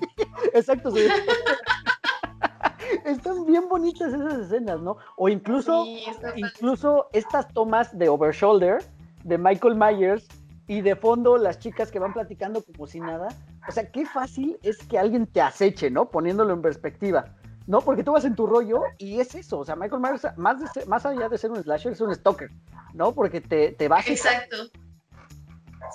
exacto. 0.55 0.91
Sí. 0.91 1.07
Están 3.05 3.47
bien 3.47 3.69
bonitas 3.69 4.13
esas 4.13 4.35
escenas, 4.35 4.81
¿no? 4.81 4.97
O 5.17 5.29
incluso, 5.29 5.85
sí, 5.85 6.05
incluso 6.37 7.09
estas 7.13 7.49
tomas 7.53 7.97
de 7.97 8.09
overshoulder 8.09 8.85
de 9.23 9.39
Michael 9.39 9.75
Myers 9.75 10.27
y 10.67 10.81
de 10.81 10.97
fondo 10.97 11.37
las 11.37 11.59
chicas 11.59 11.91
que 11.91 11.99
van 11.99 12.13
platicando 12.13 12.63
como 12.63 12.87
si 12.87 13.01
nada. 13.01 13.29
O 13.69 13.73
sea, 13.73 13.91
qué 13.91 14.07
fácil 14.07 14.59
es 14.63 14.79
que 14.87 14.99
alguien 14.99 15.27
te 15.27 15.41
aceche, 15.41 15.91
¿no? 15.91 16.11
Poniéndolo 16.11 16.53
en 16.53 16.63
perspectiva. 16.63 17.37
¿No? 17.67 17.81
Porque 17.81 18.03
tú 18.03 18.13
vas 18.13 18.25
en 18.25 18.35
tu 18.35 18.47
rollo 18.47 18.83
y 18.99 19.21
es 19.21 19.35
eso, 19.35 19.59
o 19.59 19.65
sea, 19.65 19.77
Michael 19.77 20.01
Myers, 20.01 20.27
más, 20.37 20.57
más 20.87 21.07
allá 21.07 21.29
de 21.29 21.39
ser 21.39 21.51
un 21.51 21.63
slasher, 21.63 21.93
es 21.93 22.01
un 22.01 22.15
stalker, 22.15 22.51
¿no? 22.93 23.13
Porque 23.13 23.41
te, 23.41 23.73
te. 23.73 23.87
Exacto. 23.87 24.69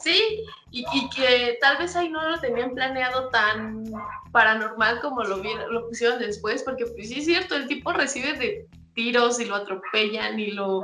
Sí, 0.01 0.45
y, 0.72 0.86
y, 0.93 1.09
que 1.09 1.57
tal 1.59 1.78
vez 1.78 1.95
ahí 1.95 2.09
no 2.09 2.22
lo 2.30 2.39
tenían 2.39 2.74
planeado 2.76 3.30
tan 3.30 3.84
paranormal 4.32 5.01
como 5.01 5.24
lo, 5.24 5.41
vieron, 5.41 5.74
lo 5.74 5.88
pusieron 5.88 6.20
después, 6.20 6.63
porque 6.63 6.86
pues 6.86 7.09
sí 7.09 7.20
es 7.20 7.26
cierto, 7.26 7.55
el 7.55 7.67
tipo 7.67 7.91
recibe 7.91 8.34
de 8.34 8.67
tiros 8.93 9.39
y 9.39 9.45
lo 9.45 9.55
atropellan 9.55 10.39
y 10.39 10.51
lo 10.51 10.84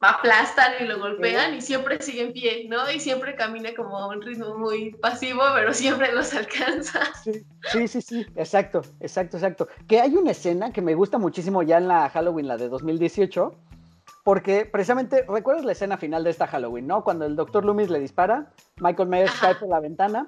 aplastan 0.00 0.72
y 0.80 0.84
lo 0.84 0.98
golpean 0.98 1.52
sí. 1.52 1.56
y 1.58 1.60
siempre 1.60 2.00
sigue 2.00 2.22
en 2.22 2.32
pie, 2.32 2.66
¿no? 2.68 2.90
Y 2.90 2.98
siempre 3.00 3.34
camina 3.34 3.74
como 3.74 3.98
a 3.98 4.08
un 4.08 4.22
ritmo 4.22 4.56
muy 4.56 4.92
pasivo, 4.92 5.42
pero 5.54 5.74
siempre 5.74 6.12
los 6.12 6.32
alcanza. 6.34 7.00
Sí, 7.22 7.44
sí, 7.70 7.88
sí, 7.88 8.00
sí, 8.00 8.26
exacto, 8.34 8.82
exacto, 9.00 9.36
exacto. 9.36 9.68
Que 9.86 10.00
hay 10.00 10.16
una 10.16 10.30
escena 10.30 10.72
que 10.72 10.80
me 10.80 10.94
gusta 10.94 11.18
muchísimo 11.18 11.62
ya 11.62 11.76
en 11.76 11.88
la 11.88 12.08
Halloween, 12.08 12.48
la 12.48 12.56
de 12.56 12.70
2018, 12.70 13.54
porque 14.24 14.64
precisamente, 14.64 15.24
¿recuerdas 15.28 15.64
la 15.64 15.72
escena 15.72 15.98
final 15.98 16.24
de 16.24 16.30
esta 16.30 16.46
Halloween, 16.46 16.86
no? 16.86 17.04
Cuando 17.04 17.26
el 17.26 17.36
doctor 17.36 17.66
Loomis 17.66 17.90
le 17.90 18.00
dispara, 18.00 18.50
Michael 18.80 19.08
Myers 19.08 19.30
Ajá. 19.32 19.48
cae 19.48 19.54
por 19.56 19.68
la 19.68 19.80
ventana, 19.80 20.24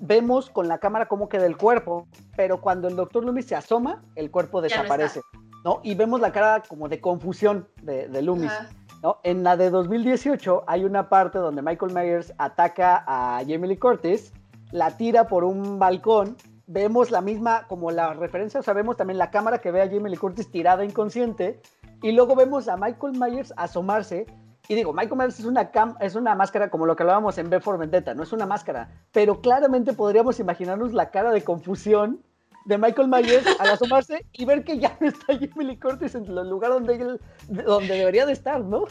vemos 0.00 0.50
con 0.50 0.66
la 0.66 0.78
cámara 0.78 1.06
cómo 1.06 1.28
queda 1.28 1.46
el 1.46 1.56
cuerpo, 1.56 2.08
pero 2.36 2.60
cuando 2.60 2.88
el 2.88 2.96
doctor 2.96 3.24
Loomis 3.24 3.46
se 3.46 3.54
asoma, 3.54 4.02
el 4.16 4.32
cuerpo 4.32 4.60
desaparece, 4.60 5.20
no, 5.32 5.74
¿no? 5.76 5.80
Y 5.84 5.94
vemos 5.94 6.20
la 6.20 6.32
cara 6.32 6.64
como 6.68 6.88
de 6.88 7.00
confusión 7.00 7.68
de, 7.82 8.08
de 8.08 8.22
Loomis. 8.22 8.50
Ajá. 8.50 8.68
¿No? 9.02 9.18
En 9.22 9.42
la 9.44 9.56
de 9.56 9.70
2018 9.70 10.64
hay 10.66 10.84
una 10.84 11.08
parte 11.08 11.38
donde 11.38 11.62
Michael 11.62 11.92
Myers 11.92 12.32
ataca 12.38 13.04
a 13.06 13.38
Jamie 13.40 13.68
Lee 13.68 13.76
Curtis, 13.76 14.32
la 14.72 14.96
tira 14.96 15.28
por 15.28 15.44
un 15.44 15.78
balcón, 15.78 16.36
vemos 16.66 17.10
la 17.10 17.20
misma, 17.20 17.66
como 17.68 17.90
la 17.90 18.14
referencia, 18.14 18.60
o 18.60 18.62
sea, 18.62 18.74
vemos 18.74 18.96
también 18.96 19.18
la 19.18 19.30
cámara 19.30 19.58
que 19.58 19.70
ve 19.70 19.82
a 19.82 19.86
Jamie 19.86 20.10
Lee 20.10 20.16
Curtis 20.16 20.50
tirada 20.50 20.84
inconsciente, 20.84 21.60
y 22.02 22.12
luego 22.12 22.34
vemos 22.34 22.68
a 22.68 22.76
Michael 22.76 23.18
Myers 23.18 23.54
asomarse, 23.56 24.26
y 24.68 24.74
digo, 24.74 24.92
Michael 24.92 25.16
Myers 25.16 25.38
es 25.38 25.46
una, 25.46 25.70
cam 25.70 25.96
es 26.00 26.16
una 26.16 26.34
máscara 26.34 26.70
como 26.70 26.86
lo 26.86 26.96
que 26.96 27.04
hablábamos 27.04 27.38
en 27.38 27.48
B 27.48 27.60
for 27.60 27.78
Vendetta, 27.78 28.14
no 28.14 28.24
es 28.24 28.32
una 28.32 28.46
máscara, 28.46 28.90
pero 29.12 29.40
claramente 29.40 29.92
podríamos 29.92 30.40
imaginarnos 30.40 30.92
la 30.92 31.10
cara 31.10 31.30
de 31.30 31.44
confusión 31.44 32.20
de 32.66 32.78
Michael 32.78 33.08
Myers 33.08 33.46
al 33.60 33.70
asomarse 33.70 34.26
y 34.32 34.44
ver 34.44 34.64
que 34.64 34.78
ya 34.78 34.96
no 35.00 35.08
está 35.08 35.26
Jamie 35.34 35.66
Lee 35.66 35.78
Curtis 35.78 36.14
en 36.14 36.24
el 36.24 36.48
lugar 36.48 36.72
donde, 36.72 36.96
él, 36.96 37.20
donde 37.48 37.94
debería 37.94 38.26
de 38.26 38.32
estar, 38.32 38.60
¿no? 38.60 38.84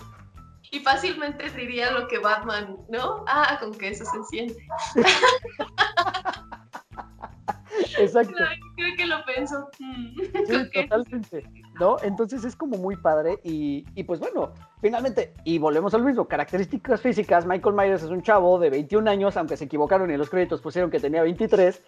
Y 0.71 0.79
fácilmente 0.79 1.49
diría 1.51 1.91
lo 1.91 2.07
que 2.07 2.17
Batman, 2.17 2.77
¿no? 2.89 3.23
Ah, 3.27 3.57
con 3.59 3.73
que 3.73 3.89
eso 3.89 4.03
se 4.05 4.23
siente. 4.25 4.67
Exacto. 7.99 8.33
creo 8.75 8.95
que 8.97 9.05
lo 9.05 9.23
pienso. 9.25 9.69
Sí, 9.77 10.15
totalmente. 10.73 11.43
¿No? 11.79 11.97
Entonces 12.01 12.43
es 12.45 12.55
como 12.55 12.77
muy 12.77 12.95
padre 12.95 13.39
y, 13.43 13.85
y, 13.95 14.03
pues 14.03 14.19
bueno, 14.19 14.53
finalmente, 14.81 15.33
y 15.43 15.57
volvemos 15.59 15.93
al 15.93 16.03
mismo, 16.03 16.25
características 16.27 17.01
físicas, 17.01 17.45
Michael 17.45 17.75
Myers 17.75 18.03
es 18.03 18.09
un 18.09 18.21
chavo 18.21 18.57
de 18.59 18.69
21 18.69 19.09
años, 19.09 19.35
aunque 19.37 19.57
se 19.57 19.65
equivocaron 19.65 20.09
y 20.09 20.13
en 20.13 20.19
los 20.19 20.29
créditos 20.29 20.61
pusieron 20.61 20.89
que 20.89 20.99
tenía 20.99 21.21
23. 21.21 21.81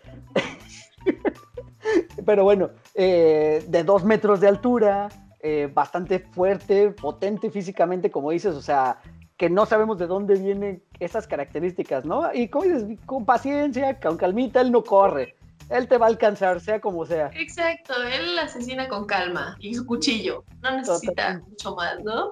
Pero 2.26 2.44
bueno, 2.44 2.72
eh, 2.94 3.64
de 3.68 3.84
dos 3.84 4.04
metros 4.04 4.40
de 4.40 4.48
altura, 4.48 5.10
eh, 5.40 5.70
bastante 5.74 6.20
fuerte, 6.20 6.92
potente 6.92 7.50
físicamente, 7.52 8.12
como 8.12 8.32
dices, 8.32 8.56
o 8.56 8.62
sea, 8.62 9.00
que 9.38 9.50
no 9.50 9.66
sabemos 9.66 10.00
de 10.00 10.08
dónde 10.08 10.36
vienen 10.36 10.84
esas 11.00 11.28
características, 11.28 12.06
¿no? 12.06 12.34
Y 12.34 12.48
como 12.50 12.66
dices, 12.66 13.00
con 13.06 13.26
paciencia, 13.26 14.00
con 14.00 14.18
calmita, 14.18 14.62
él 14.62 14.72
no 14.72 14.84
corre. 14.84 15.36
Él 15.70 15.88
te 15.88 15.98
va 15.98 16.06
a 16.06 16.10
alcanzar, 16.10 16.60
sea 16.62 16.80
como 16.80 17.06
sea. 17.06 17.30
Exacto, 17.36 17.94
él 18.02 18.40
asesina 18.40 18.88
con 18.88 19.06
calma 19.06 19.58
y 19.60 19.76
su 19.76 19.86
cuchillo. 19.86 20.44
No 20.62 20.78
necesita 20.78 21.42
mucho 21.48 21.76
más, 21.76 22.02
¿no? 22.04 22.32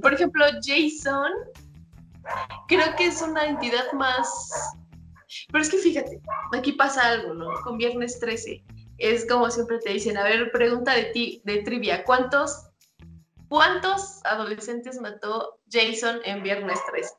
Por 0.00 0.14
ejemplo, 0.14 0.44
Jason, 0.62 1.32
creo 2.68 2.96
que 2.96 3.06
es 3.06 3.20
una 3.20 3.46
entidad 3.46 3.92
más. 3.92 4.76
Pero 5.50 5.62
es 5.62 5.70
que 5.70 5.78
fíjate, 5.78 6.20
aquí 6.52 6.72
pasa 6.72 7.08
algo, 7.08 7.34
¿no? 7.34 7.48
Con 7.62 7.78
Viernes 7.78 8.18
13 8.20 8.64
es 8.98 9.26
como 9.26 9.50
siempre 9.50 9.78
te 9.80 9.92
dicen, 9.92 10.16
a 10.16 10.24
ver, 10.24 10.52
pregunta 10.52 10.94
de 10.94 11.04
ti, 11.06 11.42
de 11.44 11.62
trivia, 11.62 12.04
¿cuántos, 12.04 12.68
cuántos 13.48 14.24
adolescentes 14.24 15.00
mató 15.00 15.58
Jason 15.70 16.20
en 16.24 16.42
Viernes 16.42 16.78
13? 16.90 17.10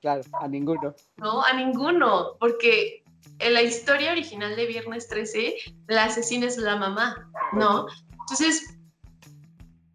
Claro, 0.00 0.22
a 0.40 0.48
ninguno. 0.48 0.94
No, 1.18 1.42
a 1.42 1.52
ninguno, 1.52 2.36
porque 2.40 3.04
en 3.38 3.54
la 3.54 3.62
historia 3.62 4.12
original 4.12 4.56
de 4.56 4.66
Viernes 4.66 5.08
13, 5.08 5.54
la 5.86 6.04
asesina 6.04 6.46
es 6.46 6.56
la 6.56 6.76
mamá, 6.76 7.30
¿no? 7.52 7.86
Entonces, 8.20 8.76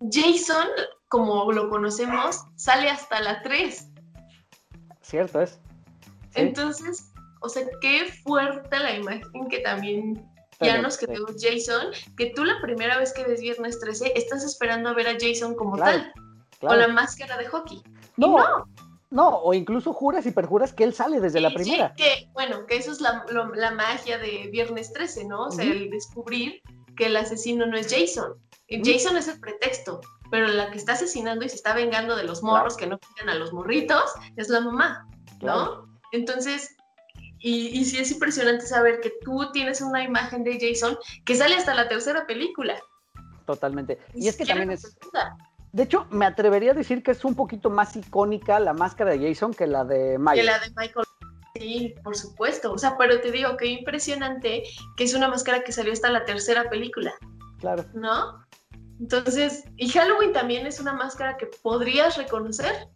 Jason, 0.09 0.67
como 1.07 1.51
lo 1.51 1.69
conocemos, 1.69 2.43
sale 2.55 2.89
hasta 2.89 3.19
la 3.19 3.41
3. 3.41 3.89
Cierto 5.01 5.41
es. 5.41 5.59
¿Sí? 6.29 6.41
Entonces, 6.41 7.06
o 7.41 7.49
sea, 7.49 7.63
qué 7.81 8.05
fuerte 8.23 8.79
la 8.79 8.95
imagen 8.95 9.47
que 9.49 9.59
también 9.59 10.25
ya 10.59 10.81
nos 10.81 10.97
quedó 10.97 11.25
Jason, 11.39 11.87
que 12.17 12.31
tú 12.35 12.43
la 12.43 12.59
primera 12.61 12.97
vez 12.97 13.13
que 13.13 13.23
ves 13.23 13.41
Viernes 13.41 13.79
13 13.79 14.13
estás 14.15 14.43
esperando 14.43 14.89
a 14.89 14.93
ver 14.93 15.07
a 15.07 15.17
Jason 15.19 15.55
como 15.55 15.73
claro, 15.73 15.99
tal, 15.99 16.13
claro. 16.59 16.75
con 16.75 16.79
la 16.79 16.87
máscara 16.87 17.37
de 17.37 17.47
hockey. 17.47 17.81
No, 18.17 18.37
no, 18.37 18.67
No, 19.11 19.29
o 19.37 19.53
incluso 19.53 19.93
juras 19.93 20.25
y 20.25 20.31
perjuras 20.31 20.73
que 20.73 20.83
él 20.83 20.93
sale 20.93 21.19
desde 21.19 21.41
la 21.41 21.53
primera. 21.53 21.93
Sí, 21.95 22.03
que, 22.03 22.29
bueno, 22.33 22.65
que 22.65 22.77
eso 22.77 22.91
es 22.91 23.01
la, 23.01 23.23
la, 23.55 23.71
magia 23.71 24.17
de 24.17 24.49
Viernes 24.51 24.91
13, 24.93 25.25
¿no? 25.25 25.45
O 25.45 25.51
sea, 25.51 25.65
el 25.65 25.89
descubrir 25.91 26.61
que 26.95 27.05
el 27.05 27.15
asesino 27.15 27.65
no 27.67 27.77
es 27.77 27.93
Jason. 27.93 28.33
Jason 28.69 29.15
es 29.15 29.27
el 29.27 29.39
pretexto, 29.39 30.01
pero 30.29 30.47
la 30.47 30.71
que 30.71 30.77
está 30.77 30.93
asesinando 30.93 31.45
y 31.45 31.49
se 31.49 31.55
está 31.55 31.73
vengando 31.73 32.15
de 32.15 32.23
los 32.23 32.43
morros 32.43 32.75
que 32.75 32.87
no 32.87 32.99
cuidan 32.99 33.29
a 33.29 33.35
los 33.35 33.53
morritos 33.53 34.11
es 34.35 34.49
la 34.49 34.59
mamá, 34.59 35.07
¿no? 35.41 35.87
Entonces, 36.11 36.75
y, 37.39 37.79
y 37.79 37.85
sí 37.85 37.99
es 37.99 38.11
impresionante 38.11 38.65
saber 38.65 38.99
que 39.01 39.13
tú 39.23 39.51
tienes 39.51 39.81
una 39.81 40.03
imagen 40.03 40.43
de 40.43 40.59
Jason 40.59 40.97
que 41.25 41.35
sale 41.35 41.55
hasta 41.55 41.73
la 41.73 41.87
tercera 41.87 42.25
película. 42.25 42.79
Totalmente. 43.45 43.97
Y 44.13 44.27
es 44.27 44.35
que 44.35 44.45
también 44.45 44.71
es... 44.71 44.97
De 45.71 45.83
hecho, 45.83 46.07
me 46.09 46.25
atrevería 46.25 46.71
a 46.71 46.73
decir 46.73 47.03
que 47.03 47.11
es 47.11 47.23
un 47.23 47.35
poquito 47.35 47.69
más 47.69 47.95
icónica 47.95 48.59
la 48.59 48.73
máscara 48.73 49.11
de 49.11 49.27
Jason 49.27 49.53
que 49.53 49.67
la 49.67 49.83
de 49.83 50.17
Michael. 50.17 50.39
Que 50.39 50.43
la 50.43 50.59
de 50.59 50.69
Michael. 50.75 51.05
Sí, 51.55 51.95
por 52.03 52.15
supuesto. 52.15 52.71
O 52.71 52.77
sea, 52.77 52.97
pero 52.97 53.19
te 53.21 53.31
digo 53.31 53.57
que 53.57 53.67
impresionante 53.67 54.63
que 54.95 55.03
es 55.03 55.13
una 55.13 55.27
máscara 55.27 55.63
que 55.63 55.71
salió 55.71 55.93
hasta 55.93 56.09
la 56.09 56.25
tercera 56.25 56.69
película. 56.69 57.13
Claro. 57.59 57.85
¿No? 57.93 58.45
Entonces, 58.99 59.65
y 59.75 59.89
Halloween 59.89 60.33
también 60.33 60.65
es 60.65 60.79
una 60.79 60.93
máscara 60.93 61.37
que 61.37 61.47
podrías 61.61 62.17
reconocer, 62.17 62.87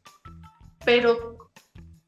pero 0.83 1.40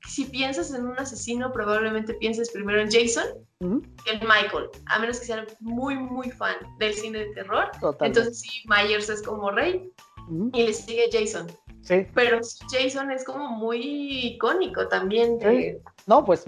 si 0.07 0.25
piensas 0.25 0.73
en 0.73 0.85
un 0.85 0.97
asesino, 0.99 1.51
probablemente 1.51 2.13
pienses 2.15 2.51
primero 2.51 2.81
en 2.81 2.91
Jason 2.91 3.25
que 3.59 4.11
en 4.11 4.19
Michael, 4.27 4.67
a 4.87 4.99
menos 4.99 5.19
que 5.19 5.25
seas 5.27 5.47
muy, 5.61 5.95
muy 5.95 6.29
fan 6.29 6.55
del 6.79 6.93
cine 6.93 7.19
de 7.19 7.33
terror. 7.33 7.71
Entonces, 8.01 8.41
sí, 8.41 8.63
Myers 8.67 9.09
es 9.09 9.21
como 9.21 9.51
rey 9.51 9.89
y 10.53 10.63
le 10.63 10.73
sigue 10.73 11.09
Jason. 11.11 11.47
Sí. 11.81 12.05
Pero 12.13 12.39
Jason 12.69 13.11
es 13.11 13.23
como 13.23 13.49
muy 13.49 14.25
icónico 14.27 14.87
también. 14.87 15.39
no, 16.07 16.25
pues 16.25 16.45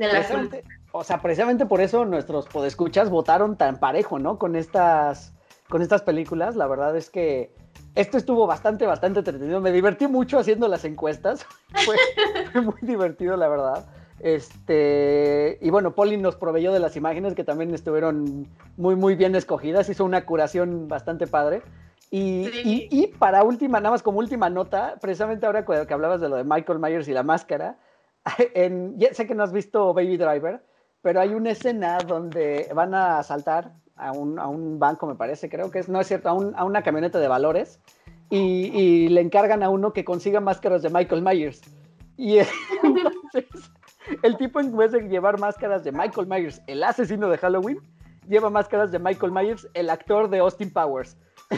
o 0.98 1.04
sea, 1.04 1.22
precisamente 1.22 1.66
por 1.66 1.82
eso 1.82 2.06
nuestros 2.06 2.48
podescuchas 2.48 3.10
votaron 3.10 3.58
tan 3.58 3.80
parejo, 3.80 4.18
¿no? 4.18 4.40
Con 4.40 4.56
estas, 4.56 5.34
con 5.76 5.82
estas 5.82 6.04
películas. 6.04 6.56
La 6.56 6.68
verdad 6.68 6.96
es 6.96 7.10
que 7.10 7.54
esto 7.96 8.18
estuvo 8.18 8.48
bastante, 8.48 8.86
bastante 8.86 9.20
entretenido. 9.20 9.60
Me 9.60 9.74
divertí 9.74 10.08
mucho 10.08 10.40
haciendo 10.40 10.70
las 10.70 10.86
encuestas. 10.86 11.46
fue, 12.54 12.62
muy 12.62 12.78
divertido, 12.80 13.36
la 13.36 13.50
verdad. 13.50 13.86
Este, 14.22 15.58
y 15.60 15.70
bueno, 15.72 15.94
Polly 15.94 16.16
nos 16.16 16.38
proveyó 16.38 16.72
de 16.72 16.80
las 16.80 16.96
imágenes 16.96 17.36
que 17.36 17.44
también 17.44 17.74
estuvieron 17.74 18.48
muy, 18.78 18.96
muy 18.96 19.16
bien 19.16 19.36
escogidas. 19.36 19.90
Hizo 19.90 20.06
una 20.06 20.26
curación 20.26 20.88
bastante 20.88 21.28
padre. 21.28 21.62
Y, 22.10 23.08
para 23.20 23.44
última, 23.44 23.82
nada 23.82 23.92
más 23.92 24.02
como 24.02 24.20
última 24.20 24.50
nota, 24.50 24.96
precisamente 25.02 25.46
ahora 25.46 25.66
que 25.66 25.94
hablabas 25.94 26.22
de 26.22 26.30
lo 26.30 26.38
de 26.38 26.46
Michael 26.46 26.80
Myers 26.80 27.10
y 27.10 27.12
la 27.12 27.24
máscara, 27.24 27.80
en, 28.54 28.98
ya 28.98 29.14
sé 29.14 29.28
que 29.28 29.36
no 29.36 29.44
has 29.44 29.52
visto 29.52 29.94
Baby 29.94 30.16
Driver, 30.16 30.64
pero 31.02 31.20
hay 31.20 31.34
una 31.34 31.52
escena 31.52 31.98
donde 31.98 32.72
van 32.74 32.94
a 32.94 33.20
asaltar 33.20 33.74
a 33.96 34.12
un, 34.12 34.40
a 34.40 34.48
un 34.48 34.80
banco, 34.80 35.08
me 35.08 35.16
parece, 35.16 35.50
creo 35.50 35.72
que 35.72 35.80
es, 35.80 35.90
no 35.90 36.00
es 36.00 36.08
cierto, 36.08 36.30
a, 36.30 36.32
a 36.32 36.64
una 36.66 36.84
camioneta 36.84 37.20
de 37.20 37.28
valores 37.28 37.80
y, 38.30 38.38
y, 38.38 39.08
le 39.10 39.22
encargan 39.22 39.64
a 39.64 39.70
uno 39.70 39.94
que 39.94 40.04
consiga 40.04 40.40
máscaras 40.40 40.82
de 40.82 40.90
Michael 40.90 41.22
Myers. 41.22 41.62
Y 42.18 42.38
entonces, 42.84 43.46
el 44.24 44.38
tipo 44.38 44.60
en 44.60 44.76
vez 44.76 44.92
de 44.92 45.02
llevar 45.08 45.40
máscaras 45.40 45.84
de 45.84 45.92
Michael 45.92 46.28
Myers, 46.28 46.62
el 46.68 46.84
asesino 46.84 47.30
de 47.30 47.38
Halloween, 47.38 47.80
lleva 48.28 48.50
máscaras 48.50 48.92
de 48.92 49.00
Michael 49.00 49.32
Myers, 49.32 49.68
el 49.74 49.90
actor 49.90 50.30
de 50.30 50.40
Austin 50.40 50.72
Powers. 50.72 51.18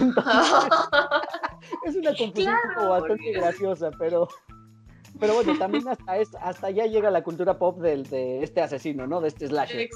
es 1.86 1.96
una 1.96 2.16
confusión 2.16 2.56
bastante 2.76 3.32
graciosa, 3.32 3.92
pero, 3.98 4.28
pero 5.20 5.36
bueno, 5.36 5.58
también 5.58 5.88
hasta, 5.88 6.18
es, 6.18 6.30
hasta 6.42 6.68
allá 6.68 6.86
llega 6.86 7.10
la 7.10 7.24
cultura 7.24 7.58
pop 7.58 7.80
del, 7.80 8.04
de 8.04 8.44
este 8.44 8.62
asesino, 8.62 9.08
¿no? 9.08 9.22
De 9.22 9.30
este 9.30 9.48
slasher. 9.48 9.88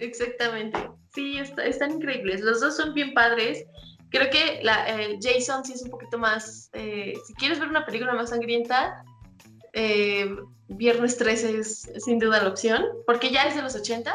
exactamente. 0.00 0.78
Sí, 1.14 1.38
están 1.38 1.92
increíbles. 1.92 2.40
Los 2.40 2.60
dos 2.60 2.76
son 2.76 2.94
bien 2.94 3.12
padres. 3.14 3.64
Creo 4.10 4.30
que 4.30 4.60
la, 4.62 4.86
Jason 5.20 5.64
sí 5.64 5.72
es 5.74 5.82
un 5.82 5.90
poquito 5.90 6.18
más. 6.18 6.70
Eh, 6.72 7.14
si 7.26 7.34
quieres 7.34 7.58
ver 7.58 7.68
una 7.68 7.84
película 7.84 8.14
más 8.14 8.30
sangrienta, 8.30 9.04
eh, 9.72 10.34
Viernes 10.68 11.16
13 11.18 11.58
es 11.58 11.90
sin 11.98 12.18
duda 12.18 12.42
la 12.42 12.48
opción, 12.48 12.84
porque 13.06 13.30
ya 13.30 13.44
es 13.44 13.54
de 13.54 13.62
los 13.62 13.76
80s. 13.76 14.14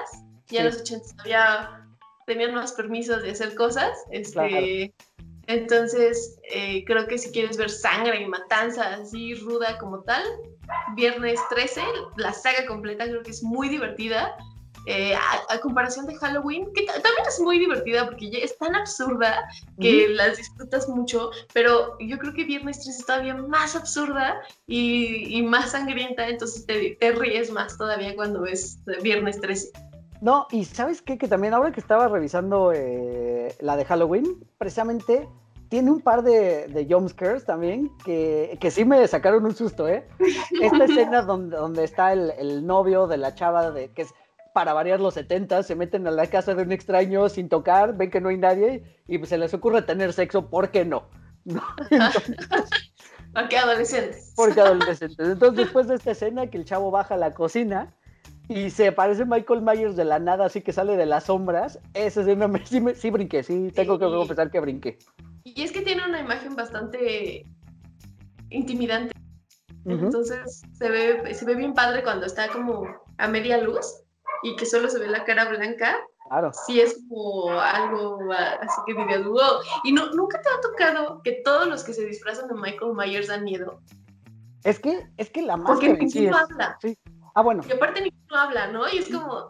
Ya 0.49 0.61
en 0.61 0.65
los 0.67 0.83
80s 0.83 1.15
había 1.19 1.87
tenían 2.25 2.53
más 2.53 2.73
permisos 2.73 3.23
de 3.23 3.31
hacer 3.31 3.55
cosas. 3.55 3.97
Este, 4.11 4.93
Entonces, 5.47 6.37
eh, 6.51 6.83
creo 6.85 7.07
que 7.07 7.17
si 7.17 7.31
quieres 7.31 7.55
ver 7.57 7.69
sangre 7.69 8.21
y 8.21 8.25
matanza 8.25 8.95
así 8.95 9.33
ruda 9.35 9.77
como 9.77 10.03
tal, 10.03 10.23
viernes 10.95 11.39
13, 11.49 11.81
la 12.17 12.33
saga 12.33 12.65
completa 12.65 13.05
creo 13.05 13.23
que 13.23 13.31
es 13.31 13.41
muy 13.41 13.69
divertida. 13.69 14.35
Eh, 14.89 15.13
a, 15.49 15.59
comparación 15.59 16.05
de 16.05 16.15
Halloween, 16.15 16.71
que 16.73 16.83
también 16.85 17.27
es 17.27 17.41
muy 17.41 17.59
divertida 17.59 18.05
porque 18.05 18.29
es 18.41 18.57
tan 18.57 18.73
absurda 18.73 19.45
que 19.81 20.07
las 20.07 20.37
disfrutas 20.37 20.87
mucho, 20.87 21.29
pero 21.53 21.97
yo 21.99 22.17
creo 22.17 22.33
que 22.33 22.45
Viernes 22.45 22.79
13 22.79 22.99
es 23.01 23.05
todavía 23.05 23.35
más 23.35 23.75
absurda 23.75 24.39
y, 24.65 25.37
y 25.37 25.43
más 25.43 25.71
sangrienta, 25.71 26.29
entonces 26.29 26.65
te, 26.65 26.95
te, 27.01 27.11
ríes 27.11 27.51
más 27.51 27.77
todavía 27.77 28.15
cuando 28.15 28.43
ves 28.43 28.79
Viernes 29.03 29.41
13. 29.41 29.71
No, 30.21 30.47
y 30.51 30.63
¿sabes 30.63 31.01
qué? 31.01 31.17
Que 31.17 31.27
también 31.27 31.53
ahora 31.53 31.73
que 31.73 31.81
estaba 31.81 32.07
revisando 32.07 32.71
eh, 32.73 33.53
la 33.59 33.75
de 33.75 33.83
Halloween, 33.83 34.37
precisamente 34.57 35.27
tiene 35.67 35.91
un 35.91 35.99
par 35.99 36.23
de, 36.23 36.67
de 36.67 36.87
jumpscares 36.89 37.43
también 37.43 37.91
que, 38.05 38.57
que, 38.61 38.71
sí 38.71 38.85
me 38.85 39.05
sacaron 39.05 39.45
un 39.45 39.53
susto, 39.53 39.85
¿eh? 39.85 40.07
Esta 40.61 40.85
escena 40.85 41.23
donde, 41.23 41.57
donde 41.57 41.83
está 41.83 42.13
el, 42.13 42.31
el, 42.39 42.65
novio 42.65 43.05
de 43.05 43.17
la 43.17 43.35
chava, 43.35 43.69
de, 43.71 43.89
que 43.89 44.03
es 44.03 44.13
para 44.57 44.73
variar 44.73 44.99
los 44.99 45.13
70, 45.13 45.61
se 45.61 45.75
meten 45.75 46.07
a 46.07 46.09
la 46.09 46.25
casa 46.25 46.55
de 46.55 46.63
un 46.63 46.71
extraño 46.71 47.29
sin 47.29 47.47
tocar, 47.47 47.95
ven 47.95 48.09
que 48.09 48.19
no 48.19 48.29
hay 48.29 48.37
nadie 48.39 48.81
y 49.07 49.23
se 49.23 49.37
les 49.37 49.53
ocurre 49.53 49.83
tener 49.83 50.13
sexo, 50.13 50.49
¿por 50.49 50.71
qué 50.71 50.83
no? 50.83 51.09
¿No? 51.45 51.61
porque 53.35 53.55
adolescentes. 53.55 54.33
Porque 54.35 54.59
adolescentes. 54.59 55.19
Entonces, 55.19 55.57
después 55.57 55.87
de 55.87 55.93
esta 55.93 56.09
escena, 56.09 56.47
que 56.47 56.57
el 56.57 56.65
chavo 56.65 56.89
baja 56.89 57.13
a 57.13 57.17
la 57.17 57.35
cocina 57.35 57.93
y 58.49 58.71
se 58.71 58.91
parece 58.91 59.25
Michael 59.25 59.61
Myers 59.61 59.95
de 59.95 60.05
la 60.05 60.17
nada, 60.17 60.45
así 60.45 60.61
que 60.61 60.73
sale 60.73 60.97
de 60.97 61.05
las 61.05 61.25
sombras. 61.25 61.79
Ese 61.93 62.21
escena 62.21 62.47
me, 62.47 62.65
sí, 62.65 62.83
sí 62.95 63.11
brinqué, 63.11 63.43
sí, 63.43 63.71
tengo 63.75 63.99
que 63.99 64.05
confesar 64.05 64.49
que 64.49 64.59
brinqué. 64.59 64.97
Y 65.43 65.61
es 65.61 65.71
que 65.71 65.83
tiene 65.83 66.03
una 66.03 66.19
imagen 66.19 66.55
bastante 66.55 67.45
intimidante. 68.49 69.13
Entonces 69.85 70.63
se 70.73 70.89
ve, 70.89 71.35
se 71.35 71.45
ve 71.45 71.53
bien 71.53 71.75
padre 71.75 72.01
cuando 72.01 72.25
está 72.25 72.47
como 72.47 72.87
a 73.19 73.27
media 73.27 73.59
luz 73.59 74.06
y 74.43 74.55
que 74.55 74.65
solo 74.65 74.89
se 74.89 74.99
ve 74.99 75.07
la 75.07 75.23
cara 75.23 75.45
blanca. 75.49 75.97
Claro. 76.29 76.51
Sí 76.65 76.81
es 76.81 76.99
como 77.07 77.49
algo 77.51 78.19
así 78.31 78.81
que 78.85 78.93
vive 78.93 79.23
wow. 79.23 79.61
Y 79.83 79.93
no, 79.93 80.11
nunca 80.11 80.41
te 80.41 80.49
ha 80.49 80.61
tocado 80.61 81.21
que 81.23 81.41
todos 81.43 81.67
los 81.67 81.83
que 81.83 81.93
se 81.93 82.05
disfrazan 82.05 82.49
de 82.49 82.55
Michael 82.55 82.93
Myers 82.93 83.27
dan 83.27 83.43
miedo. 83.43 83.79
Es 84.63 84.79
que, 84.79 85.07
es 85.15 85.29
que 85.29 85.41
la 85.41 85.55
máscara 85.55 85.93
Porque 85.93 86.09
sí 86.09 86.27
habla. 86.27 86.77
Sí, 86.81 86.97
Ah, 87.37 87.43
bueno. 87.43 87.61
Y 87.69 87.71
aparte 87.71 88.01
ni 88.01 88.11
no 88.31 88.35
habla, 88.35 88.65
¿no? 88.71 88.89
Y 88.91 88.97
es 88.97 89.09
como, 89.09 89.47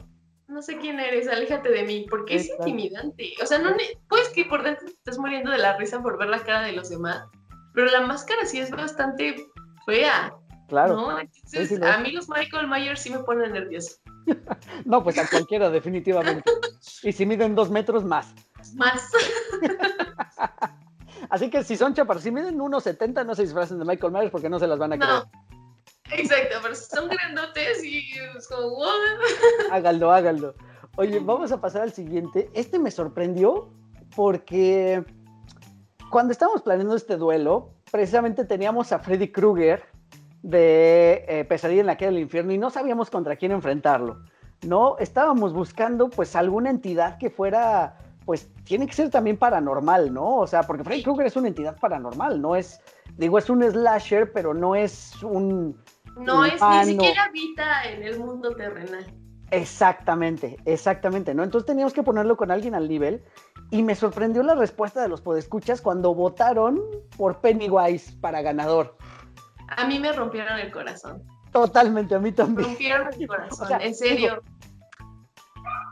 no 0.50 0.62
sé 0.62 0.78
quién 0.78 1.00
eres, 1.00 1.26
aléjate 1.30 1.70
de 1.70 1.84
mí, 1.84 2.06
porque 2.10 2.36
es 2.36 2.50
intimidante. 2.50 3.34
O 3.42 3.46
sea, 3.46 3.60
no 3.60 3.74
puedes 4.10 4.28
que 4.28 4.44
por 4.44 4.62
dentro 4.62 4.88
te 4.88 4.92
estás 4.92 5.18
muriendo 5.18 5.52
de 5.52 5.58
la 5.58 5.78
risa 5.78 6.02
por 6.02 6.18
ver 6.18 6.28
la 6.28 6.44
cara 6.44 6.64
de 6.64 6.74
los 6.74 6.90
demás, 6.90 7.24
pero 7.74 7.88
la 7.88 8.02
máscara 8.02 8.46
sí 8.46 8.60
es 8.60 8.72
bastante 8.72 9.38
fea. 9.86 10.36
Claro. 10.68 10.98
¿no? 10.98 11.18
Entonces, 11.18 11.82
a 11.82 12.00
mí 12.00 12.12
los 12.12 12.28
Michael 12.28 12.68
Myers 12.68 13.00
sí 13.00 13.10
me 13.10 13.20
ponen 13.20 13.54
nervioso. 13.54 13.96
no, 14.86 15.04
pues 15.04 15.18
a 15.18 15.28
cualquiera, 15.28 15.70
definitivamente. 15.70 16.50
Y 17.04 17.12
si 17.12 17.26
miden 17.26 17.56
dos 17.56 17.70
metros, 17.70 18.04
más. 18.04 18.34
Más. 18.76 19.12
Así 21.30 21.50
que 21.50 21.64
si 21.64 21.76
son 21.76 21.94
chaparros, 21.94 22.24
si 22.24 22.32
miden 22.32 22.58
1,70, 22.58 23.26
no 23.26 23.36
se 23.36 23.44
disfracen 23.44 23.80
de 23.80 23.86
Michael 23.86 24.14
Myers 24.14 24.32
porque 24.32 24.50
no 24.50 24.60
se 24.60 24.68
las 24.68 24.80
van 24.80 24.94
a 24.94 24.98
creer. 24.98 25.24
Exacto, 26.12 26.58
pero 26.62 26.76
son 26.76 27.10
grandotes 27.10 27.84
y 27.84 28.08
es 28.38 28.48
como, 28.48 28.70
wow. 28.70 28.88
Hágalo, 29.72 30.12
hágalo. 30.12 30.56
Oye, 30.96 31.20
vamos 31.20 31.52
a 31.52 31.60
pasar 31.60 31.82
al 31.82 31.92
siguiente. 31.92 32.50
Este 32.54 32.80
me 32.80 32.92
sorprendió 32.92 33.70
porque 34.16 35.04
cuando 36.10 36.32
estábamos 36.32 36.62
planeando 36.62 36.96
este 36.96 37.18
duelo, 37.18 37.74
precisamente 37.92 38.46
teníamos 38.46 38.92
a 38.92 39.00
Freddy 39.00 39.32
Krueger 39.32 39.84
de 40.48 41.26
eh, 41.28 41.44
Pesadilla 41.44 41.82
en 41.82 41.88
la 41.88 41.98
calle 41.98 42.12
del 42.12 42.22
infierno 42.22 42.54
y 42.54 42.58
no 42.58 42.70
sabíamos 42.70 43.10
contra 43.10 43.36
quién 43.36 43.52
enfrentarlo. 43.52 44.22
No, 44.66 44.98
estábamos 44.98 45.54
buscando 45.54 46.10
pues 46.10 46.38
alguna 46.38 46.70
entidad 46.70 47.18
que 47.18 47.30
fuera, 47.30 47.98
pues 48.26 48.50
tiene 48.64 48.88
que 48.88 48.94
ser 48.94 49.10
también 49.10 49.38
paranormal, 49.38 50.14
¿no? 50.14 50.38
O 50.38 50.48
sea, 50.48 50.64
porque 50.64 50.86
Freddy 50.86 51.04
Krueger 51.04 51.28
es 51.28 51.36
una 51.36 51.50
entidad 51.50 51.78
paranormal, 51.78 52.42
no 52.42 52.56
es, 52.56 52.80
digo, 53.18 53.38
es 53.38 53.50
un 53.50 53.62
slasher, 53.62 54.32
pero 54.32 54.54
no 54.54 54.74
es 54.74 55.22
un, 55.22 55.78
no 56.18 56.46
es, 56.46 56.62
ni 56.62 56.94
siquiera 56.94 57.26
habita 57.26 57.84
en 57.84 58.04
el 58.04 58.18
mundo 58.18 58.56
terrenal. 58.56 59.06
Exactamente, 59.52 60.58
exactamente, 60.64 61.34
¿no? 61.34 61.44
Entonces 61.44 61.66
teníamos 61.66 61.94
que 61.94 62.04
ponerlo 62.04 62.38
con 62.38 62.52
alguien 62.52 62.74
al 62.74 62.88
nivel 62.88 63.22
y 63.70 63.84
me 63.84 63.96
sorprendió 63.96 64.44
la 64.44 64.56
respuesta 64.56 65.02
de 65.02 65.10
los 65.10 65.22
podescuchas 65.22 65.82
cuando 65.82 66.16
votaron 66.16 66.82
por 67.18 67.42
Pennywise 67.42 68.14
para 68.22 68.42
ganador. 68.42 68.96
A 69.68 69.86
mí 69.86 70.00
me 70.00 70.12
rompieron 70.12 70.60
el 70.60 70.72
corazón. 70.72 71.24
Totalmente, 71.52 72.16
a 72.16 72.20
mí 72.20 72.32
también. 72.32 72.70
Rompieron 72.70 73.10
mi 73.18 73.28
corazón, 73.28 73.82
en 73.82 73.96
serio. 73.96 74.42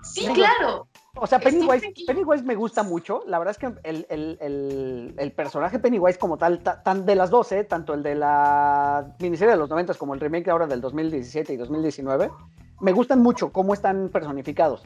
sí, 0.03 0.27
claro. 0.33 0.87
O 1.17 1.27
sea, 1.27 1.39
Pennywise, 1.39 1.93
Pennywise 2.05 2.43
me 2.43 2.55
gusta 2.55 2.83
mucho. 2.83 3.23
La 3.25 3.39
verdad 3.39 3.51
es 3.51 3.57
que 3.57 3.73
el, 3.83 4.05
el, 4.09 5.15
el, 5.17 5.31
personaje 5.31 5.79
Pennywise 5.79 6.17
como 6.17 6.37
tal, 6.37 6.61
tan 6.61 7.05
de 7.05 7.15
las 7.15 7.29
dos, 7.29 7.53
¿eh? 7.53 7.63
tanto 7.63 7.93
el 7.93 8.03
de 8.03 8.15
la 8.15 9.15
miniserie 9.19 9.53
de 9.53 9.57
los 9.57 9.69
90 9.69 9.93
como 9.93 10.13
el 10.13 10.19
remake 10.19 10.49
ahora 10.49 10.67
del 10.67 10.81
2017 10.81 11.53
y 11.53 11.57
2019, 11.57 12.31
me 12.81 12.91
gustan 12.91 13.21
mucho 13.21 13.53
cómo 13.53 13.73
están 13.73 14.09
personificados. 14.09 14.83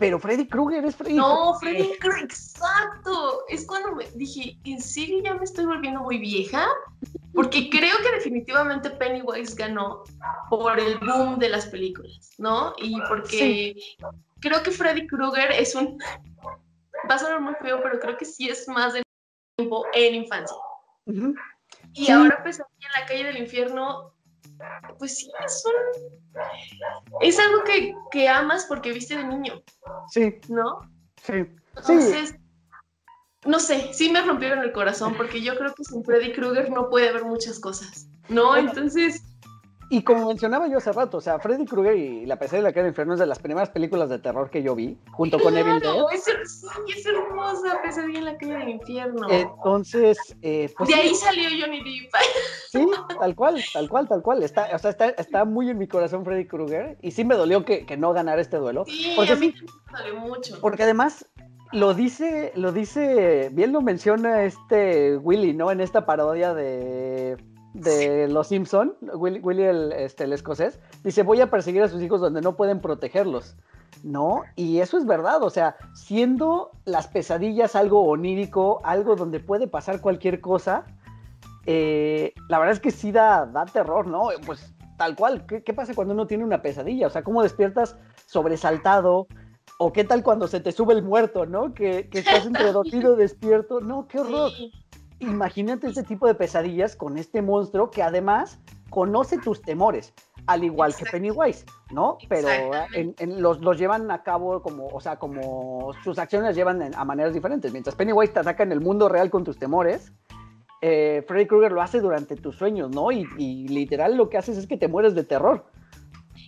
Pero 0.00 0.18
Freddy 0.18 0.48
Krueger 0.48 0.84
es 0.86 0.96
Freddy 0.96 1.14
No, 1.14 1.54
Freddy 1.60 1.96
Krueger, 1.98 2.24
exacto. 2.24 3.44
Es 3.48 3.66
cuando 3.66 3.94
me 3.94 4.10
dije, 4.14 4.58
¿en 4.64 4.80
serio 4.80 5.20
ya 5.22 5.34
me 5.34 5.44
estoy 5.44 5.66
volviendo 5.66 6.00
muy 6.00 6.18
vieja? 6.18 6.66
Porque 7.34 7.68
creo 7.68 7.96
que 7.98 8.10
definitivamente 8.12 8.88
Pennywise 8.90 9.54
ganó 9.54 10.02
por 10.48 10.80
el 10.80 10.98
boom 10.98 11.38
de 11.38 11.50
las 11.50 11.66
películas, 11.66 12.30
¿no? 12.38 12.72
Y 12.78 12.98
porque 13.08 13.76
creo 14.40 14.62
que 14.62 14.70
Freddy 14.70 15.06
Krueger 15.06 15.52
es 15.52 15.74
un... 15.74 15.98
Va 17.08 17.16
a 17.16 17.18
sonar 17.18 17.42
muy 17.42 17.54
feo, 17.56 17.82
pero 17.82 18.00
creo 18.00 18.16
que 18.16 18.24
sí 18.24 18.48
es 18.48 18.66
más 18.68 18.94
de 18.94 19.02
tiempo 19.56 19.84
en 19.92 20.14
infancia. 20.14 20.56
Y 21.92 22.10
ahora, 22.10 22.42
pues, 22.42 22.58
aquí 22.58 22.86
en 22.86 23.00
la 23.00 23.06
calle 23.06 23.24
del 23.24 23.36
infierno, 23.36 24.09
pues 24.98 25.18
sí, 25.18 25.30
es 25.44 25.64
un... 25.66 25.72
Es 27.20 27.38
algo 27.38 27.64
que, 27.64 27.94
que 28.10 28.28
amas 28.28 28.66
porque 28.66 28.92
viste 28.92 29.16
de 29.16 29.24
niño. 29.24 29.62
Sí. 30.10 30.38
¿No? 30.48 30.80
Sí. 31.22 31.46
Entonces, 31.76 32.34
no 33.46 33.58
sé, 33.58 33.92
sí 33.94 34.10
me 34.10 34.22
rompieron 34.22 34.60
el 34.60 34.72
corazón 34.72 35.14
porque 35.16 35.40
yo 35.40 35.56
creo 35.56 35.74
que 35.74 35.84
sin 35.84 36.04
Freddy 36.04 36.32
Krueger 36.32 36.70
no 36.70 36.90
puede 36.90 37.08
haber 37.08 37.24
muchas 37.24 37.58
cosas. 37.58 38.08
¿No? 38.28 38.56
Entonces 38.56 39.22
y 39.92 40.02
como 40.02 40.28
mencionaba 40.28 40.68
yo 40.68 40.78
hace 40.78 40.92
rato, 40.92 41.16
o 41.16 41.20
sea, 41.20 41.40
Freddy 41.40 41.64
Krueger 41.66 41.96
y 41.96 42.24
La 42.24 42.38
pesadilla 42.38 42.62
de 42.62 42.68
la 42.68 42.72
calle 42.72 42.82
del 42.84 42.90
infierno 42.92 43.14
es 43.14 43.18
de 43.18 43.26
las 43.26 43.40
primeras 43.40 43.70
películas 43.70 44.08
de 44.08 44.20
terror 44.20 44.48
que 44.48 44.62
yo 44.62 44.76
vi, 44.76 44.96
junto 45.10 45.40
con 45.40 45.56
Evil 45.56 45.80
Dead. 45.80 45.96
Es, 46.12 46.24
sí, 46.24 46.66
es 46.96 47.04
hermosa 47.04 47.80
Pesadilla 47.82 48.20
en 48.20 48.24
la 48.24 48.38
calle 48.38 48.52
del 48.52 48.68
infierno. 48.68 49.26
Entonces, 49.28 50.16
eh, 50.42 50.72
pues, 50.78 50.88
De 50.88 50.94
ahí 50.94 51.12
salió 51.12 51.48
Johnny 51.60 51.78
Depp. 51.78 52.12
Sí, 52.70 52.88
tal 53.18 53.34
cual, 53.34 53.60
tal 53.72 53.88
cual, 53.88 54.08
tal 54.08 54.22
cual. 54.22 54.44
Está, 54.44 54.68
o 54.72 54.78
sea, 54.78 54.90
está, 54.90 55.08
está 55.08 55.44
muy 55.44 55.68
en 55.68 55.78
mi 55.78 55.88
corazón 55.88 56.24
Freddy 56.24 56.46
Krueger 56.46 56.96
y 57.02 57.10
sí 57.10 57.24
me 57.24 57.34
dolió 57.34 57.64
que, 57.64 57.84
que 57.84 57.96
no 57.96 58.12
ganara 58.12 58.40
este 58.40 58.58
duelo. 58.58 58.84
Sí, 58.86 59.12
porque 59.16 59.32
a 59.32 59.36
mí 59.36 59.52
sí, 59.58 59.66
me 59.92 59.98
dolió 59.98 60.20
mucho. 60.20 60.60
Porque 60.60 60.84
además 60.84 61.26
lo 61.72 61.94
dice, 61.94 62.52
lo 62.54 62.70
dice, 62.70 63.50
bien 63.52 63.72
lo 63.72 63.80
menciona 63.80 64.44
este 64.44 65.16
Willy, 65.16 65.52
¿no? 65.52 65.72
En 65.72 65.80
esta 65.80 66.06
parodia 66.06 66.54
de 66.54 67.36
de 67.74 68.28
Los 68.28 68.48
Simpson, 68.48 68.96
Willy, 69.14 69.62
el, 69.62 69.92
este, 69.92 70.24
el 70.24 70.32
escocés, 70.32 70.80
dice, 71.04 71.22
voy 71.22 71.40
a 71.40 71.50
perseguir 71.50 71.82
a 71.82 71.88
sus 71.88 72.02
hijos 72.02 72.20
donde 72.20 72.40
no 72.40 72.56
pueden 72.56 72.80
protegerlos. 72.80 73.56
¿No? 74.04 74.44
Y 74.54 74.78
eso 74.78 74.96
es 74.98 75.04
verdad, 75.04 75.42
o 75.42 75.50
sea, 75.50 75.76
siendo 75.94 76.70
las 76.84 77.08
pesadillas 77.08 77.74
algo 77.74 78.02
onírico, 78.04 78.80
algo 78.84 79.16
donde 79.16 79.40
puede 79.40 79.66
pasar 79.66 80.00
cualquier 80.00 80.40
cosa, 80.40 80.84
eh, 81.66 82.32
la 82.48 82.60
verdad 82.60 82.74
es 82.74 82.80
que 82.80 82.92
sí 82.92 83.10
da, 83.10 83.46
da 83.46 83.66
terror, 83.66 84.06
¿no? 84.06 84.28
Pues 84.46 84.72
tal 84.96 85.16
cual, 85.16 85.44
¿Qué, 85.44 85.64
¿qué, 85.64 85.74
pasa 85.74 85.94
cuando 85.94 86.14
uno 86.14 86.28
tiene 86.28 86.44
una 86.44 86.62
pesadilla? 86.62 87.08
O 87.08 87.10
sea, 87.10 87.24
¿cómo 87.24 87.42
despiertas 87.42 87.96
sobresaltado? 88.26 89.26
¿O 89.78 89.92
qué 89.92 90.04
tal 90.04 90.22
cuando 90.22 90.46
se 90.46 90.60
te 90.60 90.70
sube 90.72 90.94
el 90.94 91.02
muerto, 91.02 91.44
¿no? 91.44 91.74
Que, 91.74 92.08
que 92.08 92.20
estás 92.20 92.46
entre 92.46 92.72
dormido, 92.72 93.16
despierto. 93.16 93.80
No, 93.80 94.06
qué 94.06 94.20
horror 94.20 94.52
imagínate 95.20 95.88
este 95.88 96.02
tipo 96.02 96.26
de 96.26 96.34
pesadillas 96.34 96.96
con 96.96 97.18
este 97.18 97.42
monstruo 97.42 97.90
que 97.90 98.02
además 98.02 98.58
conoce 98.90 99.38
tus 99.38 99.62
temores, 99.62 100.12
al 100.46 100.64
igual 100.64 100.94
que 100.94 101.04
Pennywise, 101.04 101.64
¿no? 101.92 102.18
Pero 102.28 102.48
en, 102.92 103.42
los, 103.42 103.60
los, 103.60 103.78
llevan 103.78 104.10
a 104.10 104.22
cabo 104.22 104.62
como, 104.62 104.88
o 104.88 105.00
sea, 105.00 105.16
como 105.16 105.92
sus 106.02 106.18
acciones 106.18 106.48
las 106.48 106.56
llevan 106.56 106.94
a 106.94 107.04
maneras 107.04 107.32
diferentes. 107.32 107.72
Mientras 107.72 107.94
Pennywise 107.94 108.32
te 108.32 108.40
ataca 108.40 108.64
en 108.64 108.72
el 108.72 108.80
mundo 108.80 109.08
real 109.08 109.30
con 109.30 109.44
tus 109.44 109.58
temores, 109.58 110.12
eh, 110.82 111.24
Freddy 111.28 111.46
Krueger 111.46 111.72
lo 111.72 111.82
hace 111.82 112.00
durante 112.00 112.36
tus 112.36 112.56
sueños, 112.56 112.90
¿no? 112.90 113.12
Y, 113.12 113.68
literal 113.68 114.16
lo 114.16 114.28
que 114.28 114.38
haces 114.38 114.56
es 114.56 114.66
que 114.66 114.76
te 114.76 114.88
mueres 114.88 115.14
de 115.14 115.24
terror. 115.24 115.66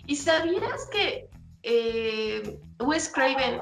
¿Y 0.06 0.16
sabías 0.16 0.88
que 0.90 1.28
eh, 1.62 2.58
Wes 2.80 3.08
Craven 3.08 3.60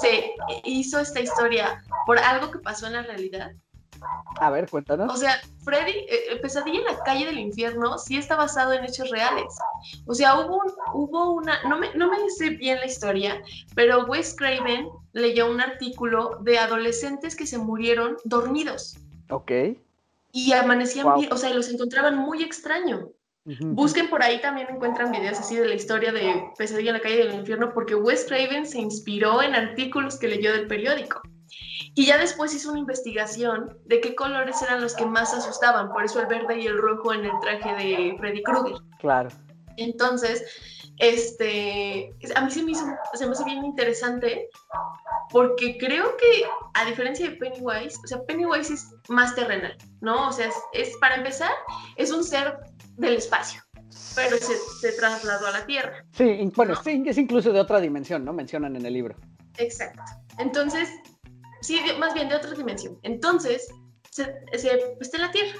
se 0.00 0.32
hizo 0.64 1.00
esta 1.00 1.20
historia 1.20 1.82
por 2.06 2.18
algo 2.18 2.50
que 2.50 2.58
pasó 2.58 2.86
en 2.86 2.92
la 2.92 3.02
realidad? 3.02 3.52
A 4.40 4.50
ver, 4.50 4.68
cuéntanos. 4.68 5.12
O 5.12 5.16
sea, 5.16 5.40
Freddy, 5.64 6.06
eh, 6.08 6.36
Pesadilla 6.40 6.78
en 6.78 6.84
la 6.84 7.02
calle 7.02 7.26
del 7.26 7.38
infierno 7.38 7.98
sí 7.98 8.16
está 8.16 8.36
basado 8.36 8.72
en 8.72 8.84
hechos 8.84 9.10
reales. 9.10 9.54
O 10.06 10.14
sea, 10.14 10.38
hubo, 10.40 10.62
hubo 10.94 11.30
una, 11.34 11.62
no 11.64 11.78
me, 11.78 11.92
no 11.94 12.10
me 12.10 12.30
sé 12.30 12.50
bien 12.50 12.78
la 12.78 12.86
historia, 12.86 13.42
pero 13.74 14.04
Wes 14.06 14.34
Craven 14.36 14.88
leyó 15.12 15.50
un 15.50 15.60
artículo 15.60 16.38
de 16.42 16.58
adolescentes 16.58 17.36
que 17.36 17.46
se 17.46 17.58
murieron 17.58 18.16
dormidos. 18.24 18.96
Ok. 19.30 19.52
Y 20.32 20.52
amanecían 20.52 21.06
o 21.06 21.36
sea, 21.36 21.52
los 21.54 21.68
encontraban 21.68 22.16
muy 22.16 22.42
extraño. 22.42 23.10
Busquen 23.44 24.08
por 24.10 24.22
ahí 24.22 24.40
también 24.40 24.68
encuentran 24.70 25.10
videos 25.10 25.40
así 25.40 25.56
de 25.56 25.66
la 25.66 25.74
historia 25.74 26.12
de 26.12 26.50
Pesadilla 26.56 26.90
en 26.90 26.96
la 26.96 27.02
calle 27.02 27.26
del 27.26 27.34
infierno 27.34 27.72
porque 27.72 27.94
Wes 27.94 28.26
Craven 28.28 28.66
se 28.66 28.78
inspiró 28.78 29.42
en 29.42 29.54
artículos 29.54 30.18
que 30.18 30.28
leyó 30.28 30.52
del 30.52 30.66
periódico. 30.66 31.20
Y 31.94 32.06
ya 32.06 32.18
después 32.18 32.54
hizo 32.54 32.70
una 32.70 32.80
investigación 32.80 33.78
de 33.86 34.00
qué 34.00 34.14
colores 34.14 34.60
eran 34.62 34.80
los 34.80 34.94
que 34.94 35.06
más 35.06 35.32
asustaban, 35.34 35.92
por 35.92 36.04
eso 36.04 36.20
el 36.20 36.26
verde 36.26 36.60
y 36.60 36.66
el 36.66 36.78
rojo 36.78 37.12
en 37.12 37.24
el 37.24 37.32
traje 37.40 37.74
de 37.74 38.16
Freddy 38.18 38.42
Krueger. 38.42 38.78
Claro. 38.98 39.30
Entonces, 39.76 40.44
este, 40.98 42.14
a 42.34 42.44
mí 42.44 42.50
se 42.50 42.62
me, 42.62 42.72
hizo, 42.72 42.84
se 43.14 43.26
me 43.26 43.32
hace 43.32 43.44
bien 43.44 43.64
interesante 43.64 44.50
porque 45.30 45.78
creo 45.78 46.16
que 46.18 46.44
a 46.74 46.84
diferencia 46.84 47.30
de 47.30 47.36
Pennywise, 47.36 47.98
o 48.04 48.06
sea, 48.06 48.22
Pennywise 48.24 48.74
es 48.74 48.86
más 49.08 49.34
terrenal, 49.34 49.76
¿no? 50.02 50.28
O 50.28 50.32
sea, 50.32 50.50
es, 50.72 50.96
para 50.98 51.16
empezar, 51.16 51.52
es 51.96 52.12
un 52.12 52.22
ser 52.22 52.58
del 52.98 53.14
espacio, 53.14 53.62
pero 54.14 54.36
se, 54.36 54.54
se 54.80 54.92
trasladó 54.92 55.46
a 55.46 55.52
la 55.52 55.66
Tierra. 55.66 56.04
Sí, 56.12 56.50
bueno, 56.54 56.74
sí, 56.82 57.02
es 57.06 57.16
incluso 57.16 57.50
de 57.52 57.60
otra 57.60 57.80
dimensión, 57.80 58.24
¿no? 58.24 58.34
Mencionan 58.34 58.76
en 58.76 58.84
el 58.84 58.92
libro. 58.92 59.16
Exacto. 59.56 60.02
Entonces, 60.38 60.90
sí, 61.60 61.80
más 61.98 62.14
bien 62.14 62.28
de 62.28 62.36
otra 62.36 62.50
dimensión. 62.52 62.98
Entonces, 63.02 63.68
se, 64.10 64.34
está 64.52 65.16
en 65.16 65.22
la 65.22 65.30
Tierra. 65.30 65.58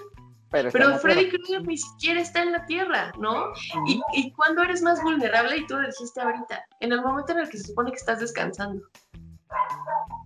Pero, 0.50 0.98
Freddy 0.98 1.28
Krueger 1.28 1.64
ni 1.64 1.78
siquiera 1.78 2.20
está 2.20 2.42
en 2.42 2.50
la 2.50 2.66
Tierra, 2.66 3.12
¿no? 3.18 3.52
y, 3.86 4.00
y 4.14 4.32
cuando 4.32 4.62
eres 4.62 4.82
más 4.82 5.00
vulnerable, 5.00 5.58
y 5.58 5.66
tú 5.66 5.76
lo 5.76 5.86
dijiste 5.86 6.20
ahorita, 6.20 6.64
en 6.80 6.92
el 6.92 7.02
momento 7.02 7.32
en 7.32 7.38
el 7.38 7.48
que 7.48 7.58
se 7.58 7.68
supone 7.68 7.92
que 7.92 7.98
estás 7.98 8.18
descansando. 8.18 8.82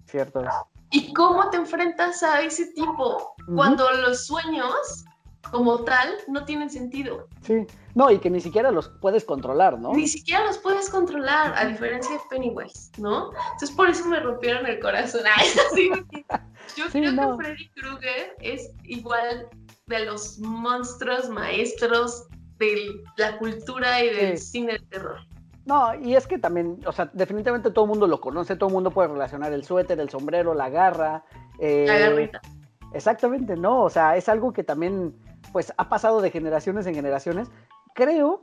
Cierto. 0.06 0.42
¿Y 0.90 1.12
cómo 1.12 1.50
te 1.50 1.58
enfrentas 1.58 2.22
a 2.22 2.40
ese 2.40 2.66
tipo? 2.72 3.34
Cuando 3.54 3.90
los 3.90 4.26
sueños 4.26 5.04
como 5.50 5.84
tal 5.84 6.08
no 6.28 6.44
tienen 6.44 6.70
sentido. 6.70 7.28
Sí, 7.42 7.66
no, 7.94 8.10
y 8.10 8.18
que 8.18 8.30
ni 8.30 8.40
siquiera 8.40 8.70
los 8.70 8.88
puedes 9.00 9.24
controlar, 9.24 9.78
¿no? 9.78 9.92
Ni 9.92 10.08
siquiera 10.08 10.44
los 10.46 10.58
puedes 10.58 10.90
controlar, 10.90 11.54
a 11.56 11.66
diferencia 11.66 12.12
de 12.12 12.20
Pennywise, 12.30 12.90
¿no? 12.98 13.30
Entonces 13.52 13.70
por 13.72 13.88
eso 13.88 14.06
me 14.06 14.20
rompieron 14.20 14.66
el 14.66 14.80
corazón. 14.80 15.22
yo 16.76 16.86
creo 16.90 17.36
que 17.36 17.44
Freddy 17.44 17.68
Krueger 17.70 18.36
es 18.40 18.70
igual 18.84 19.48
de 19.86 20.06
los 20.06 20.38
monstruos 20.38 21.28
maestros 21.28 22.26
de 22.58 23.02
la 23.16 23.38
cultura 23.38 24.02
y 24.02 24.14
del 24.14 24.38
cine 24.38 24.74
de 24.74 24.78
terror. 24.80 25.18
No, 25.66 25.94
y 25.94 26.14
es 26.14 26.26
que 26.26 26.38
también, 26.38 26.80
o 26.86 26.92
sea, 26.92 27.10
definitivamente 27.14 27.70
todo 27.70 27.86
el 27.86 27.90
mundo 27.90 28.06
lo 28.06 28.20
conoce, 28.20 28.56
todo 28.56 28.68
el 28.68 28.74
mundo 28.74 28.90
puede 28.90 29.08
relacionar 29.08 29.52
el 29.52 29.64
suéter, 29.64 29.98
el 29.98 30.10
sombrero, 30.10 30.52
la 30.52 30.68
garra. 30.68 31.24
Eh, 31.58 31.84
la 31.86 31.98
garrita. 31.98 32.40
Exactamente, 32.92 33.56
no, 33.56 33.82
o 33.82 33.90
sea, 33.90 34.16
es 34.16 34.28
algo 34.28 34.52
que 34.52 34.62
también 34.62 35.14
pues 35.52 35.72
ha 35.76 35.88
pasado 35.88 36.20
de 36.20 36.30
generaciones 36.30 36.86
en 36.86 36.94
generaciones. 36.94 37.48
Creo, 37.94 38.42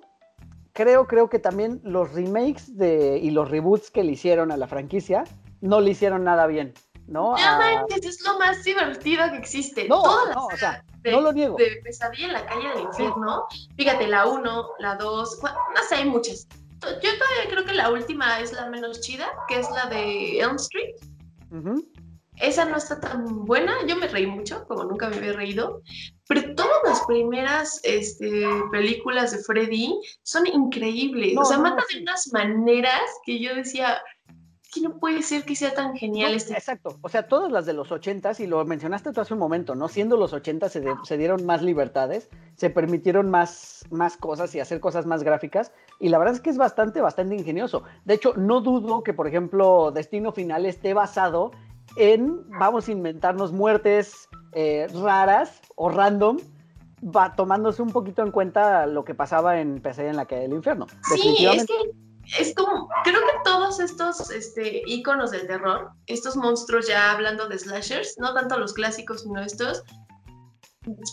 creo, 0.74 1.08
creo 1.08 1.30
que 1.30 1.40
también 1.40 1.82
los 1.84 2.14
remakes 2.14 2.78
de, 2.78 3.18
y 3.18 3.32
los 3.32 3.50
reboots 3.50 3.92
que 3.92 4.04
le 4.04 4.14
hicieron 4.14 4.52
a 4.52 4.58
la 4.58 4.68
franquicia 4.68 5.24
no 5.62 5.80
le 5.80 5.92
hicieron 5.92 6.24
nada 6.24 6.48
bien, 6.48 6.74
¿no? 7.08 7.36
No 7.36 7.86
es 7.88 8.24
lo 8.26 8.40
más 8.40 8.64
divertido 8.64 9.30
que 9.32 9.38
existe. 9.38 9.88
No, 9.88 10.02
no, 10.34 10.46
o 10.48 10.58
sea, 10.58 10.84
no 11.04 11.22
lo 11.22 11.32
niego. 11.32 11.56
De 11.58 11.82
Pesadilla 11.84 12.28
en 12.28 12.34
la 12.34 12.46
calle 12.46 12.70
del 12.70 12.82
infierno, 12.82 13.46
fíjate, 13.76 14.08
la 14.08 14.26
1, 14.28 14.66
la 14.80 14.96
2, 14.96 15.40
no 15.44 15.84
sé, 15.88 15.96
hay 15.96 16.10
muchas. 16.10 16.48
Yo 16.82 16.90
todavía 17.18 17.50
creo 17.50 17.64
que 17.64 17.74
la 17.74 17.92
última 17.92 18.40
es 18.40 18.54
la 18.54 18.68
menos 18.70 19.02
chida, 19.02 19.28
que 19.48 19.60
es 19.60 19.70
la 19.70 19.86
de 19.88 20.40
Elm 20.40 20.56
Street. 20.56 20.96
Esa 22.42 22.66
no 22.66 22.78
está 22.78 23.00
tan 23.00 23.46
buena, 23.46 23.74
yo 23.88 23.96
me 23.96 24.08
reí 24.08 24.26
mucho, 24.26 24.66
como 24.68 24.84
nunca 24.84 25.10
me 25.10 25.18
había 25.18 25.34
reído, 25.34 25.82
pero 26.28 26.56
todas 26.56 26.78
las 26.86 27.02
primeras 27.06 27.80
este, 27.84 28.46
películas 28.72 29.32
de 29.32 29.40
Freddy 29.40 30.00
son 30.24 30.48
increíbles, 30.48 31.38
o 31.38 31.46
sea, 31.46 31.60
matan 31.60 31.86
de 31.94 32.02
unas 32.02 32.32
maneras 32.34 33.02
que 33.26 33.40
yo 33.40 33.54
decía, 33.54 34.02
que 34.74 34.82
no 34.82 34.98
puede 34.98 35.22
ser 35.22 35.44
que 35.44 35.56
sea 35.56 35.74
tan 35.74 35.96
genial 35.98 36.34
este. 36.34 36.54
Exacto, 36.54 36.98
o 37.02 37.10
sea, 37.10 37.28
todas 37.28 37.52
las 37.52 37.66
de 37.66 37.74
los 37.74 37.92
ochentas, 37.92 38.40
y 38.40 38.48
lo 38.48 38.64
mencionaste 38.64 39.12
tú 39.12 39.20
hace 39.20 39.34
un 39.34 39.40
momento, 39.40 39.76
¿no? 39.76 39.90
Siendo 39.90 40.16
los 40.16 40.32
ochentas 40.32 40.72
se, 40.72 40.84
se, 41.04 41.18
dieron 41.18 41.46
más 41.46 41.62
libertades, 41.62 42.30
se 42.56 42.70
permitieron 42.70 43.30
más, 43.30 43.86
más 43.92 44.16
cosas 44.16 44.56
y 44.56 44.62
hacer 44.62 44.80
cosas 44.80 45.06
más 45.06 45.24
gráficas, 45.24 45.74
y 46.00 46.10
la 46.10 46.18
verdad 46.18 46.36
es 46.36 46.42
que 46.42 46.50
es 46.50 46.58
bastante, 46.58 47.02
bastante 47.02 47.36
ingenioso. 47.36 47.84
De 48.06 48.14
hecho, 48.14 48.34
no 48.36 48.62
dudo 48.62 49.04
que, 49.04 49.14
por 49.14 49.28
ejemplo, 49.28 49.92
Destino 49.92 50.32
Final 50.32 50.66
esté 50.66 50.94
basado 50.94 51.52
en, 51.96 52.50
vamos 52.60 52.88
a 52.88 52.92
inventarnos 52.92 53.52
muertes 53.52 54.30
eh, 54.54 54.88
raras 55.02 55.62
o 55.76 55.90
random, 55.90 56.38
va 57.04 57.36
tomándose 57.36 57.82
un 57.82 57.92
poquito 57.92 58.22
en 58.22 58.32
cuenta 58.32 58.86
lo 58.86 59.04
que 59.04 59.16
pasaba 59.16 59.60
en 59.60 59.82
PC 59.82 60.08
en 60.08 60.18
la 60.18 60.26
calle 60.26 60.44
del 60.44 60.54
infierno. 60.54 60.88
Sí, 61.16 61.48
es 61.48 61.66
que 61.66 61.74
es 62.40 62.54
como, 62.56 62.88
creo 63.04 63.20
que 63.20 63.34
todos 63.44 63.80
estos 63.80 64.30
este, 64.30 64.84
iconos 64.86 65.32
del 65.32 65.48
terror, 65.48 65.92
estos 66.06 66.36
monstruos 66.36 66.88
ya 66.88 67.12
hablando 67.12 67.48
de 67.48 67.58
slashers, 67.58 68.16
no 68.20 68.34
tanto 68.34 68.58
los 68.58 68.74
clásicos, 68.74 69.24
sino 69.24 69.42
estos, 69.42 69.84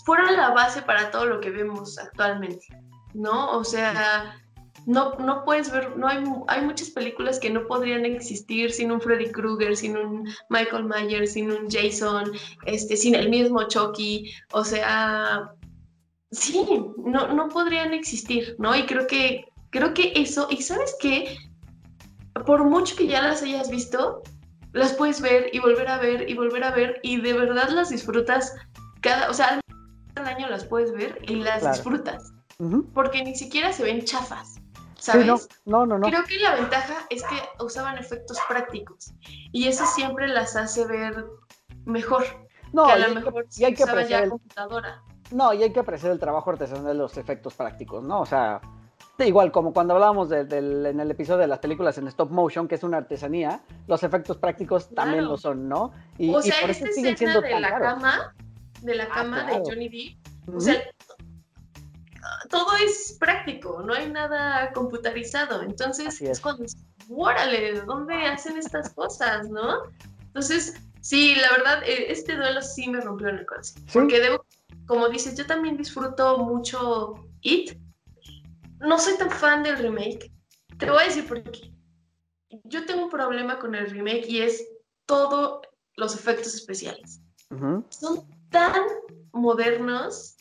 fueron 0.05 0.37
la 0.37 0.51
base 0.51 0.83
para 0.83 1.11
todo 1.11 1.27
lo 1.27 1.41
que 1.41 1.51
vemos 1.51 1.99
actualmente, 1.99 2.67
¿no? 3.15 3.59
O 3.59 3.65
sea, 3.65 4.39
no, 4.87 5.15
no 5.17 5.45
puedes 5.45 5.71
ver, 5.71 5.97
no 5.97 6.09
hay, 6.09 6.25
hay 6.49 6.63
muchas 6.63 6.91
películas 6.91 7.39
que 7.39 7.51
no 7.51 7.67
podrían 7.67 8.05
existir 8.05 8.73
sin 8.73 8.93
un 8.93 9.01
Freddy 9.01 9.31
Krueger, 9.31 9.77
sin 9.77 9.97
un 9.97 10.29
Michael 10.49 10.85
Myers, 10.85 11.33
sin 11.33 11.51
un 11.51 11.69
Jason, 11.71 12.33
este, 12.67 12.97
sin 12.97 13.15
el 13.15 13.29
mismo 13.29 13.67
Chucky, 13.69 14.33
o 14.53 14.65
sea, 14.65 15.53
sí, 16.31 16.65
no, 16.99 17.33
no 17.35 17.49
podrían 17.49 17.93
existir, 17.93 18.57
¿no? 18.59 18.75
Y 18.75 18.87
creo 18.87 19.07
que 19.07 19.45
Creo 19.71 19.93
que 19.93 20.13
eso, 20.17 20.49
y 20.51 20.63
sabes 20.63 20.97
qué, 20.99 21.37
por 22.47 22.65
mucho 22.65 22.97
que 22.97 23.07
ya 23.07 23.21
las 23.23 23.43
hayas 23.43 23.71
visto, 23.71 24.23
las 24.73 24.95
puedes 24.95 25.21
ver 25.21 25.51
y 25.53 25.59
volver 25.59 25.89
a 25.89 25.99
ver 25.99 26.29
y 26.29 26.35
volver 26.35 26.65
a 26.65 26.71
ver 26.71 27.01
y 27.03 27.21
de 27.21 27.33
verdad 27.35 27.69
las 27.71 27.91
disfrutas 27.91 28.55
cada, 29.01 29.31
o 29.31 29.35
sea, 29.35 29.61
al 30.15 30.27
año 30.27 30.49
las 30.49 30.65
puedes 30.65 30.93
ver 30.93 31.19
y 31.29 31.37
las 31.37 31.71
disfrutas. 31.71 32.33
Porque 32.95 33.23
ni 33.23 33.37
siquiera 33.37 33.73
se 33.73 33.85
ven 33.85 34.05
chafas. 34.05 34.58
¿Sabes? 34.99 35.49
no, 35.65 35.87
no, 35.87 35.99
no, 35.99 36.09
Creo 36.09 36.25
que 36.25 36.39
la 36.39 36.57
ventaja 36.57 37.07
es 37.09 37.23
que 37.23 37.65
usaban 37.65 37.99
efectos 37.99 38.39
prácticos 38.49 39.13
y 39.53 39.69
eso 39.69 39.87
siempre 39.87 40.27
las 40.27 40.57
hace 40.57 40.87
ver 40.87 41.25
mejor. 41.85 42.25
No, 42.73 42.87
que 42.87 42.93
a 42.93 42.99
lo 42.99 43.15
mejor 43.15 43.47
y 43.57 43.65
hay 43.65 43.75
que 43.75 43.85
apreciar 43.85 44.25
el, 44.25 44.31
computadora. 44.31 45.03
No, 45.31 45.55
y 45.55 45.63
hay 45.63 45.73
que 45.73 45.81
apreciar 45.81 46.13
el 46.13 46.19
trabajo 46.19 46.51
artesanal 46.51 46.85
de 46.85 46.95
los 46.95 47.17
efectos 47.17 47.55
prácticos, 47.55 48.03
¿no? 48.03 48.21
O 48.21 48.27
sea, 48.27 48.61
igual 49.19 49.51
como 49.51 49.73
cuando 49.73 49.95
hablábamos 49.95 50.31
en 50.31 51.01
el 51.01 51.11
episodio 51.11 51.41
de 51.41 51.47
las 51.47 51.59
películas 51.59 51.99
en 51.99 52.09
stop 52.09 52.31
motion, 52.31 52.69
que 52.69 52.77
es 52.77 52.83
una 52.83 52.99
artesanía, 52.99 53.63
los 53.87 54.03
efectos 54.03 54.37
prácticos 54.37 54.89
también 54.91 55.25
lo 55.25 55.37
son, 55.37 55.69
¿no? 55.69 55.93
Y, 56.19 56.35
o 56.35 56.43
sea, 56.43 56.55
por 56.61 56.71
eso 56.71 56.87
siguen 56.93 57.17
siendo 57.17 57.41
de 57.41 57.61
la 57.61 57.79
cama, 57.79 58.35
de 58.83 58.95
la 58.95 59.05
ah, 59.05 59.15
cama 59.15 59.45
de 59.45 59.63
Johnny 59.65 59.89
Depp, 59.89 60.55
o 60.55 60.61
sea, 60.61 60.83
todo 62.51 62.69
es 62.77 63.17
práctico, 63.19 63.83
no 63.83 63.95
hay 63.95 64.11
nada 64.11 64.73
computarizado. 64.73 65.63
Entonces 65.63 66.21
es. 66.21 66.41
cuando 66.41 66.65
órale, 67.11 67.81
¿dónde 67.83 68.15
hacen 68.15 68.57
estas 68.57 68.93
cosas, 68.95 69.49
no? 69.49 69.83
Entonces, 70.27 70.75
sí, 71.01 71.35
la 71.37 71.51
verdad, 71.53 71.83
e, 71.85 72.13
este 72.13 72.37
duelo 72.37 72.63
sí 72.63 72.89
me 72.89 73.01
rompió 73.01 73.29
en 73.29 73.39
el 73.39 73.47
corazón. 73.47 73.85
Porque 73.93 74.21
debo, 74.21 74.45
como 74.87 75.09
dices, 75.09 75.37
yo 75.37 75.47
también 75.47 75.77
disfruto 75.77 76.39
mucho 76.39 77.15
It, 77.43 77.79
no 78.81 78.99
soy 78.99 79.17
tan 79.17 79.31
fan 79.31 79.63
del 79.63 79.79
remake. 79.79 80.31
Te 80.79 80.91
voy 80.91 81.03
a 81.03 81.07
decir 81.07 81.27
por 81.27 81.43
qué. 81.43 81.73
Yo 82.65 82.85
tengo 82.87 83.05
un 83.05 83.11
problema 83.11 83.59
con 83.59 83.75
el 83.75 83.91
remake 83.91 84.27
y 84.29 84.43
es 84.43 84.67
todos 85.07 85.63
los 85.97 86.15
efectos 86.15 86.55
especiales. 86.55 87.21
Son 87.89 88.29
tan 88.51 88.83
modernos 89.33 90.37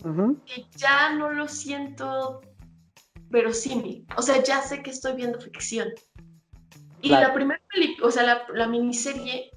que 0.45 0.65
ya 0.75 1.13
no 1.13 1.31
lo 1.31 1.47
siento 1.47 2.41
verosímil. 3.29 4.05
O 4.17 4.21
sea, 4.21 4.41
ya 4.43 4.61
sé 4.61 4.81
que 4.81 4.91
estoy 4.91 5.15
viendo 5.15 5.39
ficción. 5.39 5.89
Y 7.01 7.09
la 7.09 7.33
primera 7.33 7.61
película, 7.71 8.07
o 8.07 8.11
sea, 8.11 8.45
la, 8.53 8.67
miniserie 8.67 9.51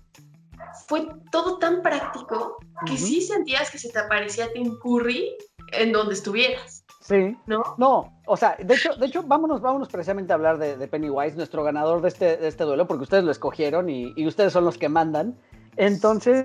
fue 0.86 1.08
todo 1.32 1.58
tan 1.58 1.82
práctico 1.82 2.58
que 2.86 2.96
sí 2.96 3.22
sentías 3.22 3.70
que 3.70 3.78
se 3.78 3.90
te 3.90 3.98
aparecía 3.98 4.52
Tim 4.52 4.78
Curry 4.82 5.36
en 5.72 5.92
donde 5.92 6.14
estuvieras. 6.14 6.84
Sí. 7.00 7.36
¿No? 7.46 7.62
No, 7.78 8.20
o 8.26 8.36
sea, 8.36 8.56
de 8.62 8.74
hecho, 8.74 8.94
de 8.94 9.06
hecho 9.06 9.22
vámonos, 9.22 9.60
vámonos 9.60 9.88
precisamente 9.88 10.32
a 10.32 10.36
hablar 10.36 10.58
de, 10.58 10.86
Pennywise, 10.86 11.34
nuestro 11.34 11.64
ganador 11.64 12.02
de 12.02 12.08
este, 12.08 12.36
de 12.36 12.46
este 12.46 12.64
duelo, 12.64 12.86
porque 12.86 13.04
ustedes 13.04 13.24
lo 13.24 13.32
escogieron 13.32 13.88
y, 13.88 14.26
ustedes 14.26 14.52
son 14.52 14.64
los 14.64 14.78
que 14.78 14.88
mandan. 14.88 15.36
Entonces, 15.76 16.44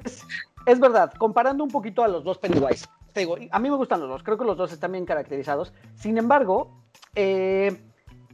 es 0.66 0.80
verdad, 0.80 1.14
comparando 1.18 1.64
un 1.64 1.70
poquito 1.70 2.04
a 2.04 2.08
los 2.08 2.24
dos 2.24 2.38
Pennywise, 2.38 2.88
te 3.14 3.22
digo, 3.22 3.38
a 3.52 3.60
mí 3.60 3.70
me 3.70 3.76
gustan 3.78 4.00
los 4.02 4.10
dos, 4.10 4.24
creo 4.24 4.38
que 4.38 4.46
los 4.46 4.58
dos 4.58 4.72
están 4.72 4.92
bien 4.92 5.06
caracterizados. 5.06 5.74
Sin 5.96 6.18
embargo, 6.18 6.82
eh, 7.16 7.82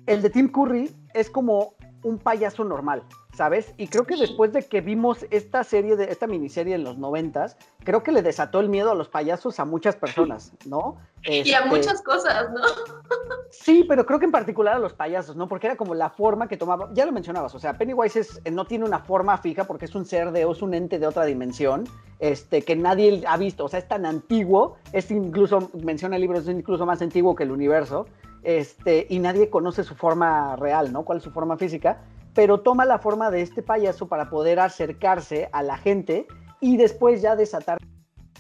el 0.06 0.22
de 0.22 0.30
Tim 0.30 0.52
Curry 0.52 0.92
es 1.14 1.30
como 1.30 1.76
un 2.04 2.18
payaso 2.18 2.64
normal. 2.64 3.04
¿Sabes? 3.34 3.74
Y 3.78 3.88
creo 3.88 4.06
que 4.06 4.18
después 4.18 4.52
de 4.52 4.64
que 4.64 4.82
vimos 4.82 5.26
esta 5.32 5.64
serie, 5.64 5.96
de 5.96 6.06
esta 6.12 6.28
miniserie 6.28 6.76
en 6.76 6.84
los 6.84 6.98
noventas, 6.98 7.58
creo 7.84 8.04
que 8.04 8.12
le 8.12 8.22
desató 8.22 8.60
el 8.60 8.70
miedo 8.70 8.92
a 8.92 8.96
los 8.96 9.08
payasos 9.08 9.60
a 9.60 9.66
muchas 9.66 9.96
personas, 9.96 10.54
¿no? 10.66 10.98
y 11.24 11.54
a 11.54 11.60
este, 11.60 11.70
muchas 11.70 12.02
cosas, 12.02 12.50
¿no? 12.52 12.62
sí, 13.52 13.86
pero 13.88 14.06
creo 14.06 14.20
que 14.20 14.26
en 14.26 14.32
particular 14.32 14.76
a 14.76 14.80
los 14.80 14.94
payasos, 14.94 15.36
¿no? 15.36 15.48
Porque 15.48 15.68
era 15.68 15.76
como 15.76 15.94
la 15.94 16.10
forma 16.10 16.48
que 16.48 16.58
tomaba, 16.58 16.90
ya 16.94 17.06
lo 17.06 17.12
mencionabas, 17.12 17.54
o 17.54 17.60
sea, 17.60 17.78
Pennywise 17.78 18.20
es, 18.20 18.42
no 18.52 18.66
tiene 18.66 18.86
una 18.86 19.00
forma 19.00 19.38
fija 19.38 19.66
porque 19.66 19.86
es 19.86 19.96
un 19.96 20.06
ser 20.06 20.32
de, 20.32 20.50
es 20.50 20.62
un 20.62 20.74
ente 20.74 21.00
de 21.00 21.06
otra 21.08 21.26
dimensión, 21.26 21.86
este, 22.20 22.64
que 22.64 22.76
nadie 22.76 23.24
ha 23.28 23.38
visto, 23.38 23.66
o 23.66 23.70
sea, 23.70 23.80
es 23.80 23.88
tan 23.88 24.06
antiguo, 24.06 24.78
es 24.94 25.12
incluso, 25.12 25.70
menciona 25.84 26.16
el 26.16 26.22
libro, 26.22 26.40
es 26.40 26.48
incluso 26.48 26.86
más 26.86 27.02
antiguo 27.02 27.36
que 27.36 27.44
el 27.44 27.52
universo, 27.52 28.08
este, 28.44 29.06
y 29.10 29.20
nadie 29.20 29.50
conoce 29.52 29.84
su 29.84 29.96
forma 29.96 30.56
real, 30.56 30.92
¿no? 30.92 31.04
¿Cuál 31.04 31.20
es 31.20 31.24
su 31.24 31.32
forma 31.32 31.58
física? 31.58 32.02
Pero 32.34 32.62
toma 32.62 32.86
la 32.86 33.00
forma 33.00 33.32
de 33.32 33.42
este 33.42 33.62
payaso 33.62 34.08
para 34.08 34.30
poder 34.30 34.60
acercarse 34.60 35.50
a 35.52 35.64
la 35.64 35.78
gente 35.78 36.28
y 36.60 36.78
después 36.78 37.22
ya 37.22 37.36
desatar 37.36 37.78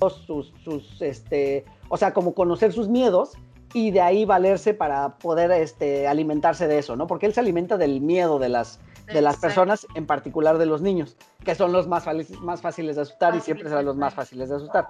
sus, 0.09 0.53
sus 0.63 1.01
este, 1.01 1.65
o 1.89 1.97
sea, 1.97 2.13
como 2.13 2.34
conocer 2.34 2.73
sus 2.73 2.88
miedos 2.88 3.34
y 3.73 3.91
de 3.91 4.01
ahí 4.01 4.26
valerse 4.26 4.73
para 4.73 5.18
poder 5.18 5.51
este, 5.51 6.07
alimentarse 6.07 6.68
de 6.68 6.80
eso, 6.80 6.95
¿no? 6.95 7.07
Porque 7.07 7.26
él 7.26 7.34
se 7.34 7.39
alimenta 7.39 7.77
del 7.77 8.01
miedo 8.01 8.39
de 8.39 8.49
las, 8.49 8.80
de 9.13 9.22
las 9.22 9.38
personas, 9.38 9.88
en 9.95 10.05
particular 10.05 10.57
de 10.57 10.65
los 10.65 10.81
niños, 10.81 11.18
que 11.43 11.55
son 11.55 11.72
los 11.72 11.88
más, 11.88 12.05
más 12.41 12.61
fáciles 12.61 12.95
de 12.95 13.03
asustar 13.03 13.35
y 13.35 13.41
siempre 13.41 13.69
serán 13.69 13.85
los 13.85 13.95
más 13.95 14.13
fáciles 14.13 14.49
de 14.49 14.55
asustar. 14.55 14.89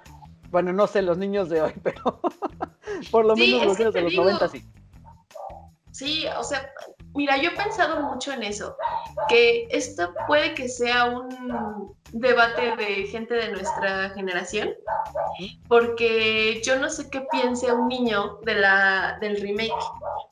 Bueno, 0.49 0.73
no 0.73 0.87
sé 0.87 1.01
los 1.01 1.17
niños 1.17 1.49
de 1.49 1.61
hoy, 1.61 1.73
pero 1.83 2.21
por 3.11 3.25
lo 3.25 3.35
menos 3.35 3.65
los 3.65 3.77
niños 3.77 3.93
de 3.93 4.01
los 4.01 4.13
90 4.13 4.47
sí. 4.49 4.65
Sí, 5.91 6.25
o 6.37 6.43
sea, 6.43 6.71
Mira, 7.13 7.37
yo 7.37 7.49
he 7.49 7.55
pensado 7.55 8.01
mucho 8.01 8.31
en 8.31 8.43
eso, 8.43 8.75
que 9.27 9.67
esto 9.69 10.13
puede 10.27 10.53
que 10.53 10.69
sea 10.69 11.05
un 11.05 11.93
debate 12.13 12.75
de 12.77 13.07
gente 13.07 13.33
de 13.33 13.51
nuestra 13.51 14.09
generación, 14.11 14.69
porque 15.67 16.61
yo 16.63 16.79
no 16.79 16.89
sé 16.89 17.09
qué 17.09 17.25
piense 17.31 17.71
un 17.71 17.87
niño 17.87 18.39
de 18.43 18.55
la, 18.55 19.17
del 19.19 19.41
remake, 19.41 19.73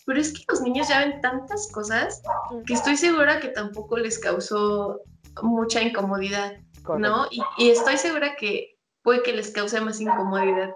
pero 0.06 0.20
es 0.20 0.34
que 0.34 0.44
los 0.48 0.62
niños 0.62 0.88
ya 0.88 1.00
ven 1.00 1.22
tantas 1.22 1.70
cosas 1.72 2.22
que 2.66 2.74
estoy 2.74 2.96
segura 2.96 3.40
que 3.40 3.50
tampoco 3.50 3.98
les 3.98 4.20
causó 4.20 5.02
mucha 5.42 5.82
incomodidad, 5.82 6.58
¿no? 6.98 7.28
Y, 7.30 7.42
y 7.58 7.70
estoy 7.70 7.98
segura 7.98 8.36
que 8.36 8.78
puede 9.04 9.24
que 9.24 9.34
les 9.34 9.52
cause 9.52 9.80
más 9.82 10.00
incomodidad 10.00 10.74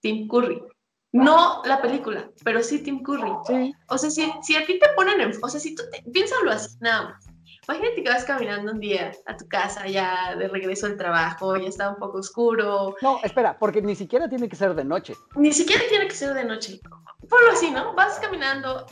Tim 0.00 0.28
Curry. 0.28 0.62
No 1.12 1.62
la 1.64 1.80
película, 1.80 2.30
pero 2.44 2.62
sí 2.62 2.80
Tim 2.80 3.02
Curry. 3.02 3.32
O 3.88 3.98
sea, 3.98 4.10
si, 4.10 4.30
si, 4.42 4.56
a 4.56 4.66
ti 4.66 4.78
te 4.78 4.88
ponen 4.94 5.20
en... 5.20 5.32
O 5.42 5.48
sea, 5.48 5.60
si 5.60 5.74
tú 5.74 5.82
te, 5.90 6.02
piénsalo 6.10 6.50
así, 6.50 6.76
nada 6.80 7.10
más. 7.10 7.26
Imagínate 7.68 8.02
que 8.04 8.10
vas 8.10 8.24
caminando 8.24 8.72
un 8.72 8.78
día 8.78 9.12
a 9.26 9.36
tu 9.36 9.48
casa 9.48 9.88
ya 9.88 10.36
de 10.36 10.46
regreso 10.46 10.86
al 10.86 10.96
trabajo, 10.96 11.56
ya 11.56 11.68
está 11.68 11.90
un 11.90 11.96
poco 11.96 12.18
oscuro. 12.18 12.94
No, 13.02 13.18
espera, 13.24 13.58
porque 13.58 13.82
ni 13.82 13.96
siquiera 13.96 14.28
tiene 14.28 14.48
que 14.48 14.54
ser 14.54 14.74
de 14.74 14.84
noche. 14.84 15.14
Ni 15.34 15.52
siquiera 15.52 15.82
tiene 15.88 16.06
que 16.06 16.14
ser 16.14 16.34
de 16.34 16.44
noche. 16.44 16.80
Ponlo 17.28 17.50
así, 17.50 17.70
¿no? 17.70 17.92
Vas 17.94 18.20
caminando 18.20 18.86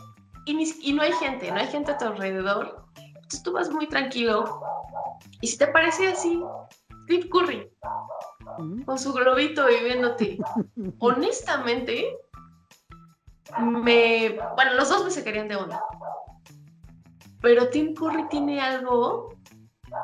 y, 0.46 0.90
y 0.90 0.92
no 0.92 1.02
hay 1.02 1.12
gente, 1.12 1.52
no 1.52 1.60
hay 1.60 1.68
gente 1.68 1.92
a 1.92 1.98
tu 1.98 2.06
alrededor. 2.06 2.84
Entonces 2.96 3.42
tú 3.44 3.52
vas 3.52 3.70
muy 3.70 3.86
tranquilo. 3.86 4.60
Y 5.40 5.46
si 5.46 5.56
te 5.56 5.68
parece 5.68 6.08
así, 6.08 6.42
Tim 7.06 7.28
Curry, 7.28 7.70
con 8.84 8.98
su 8.98 9.12
globito 9.12 9.66
viviéndote. 9.66 10.38
Honestamente, 10.98 12.04
me. 13.60 14.38
Bueno, 14.56 14.74
los 14.74 14.88
dos 14.88 15.04
me 15.04 15.10
sacarían 15.10 15.48
de 15.48 15.56
onda. 15.56 15.82
Pero 17.40 17.68
Tim 17.68 17.94
Curry 17.94 18.28
tiene 18.28 18.60
algo. 18.60 19.34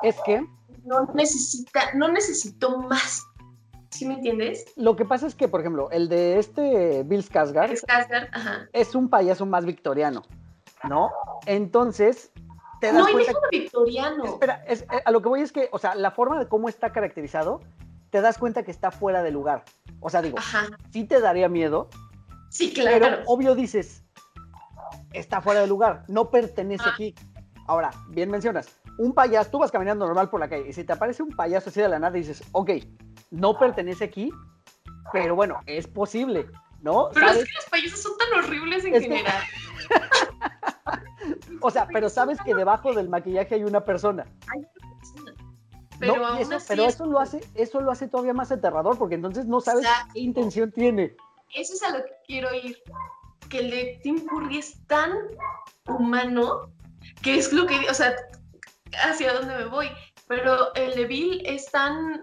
Es 0.02 0.16
que. 0.24 0.44
No 0.84 1.06
necesita, 1.14 1.92
no 1.94 2.08
necesito 2.08 2.78
más. 2.78 3.26
¿Sí 3.90 4.06
me 4.06 4.14
entiendes? 4.14 4.64
Lo 4.76 4.94
que 4.96 5.04
pasa 5.04 5.26
es 5.26 5.34
que, 5.34 5.48
por 5.48 5.60
ejemplo, 5.60 5.90
el 5.90 6.08
de 6.08 6.38
este 6.38 7.02
Bill 7.02 7.22
Skarsgård, 7.28 8.68
es 8.72 8.94
un 8.94 9.10
payaso 9.10 9.44
más 9.46 9.64
victoriano, 9.66 10.22
¿no? 10.88 11.10
Entonces, 11.44 12.30
te 12.80 12.92
No 12.92 13.00
das 13.00 13.06
hay 13.08 13.12
cuenta. 13.12 13.32
déjalo 13.32 13.48
victoriano. 13.50 14.24
Espera, 14.24 14.64
es- 14.66 14.82
eh, 14.82 15.02
a 15.04 15.10
lo 15.10 15.20
que 15.20 15.28
voy 15.28 15.40
es 15.42 15.52
que, 15.52 15.68
o 15.72 15.78
sea, 15.78 15.94
la 15.96 16.12
forma 16.12 16.38
de 16.38 16.46
cómo 16.48 16.68
está 16.68 16.92
caracterizado, 16.92 17.60
te 18.10 18.20
das 18.20 18.38
cuenta 18.38 18.62
que 18.62 18.70
está 18.70 18.90
fuera 18.90 19.22
de 19.22 19.30
lugar. 19.30 19.64
O 20.00 20.10
sea, 20.10 20.22
digo, 20.22 20.38
Ajá. 20.38 20.66
sí 20.92 21.04
te 21.04 21.20
daría 21.20 21.48
miedo, 21.48 21.88
Sí, 22.50 22.72
pero 22.74 22.98
claro. 22.98 23.22
obvio 23.26 23.54
dices, 23.54 24.02
está 25.12 25.40
fuera 25.40 25.60
de 25.60 25.66
lugar, 25.68 26.04
no 26.08 26.30
pertenece 26.30 26.84
Ah. 26.86 26.92
aquí. 26.94 27.14
Ahora, 27.66 27.90
bien 28.08 28.30
mencionas, 28.30 28.68
un 28.98 29.12
payaso, 29.14 29.50
tú 29.50 29.58
vas 29.60 29.70
caminando 29.70 30.04
normal 30.06 30.28
por 30.28 30.40
la 30.40 30.48
calle 30.48 30.68
y 30.68 30.72
si 30.72 30.82
te 30.82 30.92
aparece 30.92 31.22
un 31.22 31.30
payaso 31.30 31.70
así 31.70 31.80
de 31.80 31.88
la 31.88 31.98
nada 32.00 32.12
dices, 32.12 32.42
ok, 32.52 32.70
no 33.30 33.56
pertenece 33.58 34.04
aquí, 34.04 34.32
pero 35.12 35.36
bueno, 35.36 35.60
es 35.66 35.86
posible, 35.86 36.46
¿no? 36.82 37.10
Pero 37.14 37.28
¿Sabes? 37.28 37.42
es 37.44 37.48
que 37.48 37.54
los 37.54 37.64
payasos 37.66 38.00
son 38.02 38.12
tan 38.18 38.38
horribles 38.44 38.84
en 38.84 38.94
Es 38.94 39.02
que- 39.02 39.08
general. 39.08 39.42
O 41.62 41.70
sea, 41.70 41.86
pero 41.92 42.08
sabes 42.08 42.38
que 42.40 42.54
debajo 42.54 42.94
del 42.94 43.08
maquillaje 43.10 43.56
hay 43.56 43.64
una 43.64 43.84
persona. 43.84 44.24
Pero 46.00 46.16
¿no? 46.16 46.26
Aún 46.26 46.38
eso, 46.38 46.56
así 46.56 46.66
pero 46.68 46.82
es- 46.84 46.94
eso 46.94 47.06
lo 47.06 47.20
hace, 47.20 47.40
eso 47.54 47.80
lo 47.80 47.90
hace 47.92 48.08
todavía 48.08 48.32
más 48.34 48.50
aterrador, 48.50 48.98
porque 48.98 49.14
entonces 49.14 49.46
no 49.46 49.60
sabes 49.60 49.84
Exacto. 49.84 50.10
qué 50.14 50.20
intención 50.20 50.72
tiene. 50.72 51.14
Eso 51.54 51.74
es 51.74 51.82
a 51.82 51.96
lo 51.96 52.04
que 52.04 52.10
quiero 52.26 52.52
ir. 52.54 52.76
Que 53.48 53.58
el 53.58 53.70
de 53.70 54.00
Tim 54.02 54.24
Curry 54.26 54.58
es 54.58 54.84
tan 54.86 55.12
humano 55.86 56.70
que 57.22 57.36
es 57.36 57.52
lo 57.52 57.66
que, 57.66 57.74
o 57.90 57.94
sea, 57.94 58.14
hacia 59.04 59.32
dónde 59.34 59.56
me 59.56 59.64
voy. 59.66 59.88
Pero 60.28 60.72
el 60.74 60.94
de 60.94 61.06
Bill 61.06 61.42
es 61.44 61.66
tan. 61.70 62.22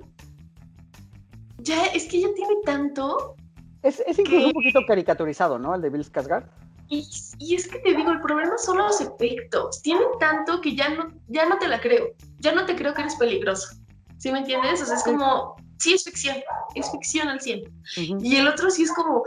Ya, 1.59 1.85
es 1.87 2.05
que 2.07 2.21
ya 2.21 2.33
tiene 2.33 2.53
tanto. 2.65 3.35
Es, 3.83 3.99
es 4.07 4.17
incluso 4.19 4.47
un 4.47 4.53
poquito 4.53 4.79
caricaturizado, 4.87 5.59
¿no? 5.59 5.75
El 5.75 5.81
de 5.81 5.89
Bill 5.89 6.05
Skarsgård. 6.09 6.47
Y, 6.89 7.07
y 7.39 7.55
es 7.55 7.67
que 7.67 7.79
te 7.79 7.93
digo, 7.93 8.11
el 8.11 8.21
problema 8.21 8.57
son 8.57 8.77
los 8.77 9.01
efectos. 9.01 9.81
Tienen 9.81 10.07
tanto 10.19 10.61
que 10.61 10.75
ya 10.75 10.89
no, 10.89 11.13
ya 11.27 11.47
no 11.47 11.57
te 11.57 11.67
la 11.67 11.81
creo. 11.81 12.13
Ya 12.39 12.53
no 12.53 12.65
te 12.65 12.75
creo 12.75 12.93
que 12.93 13.01
eres 13.01 13.15
peligroso. 13.15 13.69
¿Sí 14.17 14.31
me 14.31 14.39
entiendes? 14.39 14.81
O 14.81 14.85
sea, 14.85 14.95
es 14.95 15.03
como. 15.03 15.55
Sí, 15.79 15.93
es 15.93 16.03
ficción. 16.03 16.37
Es 16.75 16.89
ficción 16.91 17.27
al 17.27 17.41
100. 17.41 17.63
Ujú. 17.97 18.19
Y 18.21 18.37
el 18.37 18.47
otro 18.47 18.71
sí 18.71 18.83
es 18.83 18.93
como, 18.93 19.23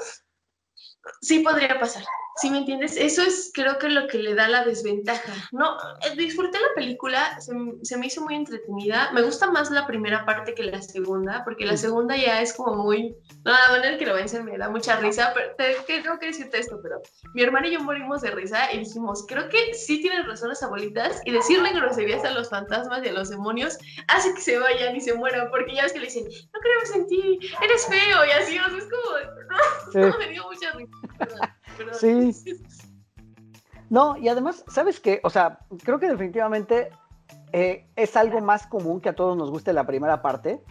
sí 1.21 1.41
podría 1.41 1.79
pasar, 1.79 2.05
¿sí 2.37 2.51
me 2.51 2.59
entiendes? 2.59 2.97
Eso 2.97 3.23
es 3.23 3.51
creo 3.55 3.79
que 3.79 3.89
lo 3.89 4.07
que 4.07 4.19
le 4.19 4.35
da 4.35 4.49
la 4.49 4.65
desventaja. 4.65 5.33
No, 5.53 5.77
eh, 6.05 6.15
disfruté 6.17 6.59
la 6.59 6.75
película, 6.75 7.41
se, 7.41 7.53
se 7.83 7.97
me 7.97 8.07
hizo 8.07 8.23
muy 8.23 8.35
entretenida. 8.35 9.11
Me 9.13 9.23
gusta 9.23 9.51
más 9.51 9.71
la 9.71 9.87
primera 9.87 10.25
parte 10.25 10.55
que 10.55 10.65
la 10.65 10.81
segunda, 10.83 11.43
porque 11.45 11.65
la 11.67 11.77
segunda 11.77 12.17
ya 12.17 12.41
es 12.41 12.53
como 12.55 12.77
muy, 12.77 13.15
no, 13.45 13.53
la 13.53 13.69
manera 13.71 13.93
en 13.93 13.99
que 13.99 14.07
lo 14.07 14.15
vencen 14.15 14.45
me 14.45 14.57
da 14.59 14.69
mucha 14.69 14.97
risa, 14.97 15.33
pero 15.35 15.55
te- 15.57 16.01
tengo 16.03 16.19
que 16.19 16.27
decirte 16.27 16.59
esto, 16.59 16.79
pero 16.83 17.01
mi 17.35 17.43
hermana 17.43 17.69
y 17.69 17.73
yo 17.73 17.81
morimos 17.81 18.21
de 18.23 18.31
risa 18.31 18.73
y 18.73 18.79
dijimos, 18.79 19.25
creo 19.29 19.49
que 19.49 19.75
sí 19.75 20.01
tienen 20.01 20.27
razón 20.27 20.49
las 20.49 20.63
abuelitas 20.63 21.21
y 21.25 21.33
decirle 21.33 21.73
groserías 21.73 22.25
a 22.25 22.31
los 22.31 22.49
fantasmas 22.49 23.05
y 23.05 23.09
a 23.09 23.13
los 23.13 23.29
demonios 23.31 23.77
hace 24.09 24.33
que 24.35 24.41
se 24.41 24.59
vayan 24.59 24.97
y 24.97 25.01
se 25.01 25.15
mueran, 25.15 25.51
porque 25.51 25.75
ya 25.75 25.83
ves 25.83 25.93
que 25.93 25.99
le 26.01 26.07
dicen, 26.07 26.25
no 26.25 26.61
creemos 26.61 26.95
en 26.97 27.07
ti, 27.07 27.39
eres 27.63 27.87
feo 27.87 28.25
y 28.25 28.31
así, 28.31 28.59
o 28.59 28.69
sea, 28.69 28.79
es 28.79 28.85
como, 28.85 29.41
Sí. 29.93 29.99
no, 29.99 30.19
me 30.19 30.29
dio 30.29 30.45
mucha 30.45 30.71
risa. 30.73 31.57
Perdón. 31.85 32.33
Sí. 32.35 32.57
No, 33.89 34.17
y 34.17 34.29
además, 34.29 34.65
¿sabes 34.69 35.01
qué? 35.01 35.21
O 35.25 35.31
sea, 35.31 35.59
creo 35.83 35.99
que 35.99 36.09
definitivamente 36.09 36.91
eh, 37.53 37.89
es 37.97 38.17
algo 38.17 38.41
más 38.41 38.69
común 38.69 39.01
que 39.01 39.09
a 39.09 39.17
todos 39.17 39.37
nos 39.37 39.51
guste 39.51 39.73
la 39.73 39.85
primera 39.85 40.23
parte. 40.23 40.63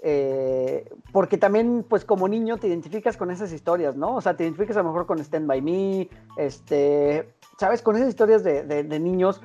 eh, 0.00 0.88
porque 1.12 1.38
también, 1.38 1.84
pues 1.88 2.04
como 2.04 2.28
niño, 2.28 2.56
te 2.58 2.68
identificas 2.68 3.16
con 3.16 3.32
esas 3.32 3.50
historias, 3.52 3.96
¿no? 3.96 4.14
O 4.14 4.20
sea, 4.20 4.36
te 4.36 4.44
identificas 4.44 4.76
a 4.76 4.82
lo 4.84 4.90
mejor 4.90 5.06
con 5.06 5.18
Stand 5.18 5.48
By 5.48 5.60
Me, 5.60 6.08
este, 6.36 7.34
¿sabes? 7.58 7.82
Con 7.82 7.96
esas 7.96 8.10
historias 8.10 8.44
de, 8.44 8.62
de- 8.62 8.84
de 8.84 9.00
niños, 9.00 9.40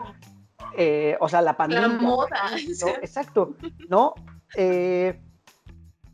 eh, 0.77 1.17
o 1.19 1.27
sea, 1.27 1.41
la 1.41 1.57
pandemia. 1.57 1.87
La 1.87 1.93
moda. 1.95 2.51
¿no? 2.81 2.87
Exacto, 3.01 3.55
¿no? 3.89 4.13
Eh, 4.55 5.19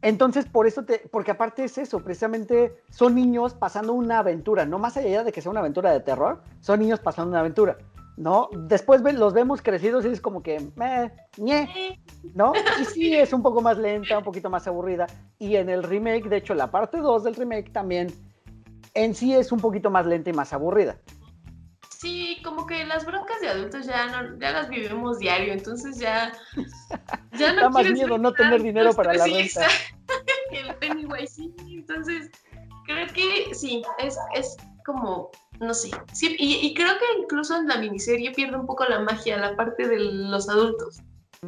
entonces, 0.01 0.45
por 0.45 0.65
eso 0.65 0.85
te, 0.85 0.99
porque 1.11 1.31
aparte 1.31 1.63
es 1.63 1.77
eso, 1.77 1.99
precisamente 1.99 2.73
son 2.89 3.15
niños 3.15 3.53
pasando 3.53 3.93
una 3.93 4.19
aventura, 4.19 4.65
no 4.65 4.80
más 4.80 4.95
allá 4.95 5.23
de 5.23 5.31
que 5.31 5.41
sea 5.41 5.51
una 5.51 5.59
aventura 5.59 5.91
de 5.91 5.99
terror, 5.99 6.41
son 6.61 6.80
niños 6.80 6.99
pasando 7.01 7.31
una 7.31 7.41
aventura, 7.41 7.77
¿no? 8.15 8.49
Después 8.53 9.01
los 9.01 9.34
vemos 9.34 9.61
crecidos 9.61 10.05
y 10.05 10.09
es 10.09 10.21
como 10.21 10.41
que, 10.41 10.71
meh, 10.76 11.11
ñe, 11.38 11.99
¿no? 12.34 12.53
Y 12.80 12.85
sí, 12.85 13.15
es 13.15 13.34
un 13.34 13.41
poco 13.41 13.61
más 13.61 13.77
lenta, 13.77 14.17
un 14.17 14.23
poquito 14.23 14.49
más 14.49 14.67
aburrida. 14.67 15.07
Y 15.38 15.57
en 15.57 15.69
el 15.69 15.84
remake, 15.84 16.30
de 16.30 16.38
hecho, 16.38 16.53
la 16.53 16.71
parte 16.71 16.99
2 16.99 17.23
del 17.26 17.35
remake 17.35 17.71
también, 17.73 18.07
en 18.93 19.13
sí 19.15 19.34
es 19.35 19.51
un 19.51 19.59
poquito 19.59 19.89
más 19.89 20.05
lenta 20.05 20.30
y 20.30 20.34
más 20.34 20.53
aburrida. 20.53 20.97
Sí, 21.99 22.38
como 22.45 22.65
que 22.65 22.85
las 22.85 23.05
broncas 23.05 23.41
de 23.41 23.49
adultos 23.49 23.85
ya 23.85 24.07
no, 24.07 24.39
ya 24.39 24.51
las 24.51 24.69
vivimos 24.69 25.19
diario, 25.19 25.51
entonces 25.51 25.99
ya, 25.99 26.31
ya 27.34 27.53
no 27.53 27.61
Da 27.63 27.69
más 27.69 27.89
miedo 27.91 28.17
no 28.17 28.31
tener 28.31 28.61
dinero 28.61 28.93
para 28.93 29.13
la 29.13 29.26
renta. 29.26 29.67
El 30.51 30.73
Pennywise, 30.76 31.34
sí, 31.35 31.53
entonces 31.69 32.31
creo 32.85 33.05
que 33.13 33.53
sí, 33.53 33.84
es, 33.97 34.17
es 34.34 34.55
como, 34.85 35.30
no 35.59 35.73
sé, 35.73 35.91
sí, 36.13 36.38
y, 36.39 36.65
y 36.65 36.73
creo 36.73 36.97
que 36.97 37.21
incluso 37.21 37.57
en 37.57 37.67
la 37.67 37.77
miniserie 37.77 38.31
pierde 38.31 38.55
un 38.55 38.65
poco 38.65 38.85
la 38.85 38.99
magia, 39.01 39.38
la 39.38 39.57
parte 39.57 39.88
de 39.88 39.99
los 39.99 40.47
adultos. 40.47 41.01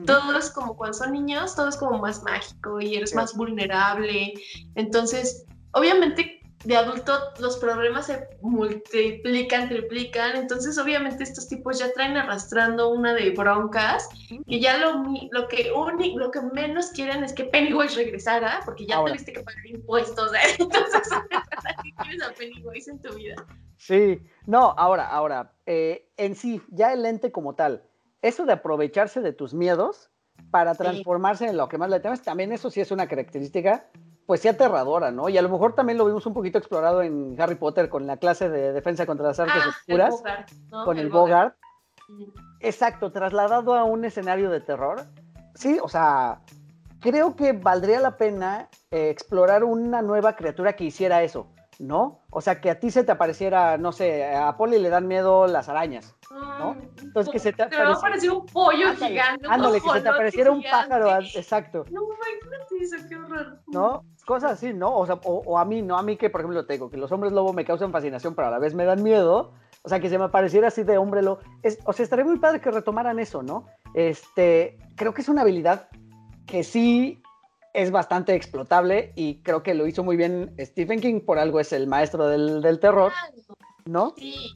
Todo 0.05 0.37
es 0.37 0.49
como 0.49 0.75
cuando 0.75 0.97
son 0.97 1.13
niños, 1.13 1.55
todo 1.55 1.69
es 1.69 1.77
como 1.77 1.97
más 1.97 2.23
mágico 2.23 2.79
y 2.79 2.95
eres 2.95 3.11
Sí. 3.11 3.15
más 3.15 3.35
vulnerable. 3.35 4.33
Entonces, 4.75 5.45
obviamente 5.73 6.40
de 6.63 6.77
adulto 6.77 7.13
los 7.39 7.57
problemas 7.57 8.07
se 8.07 8.27
multiplican, 8.41 9.69
triplican, 9.69 10.35
entonces 10.35 10.77
obviamente 10.77 11.23
estos 11.23 11.47
tipos 11.47 11.79
ya 11.79 11.91
traen 11.93 12.17
arrastrando 12.17 12.89
una 12.89 13.13
de 13.13 13.31
broncas 13.31 14.07
y 14.45 14.59
ya 14.59 14.77
lo, 14.77 15.03
lo 15.31 15.47
que 15.47 15.71
lo 16.15 16.31
que 16.31 16.41
menos 16.41 16.91
quieren 16.91 17.23
es 17.23 17.33
que 17.33 17.45
Pennywise 17.45 17.95
regresara, 17.95 18.61
porque 18.65 18.85
ya 18.85 18.97
Ahora. 18.97 19.13
tuviste 19.13 19.33
que 19.33 19.41
pagar 19.41 19.65
impuestos, 19.65 20.33
¿eh? 20.33 20.37
entonces 20.59 21.09
¿para 21.29 21.75
qué 21.83 21.91
quieres 22.01 22.23
a 22.23 22.31
Pennywise 22.33 22.91
en 22.91 23.01
tu 23.01 23.13
vida? 23.15 23.35
Sí, 23.77 24.21
no, 24.45 24.75
ahora, 24.77 25.07
ahora, 25.07 25.53
eh, 25.65 26.07
en 26.17 26.35
sí, 26.35 26.61
ya 26.69 26.93
el 26.93 27.05
ente 27.05 27.31
como 27.31 27.55
tal, 27.55 27.83
eso 28.21 28.45
de 28.45 28.53
aprovecharse 28.53 29.21
de 29.21 29.33
tus 29.33 29.55
miedos 29.55 30.11
para 30.51 30.75
transformarse 30.75 31.47
en 31.47 31.57
lo 31.57 31.67
que 31.67 31.77
más 31.77 31.89
le 31.89 31.99
temes, 31.99 32.21
también 32.21 32.51
eso 32.51 32.69
sí 32.69 32.81
es 32.81 32.91
una 32.91 33.07
característica, 33.07 33.87
pues 34.31 34.39
sí 34.39 34.47
aterradora, 34.47 35.11
¿no? 35.11 35.27
Y 35.27 35.37
a 35.37 35.41
lo 35.41 35.49
mejor 35.49 35.75
también 35.75 35.97
lo 35.97 36.05
vimos 36.05 36.25
un 36.25 36.33
poquito 36.33 36.57
explorado 36.57 37.01
en 37.01 37.35
Harry 37.37 37.55
Potter 37.55 37.89
con 37.89 38.07
la 38.07 38.15
clase 38.15 38.47
de 38.47 38.71
defensa 38.71 39.05
contra 39.05 39.27
las 39.27 39.37
artes 39.41 39.55
Ah, 39.57 39.63
el 39.65 39.69
oscuras, 39.71 40.09
Bogart, 40.11 40.51
¿no? 40.71 40.85
con 40.85 40.97
el 40.99 41.09
Bogart. 41.09 41.55
Ujú. 42.07 42.31
Exacto, 42.61 43.11
trasladado 43.11 43.75
a 43.75 43.83
un 43.83 44.05
escenario 44.05 44.49
de 44.49 44.61
terror. 44.61 45.01
Sí, 45.53 45.79
o 45.83 45.89
sea, 45.89 46.39
creo 47.01 47.35
que 47.35 47.51
valdría 47.51 47.99
la 47.99 48.15
pena 48.15 48.69
eh, 48.91 49.09
explorar 49.09 49.65
una 49.65 50.01
nueva 50.01 50.37
criatura 50.37 50.77
que 50.77 50.85
hiciera 50.85 51.23
eso, 51.23 51.47
¿no? 51.81 52.21
O 52.29 52.41
sea, 52.41 52.61
que 52.61 52.69
a 52.69 52.79
ti 52.79 52.91
se 52.91 53.03
te 53.03 53.11
apareciera, 53.11 53.75
no 53.77 53.91
sé, 53.91 54.23
a 54.35 54.55
Polly 54.55 54.77
le 54.77 54.89
dan 54.89 55.07
miedo 55.07 55.47
las 55.47 55.67
arañas. 55.67 56.15
¿no? 56.59 56.77
Entonces, 57.01 57.31
que 57.33 57.39
se 57.39 57.51
te 57.53 57.63
va 57.63 57.69
a 57.69 57.69
aparece- 57.71 57.97
aparecer 57.97 58.31
un 58.31 58.45
pollo 58.45 58.87
Ándale, 58.89 59.07
gigante. 59.07 59.47
ándale, 59.49 59.81
que 59.81 59.89
se 59.89 60.01
te 60.01 60.09
apareciera 60.09 60.51
un 60.51 60.63
pájaro, 60.63 61.09
a- 61.09 61.19
exacto, 61.19 61.85
No, 61.91 62.01
imagínate 62.03 62.75
eso, 62.81 62.95
qué 63.09 63.15
horror. 63.17 63.59
¿no? 63.67 64.03
Cosas 64.25 64.51
así, 64.53 64.71
¿no? 64.73 64.95
O 64.95 65.05
sea, 65.07 65.15
o, 65.25 65.41
o 65.45 65.57
a 65.57 65.65
mí, 65.65 65.81
¿no? 65.81 65.97
A 65.97 66.03
mí 66.03 66.15
que, 66.17 66.29
por 66.29 66.41
ejemplo, 66.41 66.65
te 66.65 66.73
digo 66.73 66.89
que 66.89 66.97
los 66.97 67.11
hombres 67.11 67.33
lobo 67.33 67.51
me 67.51 67.65
causan 67.65 67.91
fascinación, 67.91 68.35
pero 68.35 68.47
a 68.47 68.51
la 68.51 68.59
vez 68.59 68.73
me 68.75 68.85
dan 68.85 69.01
miedo. 69.03 69.51
O 69.83 69.89
sea, 69.89 69.99
que 69.99 70.09
se 70.09 70.19
me 70.19 70.25
apareciera 70.25 70.67
así 70.67 70.83
de 70.83 70.99
hombre 70.99 71.23
lobo. 71.23 71.39
Es, 71.63 71.79
o 71.85 71.91
sea, 71.93 72.03
estaría 72.03 72.23
muy 72.23 72.37
padre 72.37 72.61
que 72.61 72.69
retomaran 72.69 73.17
eso, 73.19 73.41
¿no? 73.41 73.65
Este, 73.95 74.77
creo 74.95 75.13
que 75.15 75.21
es 75.21 75.29
una 75.29 75.41
habilidad 75.41 75.89
que 76.45 76.63
sí 76.63 77.21
es 77.73 77.91
bastante 77.91 78.35
explotable 78.35 79.13
y 79.15 79.41
creo 79.41 79.63
que 79.63 79.73
lo 79.73 79.87
hizo 79.87 80.03
muy 80.03 80.17
bien 80.17 80.53
Stephen 80.59 80.99
King, 80.99 81.21
por 81.21 81.39
algo 81.39 81.59
es 81.59 81.73
el 81.73 81.87
maestro 81.87 82.27
del, 82.27 82.61
del 82.61 82.79
terror, 82.79 83.11
¿no? 83.85 84.13
Sí, 84.17 84.53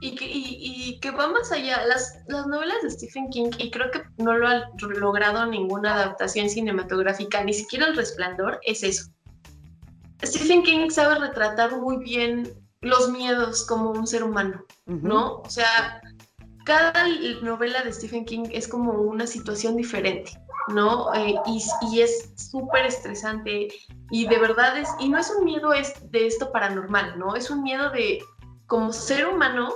y 0.00 0.14
que, 0.14 0.26
y, 0.26 0.56
y 0.60 1.00
que 1.00 1.10
va 1.10 1.28
más 1.28 1.50
allá. 1.50 1.84
Las, 1.86 2.18
las 2.28 2.46
novelas 2.46 2.76
de 2.82 2.90
Stephen 2.90 3.28
King, 3.30 3.50
y 3.58 3.70
creo 3.70 3.90
que 3.90 4.02
no 4.18 4.36
lo 4.36 4.48
ha 4.48 4.70
logrado 4.80 5.46
ninguna 5.46 5.94
adaptación 5.94 6.48
cinematográfica, 6.48 7.42
ni 7.42 7.52
siquiera 7.52 7.86
El 7.86 7.96
Resplandor, 7.96 8.60
es 8.62 8.82
eso. 8.82 9.10
Stephen 10.24 10.62
King 10.62 10.90
sabe 10.90 11.18
retratar 11.18 11.76
muy 11.76 11.98
bien 11.98 12.52
los 12.80 13.10
miedos 13.10 13.66
como 13.66 13.90
un 13.90 14.06
ser 14.06 14.22
humano. 14.22 14.64
¿no? 14.88 15.40
O 15.40 15.50
sea, 15.50 16.00
cada 16.68 16.92
novela 17.40 17.82
de 17.82 17.90
Stephen 17.94 18.26
King 18.26 18.44
es 18.52 18.68
como 18.68 18.92
una 18.92 19.26
situación 19.26 19.74
diferente, 19.74 20.38
¿no? 20.68 21.12
Eh, 21.14 21.34
y, 21.46 21.62
y 21.90 22.02
es 22.02 22.30
súper 22.36 22.84
estresante 22.84 23.68
y 24.10 24.26
de 24.26 24.38
verdad 24.38 24.76
es, 24.76 24.86
y 25.00 25.08
no 25.08 25.18
es 25.18 25.32
un 25.34 25.46
miedo 25.46 25.72
es 25.72 25.94
de 26.10 26.26
esto 26.26 26.52
paranormal, 26.52 27.18
¿no? 27.18 27.34
Es 27.34 27.50
un 27.50 27.62
miedo 27.62 27.88
de 27.90 28.22
como 28.66 28.92
ser 28.92 29.26
humano 29.26 29.72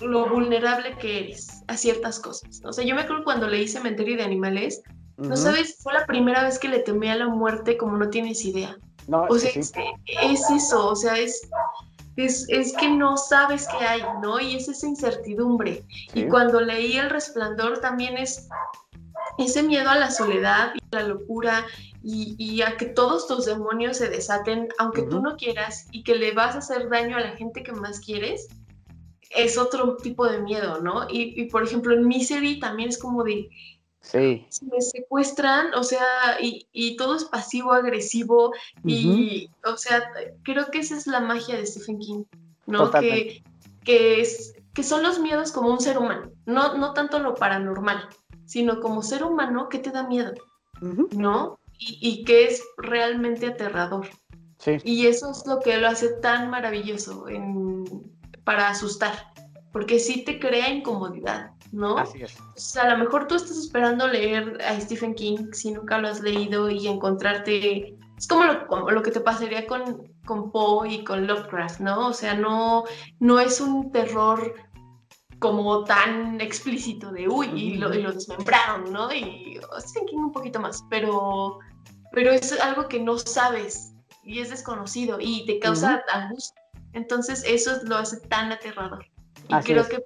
lo 0.00 0.28
vulnerable 0.28 0.96
que 0.98 1.24
eres 1.24 1.64
a 1.66 1.76
ciertas 1.76 2.20
cosas. 2.20 2.60
O 2.64 2.72
sea, 2.72 2.84
yo 2.84 2.94
me 2.94 3.00
acuerdo 3.00 3.24
cuando 3.24 3.48
leí 3.48 3.66
Cementerio 3.66 4.16
de 4.18 4.22
Animales, 4.22 4.82
no 5.16 5.34
sabes, 5.34 5.78
fue 5.82 5.92
la 5.94 6.06
primera 6.06 6.44
vez 6.44 6.58
que 6.58 6.68
le 6.68 6.80
temí 6.80 7.08
a 7.08 7.16
la 7.16 7.28
muerte 7.28 7.76
como 7.76 7.96
no 7.96 8.10
tienes 8.10 8.44
idea. 8.44 8.76
No, 9.08 9.24
O 9.28 9.38
sea, 9.38 9.50
sí. 9.50 9.58
es, 9.58 9.72
es 10.22 10.50
eso, 10.50 10.88
o 10.90 10.94
sea, 10.94 11.18
es... 11.18 11.48
es, 12.16 12.46
es, 12.48 12.72
que 12.74 12.88
no 12.88 13.16
sabes 13.16 13.66
qué 13.68 13.84
hay, 13.84 14.02
¿no? 14.22 14.40
Y 14.40 14.56
es 14.56 14.68
esa 14.68 14.86
incertidumbre. 14.86 15.84
Y 16.14 16.24
cuando 16.24 16.60
leí 16.60 16.96
El 16.96 17.10
Resplandor 17.10 17.80
también 17.80 18.18
es 18.18 18.48
ese 19.38 19.62
miedo 19.62 19.88
a 19.88 19.98
la 19.98 20.10
soledad 20.10 20.72
y 20.74 20.96
a 20.96 21.00
la 21.00 21.08
locura 21.08 21.66
y, 22.04 22.62
a 22.62 22.76
que 22.76 22.86
todos 22.86 23.28
tus 23.28 23.44
demonios 23.46 23.98
se 23.98 24.08
desaten, 24.08 24.68
aunque 24.78 25.02
tú 25.02 25.20
no 25.20 25.36
quieras, 25.36 25.86
y 25.92 26.02
que 26.02 26.16
le 26.16 26.32
vas 26.32 26.54
a 26.54 26.58
hacer 26.58 26.88
daño 26.88 27.16
a 27.16 27.20
la 27.20 27.36
gente 27.36 27.62
que 27.62 27.72
más 27.72 28.00
quieres, 28.00 28.48
es 29.30 29.56
otro 29.56 29.96
tipo 29.96 30.26
de 30.26 30.40
miedo, 30.40 30.80
¿no? 30.82 31.06
Y, 31.08 31.44
por 31.46 31.62
ejemplo, 31.62 31.94
en 31.94 32.06
Misery 32.06 32.58
también 32.58 32.88
es 32.88 32.98
como 32.98 33.22
de... 33.22 33.48
Sí. 34.02 34.46
me 34.62 34.80
secuestran, 34.82 35.74
o 35.74 35.82
sea, 35.82 36.02
y, 36.40 36.96
todo 36.96 37.16
es 37.16 37.24
pasivo-agresivo, 37.24 38.52
y, 38.84 39.48
o 39.64 39.76
sea, 39.76 40.02
creo 40.42 40.66
que 40.70 40.80
esa 40.80 40.96
es 40.96 41.06
la 41.06 41.20
magia 41.20 41.56
de 41.56 41.66
Stephen 41.66 41.98
King, 41.98 42.24
¿no? 42.66 42.90
Que, 42.90 43.42
que, 43.84 44.20
es, 44.20 44.54
que 44.74 44.82
son 44.82 45.02
los 45.02 45.18
miedos 45.18 45.52
como 45.52 45.70
un 45.70 45.80
ser 45.80 45.98
humano, 45.98 46.30
no, 46.46 46.76
no 46.76 46.92
tanto 46.92 47.20
lo 47.20 47.34
paranormal, 47.34 48.08
sino 48.44 48.80
como 48.80 49.02
ser 49.02 49.24
humano, 49.24 49.68
¿qué 49.68 49.78
te 49.78 49.90
da 49.90 50.06
miedo? 50.06 50.34
¿No? 51.12 51.58
y, 51.78 52.24
que 52.24 52.44
es 52.46 52.62
realmente 52.76 53.46
aterrador. 53.46 54.08
Sí. 54.58 54.78
Y 54.84 55.06
eso 55.06 55.30
es 55.30 55.44
lo 55.46 55.58
que 55.60 55.76
lo 55.78 55.88
hace 55.88 56.08
tan 56.20 56.50
maravilloso 56.50 57.24
para 58.44 58.68
asustar, 58.68 59.32
porque 59.72 59.98
sí 59.98 60.24
te 60.24 60.38
crea 60.38 60.70
incomodidad, 60.70 61.52
¿no? 61.72 61.98
Así 61.98 62.22
es. 62.22 62.38
O 62.40 62.52
sea, 62.56 62.84
a 62.84 62.90
lo 62.90 62.98
mejor 62.98 63.26
tú 63.26 63.34
estás 63.34 63.56
esperando 63.56 64.06
leer 64.06 64.58
a 64.62 64.80
Stephen 64.80 65.14
King 65.14 65.52
si 65.52 65.72
nunca 65.72 65.98
lo 65.98 66.08
has 66.08 66.20
leído 66.20 66.70
y 66.70 66.86
encontrarte... 66.86 67.96
Es 68.16 68.28
como 68.28 68.44
lo, 68.44 68.90
lo 68.90 69.02
que 69.02 69.10
te 69.10 69.20
pasaría 69.20 69.66
con, 69.66 70.12
con 70.24 70.52
Poe 70.52 70.88
y 70.88 71.04
con 71.04 71.26
Lovecraft, 71.26 71.80
¿no? 71.80 72.08
O 72.08 72.12
sea, 72.12 72.34
no, 72.34 72.84
no 73.18 73.40
es 73.40 73.60
un 73.60 73.90
terror 73.90 74.54
como 75.38 75.82
tan 75.82 76.40
explícito 76.40 77.10
de 77.10 77.28
uy, 77.28 77.48
y 77.54 77.74
lo, 77.74 77.92
y 77.92 78.00
lo 78.00 78.12
desmembraron, 78.12 78.92
¿no? 78.92 79.12
Y 79.12 79.58
Stephen 79.80 80.06
King 80.06 80.18
un 80.18 80.32
poquito 80.32 80.60
más, 80.60 80.84
pero 80.88 81.58
pero 82.12 82.30
es 82.30 82.52
algo 82.60 82.88
que 82.88 83.00
no 83.00 83.18
sabes 83.18 83.94
y 84.22 84.38
es 84.38 84.50
desconocido 84.50 85.18
y 85.18 85.44
te 85.46 85.58
causa 85.58 86.02
angustia. 86.12 86.62
Entonces 86.92 87.42
eso 87.46 87.80
lo 87.84 87.96
hace 87.96 88.20
tan 88.28 88.52
aterrador. 88.52 89.04
Y 89.48 89.54
creo 89.64 89.88
que 89.88 90.04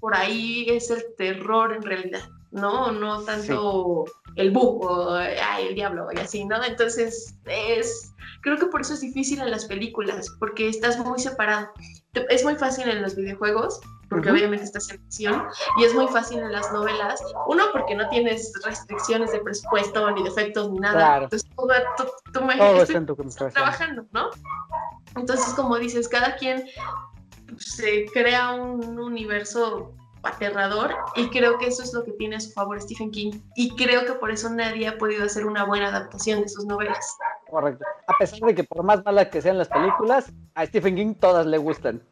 por 0.00 0.16
ahí 0.16 0.66
es 0.68 0.90
el 0.90 1.04
terror 1.16 1.72
en 1.72 1.82
realidad, 1.82 2.28
¿no? 2.50 2.92
No 2.92 3.22
tanto 3.22 4.04
el 4.36 4.50
búho, 4.50 4.86
o 4.86 5.16
el 5.18 5.74
diablo 5.74 6.08
y 6.14 6.18
así, 6.18 6.44
¿no? 6.44 6.62
Entonces 6.62 7.34
es, 7.46 8.12
creo 8.42 8.56
que 8.56 8.66
por 8.66 8.80
eso 8.80 8.94
es 8.94 9.00
difícil 9.00 9.40
en 9.40 9.50
las 9.50 9.64
películas, 9.64 10.28
porque 10.38 10.68
estás 10.68 10.98
muy 10.98 11.18
separado. 11.18 11.70
Es 12.30 12.44
muy 12.44 12.56
fácil 12.56 12.88
en 12.88 13.02
los 13.02 13.16
videojuegos, 13.16 13.80
porque 14.08 14.30
obviamente 14.30 14.64
estás 14.64 14.90
en 14.90 15.00
acción, 15.02 15.44
y 15.78 15.84
es 15.84 15.94
muy 15.94 16.06
fácil 16.08 16.38
en 16.38 16.52
las 16.52 16.72
novelas. 16.72 17.20
Uno, 17.46 17.64
porque 17.72 17.94
no 17.94 18.08
tienes 18.08 18.52
restricciones 18.64 19.32
de 19.32 19.40
presupuesto, 19.40 20.10
ni 20.12 20.22
de 20.22 20.28
efectos, 20.28 20.70
ni 20.70 20.78
nada. 20.78 20.96
Claro. 20.96 21.24
Entonces, 21.24 21.48
tú, 22.32 22.44
me 22.44 22.54
estás 23.28 23.52
trabajando, 23.52 24.06
¿no? 24.12 24.30
Entonces, 25.16 25.52
como 25.54 25.76
dices, 25.78 26.08
cada 26.08 26.36
quien 26.36 26.64
se 27.56 28.06
crea 28.12 28.52
un 28.52 28.98
universo 28.98 29.94
aterrador 30.22 30.94
y 31.16 31.28
creo 31.28 31.58
que 31.58 31.68
eso 31.68 31.82
es 31.82 31.92
lo 31.94 32.04
que 32.04 32.12
tiene 32.12 32.36
a 32.36 32.40
su 32.40 32.50
favor 32.50 32.80
Stephen 32.80 33.10
King 33.10 33.40
y 33.54 33.74
creo 33.76 34.04
que 34.04 34.12
por 34.12 34.30
eso 34.30 34.50
nadie 34.50 34.88
ha 34.88 34.98
podido 34.98 35.24
hacer 35.24 35.46
una 35.46 35.64
buena 35.64 35.88
adaptación 35.88 36.42
de 36.42 36.48
sus 36.48 36.64
novelas. 36.66 37.16
Correcto. 37.50 37.84
A 38.06 38.14
pesar 38.18 38.40
de 38.40 38.54
que 38.54 38.64
por 38.64 38.82
más 38.82 39.04
malas 39.04 39.28
que 39.28 39.40
sean 39.40 39.58
las 39.58 39.68
películas, 39.68 40.32
a 40.54 40.66
Stephen 40.66 40.96
King 40.96 41.14
todas 41.14 41.46
le 41.46 41.58
gustan. 41.58 42.02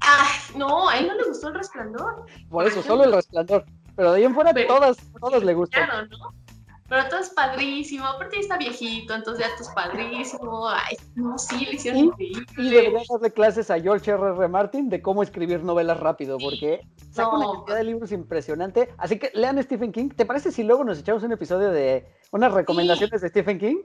Ay, 0.00 0.56
no, 0.56 0.88
a 0.88 0.98
él 0.98 1.08
no 1.08 1.14
le 1.14 1.24
gustó 1.24 1.48
el 1.48 1.54
resplandor. 1.54 2.26
Por 2.50 2.66
eso, 2.66 2.82
solo 2.82 3.04
el 3.04 3.12
resplandor. 3.12 3.64
Pero 3.96 4.12
de 4.12 4.18
ahí 4.18 4.24
en 4.24 4.34
fuera 4.34 4.52
todas, 4.66 4.98
todas 5.20 5.42
le 5.42 5.54
gustan. 5.54 5.86
Claro, 5.86 6.06
¿no? 6.08 6.43
Pero 6.88 7.08
todo 7.08 7.20
es 7.20 7.30
padrísimo, 7.30 8.04
aparte 8.04 8.36
ya 8.36 8.42
está 8.42 8.58
viejito, 8.58 9.14
entonces 9.14 9.46
ya 9.46 9.54
todo 9.54 9.68
es 9.68 9.74
padrísimo. 9.74 10.68
Ay, 10.68 10.96
no, 11.14 11.38
sí, 11.38 11.64
le 11.64 11.72
hicieron 11.72 12.00
increíble. 12.00 12.46
Y 12.58 12.70
debería 12.70 13.02
darle 13.08 13.30
clases 13.30 13.70
a 13.70 13.80
George 13.80 14.10
R. 14.10 14.34
R. 14.36 14.48
Martin 14.48 14.90
de 14.90 15.00
cómo 15.00 15.22
escribir 15.22 15.62
novelas 15.62 15.98
rápido, 15.98 16.36
porque 16.38 16.86
saca 17.10 17.30
una 17.30 17.52
cantidad 17.52 17.76
de 17.76 17.84
libros 17.84 18.12
impresionante. 18.12 18.94
Así 18.98 19.18
que 19.18 19.30
lean 19.34 19.62
Stephen 19.62 19.92
King. 19.92 20.10
¿Te 20.10 20.26
parece 20.26 20.52
si 20.52 20.62
luego 20.62 20.84
nos 20.84 20.98
echamos 20.98 21.22
un 21.22 21.32
episodio 21.32 21.70
de 21.70 22.06
unas 22.32 22.52
recomendaciones 22.52 23.22
de 23.22 23.28
Stephen 23.30 23.58
King? 23.58 23.76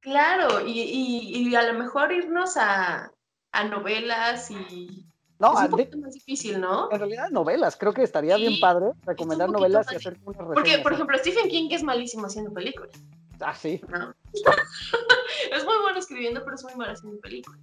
Claro, 0.00 0.66
y, 0.66 0.80
y, 0.80 1.54
a 1.54 1.62
lo 1.62 1.78
mejor 1.78 2.12
irnos 2.12 2.56
a, 2.56 3.12
a 3.52 3.64
novelas 3.64 4.50
y 4.50 5.06
no, 5.38 5.58
es 5.58 5.64
un 5.64 5.70
poquito 5.70 5.98
más 5.98 6.14
difícil, 6.14 6.60
¿no? 6.60 6.88
En 6.90 6.98
realidad 6.98 7.30
novelas, 7.30 7.76
creo 7.76 7.92
que 7.92 8.02
estaría 8.02 8.36
bien 8.36 8.60
padre 8.60 8.92
recomendar 9.04 9.50
novelas 9.50 9.86
y 9.92 9.96
hacer 9.96 10.18
una 10.24 10.38
reseña. 10.38 10.54
Porque, 10.54 10.78
por 10.78 10.92
ejemplo, 10.92 11.18
Stephen 11.18 11.48
King 11.48 11.68
es 11.70 11.82
malísimo 11.82 12.26
haciendo 12.26 12.52
películas. 12.52 12.92
Ah, 13.40 13.54
sí. 13.54 13.80
es 15.52 15.64
muy 15.64 15.74
bueno 15.82 15.98
escribiendo, 15.98 16.42
pero 16.44 16.54
es 16.54 16.64
muy 16.64 16.74
malo 16.76 16.92
haciendo 16.92 17.20
películas. 17.20 17.60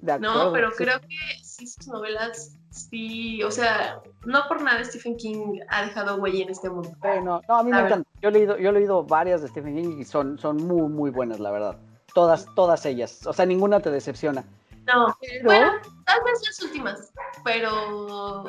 De 0.00 0.12
acuerdo, 0.12 0.44
no, 0.46 0.52
pero 0.52 0.72
creo 0.72 1.00
que 1.00 1.16
sí 1.44 1.66
sus 1.66 1.86
novelas, 1.86 2.58
sí, 2.70 3.40
o 3.44 3.52
sea, 3.52 4.00
no 4.24 4.48
por 4.48 4.60
nada 4.60 4.82
Stephen 4.84 5.16
King 5.16 5.60
ha 5.68 5.84
dejado 5.84 6.16
huella 6.16 6.42
en 6.42 6.50
este 6.50 6.68
mundo. 6.68 6.90
no, 7.22 7.40
no, 7.48 7.56
a 7.56 7.62
mí 7.62 7.70
me 7.70 7.78
encanta. 7.78 8.10
Yo 8.20 8.30
he, 8.30 8.32
leído, 8.32 8.58
yo 8.58 8.70
he 8.70 8.72
leído 8.72 9.04
varias 9.04 9.42
de 9.42 9.48
Stephen 9.48 9.76
King 9.76 10.00
y 10.00 10.04
son, 10.04 10.38
son 10.38 10.56
muy, 10.56 10.88
muy 10.88 11.10
buenas, 11.10 11.38
la 11.38 11.52
verdad. 11.52 11.78
Todas, 12.14 12.46
todas 12.56 12.84
ellas. 12.84 13.24
O 13.26 13.32
sea, 13.32 13.46
ninguna 13.46 13.78
te 13.78 13.92
decepciona. 13.92 14.44
No, 14.86 15.16
bueno, 15.44 15.70
tal 16.04 16.22
vez 16.24 16.42
las 16.46 16.62
últimas, 16.62 17.12
pero 17.44 18.44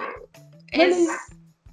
es... 0.71 1.07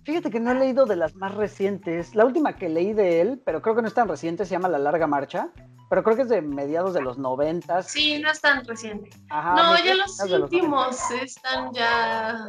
Fíjate 0.04 0.30
que 0.30 0.40
no 0.40 0.52
he 0.52 0.54
leído 0.54 0.86
de 0.86 0.96
las 0.96 1.14
más 1.14 1.34
recientes. 1.34 2.14
La 2.14 2.24
última 2.24 2.56
que 2.56 2.68
leí 2.68 2.94
de 2.94 3.20
él, 3.20 3.42
pero 3.44 3.60
creo 3.60 3.76
que 3.76 3.82
no 3.82 3.88
es 3.88 3.94
tan 3.94 4.08
reciente, 4.08 4.44
se 4.44 4.52
llama 4.52 4.68
La 4.68 4.78
Larga 4.78 5.06
Marcha, 5.06 5.50
pero 5.90 6.02
creo 6.02 6.16
que 6.16 6.22
es 6.22 6.28
de 6.28 6.40
mediados 6.40 6.94
de 6.94 7.02
los 7.02 7.18
noventas. 7.18 7.88
Sí, 7.88 8.18
no 8.18 8.30
es 8.30 8.40
tan 8.40 8.64
reciente. 8.64 9.10
no, 9.28 9.76
ya 9.84 9.94
los 9.94 10.18
últimos 10.20 11.10
están 11.10 11.72
ya... 11.72 12.48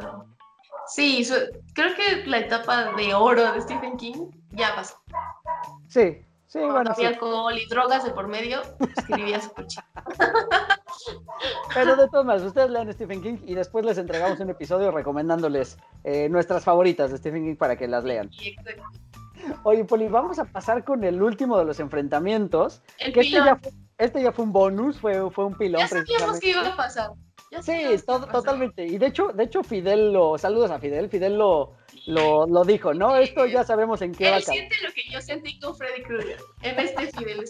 Sí, 0.86 1.26
creo 1.74 1.94
que 1.94 2.26
la 2.26 2.38
etapa 2.38 2.92
de 2.94 3.14
oro 3.14 3.52
de 3.52 3.60
Stephen 3.60 3.96
King 3.96 4.30
ya 4.50 4.74
pasó. 4.74 4.96
Sí, 5.88 6.24
sí, 6.46 6.58
bueno. 6.58 6.90
Había 6.90 7.08
alcohol 7.08 7.56
y 7.56 7.66
drogas 7.68 8.04
de 8.04 8.10
por 8.10 8.28
medio, 8.28 8.62
escribía 8.96 9.40
su 9.40 9.50
chido. 9.66 9.84
Pero 11.74 11.96
de 11.96 12.08
todas 12.08 12.26
maneras, 12.26 12.46
ustedes 12.46 12.70
lean 12.70 12.92
Stephen 12.92 13.22
King 13.22 13.38
y 13.46 13.54
después 13.54 13.84
les 13.84 13.98
entregamos 13.98 14.40
un 14.40 14.50
episodio 14.50 14.90
recomendándoles 14.90 15.78
eh, 16.04 16.28
nuestras 16.28 16.64
favoritas 16.64 17.10
de 17.10 17.18
Stephen 17.18 17.44
King 17.44 17.56
para 17.56 17.76
que 17.76 17.88
las 17.88 18.04
lean. 18.04 18.30
Oye, 19.64 19.84
Poli, 19.84 20.08
vamos 20.08 20.38
a 20.38 20.44
pasar 20.44 20.84
con 20.84 21.04
el 21.04 21.22
último 21.22 21.58
de 21.58 21.64
los 21.64 21.80
enfrentamientos. 21.80 22.82
El 22.98 23.12
que 23.12 23.20
este 23.20 23.36
ya, 23.36 23.56
fue, 23.56 23.72
este 23.98 24.22
ya, 24.22 24.32
fue, 24.32 24.44
un 24.44 24.52
bonus, 24.52 25.00
fue, 25.00 25.30
fue 25.30 25.46
un 25.46 25.56
pilón. 25.56 25.80
Ya 25.80 25.88
sabíamos 25.88 26.40
que 26.40 26.50
iba 26.50 26.66
a 26.66 26.76
pasar. 26.76 27.10
sí, 27.60 27.82
totalmente. 28.06 28.86
Y 28.86 28.98
de 28.98 29.06
hecho, 29.06 29.28
de 29.28 29.44
hecho, 29.44 29.62
Fidel 29.62 30.12
lo. 30.12 30.38
Saludos 30.38 30.70
a 30.70 30.78
Fidel. 30.78 31.08
Fidel 31.08 31.38
lo, 31.38 31.74
lo, 32.06 32.46
lo 32.46 32.64
dijo, 32.64 32.94
¿no? 32.94 33.16
Esto 33.16 33.46
ya 33.46 33.64
sabemos 33.64 34.00
en 34.02 34.12
qué 34.12 34.26
Él 34.26 34.32
va 34.32 34.36
a 34.36 34.40
siente 34.40 34.76
lo 34.82 34.92
que 34.92 35.02
yo 35.10 35.20
sentí 35.20 35.58
con 35.58 35.76
Freddy 35.76 36.02
Krueger 36.02 36.38
en 36.62 36.78
este 36.78 37.06
Fidel. 37.08 37.44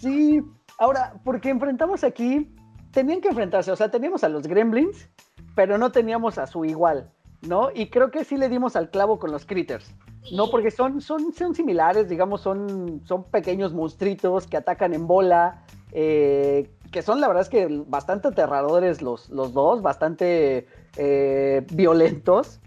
Sí, 0.00 0.40
Ahora, 0.78 1.14
porque 1.24 1.50
enfrentamos 1.50 2.04
aquí, 2.04 2.54
tenían 2.92 3.20
que 3.20 3.28
enfrentarse, 3.28 3.70
o 3.72 3.76
sea, 3.76 3.90
teníamos 3.90 4.24
a 4.24 4.28
los 4.28 4.46
gremlins, 4.46 5.08
pero 5.54 5.78
no 5.78 5.92
teníamos 5.92 6.38
a 6.38 6.46
su 6.46 6.64
igual, 6.64 7.10
¿no? 7.42 7.70
Y 7.74 7.88
creo 7.90 8.10
que 8.10 8.24
sí 8.24 8.36
le 8.36 8.48
dimos 8.48 8.76
al 8.76 8.90
clavo 8.90 9.18
con 9.18 9.32
los 9.32 9.44
critters, 9.46 9.92
¿no? 10.32 10.50
Porque 10.50 10.70
son, 10.70 11.00
son, 11.00 11.32
son 11.32 11.54
similares, 11.54 12.08
digamos, 12.08 12.40
son, 12.40 13.02
son 13.04 13.24
pequeños 13.24 13.72
monstruitos 13.72 14.46
que 14.46 14.56
atacan 14.56 14.94
en 14.94 15.06
bola, 15.06 15.64
eh, 15.92 16.70
que 16.90 17.02
son 17.02 17.20
la 17.20 17.28
verdad 17.28 17.42
es 17.42 17.48
que 17.48 17.66
bastante 17.86 18.28
aterradores 18.28 19.02
los, 19.02 19.30
los 19.30 19.52
dos, 19.52 19.82
bastante 19.82 20.66
eh, 20.96 21.66
violentos. 21.72 22.60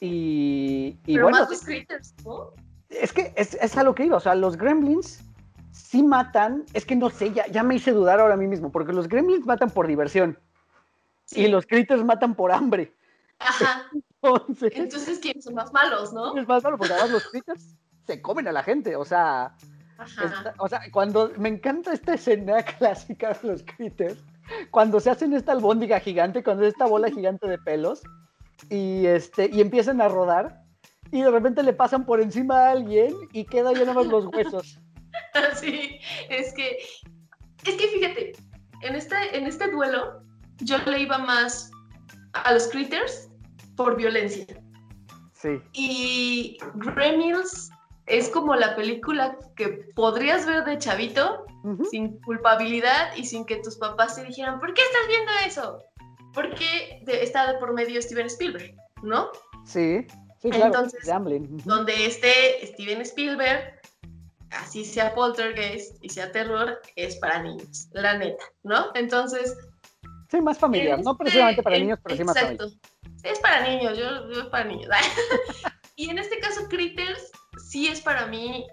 Y, 0.00 0.98
Pero 1.04 1.24
bueno, 1.24 1.40
más 1.40 1.50
los 1.50 1.62
critters, 1.62 2.14
¿no? 2.24 2.52
Es 2.88 3.12
que 3.12 3.32
es, 3.36 3.54
es 3.54 3.76
a 3.76 3.82
lo 3.82 3.94
que 3.94 4.04
iba, 4.04 4.16
o 4.16 4.20
sea, 4.20 4.34
los 4.34 4.56
gremlins 4.56 5.25
sí 5.76 6.02
matan, 6.02 6.64
es 6.72 6.84
que 6.84 6.96
no 6.96 7.10
sé, 7.10 7.32
ya, 7.32 7.46
ya 7.48 7.62
me 7.62 7.76
hice 7.76 7.92
dudar 7.92 8.20
ahora 8.20 8.36
mismo, 8.36 8.72
porque 8.72 8.92
los 8.92 9.08
gremlins 9.08 9.46
matan 9.46 9.70
por 9.70 9.86
diversión 9.86 10.38
y 11.32 11.48
los 11.48 11.66
critters 11.66 12.04
matan 12.04 12.34
por 12.34 12.52
hambre. 12.52 12.92
Ajá. 13.38 13.86
Entonces, 14.22 14.72
Entonces, 14.74 15.18
¿quiénes 15.20 15.44
son 15.44 15.54
más 15.54 15.72
malos, 15.72 16.12
no? 16.12 16.36
Es 16.36 16.48
más 16.48 16.64
malo 16.64 16.78
porque 16.78 16.94
además 16.94 17.10
los 17.10 17.28
critters 17.28 17.76
se 18.06 18.20
comen 18.20 18.48
a 18.48 18.52
la 18.52 18.62
gente, 18.62 18.96
o 18.96 19.04
sea, 19.04 19.54
o 20.58 20.68
sea, 20.68 20.80
cuando 20.92 21.30
me 21.38 21.48
encanta 21.48 21.92
esta 21.92 22.14
escena 22.14 22.62
clásica 22.78 23.32
de 23.34 23.48
los 23.48 23.62
critters, 23.62 24.18
cuando 24.70 25.00
se 25.00 25.10
hacen 25.10 25.32
esta 25.32 25.52
albóndiga 25.52 26.00
gigante, 26.00 26.42
cuando 26.42 26.64
es 26.64 26.72
esta 26.72 26.86
bola 26.86 27.10
gigante 27.10 27.46
de 27.46 27.58
pelos 27.58 28.02
y 28.70 29.06
este 29.06 29.50
y 29.52 29.60
empiezan 29.60 30.00
a 30.00 30.08
rodar 30.08 30.62
y 31.12 31.22
de 31.22 31.30
repente 31.30 31.62
le 31.62 31.72
pasan 31.72 32.04
por 32.04 32.20
encima 32.20 32.66
a 32.66 32.70
alguien 32.70 33.14
y 33.32 33.44
queda 33.44 33.72
ya 33.72 33.80
nada 33.80 33.94
más 33.94 34.06
los 34.06 34.26
huesos. 34.26 34.80
Sí, 35.60 35.98
es 36.30 36.52
que, 36.54 36.78
es 37.64 37.74
que 37.74 37.88
fíjate, 37.88 38.32
en 38.82 38.94
este, 38.94 39.36
en 39.36 39.46
este 39.46 39.68
duelo 39.70 40.22
yo 40.58 40.78
le 40.86 41.00
iba 41.00 41.18
más 41.18 41.70
a 42.32 42.52
los 42.52 42.68
Critters 42.68 43.28
por 43.76 43.96
violencia. 43.96 44.46
Sí. 45.34 45.60
Y 45.72 46.58
Gremlins 46.76 47.70
es 48.06 48.28
como 48.30 48.54
la 48.54 48.74
película 48.76 49.36
que 49.56 49.68
podrías 49.94 50.46
ver 50.46 50.64
de 50.64 50.78
chavito 50.78 51.44
sin 51.90 52.18
culpabilidad 52.20 53.14
y 53.16 53.24
sin 53.24 53.44
que 53.44 53.56
tus 53.56 53.76
papás 53.76 54.14
te 54.16 54.24
dijeran, 54.24 54.60
¿por 54.60 54.72
qué 54.72 54.80
estás 54.82 55.08
viendo 55.08 55.32
eso? 55.46 55.82
Porque 56.32 57.00
de- 57.04 57.22
está 57.24 57.52
de 57.52 57.58
por 57.58 57.72
medio 57.74 58.00
Steven 58.00 58.26
Spielberg, 58.26 58.74
¿no? 59.02 59.28
Sí, 59.64 60.06
sí, 60.40 60.50
claro. 60.50 60.66
Entonces. 60.66 61.00
Donde 61.64 62.06
esté 62.06 62.64
Steven 62.66 63.00
Spielberg, 63.00 63.75
así 64.60 64.84
sea 64.84 65.14
poltergeist 65.14 65.96
y 66.02 66.08
sea 66.08 66.32
terror, 66.32 66.80
es 66.96 67.16
para 67.16 67.42
niños, 67.42 67.88
la 67.92 68.18
neta, 68.18 68.44
¿no? 68.62 68.90
Entonces... 68.94 69.56
Sí, 70.30 70.40
más 70.40 70.58
familiar. 70.58 70.98
No 71.02 71.12
este- 71.12 71.24
precisamente 71.24 71.62
para 71.62 71.78
niños, 71.78 71.98
pero 72.02 72.16
sí 72.16 72.24
más 72.24 72.38
familiar. 72.38 72.66
Exacto. 72.66 72.88
Es 73.22 73.38
para 73.40 73.68
niños, 73.68 73.98
yo, 73.98 74.30
yo 74.32 74.40
es 74.42 74.46
para 74.46 74.64
niños. 74.64 74.88
y 75.96 76.10
en 76.10 76.18
este 76.18 76.38
caso, 76.38 76.68
Critters 76.68 77.30
sí 77.68 77.88
es 77.88 78.00
para 78.00 78.26
mí 78.26 78.66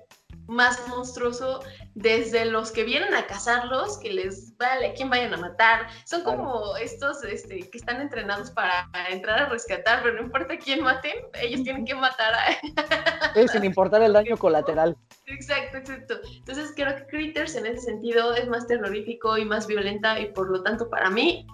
más 0.48 0.88
monstruoso 0.88 1.62
desde 1.96 2.46
los 2.46 2.72
que 2.72 2.84
vienen 2.84 3.14
a 3.14 3.28
cazarlos, 3.28 4.00
que 4.00 4.12
les 4.12 4.58
vale 4.58 4.88
a 4.88 4.94
quién 4.94 5.10
vayan 5.10 5.34
a 5.34 5.38
matar. 5.38 5.88
Son 6.06 6.24
como 6.24 6.76
estos 6.78 7.24
este, 7.24 7.70
que 7.70 7.78
están 7.78 8.02
entrenados 8.02 8.52
para 8.52 8.90
entrar 9.10 9.44
a 9.44 9.50
rescatar, 9.50 10.02
pero 10.02 10.16
no 10.16 10.24
importa 10.24 10.58
quién 10.58 10.82
maten, 10.84 11.14
ellos 11.42 11.64
tienen 11.64 11.86
que 11.86 11.96
matar 11.96 12.34
a... 12.34 13.34
Sí, 13.34 13.48
sin 13.48 13.64
importar 13.64 14.02
el 14.04 14.14
daño 14.14 14.38
colateral. 14.38 14.96
Exacto, 15.26 15.78
exacto. 15.78 16.16
Entonces 16.38 16.74
creo 16.76 16.96
que 16.96 17.06
Critters 17.08 17.56
en 17.56 17.66
ese 17.66 17.82
sentido 17.82 18.34
es 18.36 18.48
más 18.48 18.68
terrorífico 18.68 19.38
y 19.38 19.46
más 19.46 19.66
violenta 19.68 20.20
y 20.20 20.32
por 20.34 20.50
lo 20.50 20.62
tanto 20.62 20.90
para 20.90 21.10
mí 21.10 21.48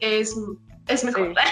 es, 0.00 0.34
es 0.88 1.04
mejor. 1.04 1.34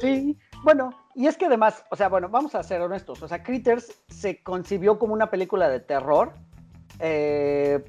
Sí, 0.00 0.36
bueno, 0.64 0.90
y 1.14 1.26
es 1.26 1.36
que 1.36 1.46
además, 1.46 1.84
o 1.90 1.96
sea, 1.96 2.08
bueno, 2.08 2.28
vamos 2.28 2.54
a 2.56 2.62
ser 2.62 2.80
honestos, 2.80 3.22
o 3.22 3.28
sea, 3.28 3.42
Critters 3.42 4.02
se 4.08 4.42
concibió 4.42 4.98
como 4.98 5.12
una 5.12 5.30
película 5.30 5.68
de 5.68 5.78
terror 5.78 6.34
eh, 6.98 7.82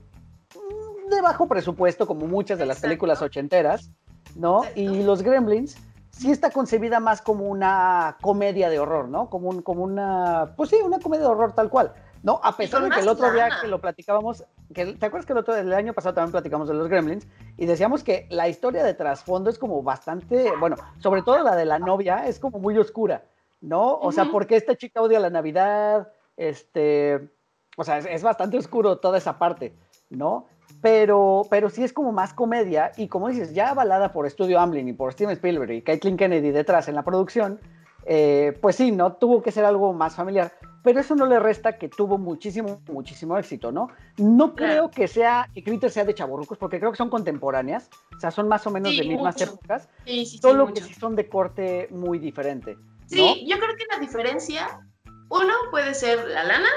de 1.09 1.21
bajo 1.21 1.47
presupuesto, 1.47 2.07
como 2.07 2.27
muchas 2.27 2.57
de 2.59 2.65
las 2.65 2.77
Exacto. 2.77 2.89
películas 2.89 3.21
ochenteras, 3.21 3.89
¿no? 4.35 4.63
Exacto. 4.63 4.79
Y 4.81 5.03
Los 5.03 5.21
Gremlins 5.21 5.77
sí 6.11 6.31
está 6.31 6.51
concebida 6.51 6.99
más 6.99 7.21
como 7.21 7.45
una 7.45 8.17
comedia 8.21 8.69
de 8.69 8.79
horror, 8.79 9.09
¿no? 9.09 9.29
Como, 9.29 9.49
un, 9.49 9.61
como 9.61 9.83
una, 9.83 10.53
pues 10.55 10.69
sí, 10.69 10.77
una 10.83 10.99
comedia 10.99 11.25
de 11.25 11.31
horror 11.31 11.53
tal 11.53 11.69
cual, 11.69 11.93
¿no? 12.21 12.39
A 12.43 12.55
pesar 12.55 12.83
de 12.83 12.89
que 12.89 12.99
el 12.99 13.09
otro 13.09 13.31
día 13.31 13.49
que 13.61 13.67
lo 13.67 13.81
platicábamos, 13.81 14.45
que, 14.73 14.93
¿te 14.93 15.05
acuerdas 15.05 15.25
que 15.25 15.33
el 15.33 15.39
otro 15.39 15.55
el 15.55 15.73
año 15.73 15.93
pasado 15.93 16.15
también 16.15 16.31
platicamos 16.31 16.67
de 16.67 16.75
Los 16.75 16.87
Gremlins? 16.87 17.27
Y 17.57 17.65
decíamos 17.65 18.03
que 18.03 18.27
la 18.29 18.47
historia 18.47 18.83
de 18.83 18.93
trasfondo 18.93 19.49
es 19.49 19.57
como 19.57 19.81
bastante, 19.81 20.51
bueno, 20.59 20.75
sobre 20.99 21.23
todo 21.23 21.39
la 21.43 21.55
de 21.55 21.65
la 21.65 21.79
novia 21.79 22.27
es 22.27 22.39
como 22.39 22.59
muy 22.59 22.77
oscura, 22.77 23.23
¿no? 23.61 23.97
O 23.97 24.11
sea, 24.11 24.25
porque 24.25 24.55
esta 24.55 24.75
chica 24.75 25.01
odia 25.01 25.19
la 25.19 25.31
Navidad, 25.31 26.09
este, 26.37 27.29
o 27.77 27.83
sea, 27.83 27.97
es, 27.97 28.05
es 28.05 28.23
bastante 28.23 28.57
oscuro 28.57 28.97
toda 28.97 29.17
esa 29.17 29.37
parte, 29.39 29.73
¿no? 30.09 30.47
Pero, 30.81 31.43
pero 31.49 31.69
sí 31.69 31.83
es 31.83 31.93
como 31.93 32.11
más 32.11 32.33
comedia 32.33 32.91
y 32.97 33.07
como 33.07 33.29
dices, 33.29 33.53
ya 33.53 33.69
avalada 33.69 34.11
por 34.11 34.29
Studio 34.29 34.59
Amblin 34.59 34.87
y 34.87 34.93
por 34.93 35.13
Steven 35.13 35.31
Spielberg 35.33 35.71
y 35.71 35.81
Caitlin 35.81 36.17
Kennedy 36.17 36.51
detrás 36.51 36.87
en 36.87 36.95
la 36.95 37.03
producción, 37.03 37.59
eh, 38.05 38.57
pues 38.61 38.75
sí, 38.75 38.91
¿no? 38.91 39.13
Tuvo 39.13 39.41
que 39.41 39.51
ser 39.51 39.63
algo 39.65 39.93
más 39.93 40.15
familiar, 40.15 40.51
pero 40.83 40.99
eso 40.99 41.15
no 41.15 41.25
le 41.25 41.39
resta 41.39 41.77
que 41.77 41.87
tuvo 41.87 42.17
muchísimo, 42.17 42.81
muchísimo 42.91 43.37
éxito, 43.37 43.71
¿no? 43.71 43.87
No 44.17 44.55
creo 44.55 44.91
que 44.91 45.07
sea, 45.07 45.49
que 45.53 45.63
Critter 45.63 45.89
sea 45.89 46.03
de 46.03 46.13
chavorrucos, 46.13 46.57
porque 46.57 46.79
creo 46.79 46.91
que 46.91 46.97
son 46.97 47.09
contemporáneas, 47.09 47.89
o 48.15 48.19
sea, 48.19 48.31
son 48.31 48.49
más 48.49 48.67
o 48.67 48.71
menos 48.71 48.91
Sí, 48.91 48.97
de 48.99 49.07
mismas 49.07 49.35
mucho. 49.39 49.53
épocas, 49.53 49.87
Sí, 50.05 50.25
sí, 50.25 50.31
sí, 50.31 50.37
solo 50.39 50.67
que 50.73 50.81
sí 50.81 50.93
son 50.93 51.15
de 51.15 51.29
corte 51.29 51.87
muy 51.91 52.19
diferente. 52.19 52.75
¿no? 52.75 52.81
Sí, 53.07 53.45
yo 53.47 53.57
creo 53.57 53.75
que 53.77 53.85
la 53.89 53.99
diferencia, 53.99 54.81
uno 55.29 55.53
puede 55.71 55.93
ser 55.93 56.25
la 56.27 56.43
lana, 56.43 56.69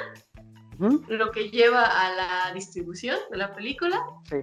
Lo 0.79 1.31
que 1.31 1.51
lleva 1.51 1.83
a 1.85 2.13
la 2.15 2.55
distribución 2.55 3.17
de 3.31 3.37
la 3.37 3.55
película. 3.55 4.03
Sí, 4.29 4.37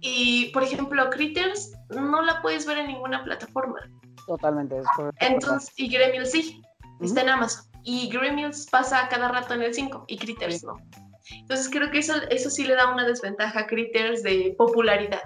Y, 0.00 0.50
por 0.52 0.62
ejemplo, 0.62 1.08
Critters 1.10 1.72
no 1.90 2.22
la 2.22 2.40
puedes 2.42 2.66
ver 2.66 2.78
en 2.78 2.88
ninguna 2.88 3.22
plataforma. 3.24 3.80
totalmente. 4.26 4.78
es 4.78 4.86
Entonces, 5.20 5.72
y 5.76 5.88
Gremlins 5.88 6.30
sí, 6.30 6.60
está 7.00 7.22
en. 7.22 7.28
Amazon. 7.30 7.64
Y 7.84 8.08
Gremlins 8.10 8.66
pasa 8.70 9.08
cada 9.08 9.28
rato 9.28 9.54
en 9.54 9.62
el 9.62 9.72
5 9.72 10.04
y 10.08 10.18
Critters 10.18 10.60
Sí. 10.60 10.66
no. 10.66 10.74
Entonces, 11.40 11.68
creo 11.70 11.90
que 11.90 11.98
eso, 11.98 12.14
eso 12.30 12.50
sí 12.50 12.64
le 12.64 12.74
da 12.74 12.90
una 12.92 13.06
desventaja 13.06 13.60
a 13.60 13.66
Critters 13.66 14.22
de 14.22 14.54
popularidad. 14.58 15.22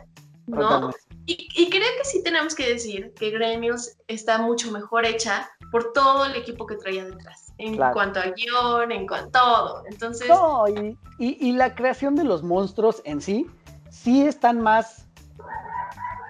¿no? 0.46 0.58
Totalmente. 0.60 0.98
Y, 1.26 1.48
y 1.56 1.70
creo 1.70 1.88
que 1.98 2.04
sí 2.04 2.22
tenemos 2.22 2.54
que 2.54 2.68
decir 2.68 3.12
que 3.14 3.30
Gremlins 3.30 3.96
está 4.08 4.38
mucho 4.38 4.70
mejor 4.72 5.06
hecha 5.06 5.48
por 5.70 5.92
todo 5.92 6.24
el 6.26 6.34
equipo 6.36 6.66
que 6.66 6.74
traía 6.76 7.04
detrás, 7.04 7.41
en 7.58 7.76
Claro. 7.76 7.94
cuanto 7.94 8.20
a 8.20 8.24
guion, 8.24 8.90
en 8.92 9.06
cuanto 9.06 9.38
a 9.38 9.42
todo. 9.42 9.82
Entonces, 9.90 10.28
No, 10.28 10.66
y, 10.68 10.98
y- 11.18 11.48
y 11.48 11.52
la 11.52 11.74
creación 11.74 12.14
de 12.16 12.24
los 12.24 12.42
monstruos 12.42 13.02
en 13.04 13.20
sí, 13.20 13.46
sí 13.90 14.26
están 14.26 14.60
más 14.60 15.06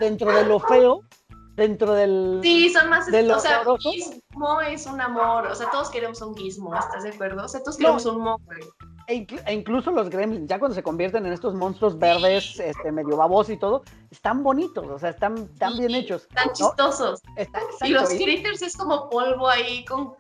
dentro 0.01 0.33
de 0.33 0.45
lo 0.45 0.59
feo, 0.61 1.01
dentro 1.55 1.93
del... 1.95 2.41
sí, 2.43 2.71
son 2.71 2.89
más... 2.91 3.07
de 3.07 3.23
lo 3.23 3.37
o 3.37 3.41
sea. 3.41 3.63
Gizmo 3.79 4.61
es 4.63 4.87
un 4.87 5.01
amor, 5.01 5.47
o 5.47 5.55
sea, 5.55 5.71
todos 5.71 5.91
queremos 5.91 6.21
un 6.23 6.35
Gizmo, 6.37 6.75
¿estás 6.75 7.03
de 7.05 7.11
acuerdo? 7.11 7.45
O 7.45 7.49
sea, 7.49 7.61
todos 7.63 7.77
No. 7.79 7.83
queremos 7.83 8.07
un 8.07 8.21
mo, 8.21 8.39
güey. 8.47 8.61
E, 9.09 9.27
e 9.47 9.53
incluso 9.53 9.91
los 9.91 10.09
gremlins, 10.09 10.49
ya 10.49 10.59
cuando 10.61 10.75
se 10.77 10.83
convierten 10.83 11.27
en 11.27 11.33
estos 11.33 11.55
monstruos 11.55 11.99
verdes, 11.99 12.59
este, 12.61 12.93
medio 12.93 13.17
babosos 13.17 13.51
y 13.53 13.57
todo, 13.59 13.83
están 14.11 14.43
bonitos, 14.45 14.87
o 14.89 14.99
sea, 14.99 15.11
están, 15.11 15.37
están 15.39 15.77
bien 15.77 15.93
hechos. 15.95 16.23
Están 16.23 16.47
¿no? 16.47 16.53
chistosos. 16.53 17.21
Está- 17.37 17.61
Y 17.83 17.89
los 17.91 18.09
critters 18.11 18.63
es 18.63 18.77
como 18.77 19.11
polvo 19.11 19.49
ahí 19.49 19.85
con, 19.87 20.15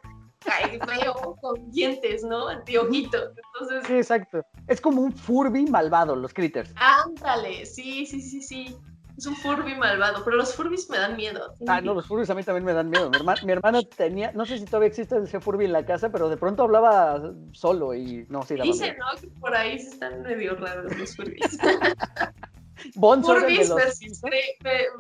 ay, 0.47 0.79
feo, 0.81 1.37
con 1.41 1.71
dientes, 1.71 2.23
¿no? 2.25 2.49
Antiojito. 2.49 3.19
Entonces, 3.53 3.87
Sí, 3.87 3.95
exacto. 3.95 4.45
Es 4.67 4.81
como 4.81 5.03
un 5.03 5.13
Furby 5.13 5.67
malvado, 5.67 6.15
los 6.17 6.33
critters. 6.33 6.73
ándale, 6.77 7.67
sí, 7.67 8.07
sí, 8.07 8.21
sí, 8.21 8.41
sí. 8.43 8.77
Es 9.17 9.27
un 9.27 9.37
Furby 9.37 9.75
malvado, 9.75 10.25
pero 10.25 10.37
los 10.39 10.55
Furbys 10.55 10.89
me 10.89 10.97
dan 10.97 11.17
miedo. 11.17 11.53
Ah, 11.69 11.81
no, 11.83 11.93
los 11.93 12.07
Furbies 12.07 12.31
a 12.31 12.35
mí 12.35 12.43
también 12.43 12.65
me 12.65 12.73
dan 12.73 12.89
miedo. 12.89 13.11
Mi, 13.11 13.19
herma- 13.19 13.43
mi 13.45 13.53
hermana 13.53 13.83
tenía, 13.83 14.33
no 14.33 14.47
sé 14.47 14.57
si 14.59 14.65
todavía 14.65 14.89
existe 14.89 15.19
ese 15.19 15.39
Furby 15.39 15.67
en 15.67 15.73
la 15.73 15.85
casa, 15.85 16.11
pero 16.11 16.31
de 16.31 16.39
pronto 16.39 16.63
hablaba 16.63 17.21
solo 17.53 17.93
y 17.95 18.25
no, 18.31 18.43
sí, 18.43 18.57
daba 18.57 18.73
miedo. 18.75 18.87
¿no? 18.99 19.21
Que 19.21 19.27
por 19.39 19.55
ahí 19.55 19.79
se 19.79 19.91
están 19.91 20.23
medio 20.23 20.55
raros 20.57 20.97
los 20.97 21.15
Furbys. 21.15 21.59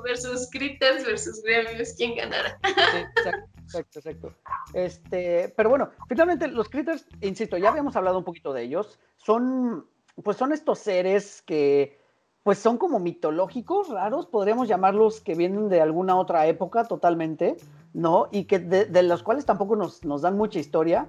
Versus, 0.05 0.49
Critters 0.51 1.05
versus 1.05 1.43
Gremlins, 1.43 1.95
¿quién 1.97 2.17
ganará? 2.17 2.59
Sí, 2.65 2.99
exacto, 3.17 3.49
exacto, 3.63 3.99
exacto. 3.99 4.35
Este, 4.75 5.53
pero 5.57 5.71
bueno, 5.71 5.91
finalmente 6.09 6.49
los 6.49 6.69
critters, 6.69 7.07
insisto, 7.21 7.57
ya 7.57 7.71
habíamos 7.71 7.97
hablado 7.97 8.19
un 8.19 8.25
poquito 8.25 8.53
de 8.53 8.63
ellos. 8.63 8.99
Son, 9.17 9.87
pues 10.23 10.37
son 10.37 10.53
estos 10.53 10.79
seres 10.79 11.43
que, 11.43 11.99
pues 12.43 12.59
son 12.59 12.77
como 12.79 12.99
mitológicos, 12.99 13.89
raros, 13.89 14.27
podríamos 14.27 14.69
llamarlos 14.69 15.21
que 15.21 15.35
vienen 15.35 15.69
de 15.69 15.81
alguna 15.81 16.17
otra 16.17 16.47
época 16.47 16.85
totalmente, 16.85 17.57
¿no? 17.93 18.29
Y 18.33 18.45
que 18.45 18.59
de, 18.59 18.87
de 18.87 19.03
los 19.03 19.23
cuales 19.23 19.45
tampoco 19.45 19.77
nos, 19.77 20.05
nos 20.05 20.23
dan 20.23 20.37
mucha 20.37 20.59
historia. 20.59 21.09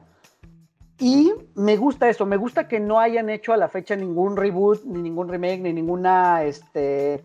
Y 1.00 1.34
me 1.56 1.76
gusta 1.76 2.10
eso, 2.10 2.26
me 2.26 2.38
gusta 2.38 2.68
que 2.68 2.80
no 2.80 3.00
hayan 3.00 3.30
hecho 3.30 3.52
a 3.52 3.58
la 3.58 3.68
fecha 3.68 3.96
ningún 3.96 4.38
reboot, 4.38 4.84
ni 4.86 5.02
ningún 5.02 5.28
remake, 5.28 5.60
ni 5.60 5.74
ninguna, 5.74 6.44
este, 6.44 7.24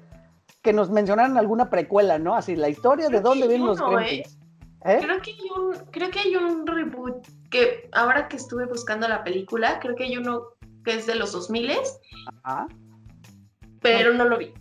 que 0.62 0.72
nos 0.72 0.90
mencionaran 0.90 1.36
alguna 1.36 1.70
precuela, 1.70 2.18
¿no? 2.18 2.34
Así, 2.34 2.56
la 2.56 2.68
historia 2.68 3.06
de 3.06 3.18
Creo 3.18 3.22
dónde 3.22 3.46
vienen 3.46 3.66
los 3.66 3.80
¿eh? 3.80 4.24
¿Eh? 4.84 4.98
Creo 5.00 5.20
que 5.20 5.32
hay 5.32 5.50
un, 5.56 5.74
creo 5.90 6.10
que 6.10 6.20
hay 6.20 6.36
un 6.36 6.66
reboot 6.66 7.26
que 7.50 7.88
ahora 7.92 8.28
que 8.28 8.36
estuve 8.36 8.66
buscando 8.66 9.08
la 9.08 9.24
película, 9.24 9.80
creo 9.80 9.96
que 9.96 10.04
hay 10.04 10.16
uno 10.16 10.42
que 10.84 10.94
es 10.94 11.06
de 11.06 11.16
los 11.16 11.32
2000 11.32 11.72
Ajá. 12.42 12.68
pero 13.80 14.14
no 14.14 14.24
lo 14.24 14.38
vi. 14.38 14.54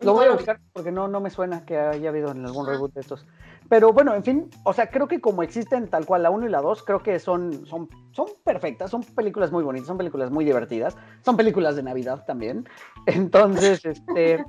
Lo 0.00 0.14
voy 0.14 0.26
a 0.26 0.32
buscar 0.32 0.60
porque 0.72 0.90
no, 0.90 1.08
no 1.08 1.20
me 1.20 1.30
suena 1.30 1.64
que 1.64 1.78
haya 1.78 2.08
habido 2.08 2.30
en 2.30 2.44
algún 2.44 2.66
reboot 2.66 2.94
de 2.94 3.00
estos. 3.00 3.26
Pero 3.68 3.92
bueno, 3.92 4.14
en 4.14 4.22
fin, 4.22 4.50
o 4.64 4.72
sea, 4.72 4.90
creo 4.90 5.08
que 5.08 5.20
como 5.20 5.42
existen 5.42 5.88
tal 5.88 6.06
cual 6.06 6.22
la 6.22 6.30
1 6.30 6.46
y 6.46 6.48
la 6.48 6.60
2, 6.60 6.82
creo 6.84 7.02
que 7.02 7.18
son, 7.18 7.66
son, 7.66 7.88
son 8.12 8.26
perfectas, 8.44 8.90
son 8.90 9.02
películas 9.02 9.50
muy 9.50 9.64
bonitas, 9.64 9.88
son 9.88 9.98
películas 9.98 10.30
muy 10.30 10.44
divertidas, 10.44 10.96
son 11.24 11.36
películas 11.36 11.74
de 11.74 11.82
Navidad 11.82 12.24
también. 12.26 12.68
Entonces, 13.06 13.84
este, 13.84 14.44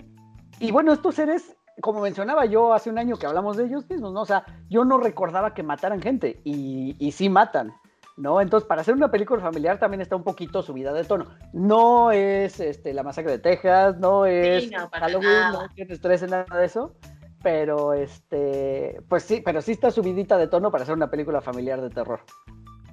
y 0.60 0.72
bueno, 0.72 0.94
estos 0.94 1.16
seres, 1.16 1.56
como 1.82 2.02
mencionaba 2.02 2.46
yo 2.46 2.74
hace 2.74 2.90
un 2.90 3.00
año 3.00 3.18
que 3.18 3.26
hablamos 3.26 3.58
de 3.58 3.66
ellos 3.66 3.90
mismos, 3.90 4.14
¿no? 4.14 4.22
O 4.22 4.26
sea, 4.26 4.46
yo 4.70 4.86
no 4.86 4.98
recordaba 4.98 5.54
que 5.54 5.64
mataran 5.64 6.02
gente 6.02 6.40
y, 6.44 6.96
y 7.00 7.12
sí 7.12 7.30
matan. 7.30 7.74
¿No? 8.20 8.42
Entonces, 8.42 8.68
para 8.68 8.82
hacer 8.82 8.96
una 8.96 9.12
película 9.12 9.40
familiar 9.40 9.78
también 9.78 10.02
está 10.02 10.16
un 10.16 10.24
poquito 10.24 10.64
subida 10.64 10.92
de 10.92 11.04
tono. 11.04 11.28
No 11.54 12.10
es 12.10 12.60
este, 12.60 12.92
la 12.92 13.04
masacre 13.04 13.34
de 13.34 13.38
Texas, 13.38 13.96
no 14.00 14.26
es 14.26 14.72
no, 14.72 14.90
para 14.90 15.06
Halloween, 15.06 15.30
nada. 15.30 15.52
no 15.52 15.70
tiene 15.76 15.94
estrés 15.94 16.24
en 16.24 16.32
nada 16.32 16.58
de 16.58 16.66
eso. 16.66 16.96
Pero 17.44 17.94
este, 17.94 19.00
pues 19.08 19.24
sí, 19.24 19.42
pero 19.44 19.62
sí 19.62 19.74
está 19.74 19.92
subidita 19.92 20.38
de 20.38 20.48
tono 20.48 20.72
para 20.72 20.84
hacer 20.84 20.96
una 20.96 21.10
película 21.10 21.42
familiar 21.42 21.82
de 21.82 21.90
terror. 21.90 22.22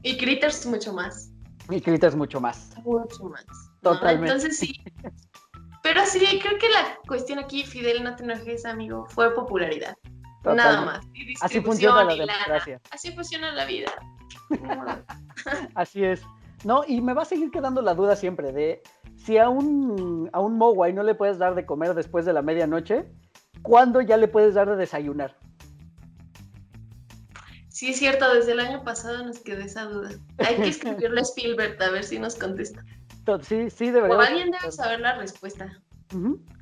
Y 0.03 0.17
Critters 0.19 0.67
mucho 0.67 0.93
más. 0.93 1.31
Y 1.71 1.81
Critters 1.81 2.15
mucho 2.15 2.41
más. 2.41 2.75
Mucho 2.85 3.25
más. 3.25 3.45
¿no? 3.83 3.93
Totalmente. 3.93 4.33
Entonces 4.33 4.59
sí. 4.59 4.75
Pero 5.83 6.05
sí, 6.07 6.21
creo 6.43 6.59
que 6.59 6.69
la 6.69 6.99
cuestión 7.07 7.39
aquí, 7.39 7.65
Fidel, 7.65 8.05
no 8.05 8.17
te 8.17 8.25
enojes, 8.25 8.65
amigo, 8.65 9.07
fue 9.11 9.35
popularidad. 9.35 9.97
Nada 10.45 10.83
más. 10.83 11.07
Así 11.41 11.61
funciona 11.61 12.05
la 12.05 12.15
democracia. 12.15 12.81
Así 12.91 13.13
funciona 13.13 13.53
la 13.53 13.65
vida. 13.65 13.91
Así 15.75 16.05
es. 16.05 16.23
No, 16.65 16.83
y 16.87 17.01
me 17.01 17.13
va 17.13 17.23
a 17.23 17.27
seguir 17.27 17.51
quedando 17.51 17.83
la 17.83 17.95
duda 17.95 18.17
siempre 18.17 18.53
de 18.53 18.83
si 19.17 19.39
a 19.39 19.49
un, 19.49 20.31
a 20.33 20.41
un 20.41 20.57
Mogwai 20.57 20.93
no 20.93 21.03
le 21.03 21.15
puedes 21.15 21.39
dar 21.39 21.55
de 21.55 21.67
comer 21.67 21.95
después 21.95 22.25
de 22.25 22.33
la 22.33 22.43
medianoche, 22.43 23.07
¿cuándo 23.65 24.01
ya 24.01 24.17
le 24.17 24.29
puedes 24.29 24.55
dar 24.55 24.69
de 24.69 24.77
desayunar? 24.77 25.37
Sí, 27.69 27.91
es 27.91 27.99
cierto, 27.99 28.33
desde 28.33 28.53
el 28.53 28.61
año 28.61 28.85
pasado 28.85 29.25
nos 29.25 29.41
quedó 29.41 29.63
esa 29.63 29.87
duda. 29.87 30.11
Hay 30.39 30.55
que 30.57 30.69
escribirle 30.69 31.19
a 31.19 31.23
Spielberg 31.25 31.83
a 31.83 31.91
ver 31.91 32.05
si 32.05 32.21
nos 32.21 32.37
contesta. 32.37 32.85
Sí, 33.43 33.69
sí, 33.71 33.91
debería. 33.91 34.17
O 34.17 34.21
alguien 34.21 34.53
debe 34.53 34.71
saber 34.71 35.01
la 35.01 35.19
respuesta. 35.19 35.83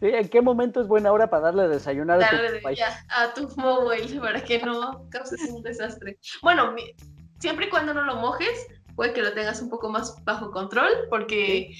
Sí, 0.00 0.06
¿en 0.06 0.28
qué 0.30 0.40
momento 0.40 0.80
es 0.80 0.86
buena 0.86 1.12
hora 1.12 1.28
para 1.28 1.42
darle 1.42 1.68
desayunar 1.68 2.22
a 2.22 2.30
tu 2.30 2.70
ya, 2.74 3.04
a 3.10 3.34
tu 3.34 3.48
Mogwai 3.56 4.18
para 4.18 4.42
que 4.42 4.60
no 4.60 5.06
causes 5.10 5.42
un 5.50 5.62
desastre? 5.62 6.18
Bueno, 6.40 6.74
siempre 7.40 7.66
y 7.66 7.68
cuando 7.68 7.92
no 7.92 8.04
lo 8.04 8.16
mojes, 8.16 8.66
puede 8.94 9.12
que 9.12 9.20
lo 9.20 9.34
tengas 9.34 9.60
un 9.60 9.68
poco 9.68 9.90
más 9.90 10.16
bajo 10.24 10.50
control, 10.50 10.90
porque, 11.10 11.74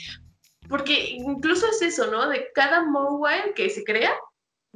porque 0.69 1.13
incluso 1.13 1.67
es 1.69 1.81
eso, 1.81 2.11
¿no? 2.11 2.29
De 2.29 2.49
cada 2.55 2.85
Mogwai 2.85 3.55
que 3.55 3.71
se 3.71 3.85
crea, 3.85 4.13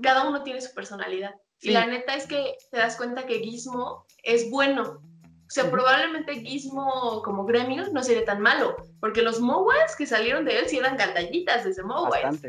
cada 0.02 0.28
uno 0.28 0.42
tiene 0.42 0.60
su 0.60 0.74
personalidad. 0.74 1.34
Y 1.60 1.70
la 1.70 1.86
neta 1.86 2.14
es 2.14 2.26
que 2.26 2.56
te 2.70 2.78
das 2.78 2.96
cuenta 2.96 3.26
que 3.26 3.40
Gizmo 3.40 4.04
es 4.22 4.50
bueno. 4.50 5.00
O 5.02 5.50
sea, 5.50 5.70
probablemente 5.70 6.40
Gizmo 6.40 7.22
como 7.24 7.44
gremio 7.44 7.84
no 7.92 8.02
sería 8.02 8.24
tan 8.24 8.40
malo, 8.40 8.76
porque 9.00 9.22
los 9.22 9.40
Mowais 9.40 9.94
que 9.96 10.06
salieron 10.06 10.44
de 10.44 10.58
él 10.58 10.68
sí 10.68 10.78
eran 10.78 10.96
gandallitas 10.96 11.64
desde 11.64 11.82
Mowais. 11.82 12.42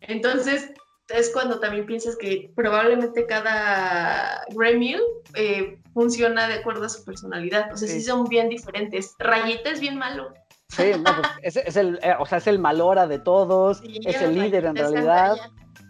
Entonces, 0.00 0.70
es 1.08 1.30
cuando 1.30 1.58
también 1.58 1.86
piensas 1.86 2.16
que 2.16 2.52
probablemente 2.54 3.26
cada 3.26 4.44
gremio 4.50 5.00
eh, 5.34 5.80
funciona 5.94 6.48
de 6.48 6.54
acuerdo 6.54 6.84
a 6.84 6.88
su 6.88 7.04
personalidad. 7.04 7.72
O 7.72 7.76
sea, 7.76 7.88
sí, 7.88 8.00
son 8.02 8.24
bien 8.28 8.48
diferentes. 8.48 9.14
Rayita 9.18 9.70
es 9.70 9.80
bien 9.80 9.96
malo. 9.96 10.32
Sí, 10.68 10.92
no, 10.98 11.10
pues 11.40 11.56
es, 11.56 11.76
el, 11.76 11.98
eh, 12.02 12.14
o 12.18 12.26
sea, 12.26 12.38
es 12.38 12.46
el 12.46 12.58
malora 12.58 13.06
de 13.06 13.18
todos, 13.18 13.82
es 14.04 14.20
el 14.20 14.34
líder 14.34 14.66
en 14.66 14.76
realidad. 14.76 15.36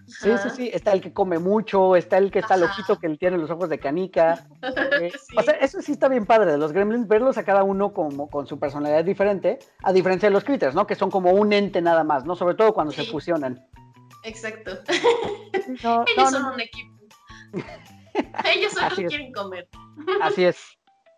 Sí, 0.08 0.30
sí, 0.42 0.50
sí, 0.50 0.70
está 0.72 0.92
el 0.92 1.00
que 1.00 1.12
come 1.12 1.38
mucho, 1.38 1.94
está 1.94 2.16
el 2.18 2.30
que 2.30 2.38
está 2.38 2.56
loquito, 2.56 2.98
que 2.98 3.06
él 3.06 3.18
tiene 3.18 3.36
los 3.36 3.50
ojos 3.50 3.68
de 3.68 3.78
canica. 3.78 4.46
Eh, 5.00 5.12
o 5.36 5.42
sea, 5.42 5.54
eso 5.54 5.80
sí 5.80 5.92
está 5.92 6.08
bien 6.08 6.26
padre 6.26 6.50
de 6.50 6.58
los 6.58 6.72
gremlins, 6.72 7.06
verlos 7.06 7.38
a 7.38 7.44
cada 7.44 7.62
uno 7.62 7.92
como 7.92 8.28
con 8.28 8.46
su 8.46 8.58
personalidad 8.58 9.04
diferente, 9.04 9.58
a 9.82 9.92
diferencia 9.92 10.28
de 10.28 10.32
los 10.32 10.42
critters, 10.42 10.74
¿no? 10.74 10.86
Que 10.86 10.96
son 10.96 11.10
como 11.10 11.30
un 11.30 11.52
ente 11.52 11.80
nada 11.80 12.02
más, 12.02 12.24
¿no? 12.24 12.34
Sobre 12.34 12.54
todo 12.54 12.72
cuando 12.72 12.92
se 12.92 13.04
fusionan. 13.04 13.64
Exacto. 14.24 14.72
Ellos 15.68 16.30
son 16.30 16.44
un 16.46 16.60
equipo. 16.60 16.98
Ellos 18.44 18.72
solo 18.72 18.96
quieren 18.96 19.32
comer. 19.32 19.68
Así 20.22 20.44
es. 20.44 20.56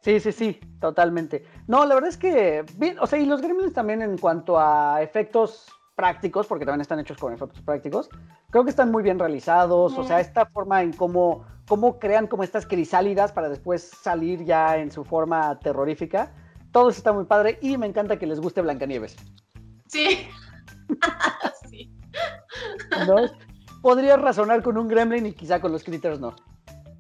Sí, 0.03 0.19
sí, 0.21 0.33
sí, 0.33 0.61
totalmente. 0.81 1.45
No, 1.67 1.85
la 1.87 1.95
verdad 1.95 2.11
es 2.11 2.17
que, 2.17 2.65
bien, 2.77 2.99
o 2.99 3.07
sea, 3.07 3.19
y 3.19 3.27
los 3.27 3.41
gremlins 3.41 3.75
también 3.75 4.03
en 4.03 4.19
cuanto 4.19 4.59
a 4.59 5.03
efectos 5.03 5.67
prácticos, 6.01 6.47
porque 6.47 6.65
también 6.65 6.81
están 6.81 6.99
hechos 6.99 7.19
con 7.19 7.35
efectos 7.35 7.61
prácticos, 7.61 8.09
creo 8.49 8.65
que 8.65 8.71
están 8.71 8.91
muy 8.91 9.03
bien 9.03 9.19
realizados, 9.19 9.99
o 9.99 10.03
sea, 10.03 10.19
esta 10.19 10.47
forma 10.47 10.83
en 10.83 10.95
cómo, 10.95 11.45
cómo 11.69 11.99
crean 11.99 12.27
como 12.27 12.43
estas 12.43 12.65
crisálidas 12.65 13.33
para 13.33 13.51
después 13.51 13.83
salir 13.83 14.43
ya 14.47 14.79
en 14.79 14.91
su 14.91 15.05
forma 15.05 15.59
terrorífica, 15.61 16.33
todo 16.73 16.89
eso 16.89 16.97
está 16.97 17.13
muy 17.13 17.25
padre 17.25 17.59
y 17.61 17.77
me 17.77 17.87
encanta 17.87 18.19
que 18.19 18.27
les 18.27 18.41
guste 18.41 18.63
Blancanieves. 18.63 19.15
Sí. 19.89 20.27
sí. 21.69 21.93
¿No? 23.07 23.17
Podrías 23.83 24.19
razonar 24.19 24.63
con 24.63 24.79
un 24.79 24.89
gremlin 24.89 25.27
y 25.27 25.33
quizá 25.33 25.61
con 25.61 25.71
los 25.71 25.85
critters 25.85 26.19
no. 26.19 26.35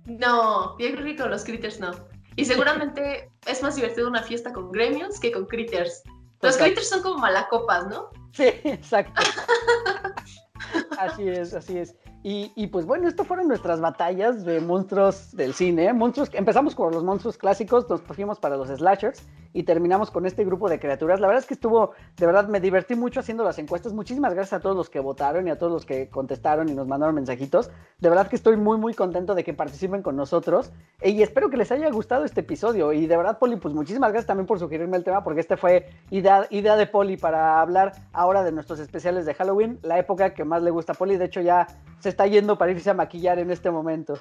No, 0.04 0.78
yo 0.78 0.90
creo 0.92 1.04
que 1.04 1.16
con 1.16 1.30
los 1.30 1.42
critters 1.44 1.80
no. 1.80 1.92
Y 2.36 2.44
seguramente 2.44 3.30
es 3.46 3.62
más 3.62 3.76
divertido 3.76 4.08
una 4.08 4.22
fiesta 4.22 4.52
con 4.52 4.70
gremios 4.70 5.18
que 5.18 5.32
con 5.32 5.46
critters. 5.46 6.02
Los 6.42 6.56
critters 6.56 6.88
son 6.88 7.02
como 7.02 7.18
malacopas, 7.18 7.86
¿no? 7.88 8.10
Sí, 8.32 8.44
exacto. 8.64 9.22
así 10.98 11.28
es, 11.28 11.52
así 11.52 11.78
es. 11.78 11.94
Y, 12.22 12.66
pues 12.66 12.84
bueno, 12.84 13.08
estas 13.08 13.26
fueron 13.26 13.48
nuestras 13.48 13.80
batallas 13.80 14.44
de 14.44 14.60
monstruos 14.60 15.34
del 15.34 15.54
cine. 15.54 15.90
Monstruos, 15.94 16.28
empezamos 16.34 16.74
con 16.74 16.92
los 16.92 17.02
monstruos 17.02 17.38
clásicos, 17.38 17.88
nos 17.88 18.02
fuimos 18.02 18.38
para 18.38 18.58
los 18.58 18.68
slashers 18.68 19.22
y 19.54 19.62
terminamos 19.62 20.10
con 20.10 20.26
este 20.26 20.44
grupo 20.44 20.68
de 20.68 20.78
criaturas. 20.78 21.18
La 21.18 21.26
verdad 21.26 21.42
es 21.42 21.46
que 21.46 21.54
estuvo, 21.54 21.92
de 22.18 22.26
verdad 22.26 22.46
me 22.48 22.60
divertí 22.60 22.94
mucho 22.94 23.20
haciendo 23.20 23.42
las 23.42 23.58
encuestas. 23.58 23.94
Muchísimas 23.94 24.34
gracias 24.34 24.52
a 24.52 24.60
todos 24.60 24.76
los 24.76 24.90
que 24.90 25.00
votaron 25.00 25.48
y 25.48 25.50
a 25.50 25.58
todos 25.58 25.72
los 25.72 25.86
que 25.86 26.10
contestaron 26.10 26.68
y 26.68 26.74
nos 26.74 26.86
mandaron 26.86 27.14
mensajitos. 27.14 27.70
De 27.98 28.10
verdad 28.10 28.28
que 28.28 28.36
estoy 28.36 28.58
muy, 28.58 28.76
muy 28.76 28.92
contento 28.92 29.34
de 29.34 29.42
que 29.42 29.54
participen 29.54 30.02
con 30.02 30.14
nosotros 30.14 30.72
y 31.02 31.22
espero 31.22 31.48
que 31.48 31.56
les 31.56 31.72
haya 31.72 31.90
gustado 31.90 32.26
este 32.26 32.40
episodio. 32.40 32.92
Y 32.92 33.06
de 33.06 33.16
verdad, 33.16 33.38
Poli, 33.38 33.56
pues 33.56 33.74
muchísimas 33.74 34.12
gracias 34.12 34.26
también 34.26 34.46
por 34.46 34.58
sugerirme 34.58 34.98
el 34.98 35.04
tema 35.04 35.24
porque 35.24 35.40
este 35.40 35.56
fue 35.56 35.88
idea, 36.10 36.46
idea 36.50 36.76
de 36.76 36.86
Poli 36.86 37.16
para 37.16 37.62
hablar 37.62 37.92
ahora 38.12 38.42
de 38.42 38.52
nuestros 38.52 38.78
especiales 38.78 39.24
de 39.24 39.32
Halloween, 39.32 39.78
la 39.82 39.98
época 39.98 40.34
que 40.34 40.44
más 40.44 40.62
le 40.62 40.70
gusta 40.70 40.92
a 40.92 40.96
Poli. 40.96 41.16
De 41.16 41.24
hecho, 41.24 41.40
ya 41.40 41.66
se 41.98 42.09
está 42.10 42.26
yendo 42.26 42.58
para 42.58 42.72
irse 42.72 42.90
a 42.90 42.94
maquillar 42.94 43.38
en 43.38 43.50
este 43.50 43.70
momento. 43.70 44.20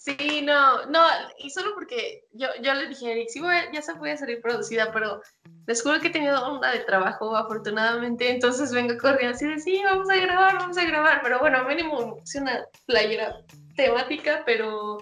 Sí, 0.00 0.40
no, 0.42 0.86
no, 0.86 1.02
y 1.38 1.50
solo 1.50 1.74
porque 1.74 2.24
yo, 2.32 2.48
yo 2.62 2.72
le 2.72 2.88
dije 2.88 3.12
Eric, 3.12 3.28
sí, 3.28 3.42
ya 3.70 3.82
se 3.82 3.94
puede 3.96 4.16
salir 4.16 4.40
producida, 4.40 4.90
pero 4.92 5.20
les 5.66 5.82
juro 5.82 6.00
que 6.00 6.08
he 6.08 6.10
tenido 6.10 6.56
una 6.56 6.72
de 6.72 6.80
trabajo, 6.80 7.36
afortunadamente, 7.36 8.30
entonces 8.30 8.72
vengo 8.72 8.96
corriendo 8.96 9.36
así 9.36 9.46
de, 9.46 9.58
sí, 9.58 9.82
vamos 9.84 10.08
a 10.08 10.16
grabar, 10.16 10.54
vamos 10.54 10.78
a 10.78 10.84
grabar, 10.84 11.20
pero 11.22 11.38
bueno, 11.38 11.64
mínimo 11.64 12.16
es 12.24 12.34
una 12.34 12.64
playera 12.86 13.36
temática, 13.76 14.42
pero, 14.46 14.96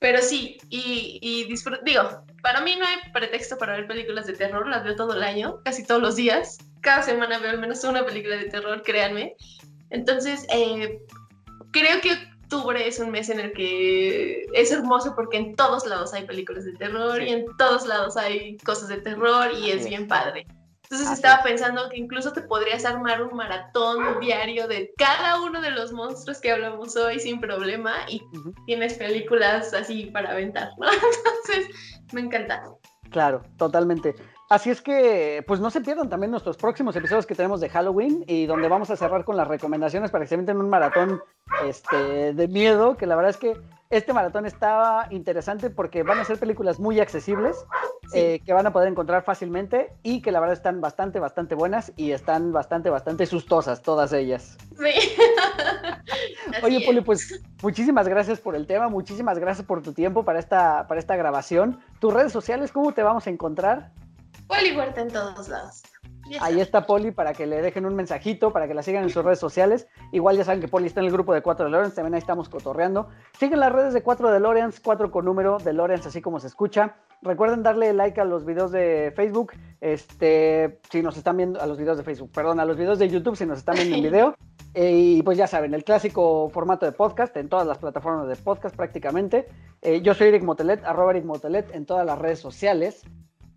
pero 0.00 0.20
sí, 0.20 0.58
y, 0.70 1.20
y 1.22 1.44
digo, 1.84 2.24
para 2.42 2.62
mí 2.62 2.74
no 2.74 2.86
hay 2.86 3.12
pretexto 3.12 3.58
para 3.58 3.76
ver 3.76 3.86
películas 3.86 4.26
de 4.26 4.32
terror, 4.32 4.66
las 4.66 4.82
veo 4.82 4.96
todo 4.96 5.14
el 5.14 5.22
año, 5.22 5.60
casi 5.64 5.86
todos 5.86 6.02
los 6.02 6.16
días, 6.16 6.58
cada 6.80 7.02
semana 7.02 7.38
veo 7.38 7.50
al 7.50 7.60
menos 7.60 7.84
una 7.84 8.04
película 8.04 8.34
de 8.34 8.46
terror, 8.46 8.82
créanme, 8.82 9.36
entonces, 9.90 10.46
eh, 10.50 11.00
creo 11.72 12.00
que 12.00 12.16
octubre 12.50 12.86
es 12.86 12.98
un 12.98 13.10
mes 13.10 13.28
en 13.28 13.38
el 13.38 13.52
que 13.52 14.44
es 14.52 14.72
hermoso 14.72 15.14
porque 15.14 15.36
en 15.36 15.54
todos 15.54 15.86
lados 15.86 16.12
hay 16.12 16.26
películas 16.26 16.64
de 16.64 16.72
terror 16.72 17.22
y 17.22 17.30
en 17.30 17.46
todos 17.56 17.86
lados 17.86 18.16
hay 18.16 18.56
cosas 18.58 18.88
de 18.88 18.98
terror 18.98 19.52
y 19.52 19.70
es 19.70 19.88
bien 19.88 20.08
padre. 20.08 20.46
Entonces 20.82 21.12
estaba 21.12 21.44
pensando 21.44 21.88
que 21.88 21.98
incluso 21.98 22.32
te 22.32 22.42
podrías 22.42 22.84
armar 22.84 23.22
un 23.22 23.36
maratón 23.36 24.18
diario 24.18 24.66
de 24.66 24.92
cada 24.98 25.40
uno 25.40 25.60
de 25.60 25.70
los 25.70 25.92
monstruos 25.92 26.40
que 26.40 26.50
hablamos 26.50 26.96
hoy 26.96 27.20
sin 27.20 27.40
problema 27.40 27.94
y 28.08 28.20
tienes 28.66 28.94
películas 28.94 29.72
así 29.72 30.06
para 30.06 30.32
aventar, 30.32 30.70
¿no? 30.78 30.88
Entonces, 31.46 31.76
me 32.12 32.22
encanta. 32.22 32.64
Claro, 33.12 33.44
totalmente. 33.56 34.16
Así 34.50 34.68
es 34.68 34.82
que, 34.82 35.44
pues 35.46 35.60
no 35.60 35.70
se 35.70 35.80
pierdan 35.80 36.08
también 36.08 36.32
nuestros 36.32 36.56
próximos 36.56 36.96
episodios 36.96 37.24
que 37.24 37.36
tenemos 37.36 37.60
de 37.60 37.68
Halloween 37.68 38.24
y 38.26 38.46
donde 38.46 38.66
vamos 38.66 38.90
a 38.90 38.96
cerrar 38.96 39.24
con 39.24 39.36
las 39.36 39.46
recomendaciones 39.46 40.10
para 40.10 40.24
que 40.24 40.28
se 40.28 40.36
meten 40.36 40.56
un 40.56 40.68
maratón 40.68 41.22
este, 41.64 42.34
de 42.34 42.48
miedo, 42.48 42.96
que 42.96 43.06
la 43.06 43.14
verdad 43.14 43.30
es 43.30 43.36
que 43.36 43.56
este 43.90 44.12
maratón 44.12 44.46
estaba 44.46 45.06
interesante 45.10 45.70
porque 45.70 46.02
van 46.02 46.18
a 46.18 46.24
ser 46.24 46.40
películas 46.40 46.80
muy 46.80 46.98
accesibles, 46.98 47.64
eh, 48.12 48.40
que 48.44 48.52
van 48.52 48.66
a 48.66 48.72
poder 48.72 48.88
encontrar 48.88 49.22
fácilmente 49.22 49.92
y 50.02 50.20
que 50.20 50.32
la 50.32 50.40
verdad 50.40 50.56
están 50.56 50.80
bastante, 50.80 51.20
bastante 51.20 51.54
buenas 51.54 51.92
y 51.96 52.10
están 52.10 52.50
bastante, 52.50 52.90
bastante 52.90 53.26
sustosas 53.26 53.82
todas 53.82 54.12
ellas. 54.12 54.58
Sí. 54.76 55.16
Oye, 56.64 56.84
Poli, 56.84 57.02
pues 57.02 57.40
muchísimas 57.62 58.08
gracias 58.08 58.40
por 58.40 58.56
el 58.56 58.66
tema, 58.66 58.88
muchísimas 58.88 59.38
gracias 59.38 59.64
por 59.64 59.80
tu 59.80 59.92
tiempo 59.92 60.24
para 60.24 60.40
esta, 60.40 60.88
para 60.88 60.98
esta 60.98 61.14
grabación. 61.14 61.78
¿Tus 62.00 62.12
redes 62.12 62.32
sociales, 62.32 62.72
cómo 62.72 62.90
te 62.90 63.04
vamos 63.04 63.28
a 63.28 63.30
encontrar? 63.30 63.92
Poli 64.50 64.76
Huerta 64.76 65.00
en 65.00 65.08
todos 65.08 65.48
lados. 65.48 65.82
Ahí 66.40 66.60
está 66.60 66.84
Poli 66.86 67.12
para 67.12 67.32
que 67.32 67.46
le 67.46 67.62
dejen 67.62 67.86
un 67.86 67.94
mensajito, 67.94 68.52
para 68.52 68.66
que 68.66 68.74
la 68.74 68.82
sigan 68.82 69.04
en 69.04 69.10
sus 69.10 69.24
redes 69.24 69.38
sociales. 69.38 69.86
Igual 70.12 70.36
ya 70.36 70.44
saben 70.44 70.60
que 70.60 70.66
Poli 70.66 70.86
está 70.86 71.00
en 71.00 71.06
el 71.06 71.12
grupo 71.12 71.32
de 71.32 71.40
4 71.40 71.66
DeLoreans, 71.66 71.94
también 71.94 72.14
ahí 72.14 72.18
estamos 72.18 72.48
cotorreando. 72.48 73.08
Siguen 73.38 73.60
las 73.60 73.72
redes 73.72 73.94
de 73.94 74.02
4 74.02 74.30
DeLoreans, 74.30 74.80
4 74.80 75.10
con 75.10 75.24
número 75.24 75.58
DeLoreans, 75.58 76.06
así 76.06 76.20
como 76.20 76.40
se 76.40 76.48
escucha. 76.48 76.96
Recuerden 77.22 77.62
darle 77.62 77.92
like 77.92 78.20
a 78.20 78.24
los 78.24 78.44
videos 78.44 78.72
de 78.72 79.12
Facebook, 79.14 79.52
este, 79.80 80.80
si 80.90 81.00
nos 81.00 81.16
están 81.16 81.36
viendo, 81.36 81.60
a 81.60 81.66
los 81.66 81.78
videos 81.78 81.96
de 81.96 82.04
Facebook, 82.04 82.32
perdón, 82.32 82.58
a 82.58 82.64
los 82.64 82.76
videos 82.76 82.98
de 82.98 83.08
YouTube 83.08 83.36
si 83.36 83.46
nos 83.46 83.58
están 83.58 83.76
viendo 83.76 83.96
en 83.96 84.02
video. 84.10 84.34
Eh, 84.74 84.92
y 84.92 85.22
pues 85.22 85.38
ya 85.38 85.46
saben, 85.46 85.74
el 85.74 85.84
clásico 85.84 86.48
formato 86.50 86.86
de 86.86 86.92
podcast 86.92 87.36
en 87.36 87.48
todas 87.48 87.66
las 87.66 87.78
plataformas 87.78 88.28
de 88.28 88.36
podcast 88.36 88.74
prácticamente. 88.76 89.48
Eh, 89.82 90.00
yo 90.02 90.14
soy 90.14 90.28
Eric 90.28 90.42
Motelet, 90.42 90.84
arroba 90.84 91.12
Eric 91.12 91.24
Motelet 91.24 91.74
en 91.74 91.86
todas 91.86 92.04
las 92.04 92.18
redes 92.18 92.40
sociales. 92.40 93.04